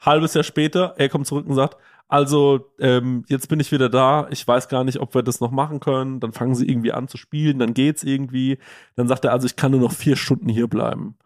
Halbes 0.00 0.34
Jahr 0.34 0.44
später, 0.44 0.94
er 0.96 1.08
kommt 1.08 1.26
zurück 1.26 1.46
und 1.46 1.54
sagt, 1.54 1.76
also 2.08 2.72
ähm, 2.78 3.24
jetzt 3.28 3.48
bin 3.48 3.60
ich 3.60 3.72
wieder 3.72 3.88
da, 3.88 4.28
ich 4.30 4.46
weiß 4.46 4.68
gar 4.68 4.84
nicht, 4.84 5.00
ob 5.00 5.14
wir 5.14 5.22
das 5.22 5.40
noch 5.40 5.50
machen 5.50 5.80
können. 5.80 6.20
Dann 6.20 6.32
fangen 6.32 6.54
sie 6.54 6.68
irgendwie 6.68 6.92
an 6.92 7.08
zu 7.08 7.16
spielen, 7.16 7.58
dann 7.58 7.74
geht's 7.74 8.04
irgendwie. 8.04 8.58
Dann 8.94 9.08
sagt 9.08 9.24
er, 9.24 9.32
also 9.32 9.46
ich 9.46 9.56
kann 9.56 9.72
nur 9.72 9.80
noch 9.80 9.92
vier 9.92 10.16
Stunden 10.16 10.48
hier 10.48 10.68
bleiben. 10.68 11.16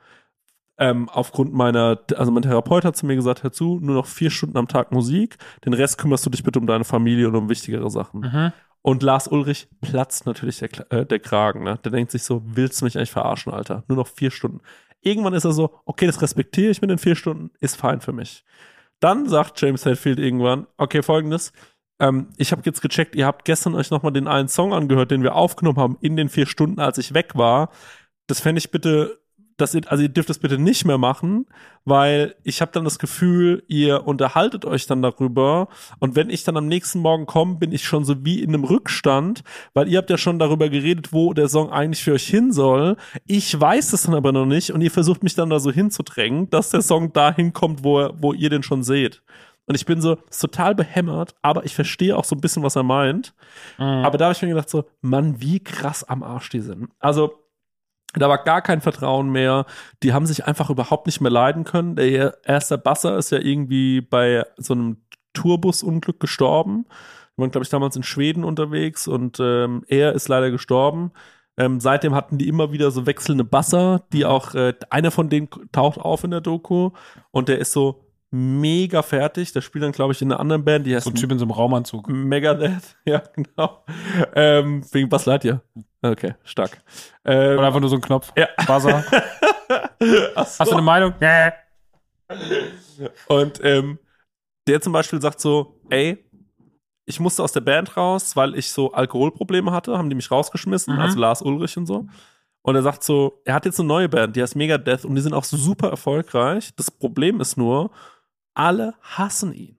Ähm, 0.79 1.09
aufgrund 1.09 1.53
meiner, 1.53 2.01
also 2.17 2.31
mein 2.31 2.45
Therapeut 2.45 2.85
hat 2.85 2.97
zu 2.97 3.05
mir 3.05 3.17
gesagt, 3.17 3.43
hör 3.43 3.51
zu, 3.51 3.81
nur 3.83 3.97
noch 3.97 4.07
vier 4.07 4.31
Stunden 4.31 4.57
am 4.57 4.69
Tag 4.69 4.93
Musik, 4.93 5.37
den 5.65 5.75
Rest 5.75 5.99
kümmerst 5.99 6.25
du 6.25 6.31
dich 6.31 6.45
bitte 6.45 6.61
um 6.61 6.69
deine 6.69 6.85
Familie 6.85 7.29
und 7.29 7.35
um 7.35 7.49
wichtigere 7.49 7.91
Sachen. 7.91 8.21
Mhm. 8.21 8.53
Und 8.83 9.03
Lars 9.03 9.29
Ulrich 9.29 9.69
platzt 9.81 10.27
natürlich 10.27 10.59
der, 10.59 10.93
äh, 10.93 11.07
der 11.07 11.19
Kragen, 11.19 11.65
ne? 11.65 11.79
Der 11.85 11.93
denkt 11.93 12.13
sich 12.13 12.23
so, 12.23 12.43
willst 12.45 12.81
du 12.81 12.85
mich 12.85 12.97
eigentlich 12.97 13.11
verarschen, 13.11 13.53
Alter? 13.53 13.85
Nur 13.89 13.97
noch 13.99 14.07
vier 14.07 14.31
Stunden. 14.31 14.61
Irgendwann 15.01 15.35
ist 15.35 15.45
er 15.45 15.53
so, 15.53 15.81
okay, 15.85 16.07
das 16.07 16.23
respektiere 16.23 16.71
ich 16.71 16.81
mit 16.81 16.91
den 16.91 16.99
vier 16.99 17.15
Stunden, 17.15 17.51
ist 17.61 17.77
fein 17.77 18.01
für 18.01 18.13
mich. 18.13 18.45
Dann 19.01 19.29
sagt 19.29 19.61
James 19.61 19.85
Hetfield 19.85 20.19
irgendwann, 20.19 20.67
okay, 20.77 21.03
folgendes, 21.03 21.53
ähm, 22.01 22.29
ich 22.37 22.53
habe 22.53 22.63
jetzt 22.65 22.81
gecheckt, 22.81 23.15
ihr 23.15 23.27
habt 23.27 23.45
gestern 23.45 23.75
euch 23.75 23.91
nochmal 23.91 24.13
den 24.13 24.29
einen 24.29 24.49
Song 24.49 24.73
angehört, 24.73 25.11
den 25.11 25.23
wir 25.23 25.35
aufgenommen 25.35 25.79
haben 25.79 25.99
in 26.01 26.17
den 26.17 26.29
vier 26.29 26.47
Stunden, 26.47 26.81
als 26.81 26.99
ich 26.99 27.15
weg 27.15 27.33
war. 27.35 27.71
Das 28.27 28.41
fände 28.41 28.59
ich 28.59 28.71
bitte 28.71 29.21
dass 29.59 29.75
ihr, 29.75 29.83
also 29.87 30.03
ihr 30.03 30.09
dürft 30.09 30.31
das 30.31 30.39
bitte 30.39 30.59
nicht 30.59 30.85
mehr 30.85 30.99
machen, 30.99 31.47
weil 31.85 32.35
ich 32.45 32.61
habe 32.61 32.73
dann 32.73 32.85
das 32.85 32.99
Gefühl, 32.99 33.63
ihr 33.69 34.07
unterhaltet 34.07 34.65
euch 34.65 34.87
dann 34.87 35.03
darüber 35.03 35.69
und 35.99 36.17
wenn 36.17 36.31
ich 36.31 36.45
dann 36.45 36.57
am 36.57 36.67
nächsten 36.67 37.01
Morgen 37.01 37.27
komme, 37.27 37.57
bin 37.57 37.73
ich 37.73 37.85
schon 37.85 38.05
so 38.05 38.25
wie 38.25 38.41
in 38.41 38.51
einem 38.51 38.65
Rückstand, 38.65 39.43
weil 39.75 39.89
ihr 39.89 39.99
habt 39.99 40.11
ja 40.11 40.17
schon 40.17 40.39
darüber 40.39 40.69
geredet, 40.69 41.13
wo 41.13 41.35
der 41.35 41.49
Song 41.49 41.71
eigentlich 41.71 42.03
für 42.03 42.13
euch 42.13 42.27
hin 42.27 42.53
soll. 42.53 42.97
Ich 43.27 43.59
weiß 43.59 43.93
es 43.93 44.05
dann 44.05 44.15
aber 44.15 44.33
noch 44.33 44.47
nicht 44.47 44.71
und 44.73 44.81
ihr 44.81 44.91
versucht 44.91 45.23
mich 45.23 45.35
dann 45.35 45.51
da 45.51 45.61
so 45.61 45.71
hinzudrängen, 45.71 46.49
dass 46.51 46.71
der 46.71 46.83
Song 46.83 47.13
dahin 47.13 47.53
kommt, 47.53 47.85
wo, 47.85 47.99
er, 47.99 48.15
wo 48.23 48.33
ihr 48.33 48.51
den 48.51 48.63
schon 48.63 48.83
seht. 48.83 49.23
Und 49.67 49.75
ich 49.75 49.85
bin 49.85 50.01
so 50.01 50.17
ist 50.31 50.41
total 50.41 50.75
behämmert, 50.75 51.35
aber 51.43 51.65
ich 51.67 51.75
verstehe 51.75 52.17
auch 52.17 52.25
so 52.25 52.35
ein 52.35 52.41
bisschen, 52.41 52.63
was 52.63 52.75
er 52.75 52.85
meint. 52.85 53.35
Mhm. 53.77 53.85
Aber 53.85 54.17
da 54.17 54.27
habe 54.27 54.33
ich 54.33 54.41
mir 54.41 54.49
gedacht 54.49 54.71
so, 54.71 54.85
Mann, 55.03 55.43
wie 55.43 55.61
krass 55.61 56.05
am 56.05 56.23
Arsch 56.23 56.49
die 56.49 56.61
sind. 56.61 56.89
Also 56.99 57.35
da 58.15 58.29
war 58.29 58.43
gar 58.45 58.63
kein 58.63 58.81
Vertrauen 58.81 59.31
mehr. 59.31 59.67
Die 60.03 60.13
haben 60.13 60.27
sich 60.27 60.47
einfach 60.47 60.71
überhaupt 60.71 61.07
nicht 61.07 61.21
mehr 61.21 61.31
leiden 61.31 61.65
können. 61.65 61.97
Der 61.97 62.39
erste 62.45 62.79
Basser 62.79 63.19
ist 63.19 63.31
ja 63.31 63.39
irgendwie 63.39 64.01
bei 64.01 64.45
so 64.57 64.75
einem 64.75 64.99
Tourbusunglück 65.35 66.19
gestorben. 66.21 66.87
Die 67.37 67.43
waren, 67.43 67.51
glaube 67.51 67.65
ich, 67.65 67.71
damals 67.71 67.97
in 67.97 68.03
Schweden 68.03 68.45
unterwegs 68.45 69.07
und 69.07 69.39
ähm, 69.41 69.85
er 69.89 70.13
ist 70.15 70.29
leider 70.29 70.51
gestorben. 70.51 71.13
Ähm, 71.57 71.81
seitdem 71.81 72.15
hatten 72.15 72.39
die 72.39 72.49
immer 72.49 72.73
wieder 72.73 72.91
so 72.91 73.07
wechselnde 73.07 73.45
Basser, 73.45 74.05
die 74.13 74.25
auch, 74.25 74.55
äh, 74.55 74.75
einer 74.91 75.11
von 75.11 75.29
denen 75.29 75.49
taucht 75.73 76.01
auf 76.01 76.25
in 76.25 76.31
der 76.31 76.41
Doku 76.41 76.91
und 77.31 77.49
der 77.49 77.59
ist 77.59 77.73
so 77.73 78.05
mega 78.31 79.03
fertig. 79.03 79.53
Der 79.53 79.61
spielt 79.61 79.85
dann, 79.85 79.93
glaube 79.93 80.13
ich, 80.13 80.23
in 80.23 80.31
einer 80.31 80.41
anderen 80.41 80.65
Band, 80.65 80.87
die 80.87 80.95
heißt 80.95 81.05
So 81.05 81.11
ein 81.11 81.17
Typ 81.17 81.33
in 81.33 81.39
so 81.39 81.45
einem 81.45 81.53
Raumanzug. 81.53 82.09
Megadeth. 82.09 82.97
Ja, 83.05 83.23
genau. 83.35 83.85
Ähm, 84.35 84.85
wegen 84.93 85.09
Buzz 85.09 85.27
Lightyear. 85.27 85.63
Okay, 86.03 86.35
stark. 86.45 86.81
Ähm, 87.25 87.59
Oder 87.59 87.67
einfach 87.67 87.81
nur 87.81 87.91
so 87.91 87.97
ein 87.97 88.01
Knopf. 88.03 88.33
Ja. 88.37 88.49
Buzzer. 88.67 89.05
so. 90.01 90.17
Hast 90.37 90.61
du 90.61 90.73
eine 90.73 90.83
Meinung? 90.83 91.15
Nee. 91.21 91.51
Und 93.27 93.61
ähm, 93.65 93.99
der 94.67 94.81
zum 94.81 94.93
Beispiel 94.93 95.21
sagt 95.21 95.41
so, 95.41 95.81
ey, 95.91 96.25
ich 97.07 97.21
musste 97.21 97.43
aus 97.43 97.53
der 97.53 97.63
Band 97.63 97.97
raus, 97.97 98.37
weil 98.37 98.55
ich 98.55 98.71
so 98.71 98.93
Alkoholprobleme 98.93 99.73
hatte, 99.73 99.97
haben 99.97 100.11
die 100.11 100.15
mich 100.17 100.31
rausgeschmissen, 100.31 100.95
Mhm. 100.95 101.01
also 101.01 101.19
Lars 101.19 101.43
Ulrich 101.43 101.77
und 101.77 101.87
so. 101.87 102.07
Und 102.63 102.75
er 102.77 102.83
sagt 102.83 103.03
so, 103.03 103.41
er 103.45 103.55
hat 103.55 103.65
jetzt 103.65 103.81
eine 103.81 103.89
neue 103.89 104.09
Band, 104.09 104.37
die 104.37 104.43
heißt 104.43 104.57
Megadeth 104.57 105.05
und 105.05 105.15
die 105.15 105.23
sind 105.23 105.33
auch 105.33 105.45
super 105.45 105.89
erfolgreich. 105.89 106.71
Das 106.77 106.91
Problem 106.91 107.41
ist 107.41 107.57
nur, 107.57 107.91
alle 108.55 108.95
hassen 109.01 109.55
ihn. 109.55 109.78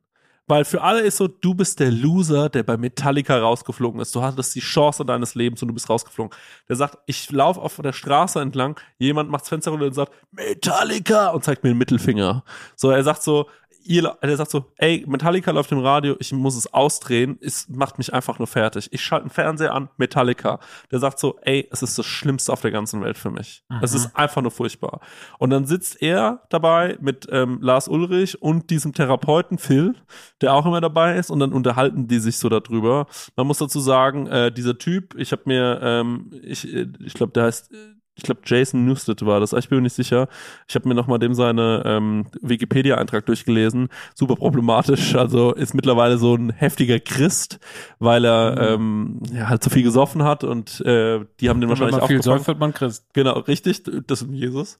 Weil 0.50 0.66
für 0.66 0.82
alle 0.82 1.02
ist 1.02 1.18
so, 1.18 1.28
du 1.28 1.54
bist 1.54 1.80
der 1.80 1.92
Loser, 1.92 2.50
der 2.50 2.64
bei 2.64 2.76
Metallica 2.76 3.38
rausgeflogen 3.38 4.02
ist. 4.02 4.16
Du 4.16 4.24
hattest 4.24 4.56
die 4.56 4.62
Chance 4.62 5.06
deines 5.06 5.36
Lebens 5.36 5.62
und 5.62 5.68
du 5.68 5.76
bist 5.76 5.88
rausgeflogen. 5.88 6.36
Der 6.68 6.76
sagt, 6.76 6.98
ich 7.06 7.32
laufe 7.32 7.62
auf 7.62 7.78
der 7.78 7.94
Straße 7.94 8.42
entlang, 8.42 8.80
jemand 8.98 9.30
macht 9.30 9.44
das 9.44 9.50
Fenster 9.50 9.70
runter 9.70 9.86
und 9.86 9.94
sagt, 9.94 10.12
Metallica 10.32 11.30
und 11.30 11.44
zeigt 11.44 11.64
mir 11.64 11.70
den 11.70 11.78
Mittelfinger. 11.78 12.44
So, 12.76 12.90
er 12.90 13.04
sagt 13.04 13.22
so, 13.22 13.48
ihr, 13.84 14.18
er 14.22 14.38
sagt 14.38 14.52
so, 14.52 14.66
ey, 14.78 15.04
Metallica 15.08 15.52
läuft 15.52 15.72
im 15.72 15.80
Radio, 15.80 16.16
ich 16.20 16.32
muss 16.32 16.56
es 16.56 16.74
ausdrehen, 16.74 17.38
es 17.42 17.68
macht 17.70 17.98
mich 17.98 18.14
einfach 18.14 18.40
nur 18.40 18.48
fertig. 18.48 18.90
Ich 18.92 19.02
schalte 19.02 19.28
den 19.28 19.32
Fernseher 19.32 19.74
an, 19.74 19.90
Metallica. 19.98 20.60
Der 20.92 21.00
sagt 21.00 21.20
so, 21.20 21.38
ey, 21.42 21.68
es 21.72 21.82
ist 21.82 21.98
das 21.98 22.06
Schlimmste 22.06 22.54
auf 22.54 22.62
der 22.62 22.72
ganzen 22.72 23.02
Welt 23.02 23.18
für 23.18 23.32
mich. 23.32 23.64
Es 23.82 23.94
ist 23.94 24.16
einfach 24.16 24.42
nur 24.42 24.52
furchtbar. 24.52 25.02
Und 25.38 25.50
dann 25.50 25.66
sitzt 25.66 26.02
er 26.02 26.44
dabei 26.50 26.98
mit 27.02 27.28
ähm, 27.32 27.60
Lars 27.62 27.88
Ulrich 27.88 28.42
und 28.42 28.70
diesem 28.70 28.94
Therapeuten 28.94 29.58
Phil, 29.58 29.96
der 30.42 30.54
auch 30.54 30.66
immer 30.66 30.82
dabei 30.82 31.18
ist, 31.18 31.30
und 31.30 31.40
dann 31.40 31.54
unterhalten 31.54 32.08
die 32.08 32.20
sich 32.20 32.38
so 32.38 32.50
darüber. 32.50 33.08
Man 33.36 33.48
muss 33.48 33.58
dazu 33.60 33.80
sagen, 33.80 34.28
äh, 34.28 34.52
dieser 34.52 34.78
Typ, 34.78 35.16
ich 35.16 35.32
habe 35.32 35.44
mir, 35.46 35.80
ähm, 35.82 36.32
ich, 36.44 36.72
äh, 36.74 36.88
ich 37.00 37.14
glaube, 37.14 37.34
der 37.34 37.44
heißt, 37.44 37.72
äh, 37.72 37.99
ich 38.20 38.24
glaube, 38.24 38.42
Jason 38.44 38.86
Newsted 38.86 39.26
war 39.26 39.40
das, 39.40 39.54
ich 39.54 39.70
bin 39.70 39.78
mir 39.78 39.84
nicht 39.84 39.96
sicher. 39.96 40.28
Ich 40.68 40.76
habe 40.76 40.88
mir 40.88 40.94
nochmal 40.94 41.20
dem 41.20 41.34
seine 41.34 41.84
ähm, 41.86 42.28
Wikipedia-Eintrag 42.42 43.26
durchgelesen. 43.26 43.88
Super 44.14 44.36
problematisch, 44.36 45.16
also 45.16 45.54
ist 45.54 45.74
mittlerweile 45.74 46.18
so 46.18 46.36
ein 46.36 46.52
heftiger 46.52 47.00
Christ, 47.00 47.60
weil 48.00 48.26
er 48.26 48.74
ähm, 48.74 49.22
ja, 49.32 49.48
halt 49.48 49.64
zu 49.64 49.70
viel 49.70 49.84
gesoffen 49.84 50.24
hat 50.24 50.44
und 50.44 50.82
äh, 50.82 51.26
die 51.40 51.50
haben 51.50 51.62
den 51.62 51.70
Wenn 51.70 51.70
wahrscheinlich 51.70 51.98
man 51.98 52.08
viel 52.08 52.22
säuft, 52.22 52.48
wird 52.48 52.60
man 52.60 52.74
Christ. 52.74 53.06
Genau, 53.14 53.40
richtig, 53.40 53.84
das 54.08 54.22
ist 54.22 54.30
Jesus. 54.32 54.80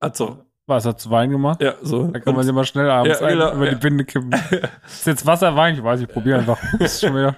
Also, 0.00 0.42
Was 0.66 0.84
hat 0.84 1.00
zu 1.00 1.10
Wein 1.10 1.30
gemacht? 1.30 1.62
ja, 1.62 1.74
so. 1.82 2.08
Da 2.08 2.18
kann 2.18 2.34
man 2.34 2.44
sich 2.44 2.52
mal 2.52 2.64
schnell 2.64 2.90
abends 2.90 3.20
Ja, 3.20 3.28
genau, 3.28 3.54
über 3.54 3.66
ja. 3.66 3.74
die 3.74 3.80
Binde 3.80 4.04
kippen. 4.04 4.32
ist 4.86 5.06
jetzt 5.06 5.24
Wasser, 5.24 5.54
Wein? 5.54 5.76
Ich 5.76 5.82
weiß, 5.82 6.00
ich 6.00 6.08
probiere 6.08 6.40
einfach. 6.40 6.58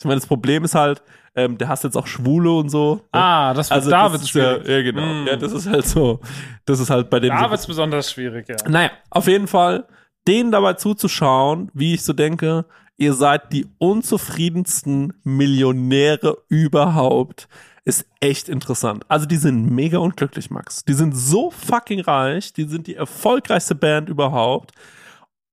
Ich 0.00 0.06
meine, 0.06 0.16
das 0.16 0.26
Problem 0.26 0.64
ist 0.64 0.74
halt, 0.74 1.02
ähm, 1.34 1.58
der 1.58 1.68
hasst 1.68 1.84
jetzt 1.84 1.96
auch 1.96 2.06
Schwule 2.06 2.50
und 2.52 2.68
so. 2.70 3.02
Ah, 3.12 3.54
das 3.54 3.70
wird 3.70 3.76
also 3.78 3.90
Davids 3.90 4.22
das 4.22 4.30
ist 4.30 4.34
ja, 4.34 4.56
ja, 4.76 4.82
genau. 4.82 5.02
Mm. 5.22 5.26
Ja, 5.26 5.36
das 5.36 5.52
ist 5.52 5.68
halt 5.68 5.86
so. 5.86 6.20
Das 6.64 6.80
ist 6.80 6.90
halt 6.90 7.08
bei 7.10 7.20
dem. 7.20 7.34
so- 7.36 7.42
Davids 7.42 7.66
besonders 7.66 8.10
schwierig, 8.10 8.48
ja. 8.48 8.56
Naja, 8.68 8.90
auf 9.10 9.26
jeden 9.28 9.46
Fall, 9.46 9.86
denen 10.26 10.50
dabei 10.50 10.74
zuzuschauen, 10.74 11.70
wie 11.72 11.94
ich 11.94 12.02
so 12.04 12.12
denke, 12.12 12.64
ihr 12.96 13.14
seid 13.14 13.52
die 13.52 13.66
unzufriedensten 13.78 15.14
Millionäre 15.24 16.38
überhaupt, 16.48 17.48
ist 17.84 18.04
echt 18.20 18.48
interessant. 18.48 19.04
Also 19.08 19.26
die 19.26 19.36
sind 19.38 19.70
mega 19.70 19.98
unglücklich, 19.98 20.50
Max. 20.50 20.84
Die 20.84 20.92
sind 20.92 21.16
so 21.16 21.50
fucking 21.50 22.00
reich, 22.00 22.52
die 22.52 22.64
sind 22.64 22.86
die 22.86 22.94
erfolgreichste 22.94 23.74
Band 23.74 24.08
überhaupt 24.10 24.72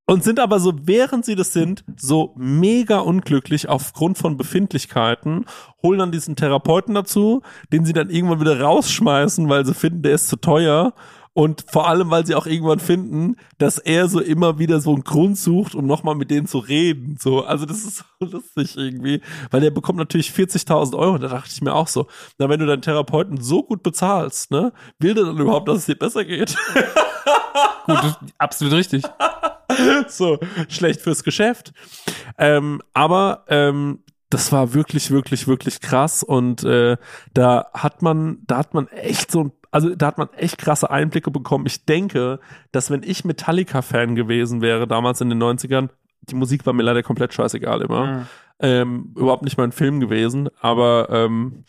und 0.09 0.23
sind 0.23 0.39
aber 0.39 0.59
so, 0.59 0.73
während 0.83 1.25
sie 1.25 1.35
das 1.35 1.51
sind, 1.51 1.83
so 1.97 2.33
mega 2.37 2.99
unglücklich 2.99 3.67
aufgrund 3.67 4.17
von 4.17 4.37
Befindlichkeiten, 4.37 5.45
holen 5.83 5.99
dann 5.99 6.11
diesen 6.13 6.37
Therapeuten 6.37 6.95
dazu, 6.95 7.41
den 7.73 7.83
sie 7.85 7.91
dann 7.93 8.09
irgendwann 8.09 8.39
wieder 8.39 8.59
rausschmeißen, 8.59 9.49
weil 9.49 9.65
sie 9.65 9.73
finden, 9.73 10.03
der 10.03 10.13
ist 10.13 10.29
zu 10.29 10.37
teuer. 10.37 10.93
Und 11.33 11.65
vor 11.67 11.87
allem, 11.87 12.09
weil 12.09 12.25
sie 12.25 12.33
auch 12.33 12.47
irgendwann 12.47 12.79
finden, 12.79 13.35
dass 13.59 13.77
er 13.77 14.07
so 14.07 14.19
immer 14.19 14.57
wieder 14.57 14.79
so 14.79 14.93
einen 14.93 15.03
Grund 15.03 15.37
sucht, 15.37 15.75
um 15.75 15.85
nochmal 15.85 16.15
mit 16.15 16.31
denen 16.31 16.47
zu 16.47 16.57
reden. 16.57 17.17
So, 17.19 17.43
also 17.43 17.67
das 17.67 17.83
ist 17.83 18.05
so 18.19 18.25
lustig 18.25 18.75
irgendwie, 18.75 19.21
weil 19.51 19.61
der 19.61 19.69
bekommt 19.69 19.99
natürlich 19.99 20.31
40.000 20.31 20.97
Euro. 20.97 21.19
Da 21.19 21.27
dachte 21.27 21.51
ich 21.53 21.61
mir 21.61 21.75
auch 21.75 21.87
so, 21.87 22.07
na, 22.39 22.49
wenn 22.49 22.59
du 22.59 22.65
deinen 22.65 22.81
Therapeuten 22.81 23.39
so 23.39 23.61
gut 23.61 23.83
bezahlst, 23.83 24.49
ne, 24.49 24.71
will 24.97 25.13
der 25.13 25.25
dann 25.25 25.37
überhaupt, 25.37 25.67
dass 25.67 25.79
es 25.79 25.85
dir 25.85 25.95
besser 25.95 26.25
geht? 26.25 26.55
Gut, 27.85 28.17
absolut 28.39 28.73
richtig. 28.73 29.03
so 30.07 30.39
schlecht 30.69 31.01
fürs 31.01 31.23
Geschäft. 31.23 31.73
Ähm, 32.37 32.81
aber 32.93 33.45
ähm, 33.47 34.03
das 34.29 34.51
war 34.51 34.73
wirklich, 34.73 35.11
wirklich, 35.11 35.47
wirklich 35.47 35.79
krass 35.79 36.23
und 36.23 36.63
äh, 36.63 36.97
da 37.33 37.69
hat 37.73 38.01
man, 38.01 38.39
da 38.45 38.57
hat 38.57 38.73
man 38.73 38.87
echt 38.87 39.31
so 39.31 39.45
ein 39.45 39.51
also 39.71 39.93
da 39.95 40.07
hat 40.07 40.17
man 40.17 40.31
echt 40.33 40.57
krasse 40.57 40.89
Einblicke 40.89 41.29
bekommen. 41.29 41.65
Ich 41.65 41.85
denke, 41.85 42.39
dass 42.71 42.89
wenn 42.89 43.03
ich 43.03 43.25
Metallica-Fan 43.25 44.15
gewesen 44.15 44.61
wäre, 44.61 44.87
damals 44.87 45.21
in 45.21 45.29
den 45.29 45.43
90ern, 45.43 45.89
die 46.21 46.35
Musik 46.35 46.65
war 46.65 46.73
mir 46.73 46.83
leider 46.83 47.03
komplett 47.03 47.33
scheißegal 47.33 47.81
immer. 47.81 48.05
Mhm. 48.05 48.27
Ähm, 48.59 49.13
überhaupt 49.15 49.43
nicht 49.43 49.57
mein 49.57 49.71
Film 49.71 49.99
gewesen, 49.99 50.49
aber 50.61 51.09
ähm, 51.11 51.65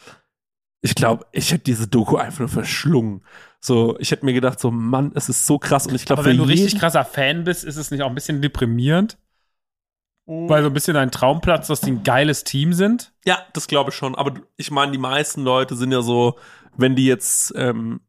ich 0.81 0.95
glaube, 0.95 1.27
ich 1.33 1.53
hätte 1.53 1.65
diese 1.65 1.87
Doku 1.87 2.17
einfach 2.17 2.41
nur 2.41 2.49
verschlungen. 2.49 3.23
So, 3.61 3.99
ich 3.99 4.11
hätte 4.11 4.25
mir 4.25 4.33
gedacht, 4.33 4.61
so, 4.61 4.71
Mann, 4.71 5.13
es 5.15 5.29
ist 5.29 5.47
so 5.47 5.59
krass 5.59 5.87
und 5.87 5.95
ich 5.95 6.05
glaube, 6.05 6.25
wenn 6.25 6.37
du 6.37 6.45
richtig 6.45 6.79
krasser 6.79 7.05
Fan 7.05 7.45
bist, 7.45 7.65
ist 7.65 7.77
es 7.77 7.91
nicht 7.91 8.03
auch 8.03 8.09
ein 8.09 8.15
bisschen 8.15 8.41
deprimierend? 8.41 9.19
Weil 10.27 10.63
so 10.63 10.69
ein 10.69 10.75
bisschen 10.75 10.97
ein 10.97 11.11
Traumplatz, 11.11 11.69
dass 11.69 11.81
die 11.81 11.91
ein 11.91 12.03
geiles 12.03 12.45
Team 12.45 12.75
sind? 12.75 13.15
Ja, 13.25 13.39
das 13.55 13.67
glaube 13.67 13.91
ich 13.91 13.97
schon. 13.97 14.15
Aber 14.15 14.35
ich 14.59 14.71
meine, 14.71 14.93
die 14.93 14.99
meisten 14.99 15.43
Leute 15.43 15.75
sind 15.75 15.91
ja 15.91 16.03
so, 16.03 16.37
wenn 16.77 16.95
die 16.95 17.07
jetzt, 17.07 17.55
ähm, 17.57 18.01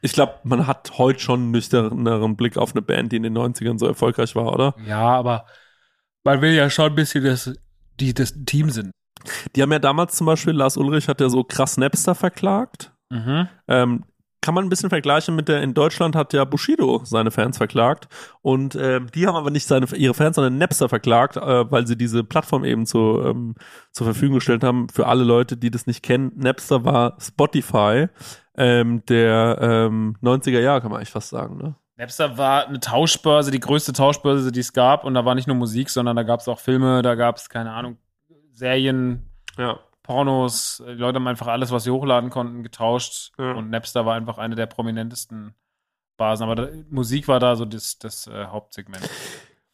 ich 0.00 0.12
glaube, 0.12 0.36
man 0.44 0.66
hat 0.66 0.96
heute 0.96 1.20
schon 1.20 1.40
einen 1.40 1.50
nüchterneren 1.50 2.36
Blick 2.36 2.56
auf 2.56 2.72
eine 2.72 2.80
Band, 2.80 3.12
die 3.12 3.16
in 3.16 3.22
den 3.22 3.36
90ern 3.36 3.78
so 3.78 3.86
erfolgreich 3.86 4.34
war, 4.34 4.54
oder? 4.54 4.76
Ja, 4.86 5.08
aber 5.10 5.44
man 6.24 6.40
will 6.40 6.54
ja 6.54 6.70
schon 6.70 6.86
ein 6.86 6.94
bisschen, 6.94 7.22
dass 7.22 7.52
die 8.00 8.14
das 8.14 8.32
Team 8.46 8.70
sind. 8.70 8.90
Die 9.54 9.60
haben 9.60 9.72
ja 9.72 9.78
damals 9.78 10.16
zum 10.16 10.26
Beispiel, 10.26 10.54
Lars 10.54 10.78
Ulrich 10.78 11.06
hat 11.06 11.20
ja 11.20 11.28
so 11.28 11.44
krass 11.44 11.76
Napster 11.76 12.14
verklagt. 12.14 12.92
Mhm. 13.10 13.46
Ähm, 13.68 14.04
kann 14.40 14.54
man 14.54 14.64
ein 14.64 14.68
bisschen 14.68 14.90
vergleichen 14.90 15.34
mit 15.36 15.48
der, 15.48 15.62
in 15.62 15.74
Deutschland 15.74 16.16
hat 16.16 16.32
ja 16.32 16.44
Bushido 16.44 17.02
seine 17.04 17.30
Fans 17.30 17.56
verklagt 17.56 18.08
und 18.40 18.76
ähm, 18.76 19.08
die 19.14 19.26
haben 19.26 19.36
aber 19.36 19.50
nicht 19.50 19.66
seine, 19.66 19.86
ihre 19.96 20.14
Fans, 20.14 20.36
sondern 20.36 20.58
Napster 20.58 20.88
verklagt, 20.88 21.36
äh, 21.36 21.70
weil 21.70 21.86
sie 21.86 21.96
diese 21.96 22.24
Plattform 22.24 22.64
eben 22.64 22.86
zu, 22.86 23.22
ähm, 23.24 23.54
zur 23.92 24.06
Verfügung 24.06 24.36
gestellt 24.36 24.64
haben 24.64 24.88
für 24.88 25.06
alle 25.06 25.24
Leute, 25.24 25.56
die 25.56 25.70
das 25.70 25.86
nicht 25.86 26.02
kennen. 26.02 26.32
Napster 26.36 26.84
war 26.84 27.16
Spotify 27.20 28.06
ähm, 28.56 29.04
der 29.06 29.58
ähm, 29.60 30.16
90er 30.22 30.60
Jahre, 30.60 30.80
kann 30.80 30.90
man 30.90 30.98
eigentlich 30.98 31.10
fast 31.10 31.28
sagen. 31.28 31.58
Ne? 31.58 31.74
Napster 31.96 32.38
war 32.38 32.66
eine 32.66 32.80
Tauschbörse, 32.80 33.50
die 33.50 33.60
größte 33.60 33.92
Tauschbörse, 33.92 34.52
die 34.52 34.60
es 34.60 34.72
gab. 34.72 35.04
Und 35.04 35.14
da 35.14 35.24
war 35.24 35.34
nicht 35.34 35.46
nur 35.48 35.56
Musik, 35.56 35.90
sondern 35.90 36.16
da 36.16 36.22
gab 36.22 36.40
es 36.40 36.48
auch 36.48 36.60
Filme, 36.60 37.02
da 37.02 37.14
gab 37.14 37.36
es, 37.36 37.48
keine 37.48 37.72
Ahnung, 37.72 37.98
Serien, 38.52 39.30
Ja. 39.56 39.80
Pornos. 40.08 40.82
Die 40.86 40.92
Leute 40.92 41.16
haben 41.16 41.28
einfach 41.28 41.48
alles, 41.48 41.70
was 41.70 41.84
sie 41.84 41.90
hochladen 41.90 42.30
konnten, 42.30 42.62
getauscht. 42.62 43.32
Ja. 43.38 43.52
Und 43.52 43.68
Napster 43.68 44.06
war 44.06 44.14
einfach 44.14 44.38
eine 44.38 44.54
der 44.54 44.64
prominentesten 44.64 45.54
Basen. 46.16 46.44
Aber 46.44 46.54
da, 46.54 46.68
Musik 46.88 47.28
war 47.28 47.38
da 47.40 47.56
so 47.56 47.66
das, 47.66 47.98
das 47.98 48.26
äh, 48.26 48.46
Hauptsegment. 48.46 49.06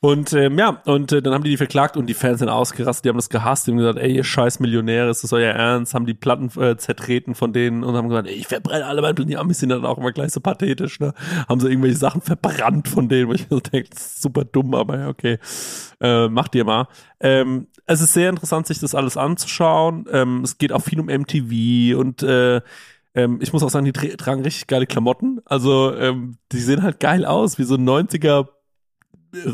Und 0.04 0.34
ähm, 0.34 0.58
ja, 0.58 0.82
und 0.84 1.12
äh, 1.12 1.22
dann 1.22 1.32
haben 1.32 1.44
die 1.44 1.48
die 1.48 1.56
verklagt 1.56 1.96
und 1.96 2.04
die 2.04 2.12
Fans 2.12 2.40
sind 2.40 2.50
ausgerastet, 2.50 3.06
die 3.06 3.08
haben 3.08 3.16
das 3.16 3.30
gehasst, 3.30 3.66
die 3.66 3.70
haben 3.70 3.78
gesagt, 3.78 3.98
ey, 3.98 4.16
ihr 4.16 4.22
scheiß 4.22 4.60
Millionäre, 4.60 5.08
ist 5.08 5.24
das 5.24 5.32
euer 5.32 5.54
Ernst? 5.54 5.94
Haben 5.94 6.04
die 6.04 6.12
Platten 6.12 6.50
äh, 6.60 6.76
zertreten 6.76 7.34
von 7.34 7.54
denen 7.54 7.82
und 7.82 7.96
haben 7.96 8.10
gesagt, 8.10 8.28
ey, 8.28 8.34
ich 8.34 8.46
verbrenne 8.46 8.84
alle 8.84 9.00
meine 9.00 9.14
Platten. 9.14 9.30
Die 9.30 9.38
Amis 9.38 9.60
sind 9.60 9.70
dann 9.70 9.86
auch 9.86 9.96
immer 9.96 10.12
gleich 10.12 10.32
so 10.32 10.40
pathetisch, 10.40 11.00
ne? 11.00 11.14
Haben 11.48 11.58
so 11.58 11.68
irgendwelche 11.68 11.96
Sachen 11.96 12.20
verbrannt 12.20 12.86
von 12.86 13.08
denen, 13.08 13.30
wo 13.30 13.32
ich 13.32 13.48
mir 13.48 13.56
so 13.56 13.60
denke, 13.60 13.88
super 13.96 14.44
dumm, 14.44 14.74
aber 14.74 14.98
ja, 14.98 15.08
okay. 15.08 15.38
Äh, 16.02 16.28
macht 16.28 16.54
ihr 16.54 16.66
mal. 16.66 16.86
Ähm, 17.20 17.68
es 17.86 18.02
ist 18.02 18.12
sehr 18.12 18.28
interessant, 18.28 18.66
sich 18.66 18.80
das 18.80 18.94
alles 18.94 19.16
anzuschauen. 19.16 20.04
Ähm, 20.12 20.42
es 20.44 20.58
geht 20.58 20.74
auch 20.74 20.82
viel 20.82 21.00
um 21.00 21.06
MTV 21.06 21.98
und 21.98 22.22
äh, 22.22 22.60
ähm, 23.14 23.38
ich 23.40 23.54
muss 23.54 23.62
auch 23.62 23.70
sagen, 23.70 23.86
die 23.86 23.92
tra 23.92 24.08
tragen 24.18 24.42
richtig 24.42 24.66
geile 24.66 24.84
Klamotten. 24.84 25.40
Also 25.46 25.94
ähm, 25.94 26.36
die 26.52 26.60
sehen 26.60 26.82
halt 26.82 27.00
geil 27.00 27.24
aus, 27.24 27.58
wie 27.58 27.64
so 27.64 27.76
90er 27.76 28.48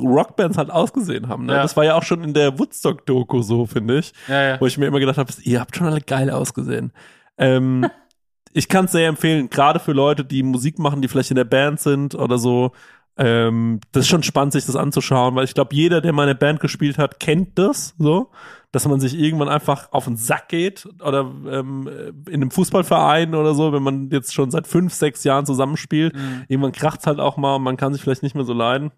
Rockbands 0.00 0.58
halt 0.58 0.70
ausgesehen 0.70 1.28
haben. 1.28 1.46
Ne? 1.46 1.54
Ja. 1.54 1.62
Das 1.62 1.76
war 1.76 1.84
ja 1.84 1.94
auch 1.94 2.02
schon 2.02 2.22
in 2.24 2.34
der 2.34 2.58
Woodstock-Doku 2.58 3.42
so, 3.42 3.66
finde 3.66 3.98
ich. 3.98 4.12
Ja, 4.28 4.42
ja. 4.42 4.60
Wo 4.60 4.66
ich 4.66 4.78
mir 4.78 4.86
immer 4.86 5.00
gedacht 5.00 5.18
habe, 5.18 5.32
ihr 5.42 5.60
habt 5.60 5.76
schon 5.76 5.86
alle 5.86 6.00
geil 6.00 6.30
ausgesehen. 6.30 6.92
Ähm, 7.38 7.88
ich 8.52 8.68
kann 8.68 8.86
es 8.86 8.92
sehr 8.92 9.08
empfehlen, 9.08 9.50
gerade 9.50 9.80
für 9.80 9.92
Leute, 9.92 10.24
die 10.24 10.42
Musik 10.42 10.78
machen, 10.78 11.02
die 11.02 11.08
vielleicht 11.08 11.30
in 11.30 11.36
der 11.36 11.44
Band 11.44 11.80
sind 11.80 12.14
oder 12.14 12.38
so. 12.38 12.72
Ähm, 13.16 13.80
das 13.92 14.04
ist 14.04 14.08
schon 14.08 14.22
spannend, 14.22 14.52
sich 14.52 14.64
das 14.64 14.76
anzuschauen, 14.76 15.34
weil 15.34 15.44
ich 15.44 15.54
glaube, 15.54 15.74
jeder, 15.74 16.00
der 16.00 16.12
mal 16.12 16.22
in 16.22 16.28
der 16.28 16.46
Band 16.46 16.60
gespielt 16.60 16.96
hat, 16.96 17.20
kennt 17.20 17.58
das 17.58 17.94
so, 17.98 18.30
dass 18.72 18.88
man 18.88 19.00
sich 19.00 19.18
irgendwann 19.18 19.48
einfach 19.48 19.92
auf 19.92 20.04
den 20.04 20.16
Sack 20.16 20.48
geht 20.48 20.88
oder 21.04 21.30
ähm, 21.50 21.86
in 22.28 22.34
einem 22.34 22.50
Fußballverein 22.50 23.34
oder 23.34 23.54
so, 23.54 23.72
wenn 23.72 23.82
man 23.82 24.10
jetzt 24.10 24.32
schon 24.32 24.50
seit 24.50 24.66
fünf, 24.66 24.94
sechs 24.94 25.24
Jahren 25.24 25.44
zusammenspielt. 25.44 26.14
Mhm. 26.14 26.44
Irgendwann 26.48 26.72
kracht's 26.72 27.06
halt 27.06 27.20
auch 27.20 27.36
mal 27.36 27.56
und 27.56 27.62
man 27.62 27.76
kann 27.76 27.92
sich 27.92 28.02
vielleicht 28.02 28.22
nicht 28.22 28.36
mehr 28.36 28.44
so 28.44 28.54
leiden. 28.54 28.92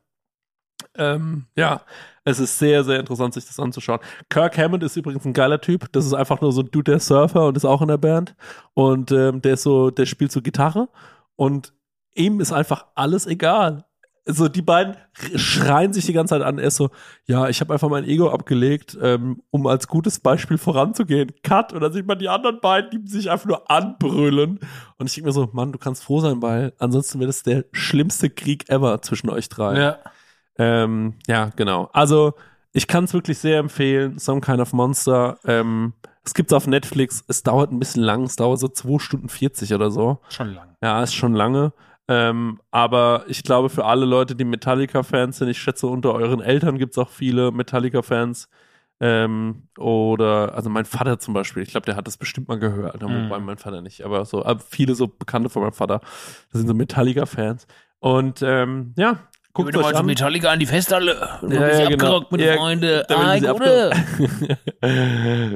Ähm, 0.97 1.47
ja, 1.57 1.83
es 2.25 2.39
ist 2.39 2.59
sehr, 2.59 2.85
sehr 2.85 3.01
interessant, 3.01 3.35
sich 3.35 3.47
das 3.47 3.59
anzuschauen. 3.59 4.01
Kirk 4.29 4.57
Hammond 4.57 4.83
ist 4.83 4.97
übrigens 4.97 5.25
ein 5.25 5.33
geiler 5.33 5.61
Typ. 5.61 5.91
Das 5.93 6.07
ist 6.07 6.15
einfach 6.15 6.41
nur 6.41 6.53
so 6.53 6.63
ein 6.63 6.71
Dude, 6.71 6.93
der 6.93 7.01
Surfer 7.01 7.47
und 7.47 7.57
ist 7.57 7.65
auch 7.65 7.83
in 7.83 7.89
der 7.89 7.99
Band. 7.99 8.35
Und 8.75 9.11
ähm, 9.11 9.43
der 9.43 9.55
ist 9.55 9.63
so, 9.63 9.91
der 9.91 10.07
spielt 10.07 10.31
so 10.33 10.43
Gitarre 10.43 10.89
und 11.37 11.73
ihm 12.15 12.41
ist 12.41 12.53
einfach 12.53 12.87
alles 12.95 13.27
egal. 13.27 13.85
So, 14.25 14.47
die 14.47 14.63
beiden 14.63 14.97
schreien 15.35 15.93
sich 15.93 16.07
die 16.07 16.13
ganze 16.13 16.35
Zeit 16.35 16.43
an. 16.43 16.59
Er 16.59 16.69
ist 16.69 16.77
so, 16.77 16.91
ja, 17.27 17.49
ich 17.49 17.61
habe 17.61 17.73
einfach 17.73 17.89
mein 17.89 18.05
Ego 18.05 18.31
abgelegt, 18.31 18.97
ähm, 19.03 19.43
um 19.51 19.67
als 19.67 19.89
gutes 19.89 20.21
Beispiel 20.21 20.59
voranzugehen. 20.59 21.33
Cut. 21.43 21.73
Und 21.73 21.81
dann 21.81 21.93
sieht 21.93 22.07
man 22.07 22.21
die 22.21 22.29
anderen 22.29 22.61
beiden, 22.61 23.05
die 23.05 23.11
sich 23.11 23.33
einfach 23.33 23.47
nur 23.47 23.69
anbrüllen. 23.69 24.61
Und 24.97 25.07
ich 25.09 25.15
denke 25.15 25.27
mir 25.27 25.33
so, 25.33 25.49
Mann, 25.53 25.73
du 25.73 25.79
kannst 25.79 26.05
froh 26.05 26.21
sein, 26.21 26.41
weil 26.41 26.73
ansonsten 26.79 27.19
wäre 27.19 27.27
das 27.27 27.43
der 27.43 27.65
schlimmste 27.73 28.31
Krieg 28.31 28.71
ever 28.71 29.03
zwischen 29.03 29.29
euch 29.29 29.49
drei. 29.49 29.77
Ja. 29.77 29.99
Ähm, 30.59 31.15
ja, 31.27 31.51
genau. 31.57 31.89
Also, 31.93 32.35
ich 32.73 32.87
kann 32.87 33.05
es 33.05 33.15
wirklich 33.15 33.39
sehr 33.39 33.59
empfehlen. 33.59 34.19
Some 34.19 34.41
Kind 34.41 34.61
of 34.61 34.73
Monster. 34.73 35.39
Ähm, 35.45 35.93
es 36.25 36.35
gibt's 36.35 36.53
auf 36.53 36.67
Netflix. 36.67 37.25
Es 37.29 37.43
dauert 37.43 37.71
ein 37.73 37.79
bisschen 37.79 38.03
lang. 38.03 38.25
Es 38.25 38.37
dauert 38.37 38.59
so 38.61 38.69
2 38.69 38.99
Stunden 38.99 39.29
40 39.29 39.75
oder 39.75 39.91
so. 39.91 40.19
Schon 40.29 40.55
lang. 40.55 40.69
Ja, 40.83 41.03
ist 41.03 41.15
schon 41.15 41.35
lange. 41.35 41.73
Ähm, 42.09 42.61
aber 42.71 43.25
ich 43.29 43.43
glaube, 43.45 43.69
für 43.71 43.85
alle 43.85 44.05
Leute, 44.07 44.35
die 44.35 44.45
Metallica-Fans 44.45 45.39
sind, 45.39 45.49
ich 45.49 45.59
schätze, 45.59 45.87
unter 45.87 46.13
euren 46.15 46.41
Eltern 46.41 46.79
gibt's 46.79 46.99
auch 46.99 47.09
viele 47.09 47.53
Metallica-Fans. 47.53 48.49
Ähm, 49.01 49.65
oder, 49.79 50.55
also 50.55 50.71
mein 50.71 50.85
Vater 50.85 51.19
zum 51.19 51.35
Beispiel, 51.35 51.63
ich 51.65 51.71
glaube, 51.71 51.87
der 51.87 51.97
hat 51.97 52.07
das 52.07 52.17
bestimmt 52.17 52.47
mal 52.49 52.59
gehört, 52.59 53.03
Mhm. 53.03 53.25
wobei 53.25 53.41
mein 53.41 53.59
Vater 53.59 53.83
nicht, 53.83 54.03
aber 54.05 54.25
so, 54.25 54.45
aber 54.45 54.61
viele 54.61 54.95
so 54.95 55.09
Bekannte 55.09 55.49
von 55.49 55.63
meinem 55.63 55.73
Vater, 55.73 55.99
das 56.53 56.61
sind 56.61 56.69
so 56.69 56.75
Metallica-Fans. 56.75 57.67
Und 57.99 58.43
ähm, 58.43 58.95
ja, 58.97 59.19
guckt 59.55 59.77
euch 59.77 59.95
an. 59.95 60.07
Metallica 60.07 60.51
an 60.51 60.59
die 60.59 60.67
Festhalle. 60.67 61.39
Ja, 61.49 61.69
ja, 61.81 61.89
genau. 61.89 62.25
Ja, 62.37 62.57
Freunden. 62.57 63.03
da 63.09 63.39
werden 63.39 63.41
sie 63.41 63.49
abge- 63.51 63.93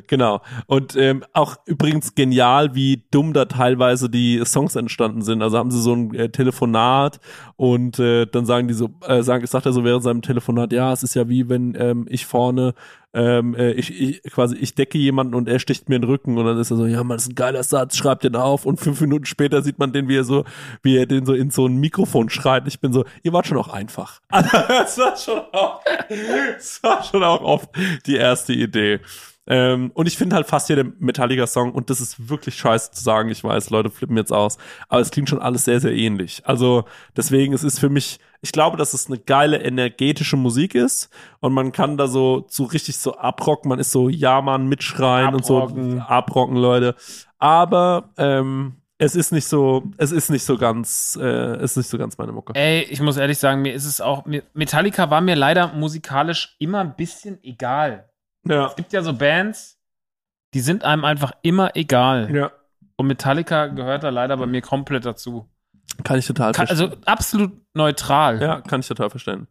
genau. 0.06 0.40
Und 0.66 0.96
ähm, 0.96 1.24
auch 1.32 1.56
übrigens 1.66 2.14
genial, 2.14 2.74
wie 2.74 3.02
dumm 3.10 3.32
da 3.32 3.44
teilweise 3.46 4.08
die 4.10 4.42
Songs 4.44 4.76
entstanden 4.76 5.22
sind. 5.22 5.42
Also 5.42 5.58
haben 5.58 5.70
sie 5.70 5.80
so 5.80 5.94
ein 5.94 6.14
äh, 6.14 6.28
Telefonat 6.28 7.20
und 7.56 7.98
äh, 7.98 8.26
dann 8.26 8.46
sagen 8.46 8.68
die 8.68 8.74
so, 8.74 8.90
äh, 9.06 9.22
sagen, 9.22 9.46
sagt 9.46 9.66
er 9.66 9.72
so 9.72 9.84
während 9.84 10.02
seinem 10.02 10.22
Telefonat, 10.22 10.72
ja, 10.72 10.92
es 10.92 11.02
ist 11.02 11.14
ja 11.14 11.28
wie 11.28 11.48
wenn 11.48 11.74
ähm, 11.78 12.06
ich 12.08 12.26
vorne 12.26 12.74
ähm, 13.16 13.54
äh, 13.54 13.72
ich, 13.72 13.98
ich 13.98 14.22
quasi 14.24 14.56
ich 14.56 14.74
decke 14.74 14.98
jemanden 14.98 15.34
und 15.34 15.48
er 15.48 15.58
sticht 15.58 15.88
mir 15.88 15.98
den 15.98 16.04
Rücken 16.04 16.36
und 16.36 16.44
dann 16.44 16.58
ist 16.58 16.70
er 16.70 16.76
so, 16.76 16.84
ja, 16.84 17.02
man, 17.02 17.16
das 17.16 17.24
ist 17.24 17.30
ein 17.30 17.34
geiler 17.34 17.62
Satz, 17.62 17.96
schreibt 17.96 18.24
den 18.24 18.36
auf 18.36 18.66
und 18.66 18.78
fünf 18.78 19.00
Minuten 19.00 19.24
später 19.24 19.62
sieht 19.62 19.78
man 19.78 19.92
den, 19.94 20.06
wie 20.08 20.16
er 20.18 20.24
so, 20.24 20.44
wie 20.82 20.98
er 20.98 21.06
den 21.06 21.24
so 21.24 21.32
in 21.32 21.50
so 21.50 21.66
ein 21.66 21.76
Mikrofon 21.76 22.28
schreit. 22.28 22.68
Ich 22.68 22.78
bin 22.78 22.92
so, 22.92 23.06
ihr 23.22 23.32
wart 23.32 23.46
schon 23.46 23.56
auch 23.56 23.68
einfach. 23.68 24.20
das 24.30 24.98
war 24.98 25.16
schon 25.16 25.40
auch, 25.52 25.80
das 26.56 26.82
war 26.82 27.02
schon 27.02 27.24
auch 27.24 27.40
oft 27.40 27.70
die 28.04 28.16
erste 28.16 28.52
Idee. 28.52 29.00
Ähm, 29.46 29.90
und 29.94 30.06
ich 30.06 30.16
finde 30.16 30.36
halt 30.36 30.46
fast 30.46 30.68
jeder 30.68 30.84
Metallica-Song, 30.98 31.72
und 31.72 31.90
das 31.90 32.00
ist 32.00 32.28
wirklich 32.28 32.56
scheiße 32.56 32.90
zu 32.90 33.02
sagen, 33.02 33.30
ich 33.30 33.44
weiß, 33.44 33.70
Leute 33.70 33.90
flippen 33.90 34.16
jetzt 34.16 34.32
aus, 34.32 34.58
aber 34.88 35.00
es 35.00 35.10
klingt 35.10 35.28
schon 35.28 35.40
alles 35.40 35.64
sehr, 35.64 35.80
sehr 35.80 35.92
ähnlich. 35.92 36.42
Also 36.44 36.84
deswegen, 37.16 37.52
es 37.52 37.62
ist 37.62 37.78
für 37.78 37.88
mich, 37.88 38.18
ich 38.40 38.52
glaube, 38.52 38.76
dass 38.76 38.92
es 38.92 39.06
eine 39.06 39.18
geile, 39.18 39.62
energetische 39.62 40.36
Musik 40.36 40.74
ist 40.74 41.10
und 41.40 41.52
man 41.52 41.72
kann 41.72 41.96
da 41.96 42.08
so, 42.08 42.46
so 42.48 42.64
richtig 42.64 42.98
so 42.98 43.16
abrocken, 43.16 43.68
man 43.68 43.78
ist 43.78 43.92
so, 43.92 44.08
ja, 44.08 44.40
Mann, 44.40 44.68
mitschreien 44.68 45.34
Abrocken. 45.34 45.78
und 45.78 45.90
so, 45.92 45.98
abrocken, 46.00 46.56
Leute. 46.56 46.96
Aber 47.38 48.10
ähm, 48.16 48.76
es 48.98 49.14
ist 49.14 49.30
nicht 49.30 49.46
so, 49.46 49.84
es 49.98 50.10
ist 50.10 50.30
nicht 50.30 50.44
so 50.44 50.56
ganz, 50.56 51.18
äh, 51.20 51.24
es 51.24 51.72
ist 51.72 51.76
nicht 51.76 51.88
so 51.88 51.98
ganz 51.98 52.16
meine 52.18 52.32
Mucke. 52.32 52.54
Ey, 52.54 52.82
ich 52.82 53.00
muss 53.00 53.16
ehrlich 53.16 53.38
sagen, 53.38 53.62
mir 53.62 53.74
ist 53.74 53.84
es 53.84 54.00
auch, 54.00 54.24
mir, 54.24 54.42
Metallica 54.54 55.10
war 55.10 55.20
mir 55.20 55.36
leider 55.36 55.68
musikalisch 55.74 56.56
immer 56.58 56.80
ein 56.80 56.96
bisschen 56.96 57.38
egal. 57.44 58.08
Ja. 58.48 58.66
Es 58.66 58.76
gibt 58.76 58.92
ja 58.92 59.02
so 59.02 59.12
Bands, 59.12 59.78
die 60.54 60.60
sind 60.60 60.84
einem 60.84 61.04
einfach 61.04 61.32
immer 61.42 61.76
egal. 61.76 62.34
Ja. 62.34 62.52
Und 62.96 63.06
Metallica 63.08 63.66
gehört 63.66 64.04
da 64.04 64.08
leider 64.08 64.36
bei 64.36 64.46
mir 64.46 64.62
komplett 64.62 65.04
dazu. 65.04 65.48
Kann 66.04 66.18
ich 66.18 66.26
total 66.26 66.52
Kann, 66.52 66.66
verstehen. 66.66 66.90
also 66.90 67.02
absolut 67.04 67.52
neutral. 67.74 68.40
ja, 68.40 68.60
kann 68.60 68.80
ich 68.80 68.88
total 68.88 69.10
verstehen. 69.10 69.48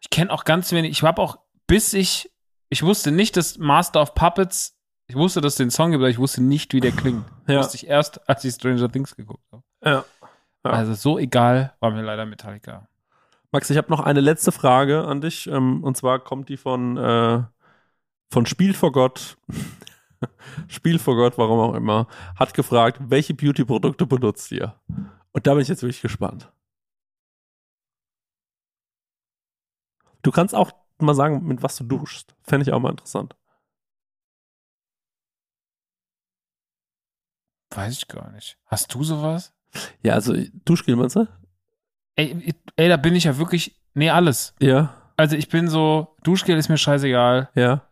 Ich 0.00 0.10
kenne 0.10 0.30
auch 0.32 0.44
ganz 0.44 0.72
wenig. 0.72 0.90
Ich 0.90 1.02
habe 1.02 1.20
auch, 1.20 1.38
bis 1.66 1.92
ich, 1.92 2.30
ich 2.68 2.82
wusste 2.82 3.10
nicht, 3.12 3.36
dass 3.36 3.58
Master 3.58 4.00
of 4.00 4.14
Puppets, 4.14 4.76
ich 5.06 5.16
wusste, 5.16 5.40
dass 5.40 5.54
es 5.54 5.58
den 5.58 5.70
Song 5.70 5.90
gibt, 5.90 6.00
aber 6.00 6.08
ich 6.08 6.18
wusste 6.18 6.42
nicht, 6.42 6.72
wie 6.72 6.80
der 6.80 6.92
klingt. 6.92 7.24
Ja. 7.46 7.58
Wusste 7.58 7.76
ich 7.76 7.86
erst, 7.86 8.28
als 8.28 8.44
ich 8.44 8.54
Stranger 8.54 8.90
Things 8.90 9.14
geguckt 9.16 9.44
habe. 9.52 9.62
Ja. 9.84 10.04
Ja. 10.64 10.70
Also 10.70 10.94
so 10.94 11.18
egal 11.18 11.72
war 11.80 11.90
mir 11.90 12.02
leider 12.02 12.26
Metallica. 12.26 12.86
Max, 13.52 13.68
ich 13.70 13.76
habe 13.76 13.90
noch 13.90 14.00
eine 14.00 14.20
letzte 14.20 14.52
Frage 14.52 15.04
an 15.04 15.20
dich. 15.20 15.46
Ähm, 15.46 15.82
und 15.82 15.96
zwar 15.96 16.18
kommt 16.20 16.48
die 16.48 16.56
von, 16.56 16.96
äh, 16.96 17.42
von 18.30 18.46
Spiel 18.46 18.74
vor 18.74 18.92
Gott. 18.92 19.36
Spiel 20.68 20.98
vor 20.98 21.16
Gott, 21.16 21.38
warum 21.38 21.58
auch 21.60 21.74
immer, 21.74 22.06
hat 22.36 22.54
gefragt, 22.54 22.98
welche 23.00 23.34
Beauty-Produkte 23.34 24.06
benutzt 24.06 24.52
ihr? 24.52 24.78
Und 25.32 25.46
da 25.46 25.54
bin 25.54 25.62
ich 25.62 25.68
jetzt 25.68 25.82
wirklich 25.82 26.02
gespannt. 26.02 26.52
Du 30.22 30.30
kannst 30.30 30.54
auch 30.54 30.70
mal 30.98 31.14
sagen, 31.14 31.46
mit 31.46 31.62
was 31.62 31.76
du 31.76 31.84
duschst. 31.84 32.34
Fände 32.42 32.64
ich 32.64 32.72
auch 32.72 32.80
mal 32.80 32.90
interessant. 32.90 33.34
Weiß 37.74 37.96
ich 37.96 38.08
gar 38.08 38.30
nicht. 38.32 38.58
Hast 38.66 38.92
du 38.94 39.02
sowas? 39.04 39.54
Ja, 40.02 40.14
also 40.14 40.34
Duschgel 40.64 40.96
meinst 40.96 41.16
du? 41.16 41.26
Ey, 42.16 42.52
ey, 42.76 42.88
da 42.88 42.96
bin 42.96 43.14
ich 43.14 43.24
ja 43.24 43.38
wirklich, 43.38 43.80
nee, 43.94 44.10
alles. 44.10 44.54
Ja, 44.60 45.12
Also 45.16 45.36
ich 45.36 45.48
bin 45.48 45.68
so, 45.68 46.16
Duschgel 46.24 46.58
ist 46.58 46.68
mir 46.68 46.78
scheißegal. 46.78 47.50
ja. 47.54 47.86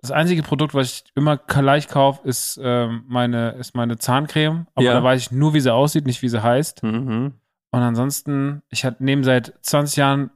Das 0.00 0.10
einzige 0.12 0.42
Produkt, 0.42 0.74
was 0.74 0.86
ich 0.92 1.04
immer 1.16 1.36
gleich 1.36 1.88
kaufe, 1.88 2.26
ist, 2.26 2.58
ähm, 2.62 3.02
meine, 3.08 3.50
ist 3.52 3.74
meine 3.74 3.98
Zahncreme. 3.98 4.66
Aber 4.74 4.84
Ja. 4.86 4.94
da 4.94 5.02
weiß 5.02 5.20
ich 5.20 5.30
nur, 5.32 5.54
wie 5.54 5.60
sie 5.60 5.72
aussieht, 5.74 6.06
nicht 6.06 6.22
wie 6.22 6.28
sie 6.28 6.42
heißt. 6.42 6.82
Mhm. 6.84 7.32
Und 7.70 7.80
ansonsten, 7.82 8.62
ich 8.70 8.84
neben 9.00 9.24
seit 9.24 9.52
20 9.62 9.96
Jahren 9.96 10.30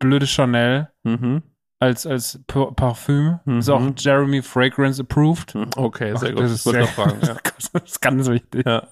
blöde 0.00 0.26
Chanel 0.26 0.88
Mhm. 1.04 1.42
als, 1.78 2.04
als 2.06 2.40
Pa- 2.48 2.72
Parfüm. 2.72 3.38
Mhm. 3.44 3.58
Ist 3.60 3.68
auch 3.70 3.80
Jeremy 3.96 4.42
Fragrance 4.42 5.00
approved. 5.00 5.54
Okay, 5.76 6.14
sehr 6.16 6.30
Ach, 6.30 6.34
gut. 6.34 6.42
das 6.44 6.50
ist 6.52 6.64
sehr- 6.64 6.86
fragen. 6.88 7.18
Ja. 7.26 7.36
Das 7.72 7.84
ist 7.84 8.00
ganz 8.02 8.28
wichtig. 8.28 8.66
Ja, 8.66 8.82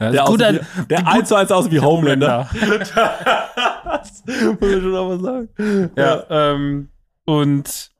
Der, 0.00 0.12
ist 0.14 0.24
gut 0.24 0.42
aus, 0.42 0.54
wie, 0.54 0.86
der 0.86 1.06
eins 1.06 1.28
zu 1.28 1.34
eins 1.34 1.52
aus 1.52 1.70
wie 1.70 1.78
Homelander. 1.80 2.48
das 3.04 4.24
muss 4.26 4.70
ich 4.70 4.82
schon 4.82 4.92
mal 4.92 5.20
sagen. 5.20 5.90
Ja, 5.96 6.24
ähm, 6.30 6.88
und 7.26 7.91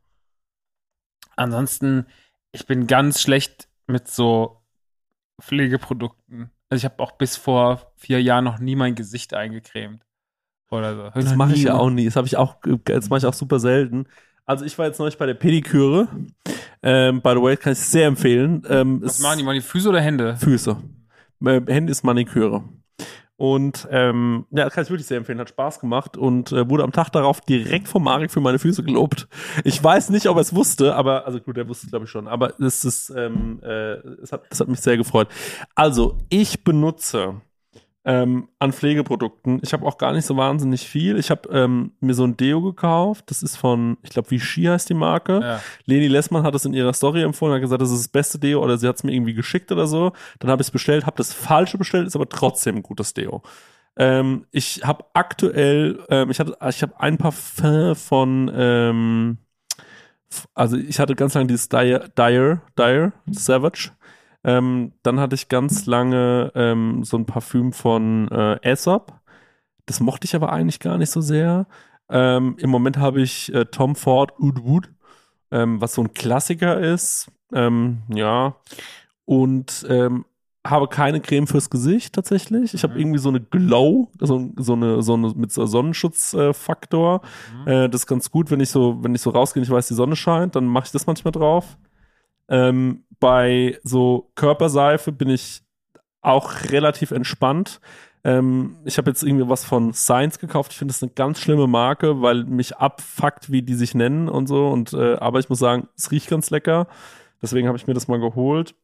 ansonsten, 1.36 2.06
ich 2.52 2.66
bin 2.66 2.86
ganz 2.86 3.20
schlecht 3.20 3.68
mit 3.86 4.08
so 4.08 4.60
Pflegeprodukten. 5.40 6.50
Also 6.70 6.80
ich 6.80 6.84
habe 6.90 7.02
auch 7.02 7.12
bis 7.12 7.36
vor 7.36 7.92
vier 7.96 8.22
Jahren 8.22 8.44
noch 8.44 8.58
nie 8.58 8.76
mein 8.76 8.94
Gesicht 8.94 9.34
eingecremt. 9.34 10.02
Oder 10.70 10.96
so. 10.96 11.20
Das 11.20 11.34
mache 11.34 11.52
ich 11.54 11.64
ja 11.64 11.74
auch 11.74 11.90
nie. 11.90 12.06
Das 12.06 12.16
habe 12.16 12.26
ich 12.26 12.36
auch, 12.38 12.56
das 12.84 13.10
mache 13.10 13.18
ich 13.18 13.26
auch 13.26 13.34
super 13.34 13.60
selten. 13.60 14.06
Also 14.46 14.64
ich 14.64 14.78
war 14.78 14.86
jetzt 14.86 14.98
neulich 14.98 15.18
bei 15.18 15.26
der 15.26 15.34
Pediküre. 15.34 16.08
Ähm, 16.82 17.20
by 17.20 17.30
the 17.30 17.42
way, 17.42 17.56
kann 17.56 17.74
ich 17.74 17.78
sehr 17.78 18.06
empfehlen. 18.06 18.62
Ähm, 18.68 19.02
Was 19.02 19.16
es- 19.16 19.20
machen 19.20 19.38
die? 19.38 19.44
Machen 19.44 19.54
die 19.56 19.60
Füße 19.60 19.88
oder 19.88 20.00
Hände? 20.00 20.36
Füße. 20.36 20.76
Äh, 21.44 21.60
Hände 21.66 21.90
ist 21.92 22.02
Maniküre. 22.04 22.64
Und 23.36 23.88
ähm, 23.90 24.46
ja, 24.50 24.68
kann 24.70 24.84
ich 24.84 24.90
wirklich 24.90 25.06
sehr 25.06 25.16
empfehlen, 25.16 25.40
hat 25.40 25.48
Spaß 25.48 25.80
gemacht 25.80 26.16
und 26.16 26.52
äh, 26.52 26.68
wurde 26.68 26.84
am 26.84 26.92
Tag 26.92 27.10
darauf 27.10 27.40
direkt 27.40 27.88
vom 27.88 28.04
Marek 28.04 28.30
für 28.30 28.40
meine 28.40 28.58
Füße 28.58 28.84
gelobt. 28.84 29.26
Ich 29.64 29.82
weiß 29.82 30.10
nicht, 30.10 30.28
ob 30.28 30.36
er 30.36 30.42
es 30.42 30.54
wusste, 30.54 30.94
aber, 30.94 31.26
also 31.26 31.40
gut, 31.40 31.56
er 31.56 31.68
wusste 31.68 31.86
es 31.86 31.90
glaube 31.90 32.04
ich 32.04 32.10
schon, 32.10 32.28
aber 32.28 32.60
es 32.60 32.84
ist, 32.84 33.10
ähm, 33.10 33.60
äh, 33.62 33.94
es, 34.22 34.32
hat, 34.32 34.44
es 34.50 34.60
hat 34.60 34.68
mich 34.68 34.80
sehr 34.80 34.96
gefreut. 34.96 35.28
Also, 35.74 36.18
ich 36.28 36.62
benutze 36.62 37.40
ähm, 38.04 38.48
an 38.58 38.72
Pflegeprodukten. 38.72 39.60
Ich 39.62 39.72
habe 39.72 39.86
auch 39.86 39.96
gar 39.96 40.12
nicht 40.12 40.26
so 40.26 40.36
wahnsinnig 40.36 40.88
viel. 40.88 41.18
Ich 41.18 41.30
habe 41.30 41.48
ähm, 41.50 41.92
mir 42.00 42.14
so 42.14 42.24
ein 42.24 42.36
Deo 42.36 42.60
gekauft. 42.60 43.26
Das 43.30 43.42
ist 43.42 43.56
von, 43.56 43.96
ich 44.02 44.10
glaube, 44.10 44.30
Vichy 44.30 44.64
heißt 44.64 44.88
die 44.88 44.94
Marke. 44.94 45.40
Ja. 45.40 45.60
Leni 45.84 46.08
Lessmann 46.08 46.42
hat 46.42 46.54
es 46.54 46.64
in 46.64 46.74
ihrer 46.74 46.92
Story 46.92 47.22
empfohlen, 47.22 47.54
hat 47.54 47.60
gesagt, 47.60 47.80
das 47.80 47.90
ist 47.90 48.00
das 48.00 48.08
beste 48.08 48.38
Deo 48.38 48.62
oder 48.62 48.76
sie 48.76 48.88
hat 48.88 48.96
es 48.96 49.04
mir 49.04 49.12
irgendwie 49.12 49.34
geschickt 49.34 49.70
oder 49.70 49.86
so. 49.86 50.12
Dann 50.40 50.50
habe 50.50 50.62
ich 50.62 50.68
es 50.68 50.72
bestellt, 50.72 51.06
habe 51.06 51.16
das 51.16 51.32
falsche 51.32 51.78
bestellt, 51.78 52.06
ist 52.06 52.16
aber 52.16 52.28
trotzdem 52.28 52.76
ein 52.76 52.82
gutes 52.82 53.14
Deo. 53.14 53.42
Ähm, 53.96 54.46
ich 54.50 54.80
habe 54.84 55.04
aktuell, 55.12 56.04
ähm, 56.08 56.30
ich 56.30 56.40
hatte, 56.40 56.56
ich 56.68 56.82
habe 56.82 56.98
ein 56.98 57.18
Parfum 57.18 57.94
von, 57.94 58.50
ähm, 58.54 59.38
also 60.54 60.76
ich 60.76 60.98
hatte 60.98 61.14
ganz 61.14 61.34
lange 61.34 61.46
dieses 61.46 61.68
Dire, 61.68 62.10
Dire, 62.16 62.62
Dire, 62.78 63.12
Savage. 63.26 63.90
Ähm, 64.44 64.92
dann 65.02 65.20
hatte 65.20 65.34
ich 65.34 65.48
ganz 65.48 65.86
lange 65.86 66.52
ähm, 66.54 67.04
so 67.04 67.16
ein 67.16 67.26
Parfüm 67.26 67.72
von 67.72 68.28
äh, 68.28 68.58
Aesop. 68.62 69.12
Das 69.86 70.00
mochte 70.00 70.24
ich 70.26 70.34
aber 70.34 70.52
eigentlich 70.52 70.80
gar 70.80 70.98
nicht 70.98 71.10
so 71.10 71.20
sehr. 71.20 71.66
Ähm, 72.08 72.56
Im 72.58 72.70
Moment 72.70 72.98
habe 72.98 73.20
ich 73.22 73.52
äh, 73.54 73.64
Tom 73.66 73.94
Ford 73.94 74.32
Oud 74.40 74.64
Wood, 74.64 74.90
ähm, 75.50 75.80
was 75.80 75.94
so 75.94 76.02
ein 76.02 76.12
Klassiker 76.14 76.80
ist. 76.80 77.30
Ähm, 77.52 78.02
ja. 78.08 78.56
Und 79.24 79.86
ähm, 79.88 80.24
habe 80.66 80.86
keine 80.88 81.20
Creme 81.20 81.46
fürs 81.46 81.70
Gesicht 81.70 82.14
tatsächlich. 82.14 82.74
Ich 82.74 82.82
habe 82.84 82.94
Mhm. 82.94 83.00
irgendwie 83.00 83.18
so 83.18 83.28
eine 83.30 83.40
Glow, 83.40 84.10
so, 84.20 84.50
so 84.56 84.72
eine, 84.74 85.02
so 85.02 85.14
eine 85.14 85.32
mit 85.34 85.52
so 85.52 85.66
Sonnenschutzfaktor. 85.66 87.20
Mhm. 87.64 87.68
Äh, 87.68 87.88
das 87.88 88.02
ist 88.02 88.06
ganz 88.06 88.30
gut, 88.30 88.50
wenn 88.50 88.60
ich 88.60 88.70
so, 88.70 89.02
wenn 89.02 89.14
ich 89.14 89.20
so 89.20 89.30
rausgehe 89.30 89.60
und 89.60 89.64
ich 89.64 89.70
weiß, 89.72 89.88
die 89.88 89.94
Sonne 89.94 90.16
scheint, 90.16 90.54
dann 90.56 90.66
mache 90.66 90.86
ich 90.86 90.92
das 90.92 91.06
manchmal 91.06 91.32
drauf. 91.32 91.76
Ähm, 92.52 93.04
bei 93.18 93.78
so 93.82 94.30
Körperseife 94.34 95.10
bin 95.10 95.30
ich 95.30 95.62
auch 96.20 96.52
relativ 96.70 97.10
entspannt. 97.10 97.80
Ähm, 98.24 98.76
ich 98.84 98.98
habe 98.98 99.10
jetzt 99.10 99.22
irgendwie 99.22 99.48
was 99.48 99.64
von 99.64 99.94
Science 99.94 100.38
gekauft. 100.38 100.72
Ich 100.72 100.78
finde 100.78 100.92
das 100.92 101.02
eine 101.02 101.12
ganz 101.12 101.40
schlimme 101.40 101.66
Marke, 101.66 102.20
weil 102.20 102.44
mich 102.44 102.76
abfuckt, 102.76 103.50
wie 103.50 103.62
die 103.62 103.74
sich 103.74 103.94
nennen 103.94 104.28
und 104.28 104.48
so. 104.48 104.68
Und 104.68 104.92
äh, 104.92 105.14
aber 105.14 105.38
ich 105.38 105.48
muss 105.48 105.60
sagen, 105.60 105.88
es 105.96 106.10
riecht 106.10 106.28
ganz 106.28 106.50
lecker. 106.50 106.88
Deswegen 107.40 107.66
habe 107.68 107.78
ich 107.78 107.86
mir 107.86 107.94
das 107.94 108.06
mal 108.06 108.20
geholt. 108.20 108.74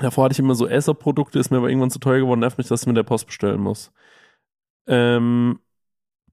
Davor 0.00 0.24
hatte 0.24 0.32
ich 0.32 0.38
immer 0.38 0.54
so 0.54 0.68
Acer-Produkte, 0.68 1.38
ist 1.38 1.50
mir 1.50 1.58
aber 1.58 1.68
irgendwann 1.68 1.90
zu 1.90 1.98
teuer 1.98 2.20
geworden, 2.20 2.40
nervt 2.40 2.58
mich, 2.58 2.68
dass 2.68 2.82
ich 2.82 2.86
mir 2.86 2.94
der 2.94 3.02
Post 3.04 3.26
bestellen 3.26 3.60
muss. 3.60 3.90
Ähm, 4.86 5.60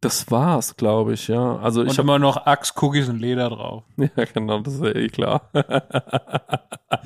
das 0.02 0.32
war's, 0.32 0.76
glaube 0.78 1.14
ich, 1.14 1.28
ja. 1.28 1.58
Also 1.58 1.82
Und 1.82 1.88
ich 1.92 1.98
habe 1.98 2.04
immer 2.08 2.20
noch 2.20 2.46
Axe, 2.46 2.74
Cookies 2.82 3.10
und 3.10 3.20
Leder 3.20 3.50
drauf. 3.50 3.84
ja 3.98 4.26
genau, 4.34 4.60
das 4.62 4.76
ist 4.76 4.84
ja 4.84 4.96
eh 4.96 5.08
klar. 5.10 5.50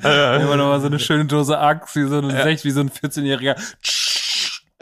Immer 0.02 0.56
noch 0.56 0.66
mal 0.66 0.80
so 0.80 0.86
eine 0.86 0.98
schöne 0.98 1.24
Dose 1.26 1.58
Axe, 1.58 2.00
wie 2.02 2.08
so, 2.08 2.18
eine 2.18 2.32
Sech- 2.32 2.64
wie 2.64 2.70
so 2.70 2.80
ein 2.80 2.90
14-Jähriger. 2.90 3.56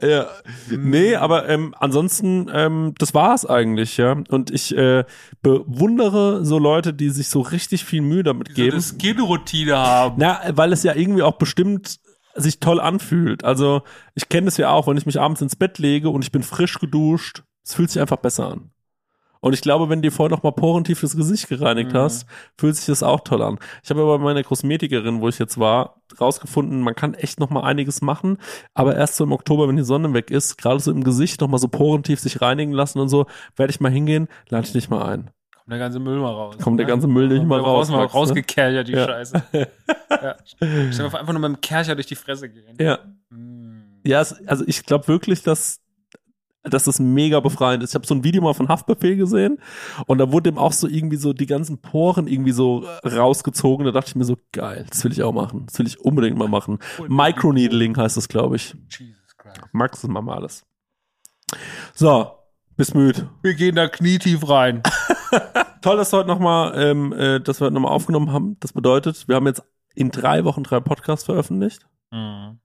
Ja. 0.01 0.27
Nee, 0.69 1.15
aber 1.15 1.49
ähm, 1.49 1.75
ansonsten, 1.79 2.51
ähm, 2.53 2.95
das 2.99 3.15
war's 3.15 3.47
eigentlich, 3.47 3.97
ja. 3.99 4.17
Und 4.31 4.51
ich 4.51 4.77
äh, 4.77 5.05
bewundere 5.43 6.45
so 6.45 6.59
Leute, 6.59 6.93
die 6.93 7.11
sich 7.11 7.29
so 7.29 7.41
richtig 7.41 7.85
viel 7.85 8.01
Mühe 8.01 8.25
damit 8.25 8.49
So 8.49 8.55
geben. 8.55 8.73
eine 8.73 8.83
Skin-Routine 8.83 9.77
haben. 9.77 10.17
Na, 10.19 10.41
weil 10.55 10.73
es 10.73 10.83
ja 10.83 10.95
irgendwie 10.95 11.23
auch 11.23 11.39
bestimmt 11.39 12.01
sich 12.35 12.59
toll 12.59 12.81
anfühlt. 12.81 13.45
Also 13.45 13.83
ich 14.15 14.29
kenne 14.29 14.47
das 14.47 14.57
ja 14.57 14.71
auch, 14.71 14.87
wenn 14.89 14.97
ich 14.97 15.07
mich 15.07 15.21
abends 15.21 15.41
ins 15.43 15.55
Bett 15.55 15.79
lege 15.79 16.09
und 16.09 16.23
ich 16.25 16.33
bin 16.33 16.43
frisch 16.43 16.79
geduscht, 16.81 17.43
es 17.65 17.75
fühlt 17.75 17.91
sich 17.91 18.01
einfach 18.01 18.17
besser 18.19 18.49
an. 18.49 18.71
Und 19.45 19.55
ich 19.55 19.61
glaube, 19.61 19.89
wenn 19.89 20.01
du 20.01 20.09
dir 20.09 20.15
vorher 20.15 20.31
noch 20.37 20.45
mal 20.45 20.53
porentief 20.53 21.01
das 21.01 21.17
Gesicht 21.17 21.49
gereinigt 21.49 21.93
Mhm. 21.93 21.97
hast, 21.99 22.27
fühlt 22.57 22.77
sich 22.77 22.87
das 22.87 23.03
auch 23.03 23.21
toll 23.21 23.43
an. 23.43 23.59
Ich 23.83 23.91
habe 23.91 24.01
aber 24.03 24.19
bei 24.19 24.23
meiner 24.25 24.45
Kosmetikerin, 24.45 25.21
wo 25.21 25.29
ich 25.29 25.41
jetzt 25.41 25.59
war, 25.59 26.01
rausgefunden, 26.21 26.81
man 26.81 26.95
kann 26.95 27.15
echt 27.15 27.41
noch 27.41 27.51
mal 27.51 27.63
einiges 27.65 28.03
machen, 28.03 28.39
aber 28.73 28.95
erst 28.95 29.17
so 29.17 29.25
im 29.25 29.33
Oktober, 29.33 29.67
wenn 29.67 29.75
die 29.75 29.83
Sonne 29.83 30.15
weg 30.15 30.31
ist, 30.31 30.59
gerade 30.59 30.79
so 30.79 30.93
im 30.93 31.03
Gesicht 31.03 31.41
noch 31.41 31.49
mal 31.49 31.59
so 31.59 31.67
porentief 31.67 32.21
sich 32.21 32.41
reinigen 32.41 32.71
lassen 32.73 33.01
und 33.01 33.09
so, 33.09 33.27
werde 33.57 33.73
ich 33.73 33.81
mal 33.81 33.91
hingehen, 33.91 34.29
lade 34.49 34.65
ich 34.65 34.73
dich 34.73 34.89
mal 34.89 35.03
ein. 35.03 35.31
Kommt 35.57 35.73
der 35.73 35.79
ganze 35.81 35.99
Müll 35.99 36.19
mal 36.21 36.33
raus. 36.33 36.57
Kommt 36.63 36.79
der 36.79 36.87
ne? 36.87 36.93
ganze 36.93 37.09
Müll 37.09 37.27
nicht 37.29 37.45
mal 37.45 37.59
raus, 37.61 37.89
Mal 37.89 37.99
Max, 37.99 38.13
ne? 38.13 38.19
rausgekerchert, 38.21 38.87
die 38.87 38.93
Ja. 38.93 39.07
Scheiße. 39.07 39.43
ja. 40.11 40.37
Vor, 41.11 41.19
einfach 41.21 41.33
nur 41.33 41.41
mit 41.41 41.57
dem 41.57 41.61
Kercher 41.61 41.97
durch 41.97 42.07
die 42.07 42.15
Fresse 42.15 42.49
gehen. 42.49 42.77
Ja. 42.81 42.99
Mm. 43.31 44.01
Ja, 44.05 44.19
also 44.47 44.65
ich 44.67 44.85
glaube 44.85 45.07
wirklich, 45.09 45.43
dass, 45.43 45.81
dass 46.65 46.85
das 46.85 47.01
mega 47.01 47.41
befreiend 47.41 47.83
ist. 47.83 47.91
Ich 47.91 47.95
habe 47.95 48.07
so 48.07 48.15
ein 48.15 48.25
Video 48.25 48.43
mal 48.43 48.55
von 48.55 48.69
Haftbefehl 48.69 49.17
gesehen 49.17 49.59
und 50.07 50.19
da 50.19 50.31
wurde 50.31 50.51
ihm 50.51 50.59
auch 50.59 50.73
so 50.73 50.89
irgendwie 50.89 51.17
so 51.17 51.33
die 51.33 51.47
ganzen 51.47 51.79
Poren 51.79 52.29
irgendwie 52.29 52.53
so 52.53 52.87
rausgezogen. 53.05 53.85
Da 53.85 53.93
dachte 53.93 54.11
ich 54.11 54.17
mir 54.17 54.25
so, 54.25 54.37
geil, 54.53 54.87
das 54.89 55.03
will 55.05 55.13
ich 55.13 55.23
auch 55.23 55.33
machen. 55.33 55.67
Das 55.67 55.79
will 55.79 55.87
ich 55.87 56.01
unbedingt 56.01 56.39
mal 56.39 56.49
machen. 56.49 56.79
Microneedling 57.09 57.97
heißt 57.97 58.17
das, 58.17 58.29
glaube 58.29 58.57
ich. 58.57 58.75
Jesus 58.89 59.37
Christ. 59.37 59.61
Max 59.73 60.05
ist 60.05 60.11
mal 60.11 60.23
mal 60.23 60.37
alles. 60.37 60.65
So, 61.95 62.31
bist 62.77 62.95
müde. 62.95 63.29
Wir 63.43 63.55
gehen 63.55 63.75
da 63.75 63.89
knietief 63.89 64.49
rein. 64.49 64.83
Toll, 65.83 65.97
dass 65.97 66.13
wir 66.13 66.19
heute 66.19 66.29
nochmal, 66.29 66.73
ähm, 66.77 67.13
äh, 67.13 67.41
dass 67.41 67.61
wir 67.61 67.67
heute 67.67 67.75
nochmal 67.75 67.93
aufgenommen 67.93 68.33
haben. 68.33 68.57
Das 68.61 68.73
bedeutet, 68.73 69.27
wir 69.27 69.35
haben 69.35 69.47
jetzt 69.47 69.63
in 69.95 70.11
drei 70.11 70.45
Wochen 70.45 70.63
drei 70.63 70.81
Podcasts 70.81 71.25
veröffentlicht. 71.25 71.87
Mhm. 72.13 72.61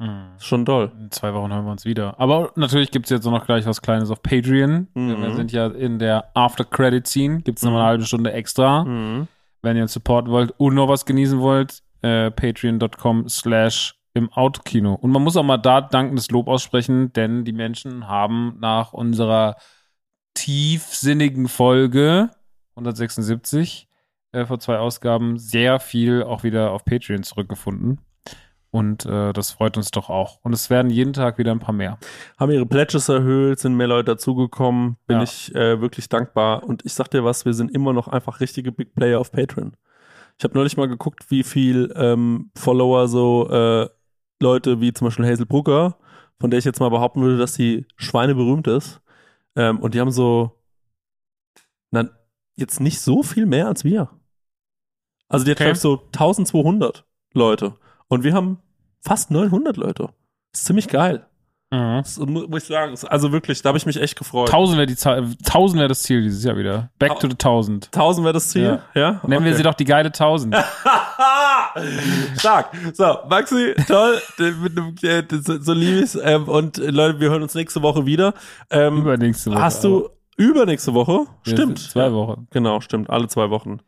Mhm. 0.00 0.32
Schon 0.38 0.64
toll. 0.64 0.90
In 0.98 1.10
zwei 1.10 1.34
Wochen 1.34 1.52
hören 1.52 1.66
wir 1.66 1.72
uns 1.72 1.84
wieder. 1.84 2.18
Aber 2.18 2.52
natürlich 2.56 2.90
gibt's 2.90 3.10
jetzt 3.10 3.24
noch 3.24 3.44
gleich 3.44 3.66
was 3.66 3.82
Kleines 3.82 4.10
auf 4.10 4.22
Patreon. 4.22 4.88
Mhm. 4.94 5.22
Wir 5.22 5.34
sind 5.34 5.52
ja 5.52 5.66
in 5.66 5.98
der 5.98 6.30
After-Credit-Scene. 6.34 7.42
Gibt's 7.42 7.62
noch 7.62 7.70
mal 7.70 7.80
eine 7.80 7.88
halbe 7.88 8.04
Stunde 8.04 8.32
extra. 8.32 8.84
Mhm. 8.84 9.28
Wenn 9.62 9.76
ihr 9.76 9.82
uns 9.82 9.92
supporten 9.92 10.32
wollt 10.32 10.54
und 10.56 10.74
noch 10.74 10.88
was 10.88 11.04
genießen 11.04 11.38
wollt, 11.38 11.82
äh, 12.00 12.30
patreon.com 12.30 13.28
slash 13.28 13.94
im 14.14 14.32
Autokino. 14.32 14.94
Und 14.94 15.10
man 15.10 15.22
muss 15.22 15.36
auch 15.36 15.44
mal 15.44 15.58
da 15.58 15.82
dankendes 15.82 16.30
Lob 16.30 16.48
aussprechen, 16.48 17.12
denn 17.12 17.44
die 17.44 17.52
Menschen 17.52 18.08
haben 18.08 18.56
nach 18.58 18.94
unserer 18.94 19.56
tiefsinnigen 20.34 21.46
Folge 21.46 22.30
176 22.74 23.86
äh, 24.32 24.46
vor 24.46 24.58
zwei 24.58 24.78
Ausgaben 24.78 25.38
sehr 25.38 25.78
viel 25.78 26.22
auch 26.22 26.42
wieder 26.42 26.70
auf 26.70 26.84
Patreon 26.84 27.22
zurückgefunden. 27.22 28.00
Und 28.72 29.04
äh, 29.04 29.32
das 29.32 29.50
freut 29.50 29.76
uns 29.76 29.90
doch 29.90 30.10
auch. 30.10 30.38
Und 30.42 30.52
es 30.52 30.70
werden 30.70 30.90
jeden 30.90 31.12
Tag 31.12 31.38
wieder 31.38 31.50
ein 31.50 31.58
paar 31.58 31.74
mehr. 31.74 31.98
haben 32.38 32.52
ihre 32.52 32.66
Pledges 32.66 33.08
erhöht, 33.08 33.58
sind 33.58 33.74
mehr 33.76 33.88
Leute 33.88 34.12
dazugekommen, 34.12 34.96
bin 35.08 35.16
Ja. 35.18 35.22
ich 35.24 35.52
äh, 35.56 35.80
wirklich 35.80 36.08
dankbar. 36.08 36.62
Und 36.62 36.84
ich 36.86 36.94
sag 36.94 37.08
dir 37.10 37.24
was, 37.24 37.44
wir 37.44 37.52
sind 37.54 37.72
immer 37.72 37.92
noch 37.92 38.06
einfach 38.06 38.38
richtige 38.40 38.70
Big 38.70 38.94
Player 38.94 39.18
auf 39.18 39.32
Patreon. 39.32 39.76
Ich 40.38 40.44
habe 40.44 40.54
neulich 40.54 40.76
mal 40.76 40.86
geguckt, 40.86 41.30
wie 41.30 41.42
viel 41.42 41.92
ähm, 41.96 42.50
Follower 42.56 43.08
so 43.08 43.48
äh, 43.50 43.88
Leute 44.40 44.80
wie 44.80 44.92
zum 44.92 45.08
Beispiel 45.08 45.26
Hazel 45.26 45.46
Brugger, 45.46 45.98
von 46.40 46.50
der 46.50 46.58
ich 46.58 46.64
jetzt 46.64 46.78
mal 46.80 46.88
behaupten 46.90 47.20
würde, 47.22 47.36
dass 47.38 47.54
sie 47.54 47.86
schweineberühmt 47.96 48.68
ist. 48.68 49.00
Ähm, 49.56 49.80
und 49.80 49.94
die 49.94 50.00
haben 50.00 50.12
so, 50.12 50.62
na, 51.90 52.08
jetzt 52.56 52.80
nicht 52.80 53.00
so 53.00 53.22
viel 53.24 53.46
mehr 53.46 53.66
als 53.66 53.84
wir. 53.84 54.10
Also 55.28 55.44
die 55.44 55.50
hat, 55.50 55.60
Okay. 55.60 55.74
so 55.74 56.00
1200 56.12 57.04
Leute. 57.34 57.74
Und 58.10 58.22
wir 58.24 58.34
haben 58.34 58.58
fast 59.00 59.30
900 59.30 59.78
Leute. 59.78 60.10
Das 60.52 60.60
ist 60.60 60.66
ziemlich 60.66 60.88
geil. 60.88 61.24
Das 61.72 62.18
mu- 62.18 62.48
muss 62.48 62.62
ich 62.64 62.68
sagen. 62.68 62.96
Also 63.08 63.30
wirklich, 63.30 63.62
da 63.62 63.68
habe 63.68 63.78
ich 63.78 63.86
mich 63.86 63.96
echt 64.00 64.18
gefreut. 64.18 64.48
1000 64.48 64.76
wäre 64.76 64.86
die 64.86 64.96
Zahl, 64.96 65.18
1000 65.44 65.78
wäre 65.78 65.88
das 65.88 66.02
Ziel 66.02 66.20
dieses 66.20 66.42
Jahr 66.42 66.56
wieder. 66.56 66.90
Back 66.98 67.20
to 67.20 67.28
the 67.28 67.34
1000. 67.34 67.86
1000 67.94 68.24
wäre 68.24 68.32
das 68.34 68.48
Ziel? 68.48 68.82
Ja. 68.94 69.20
Nennen 69.24 69.44
wir 69.44 69.50
Okay. 69.52 69.54
sie 69.58 69.62
doch 69.62 69.74
die 69.74 69.84
geile 69.84 70.08
1000. 70.08 70.56
Stark. 72.38 72.70
So, 72.94 73.18
Maxi, 73.28 73.74
toll. 73.86 74.20
Mit 74.38 74.76
einem, 74.78 74.94
äh, 75.02 75.22
so, 75.40 75.60
so 75.60 75.72
lieb 75.72 76.02
ich's. 76.02 76.16
Ähm, 76.20 76.48
und 76.48 76.78
äh, 76.78 76.90
Leute, 76.90 77.20
wir 77.20 77.30
hören 77.30 77.42
uns 77.42 77.54
nächste 77.54 77.82
Woche 77.82 78.04
wieder. 78.06 78.34
Ähm, 78.70 78.98
Übernächste 78.98 79.50
Woche. 79.52 79.60
hast 79.62 79.84
du 79.84 80.08
übernächste 80.36 80.92
Woche? 80.94 81.26
Ja, 81.46 81.52
Stimmt. 81.52 81.78
Zwei 81.78 82.06
Ja, 82.06 82.12
Wochen. 82.12 82.48
Genau, 82.50 82.80
stimmt. 82.80 83.10
Alle 83.10 83.28
zwei 83.28 83.50
Wochen. 83.50 83.78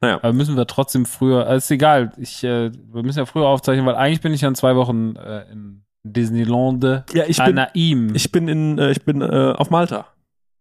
Naja. 0.00 0.16
Aber 0.16 0.32
müssen 0.32 0.56
wir 0.56 0.66
trotzdem 0.66 1.06
früher, 1.06 1.46
also 1.46 1.56
ist 1.56 1.70
egal, 1.70 2.12
ich, 2.18 2.44
äh, 2.44 2.70
wir 2.72 3.02
müssen 3.02 3.18
ja 3.18 3.26
früher 3.26 3.46
aufzeichnen, 3.46 3.84
weil 3.86 3.96
eigentlich 3.96 4.20
bin 4.20 4.32
ich 4.32 4.42
ja 4.42 4.48
in 4.48 4.54
zwei 4.54 4.76
Wochen 4.76 5.16
äh, 5.16 5.50
in 5.50 5.82
Disneyland 6.04 6.84
Ja, 6.84 7.24
ich 7.26 7.36
bin, 7.38 7.58
Anaheim. 7.58 8.14
ich 8.14 8.30
bin 8.30 8.48
in, 8.48 8.78
äh, 8.78 8.92
ich 8.92 9.04
bin 9.04 9.20
äh, 9.22 9.54
auf 9.56 9.70
Malta. 9.70 10.06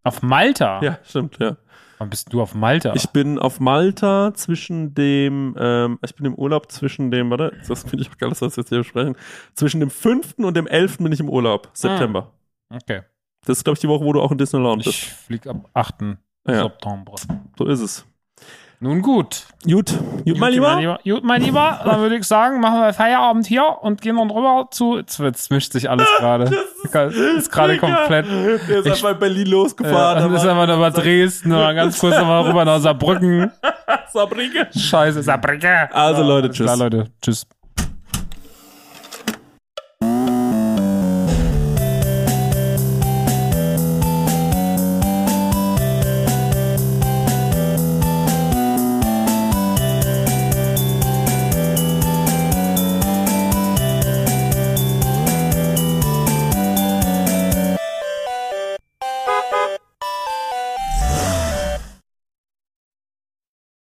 auf 0.04 0.22
Malta? 0.24 0.82
Ja, 0.82 0.98
stimmt, 1.04 1.38
ja. 1.40 1.58
Wann 2.00 2.10
bist 2.10 2.32
du 2.32 2.42
auf 2.42 2.54
Malta? 2.54 2.94
Ich 2.96 3.10
bin 3.10 3.40
auf 3.40 3.60
Malta 3.60 4.32
zwischen 4.34 4.94
dem, 4.94 5.56
ähm, 5.60 6.00
ich 6.04 6.16
bin 6.16 6.26
im 6.26 6.36
Urlaub 6.36 6.72
zwischen 6.72 7.10
dem, 7.12 7.30
warte, 7.32 7.54
das 7.68 7.84
finde 7.84 8.04
ich 8.04 8.12
auch 8.12 8.18
geil, 8.18 8.30
dass 8.30 8.42
wir 8.42 8.48
das 8.48 8.56
jetzt 8.56 8.70
hier 8.70 8.80
besprechen. 8.80 9.16
Zwischen 9.56 9.80
dem 9.80 9.90
5. 9.90 10.36
und 10.38 10.56
dem 10.58 10.68
11. 10.68 10.98
bin 11.00 11.12
ich 11.12 11.20
im 11.20 11.30
Urlaub. 11.30 11.70
September. 11.74 12.32
okay. 12.74 13.02
Das 13.46 13.58
ist, 13.60 13.64
glaube 13.64 13.76
ich, 13.76 13.80
die 13.82 13.88
Woche, 13.88 14.04
wo 14.04 14.12
du 14.14 14.22
auch 14.22 14.32
in 14.32 14.38
Disneyland 14.38 14.84
bist. 14.84 14.90
Ich 14.90 15.14
flieg 15.14 15.48
am 15.48 15.66
8. 15.74 15.96
Ja. 16.48 16.64
September. 16.64 17.14
So 17.58 17.66
ist 17.66 17.80
es. 17.80 18.06
Nun 18.80 19.02
gut. 19.02 19.48
Gut, 19.64 19.92
gut, 20.24 20.38
mein 20.38 20.54
Lieber. 20.54 21.00
Gut, 21.04 21.24
mein 21.24 21.42
Lieber. 21.42 21.82
Dann 21.84 22.00
würde 22.00 22.16
ich 22.18 22.26
sagen, 22.26 22.60
machen 22.60 22.80
wir 22.80 22.94
Feierabend 22.94 23.48
hier 23.48 23.66
und 23.82 24.02
gehen 24.02 24.18
dann 24.18 24.30
rüber 24.30 24.68
zu. 24.70 24.98
Jetzt, 24.98 25.50
mischt 25.50 25.72
sich 25.74 25.90
alles 25.90 26.08
gerade. 26.20 26.44
Ist 27.38 27.52
gerade 27.52 27.78
komplett. 27.80 28.28
Der 28.28 28.80
ist 28.80 28.86
Ich- 28.86 28.92
einfach 28.94 29.12
in 29.12 29.20
Berlin 29.20 29.48
Äh, 29.48 29.50
losgefahren. 29.50 30.20
dann 30.24 30.34
ist 30.36 30.46
einfach 30.46 30.68
nochmal 30.68 30.92
Dresden, 30.92 31.50
mal 31.50 31.74
ganz 31.74 31.98
kurz 31.98 32.16
nochmal 32.18 32.44
rüber 32.44 32.66
nach 32.66 32.80
Saarbrücken. 32.80 33.52
Saarbrücken. 34.14 34.68
Scheiße, 34.80 35.24
Saarbrücken. 35.24 35.70
Also, 35.92 36.22
Leute, 36.24 36.52
tschüss. 36.52 36.66
Klar, 36.68 36.78
Leute. 36.78 37.06
Tschüss. 37.20 37.48